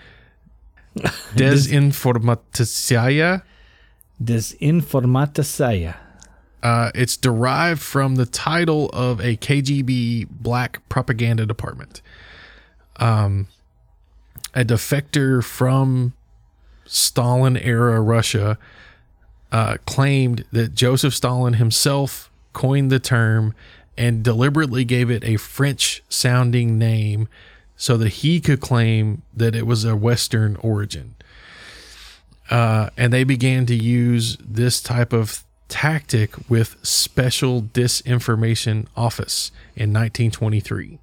desinformatsiya. 0.97 3.43
Desinformatisaya. 4.23 5.97
Uh, 6.62 6.91
it's 6.95 7.19
derived 7.19 7.83
from 7.83 8.15
the 8.16 8.27
title 8.27 8.89
of 8.93 9.20
a 9.20 9.37
KGB 9.37 10.27
black 10.31 10.81
propaganda 10.89 11.45
department. 11.45 12.01
Um, 12.97 13.49
a 14.55 14.65
defector 14.65 15.45
from 15.45 16.15
Stalin 16.87 17.57
era 17.57 18.01
Russia 18.01 18.59
uh, 19.53 19.77
claimed 19.87 20.45
that 20.53 20.75
Joseph 20.75 21.15
Stalin 21.15 21.55
himself 21.55 22.31
coined 22.53 22.91
the 22.91 22.99
term 22.99 23.55
and 23.97 24.23
deliberately 24.23 24.85
gave 24.85 25.11
it 25.11 25.25
a 25.25 25.37
French 25.37 26.03
sounding 26.09 26.79
name 26.79 27.29
so 27.77 27.97
that 27.97 28.09
he 28.09 28.41
could 28.41 28.61
claim 28.61 29.23
that 29.35 29.55
it 29.55 29.67
was 29.67 29.85
a 29.85 29.97
Western 29.97 30.57
origin. 30.57 31.15
Uh, 32.51 32.91
and 32.97 33.13
they 33.13 33.25
began 33.25 33.67
to 33.67 33.75
use 33.75 34.37
this 34.39 34.81
type 34.81 35.13
of 35.13 35.45
tactic 35.69 36.33
with 36.49 36.77
Special 36.83 37.61
Disinformation 37.61 38.87
Office 38.97 39.51
in 39.75 39.93
1923. 39.93 40.99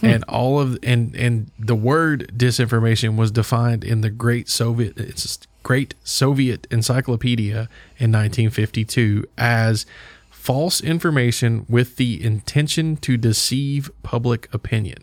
Hmm. 0.00 0.06
And 0.06 0.24
all 0.24 0.60
of 0.60 0.78
and 0.82 1.14
and 1.16 1.50
the 1.58 1.74
word 1.74 2.32
disinformation 2.36 3.16
was 3.16 3.30
defined 3.32 3.82
in 3.82 4.00
the 4.00 4.10
Great 4.10 4.48
Soviet 4.48 4.98
it's 4.98 5.38
Great 5.64 5.94
Soviet 6.04 6.66
Encyclopedia 6.70 7.68
in 7.98 8.12
1952 8.12 9.24
as 9.36 9.86
false 10.30 10.80
information 10.80 11.66
with 11.68 11.96
the 11.96 12.22
intention 12.24 12.96
to 12.98 13.16
deceive 13.16 13.90
public 14.02 14.48
opinion. 14.54 14.98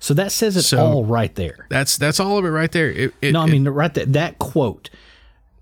So 0.00 0.14
that 0.14 0.32
says 0.32 0.56
it 0.56 0.62
So- 0.62 0.84
all 0.84 1.04
right 1.04 1.32
there. 1.36 1.66
That's 1.70 1.96
that's 1.96 2.18
all 2.18 2.38
of 2.38 2.44
it 2.44 2.48
right 2.50 2.72
there. 2.72 2.90
It, 2.90 3.14
it, 3.22 3.32
No, 3.32 3.42
I 3.42 3.44
it- 3.46 3.50
mean 3.50 3.68
right 3.68 3.94
there. 3.94 4.04
That 4.04 4.40
quote, 4.40 4.90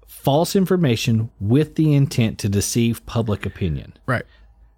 false 0.07 0.57
information 0.57 1.31
with 1.41 1.75
the 1.77 1.95
intent 1.95 2.39
to 2.39 2.49
deceive 2.49 3.05
public 3.07 3.45
opinion. 3.45 3.93
Right. 4.07 4.25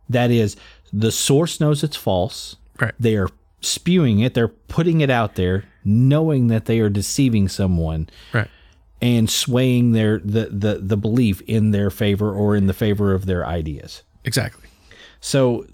That 0.09 0.31
is, 0.33 0.57
the 0.93 1.13
source 1.13 1.61
knows 1.61 1.83
it's 1.85 1.97
false. 1.97 2.57
Right. 2.81 2.93
They 2.99 3.17
are 3.17 3.29
spewing 3.63 4.21
it, 4.21 4.35
they're 4.35 4.49
putting 4.49 5.01
it 5.01 5.11
out 5.11 5.35
there, 5.37 5.65
knowing 5.85 6.49
that 6.49 6.67
they 6.67 6.81
are 6.81 6.89
deceiving 6.91 7.49
someone 7.49 8.09
Right. 8.33 8.49
and 9.01 9.29
swaying 9.31 9.93
their 9.93 10.19
the, 10.19 10.47
the, 10.51 10.79
the 10.83 10.97
belief 10.97 11.41
in 11.43 11.71
their 11.71 11.91
favor 11.91 12.33
or 12.33 12.55
in 12.57 12.67
the 12.67 12.75
favor 12.75 13.13
of 13.15 13.27
their 13.27 13.47
ideas. 13.47 14.03
Exactly. 14.25 14.69
So 15.21 15.67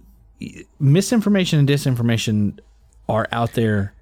misinformation 0.78 1.58
and 1.58 1.68
disinformation 1.68 2.58
are 3.08 3.26
out 3.32 3.52
there 3.54 3.94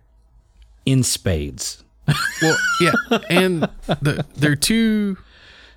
in 0.84 1.02
spades. 1.02 1.82
Well, 2.42 2.56
yeah, 2.80 2.92
and 3.30 3.62
the, 3.86 4.24
they're 4.36 4.54
two 4.56 5.16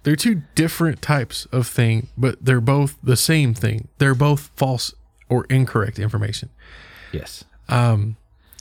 they're 0.03 0.15
two 0.18 0.44
different 0.56 1.02
types 1.02 1.45
of 1.53 1.65
thing, 1.68 2.10
but 2.18 2.44
they're 2.44 2.61
both 2.61 2.98
the 3.02 3.15
same 3.15 3.53
thing. 3.53 3.88
They're 3.98 4.14
both 4.14 4.52
false 4.56 4.94
or 5.30 5.45
incorrect 5.45 5.98
information. 5.99 6.49
Yes. 7.14 7.45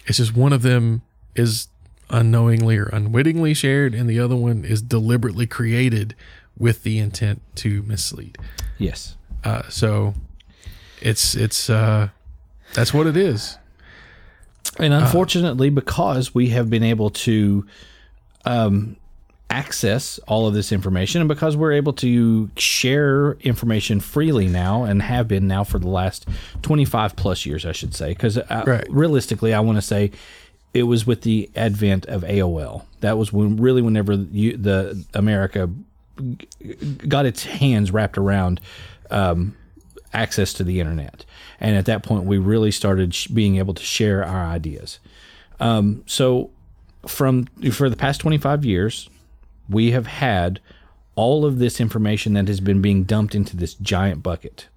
It's 0.07 0.19
just 0.19 0.35
one 0.35 0.53
of 0.53 0.63
them 0.63 1.03
is 1.35 1.69
unknowingly 2.11 2.79
or 2.79 2.87
unwittingly 2.87 3.55
shared, 3.55 3.95
and 3.95 4.09
the 4.09 4.19
other 4.19 4.37
one 4.37 4.65
is 4.65 4.81
deliberately 4.81 5.47
created 5.47 6.15
with 6.57 6.83
the 6.83 6.99
intent 6.99 7.43
to 7.57 7.83
mislead. 7.83 8.39
Yes. 8.79 9.17
Uh, 9.45 9.69
so 9.69 10.15
it's 11.01 11.35
it's 11.35 11.71
uh, 11.71 12.09
that's 12.75 12.93
what 12.93 13.07
it 13.07 13.17
is. 13.17 13.59
And 14.79 14.95
unfortunately, 14.95 15.71
because 15.71 16.35
we 16.35 16.51
have 16.51 16.71
been 16.71 16.83
able 16.83 17.11
to 17.11 17.67
um, 18.45 18.97
access 19.51 20.19
all 20.29 20.47
of 20.47 20.55
this 20.55 20.73
information, 20.73 21.21
and 21.23 21.29
because 21.29 21.57
we're 21.57 21.73
able 21.73 21.93
to 21.95 22.51
share 22.57 23.33
information 23.41 24.01
freely 24.01 24.47
now, 24.47 24.85
and 24.85 25.01
have 25.03 25.27
been 25.29 25.47
now 25.49 25.65
for 25.65 25.79
the 25.79 25.89
last 25.89 26.27
25 26.63 27.17
plus 27.17 27.47
years, 27.47 27.65
I 27.65 27.73
should 27.73 27.95
say, 27.95 28.09
because 28.11 28.37
uh, 28.39 28.65
Right. 28.67 28.87
realistically, 28.91 29.55
I 29.55 29.61
want 29.61 29.77
to 29.79 29.83
say 29.83 30.11
it 30.75 30.83
was 30.83 31.07
with 31.07 31.23
the 31.23 31.49
advent 31.57 32.05
of 32.07 32.23
AOL. 32.23 32.85
That 33.01 33.17
was 33.17 33.33
when 33.33 33.57
really 33.57 33.81
whenever 33.81 34.13
you, 34.15 34.57
the 34.57 35.03
America 35.15 35.71
got 37.07 37.25
its 37.27 37.45
hands 37.45 37.91
wrapped 37.91 38.19
around 38.19 38.61
um, 39.11 39.57
access 40.13 40.53
to 40.55 40.65
the 40.65 40.81
internet. 40.81 41.25
And 41.61 41.77
at 41.77 41.87
that 41.87 42.03
point, 42.03 42.25
we 42.25 42.37
really 42.39 42.71
started 42.71 43.15
sh- 43.15 43.29
being 43.29 43.57
able 43.57 43.73
to 43.75 43.83
share 43.83 44.25
our 44.25 44.45
ideas. 44.47 44.99
Um, 45.61 46.03
so, 46.07 46.51
from 47.07 47.47
for 47.73 47.89
the 47.89 47.97
past 47.97 48.21
25 48.21 48.65
years, 48.65 49.09
we 49.69 49.91
have 49.91 50.07
had 50.07 50.61
all 51.15 51.45
of 51.45 51.59
this 51.59 51.81
information 51.81 52.35
that 52.35 52.47
has 52.49 52.61
been 52.61 52.81
being 52.81 53.03
dumped 53.05 53.35
into 53.35 53.57
this 53.57 53.75
giant 53.75 54.23
bucket. 54.23 54.69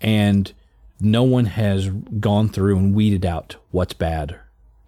And 0.00 0.52
no 1.00 1.22
one 1.22 1.44
has 1.46 1.88
gone 1.88 2.48
through 2.48 2.76
and 2.76 2.94
weeded 2.94 3.24
out 3.24 3.56
what's 3.70 3.92
bad 3.92 4.36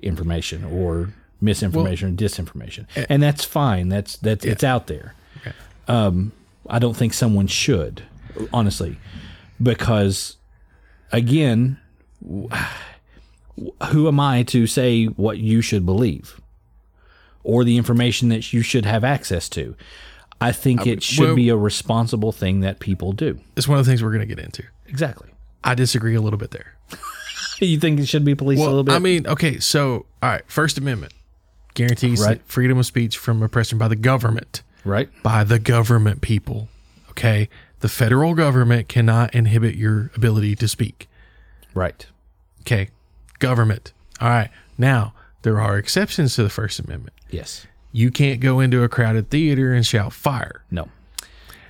information 0.02 0.64
or 0.64 1.14
misinformation 1.40 2.10
or 2.10 2.16
disinformation. 2.16 2.86
And 3.09 3.22
that's 3.22 3.44
fine. 3.44 3.88
That's 3.88 4.16
that's 4.16 4.44
it's 4.44 4.64
out 4.64 4.86
there. 4.86 5.14
Um, 5.86 6.32
I 6.68 6.78
don't 6.78 6.96
think 6.96 7.12
someone 7.12 7.46
should, 7.46 8.02
honestly, 8.52 8.98
because 9.62 10.36
again, 11.12 11.78
who 13.90 14.09
am 14.09 14.18
I 14.18 14.42
to 14.44 14.66
say 14.66 15.05
what 15.06 15.38
you 15.38 15.60
should 15.60 15.84
believe 15.86 16.40
or 17.44 17.62
the 17.64 17.76
information 17.76 18.28
that 18.30 18.52
you 18.52 18.62
should 18.62 18.84
have 18.84 19.04
access 19.04 19.48
to? 19.50 19.76
I 20.40 20.50
think 20.52 20.86
it 20.86 21.02
should 21.02 21.24
well- 21.28 21.36
be 21.36 21.48
a 21.48 21.56
responsible 21.56 22.32
thing 22.32 22.60
that 22.60 22.80
people 22.80 23.12
do. 23.12 23.38
It's 23.56 23.68
one 23.68 23.78
of 23.78 23.84
the 23.86 23.90
things 23.90 24.02
we're 24.02 24.10
going 24.10 24.26
to 24.28 24.34
get 24.34 24.44
into. 24.44 24.64
Exactly. 24.88 25.30
I 25.62 25.74
disagree 25.74 26.14
a 26.16 26.20
little 26.20 26.38
bit 26.38 26.50
there. 26.50 26.74
You 27.60 27.78
think 27.78 28.00
it 28.00 28.06
should 28.06 28.24
be 28.24 28.34
policed 28.34 28.60
a 28.60 28.64
little 28.66 28.82
bit? 28.82 28.94
I 28.94 28.98
mean, 28.98 29.26
okay, 29.28 29.60
so 29.60 30.06
all 30.22 30.28
right, 30.28 30.42
First 30.48 30.76
Amendment 30.76 31.12
guarantees 31.74 32.20
Right. 32.20 32.42
freedom 32.46 32.78
of 32.78 32.84
speech 32.84 33.16
from 33.16 33.42
oppression 33.42 33.78
by 33.78 33.86
the 33.88 33.96
government. 33.96 34.62
right? 34.84 35.08
by 35.22 35.44
the 35.44 35.60
government 35.60 36.20
people. 36.20 36.68
Okay. 37.10 37.48
The 37.78 37.88
federal 37.88 38.34
government 38.34 38.88
cannot 38.88 39.34
inhibit 39.34 39.76
your 39.76 40.10
ability 40.16 40.56
to 40.56 40.66
speak. 40.68 41.08
Right. 41.74 42.04
Okay. 42.62 42.90
Government. 43.38 43.92
All 44.20 44.28
right. 44.28 44.50
Now, 44.76 45.14
there 45.44 45.60
are 45.60 45.78
exceptions 45.78 46.34
to 46.34 46.42
the 46.42 46.50
First 46.50 46.78
Amendment. 46.80 47.14
Yes. 47.30 47.66
You 47.92 48.10
can't 48.10 48.40
go 48.40 48.58
into 48.60 48.82
a 48.82 48.88
crowded 48.88 49.30
theater 49.30 49.72
and 49.72 49.86
shout 49.86 50.12
fire 50.12 50.64
No. 50.70 50.88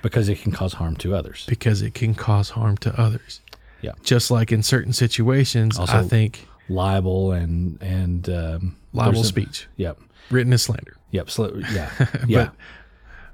Because 0.01 0.27
it 0.29 0.39
can 0.41 0.51
cause 0.51 0.73
harm 0.73 0.95
to 0.97 1.15
others. 1.15 1.45
because 1.47 1.81
it 1.81 1.93
can 1.93 2.13
cause 2.15 2.49
harm 2.51 2.77
to 2.77 2.99
others. 2.99 3.41
Yeah. 3.81 3.91
Just 4.03 4.31
like 4.31 4.51
in 4.51 4.63
certain 4.63 4.93
situations, 4.93 5.77
Also- 5.79 5.99
I 5.99 6.03
think 6.03 6.47
Libel 6.67 7.31
and 7.31 7.79
and 7.81 8.27
um, 8.29 8.75
libel 8.93 9.13
there's 9.13 9.25
a- 9.25 9.29
speech, 9.29 9.67
Yep. 9.77 9.99
written 10.31 10.51
as 10.53 10.63
slander. 10.63 10.97
Yep. 11.11 11.27
Sli- 11.27 11.71
yeah. 11.73 12.25
yeah. 12.27 12.49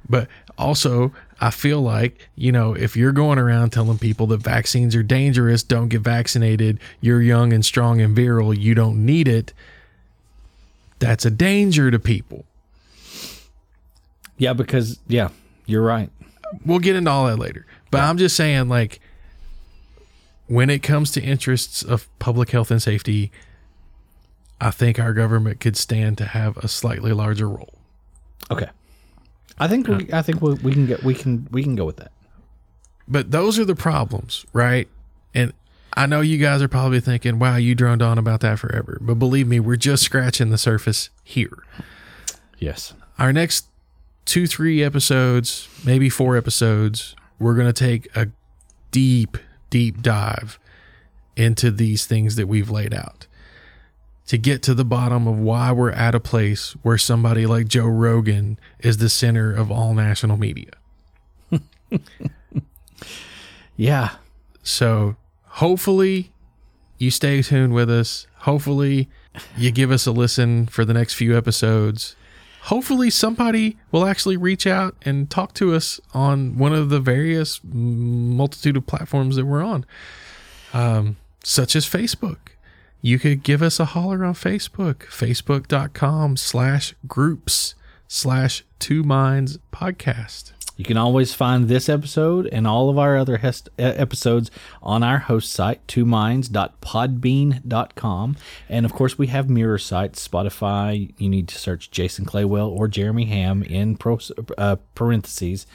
But 0.09 0.27
also, 0.57 1.13
I 1.39 1.51
feel 1.51 1.81
like, 1.81 2.30
you 2.35 2.51
know, 2.51 2.73
if 2.73 2.97
you're 2.97 3.11
going 3.13 3.39
around 3.39 3.69
telling 3.72 3.97
people 3.97 4.27
that 4.27 4.41
vaccines 4.41 4.95
are 4.95 5.03
dangerous, 5.03 5.63
don't 5.63 5.88
get 5.88 6.01
vaccinated, 6.01 6.80
you're 6.99 7.22
young 7.22 7.53
and 7.53 7.63
strong 7.65 8.01
and 8.01 8.13
virile, 8.15 8.53
you 8.53 8.73
don't 8.76 9.05
need 9.05 9.27
it, 9.27 9.53
that's 11.02 11.26
a 11.26 11.32
danger 11.32 11.91
to 11.91 11.99
people. 11.99 12.45
yeah. 14.38 14.53
Because 14.53 14.99
yeah, 15.07 15.30
you're 15.65 15.82
right. 15.84 16.10
We'll 16.65 16.80
get 16.80 16.95
into 16.95 17.11
all 17.11 17.28
that 17.28 17.38
later. 17.38 17.65
But 17.91 18.02
I'm 18.02 18.18
just 18.18 18.36
saying, 18.36 18.69
like, 18.69 19.02
when 20.48 20.69
it 20.69 20.80
comes 20.84 21.11
to 21.14 21.22
interests 21.22 21.82
of 21.82 22.07
public 22.19 22.52
health 22.52 22.72
and 22.72 22.82
safety, 22.82 23.32
I 24.60 24.72
think 24.72 24.99
our 24.99 25.14
government 25.14 25.60
could 25.60 25.76
stand 25.76 26.18
to 26.19 26.26
have 26.26 26.57
a 26.57 26.68
slightly 26.68 27.14
larger 27.14 27.49
role. 27.49 27.73
Okay. 28.49 28.69
I 29.60 29.68
think 29.68 29.88
we, 29.88 30.10
I 30.14 30.22
think 30.22 30.41
we, 30.41 30.53
we 30.56 30.73
can 30.73 30.86
get 30.86 31.03
we 31.03 31.14
can 31.14 31.48
we 31.52 31.64
can 31.64 31.76
go 31.76 31.86
with 31.86 31.98
that. 31.98 32.11
But 33.07 33.32
those 33.32 33.60
are 33.60 33.65
the 33.65 33.76
problems, 33.76 34.45
right? 34.53 34.88
And 35.34 35.53
I 35.93 36.05
know 36.05 36.22
you 36.22 36.38
guys 36.38 36.61
are 36.61 36.68
probably 36.68 36.99
thinking, 36.99 37.39
wow, 37.39 37.57
you 37.57 37.76
droned 37.76 38.01
on 38.01 38.18
about 38.18 38.39
that 38.41 38.59
forever. 38.59 38.97
But 39.01 39.15
believe 39.15 39.47
me, 39.47 39.59
we're 39.59 39.76
just 39.76 40.03
scratching 40.03 40.49
the 40.49 40.57
surface 40.57 41.09
here. 41.23 41.63
Yes. 42.57 42.93
Our 43.19 43.34
next 43.34 43.68
two, 44.26 44.47
three 44.47 44.84
episodes, 44.84 45.68
maybe 45.85 46.09
four 46.09 46.38
episodes, 46.38 47.15
we're 47.39 47.55
going 47.55 47.68
to 47.68 47.73
take 47.73 48.07
a 48.15 48.30
deep, 48.91 49.38
deep 49.69 50.01
dive 50.01 50.59
into 51.35 51.72
these 51.72 52.05
things 52.05 52.35
that 52.35 52.47
we've 52.47 52.69
laid 52.69 52.93
out 52.93 53.27
to 54.27 54.38
get 54.38 54.61
to 54.63 54.73
the 54.73 54.85
bottom 54.85 55.27
of 55.27 55.39
why 55.39 55.72
we're 55.72 55.91
at 55.91 56.15
a 56.15 56.19
place 56.19 56.72
where 56.84 56.97
somebody 56.97 57.45
like 57.45 57.68
Joe 57.68 57.88
Rogan 57.88 58.57
is 58.80 58.97
the 58.97 59.09
center 59.09 59.53
of 59.53 59.72
all 59.72 59.93
national 59.93 60.38
media. 60.38 60.72
Yeah. 63.81 64.11
So 64.61 65.15
hopefully 65.56 66.32
you 66.98 67.11
stay 67.11 67.41
tuned 67.41 67.73
with 67.73 67.90
us. 67.90 68.28
Hopefully 68.40 69.10
you 69.57 69.72
give 69.72 69.91
us 69.91 70.06
a 70.06 70.11
listen 70.11 70.68
for 70.68 70.86
the 70.86 70.94
next 70.94 71.15
few 71.15 71.36
episodes. 71.38 72.15
Hopefully 72.65 73.10
somebody 73.10 73.78
will 73.91 74.06
actually 74.06 74.38
reach 74.38 74.68
out 74.68 74.95
and 75.02 75.30
talk 75.30 75.53
to 75.56 75.73
us 75.73 75.99
on 76.14 76.57
one 76.57 76.73
of 76.73 76.90
the 76.90 76.99
various 76.99 77.60
multitude 77.64 78.78
of 78.78 78.86
platforms 78.86 79.36
that 79.36 79.45
we're 79.45 79.64
on, 79.64 79.84
um, 80.73 81.18
such 81.44 81.76
as 81.76 81.88
Facebook. 81.88 82.38
You 83.02 83.18
could 83.18 83.41
give 83.41 83.64
us 83.64 83.80
a 83.80 83.86
holler 83.86 84.23
on 84.23 84.36
Facebook, 84.36 85.07
facebook.com 85.07 86.38
slash 86.38 86.94
groups 87.07 87.73
slash 88.07 88.64
two 88.78 89.02
minds 89.02 89.57
podcast. 89.73 90.52
You 90.82 90.86
can 90.86 90.98
always 90.98 91.32
find 91.32 91.68
this 91.68 91.88
episode 91.90 92.48
and 92.52 92.66
all 92.66 92.90
of 92.90 92.98
our 92.98 93.16
other 93.16 93.38
hest- 93.38 93.70
episodes 93.78 94.49
on 94.82 95.03
our 95.03 95.20
host 95.20 95.53
site, 95.53 95.86
twominds.podbean.com. 95.86 98.36
And 98.68 98.86
of 98.86 98.91
course, 98.94 99.16
we 99.16 99.28
have 99.28 99.48
mirror 99.48 99.78
sites, 99.78 100.28
Spotify. 100.28 101.14
You 101.20 101.30
need 101.30 101.48
to 101.49 101.58
search 101.60 101.91
Jason 101.91 102.26
Claywell 102.26 102.68
or 102.68 102.88
Jeremy 102.88 103.26
Ham 103.26 103.62
in 103.62 103.95
pro- 103.95 104.18
uh, 104.58 104.78
parentheses. 104.95 105.68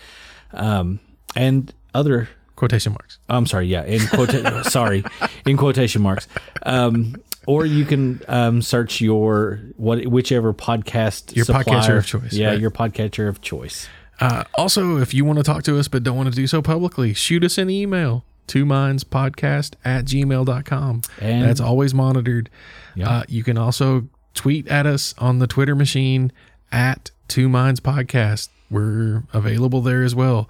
Um, 0.53 0.99
and 1.37 1.73
other 1.95 2.29
Quotation 2.57 2.91
marks. 2.93 3.21
I'm 3.29 3.47
sorry, 3.47 3.69
yeah, 3.69 3.85
in 3.85 4.05
quota- 4.09 4.65
sorry, 4.71 5.05
in 5.45 5.57
quotation 5.57 6.03
marks. 6.03 6.27
Um, 6.65 7.15
or 7.47 7.65
you 7.65 7.85
can 7.85 8.23
um, 8.27 8.61
search 8.61 9.01
your 9.01 9.61
what 9.77 10.05
whichever 10.07 10.53
podcast 10.53 11.37
Your 11.37 11.45
podcatcher 11.45 11.65
supplier- 11.65 11.97
of 11.99 12.07
choice, 12.07 12.33
Yeah, 12.33 12.49
right. 12.49 12.61
your 12.61 12.73
podcatcher 12.73 13.29
of 13.29 13.41
choice. 13.41 13.87
Uh, 14.21 14.45
also, 14.55 14.97
if 14.99 15.13
you 15.13 15.25
want 15.25 15.39
to 15.39 15.43
talk 15.43 15.63
to 15.65 15.79
us 15.79 15.89
but 15.89 16.03
don't 16.03 16.17
want 16.17 16.29
to 16.29 16.35
do 16.35 16.47
so 16.47 16.63
publicly, 16.63 17.13
shoot 17.15 17.45
us 17.45 17.59
an 17.59 17.69
email. 17.71 18.25
Two 18.47 18.65
minds 18.65 19.03
podcast 19.03 19.75
at 19.85 20.05
gmail.com. 20.05 21.03
And- 21.21 21.43
That's 21.45 21.61
always 21.61 21.93
monitored. 21.93 22.49
Yeah. 22.95 23.09
Uh, 23.11 23.23
you 23.29 23.43
can 23.43 23.59
also 23.59 24.07
tweet 24.35 24.69
at 24.69 24.87
us 24.87 25.15
on 25.19 25.39
the 25.41 25.47
Twitter 25.47 25.75
machine 25.75 26.31
at 26.71 27.11
Two 27.29 27.49
Minds 27.49 27.81
Podcast. 27.81 28.49
We're 28.71 29.25
available 29.33 29.81
there 29.81 30.03
as 30.05 30.15
well. 30.15 30.49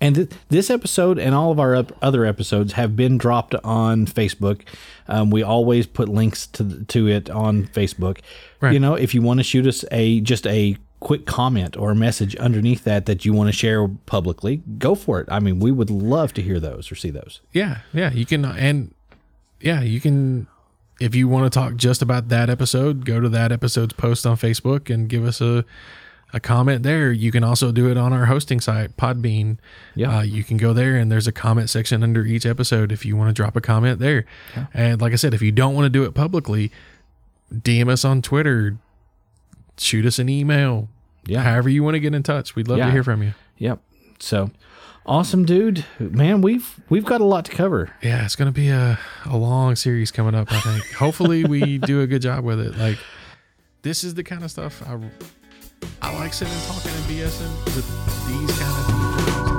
And 0.00 0.14
th- 0.16 0.30
this 0.48 0.68
episode 0.70 1.18
and 1.18 1.34
all 1.34 1.50
of 1.52 1.58
our 1.60 1.74
up- 1.76 1.92
other 2.02 2.24
episodes 2.26 2.72
have 2.74 2.96
been 2.96 3.16
dropped 3.18 3.54
on 3.64 4.04
Facebook. 4.06 4.62
Um, 5.08 5.30
we 5.30 5.42
always 5.42 5.86
put 5.86 6.08
links 6.08 6.46
to 6.48 6.84
to 6.84 7.08
it 7.08 7.30
on 7.30 7.64
Facebook. 7.68 8.18
Right. 8.60 8.72
You 8.74 8.80
know, 8.80 8.94
if 8.94 9.14
you 9.14 9.22
want 9.22 9.38
to 9.40 9.44
shoot 9.44 9.66
us 9.66 9.84
a 9.92 10.20
just 10.20 10.46
a 10.46 10.76
quick 11.02 11.26
comment 11.26 11.76
or 11.76 11.90
a 11.90 11.94
message 11.94 12.36
underneath 12.36 12.84
that 12.84 13.06
that 13.06 13.24
you 13.24 13.32
want 13.32 13.48
to 13.48 13.52
share 13.52 13.88
publicly, 14.06 14.62
go 14.78 14.94
for 14.94 15.20
it. 15.20 15.28
I 15.30 15.40
mean, 15.40 15.58
we 15.58 15.70
would 15.72 15.90
love 15.90 16.32
to 16.34 16.42
hear 16.42 16.60
those 16.60 16.90
or 16.90 16.94
see 16.94 17.10
those. 17.10 17.40
Yeah, 17.52 17.78
yeah, 17.92 18.12
you 18.12 18.24
can, 18.26 18.44
and 18.44 18.94
yeah, 19.60 19.80
you 19.82 20.00
can. 20.00 20.46
If 21.00 21.14
you 21.16 21.26
want 21.26 21.50
to 21.52 21.58
talk 21.58 21.74
just 21.76 22.00
about 22.00 22.28
that 22.28 22.48
episode, 22.48 23.04
go 23.04 23.18
to 23.18 23.28
that 23.30 23.50
episode's 23.50 23.92
post 23.94 24.24
on 24.24 24.36
Facebook 24.36 24.92
and 24.92 25.08
give 25.08 25.24
us 25.24 25.40
a 25.40 25.64
a 26.32 26.40
comment 26.40 26.82
there. 26.82 27.12
You 27.12 27.30
can 27.30 27.44
also 27.44 27.72
do 27.72 27.90
it 27.90 27.96
on 27.98 28.12
our 28.12 28.26
hosting 28.26 28.60
site, 28.60 28.96
Podbean. 28.96 29.58
Yeah. 29.94 30.18
uh, 30.18 30.22
you 30.22 30.44
can 30.44 30.56
go 30.56 30.72
there 30.72 30.96
and 30.96 31.12
there's 31.12 31.26
a 31.26 31.32
comment 31.32 31.68
section 31.68 32.02
under 32.02 32.24
each 32.24 32.46
episode 32.46 32.90
if 32.90 33.04
you 33.04 33.16
want 33.16 33.28
to 33.28 33.34
drop 33.34 33.54
a 33.54 33.60
comment 33.60 33.98
there. 33.98 34.24
And 34.72 35.00
like 35.00 35.12
I 35.12 35.16
said, 35.16 35.34
if 35.34 35.42
you 35.42 35.52
don't 35.52 35.74
want 35.74 35.84
to 35.84 35.90
do 35.90 36.04
it 36.04 36.14
publicly, 36.14 36.72
DM 37.52 37.88
us 37.90 38.02
on 38.04 38.22
Twitter, 38.22 38.78
shoot 39.82 40.06
us 40.06 40.18
an 40.18 40.28
email. 40.28 40.88
Yeah. 41.24 41.42
however 41.42 41.68
you 41.68 41.84
want 41.84 41.94
to 41.94 42.00
get 42.00 42.14
in 42.14 42.22
touch, 42.24 42.56
we'd 42.56 42.66
love 42.66 42.78
Yeah. 42.78 42.86
to 42.86 42.90
hear 42.92 43.04
from 43.04 43.22
you. 43.22 43.34
Yep. 43.58 43.78
So 44.18 44.50
awesome, 45.06 45.44
dude. 45.44 45.84
Man, 46.00 46.40
we've 46.42 46.80
we've 46.88 47.04
got 47.04 47.20
a 47.20 47.24
lot 47.24 47.44
to 47.44 47.52
cover. 47.52 47.90
Yeah, 48.02 48.24
it's 48.24 48.34
gonna 48.36 48.50
be 48.52 48.68
a, 48.70 48.98
a 49.26 49.36
long 49.36 49.76
series 49.76 50.10
coming 50.10 50.34
up. 50.34 50.52
I 50.52 50.58
think. 50.60 50.92
Hopefully, 50.96 51.44
we 51.44 51.78
do 51.78 52.00
a 52.00 52.06
good 52.08 52.22
job 52.22 52.42
with 52.44 52.58
it. 52.60 52.76
Like, 52.76 52.98
this 53.82 54.02
is 54.04 54.14
the 54.14 54.24
kind 54.24 54.42
of 54.42 54.50
stuff 54.50 54.82
I 54.88 54.98
I 56.00 56.12
like 56.18 56.32
sitting 56.32 56.54
and 56.54 56.62
talking 56.64 56.90
and 56.92 57.04
BSing 57.04 57.64
with 57.76 58.26
these 58.28 58.58
kind 58.58 58.78
of 58.78 59.36
people. 59.36 59.51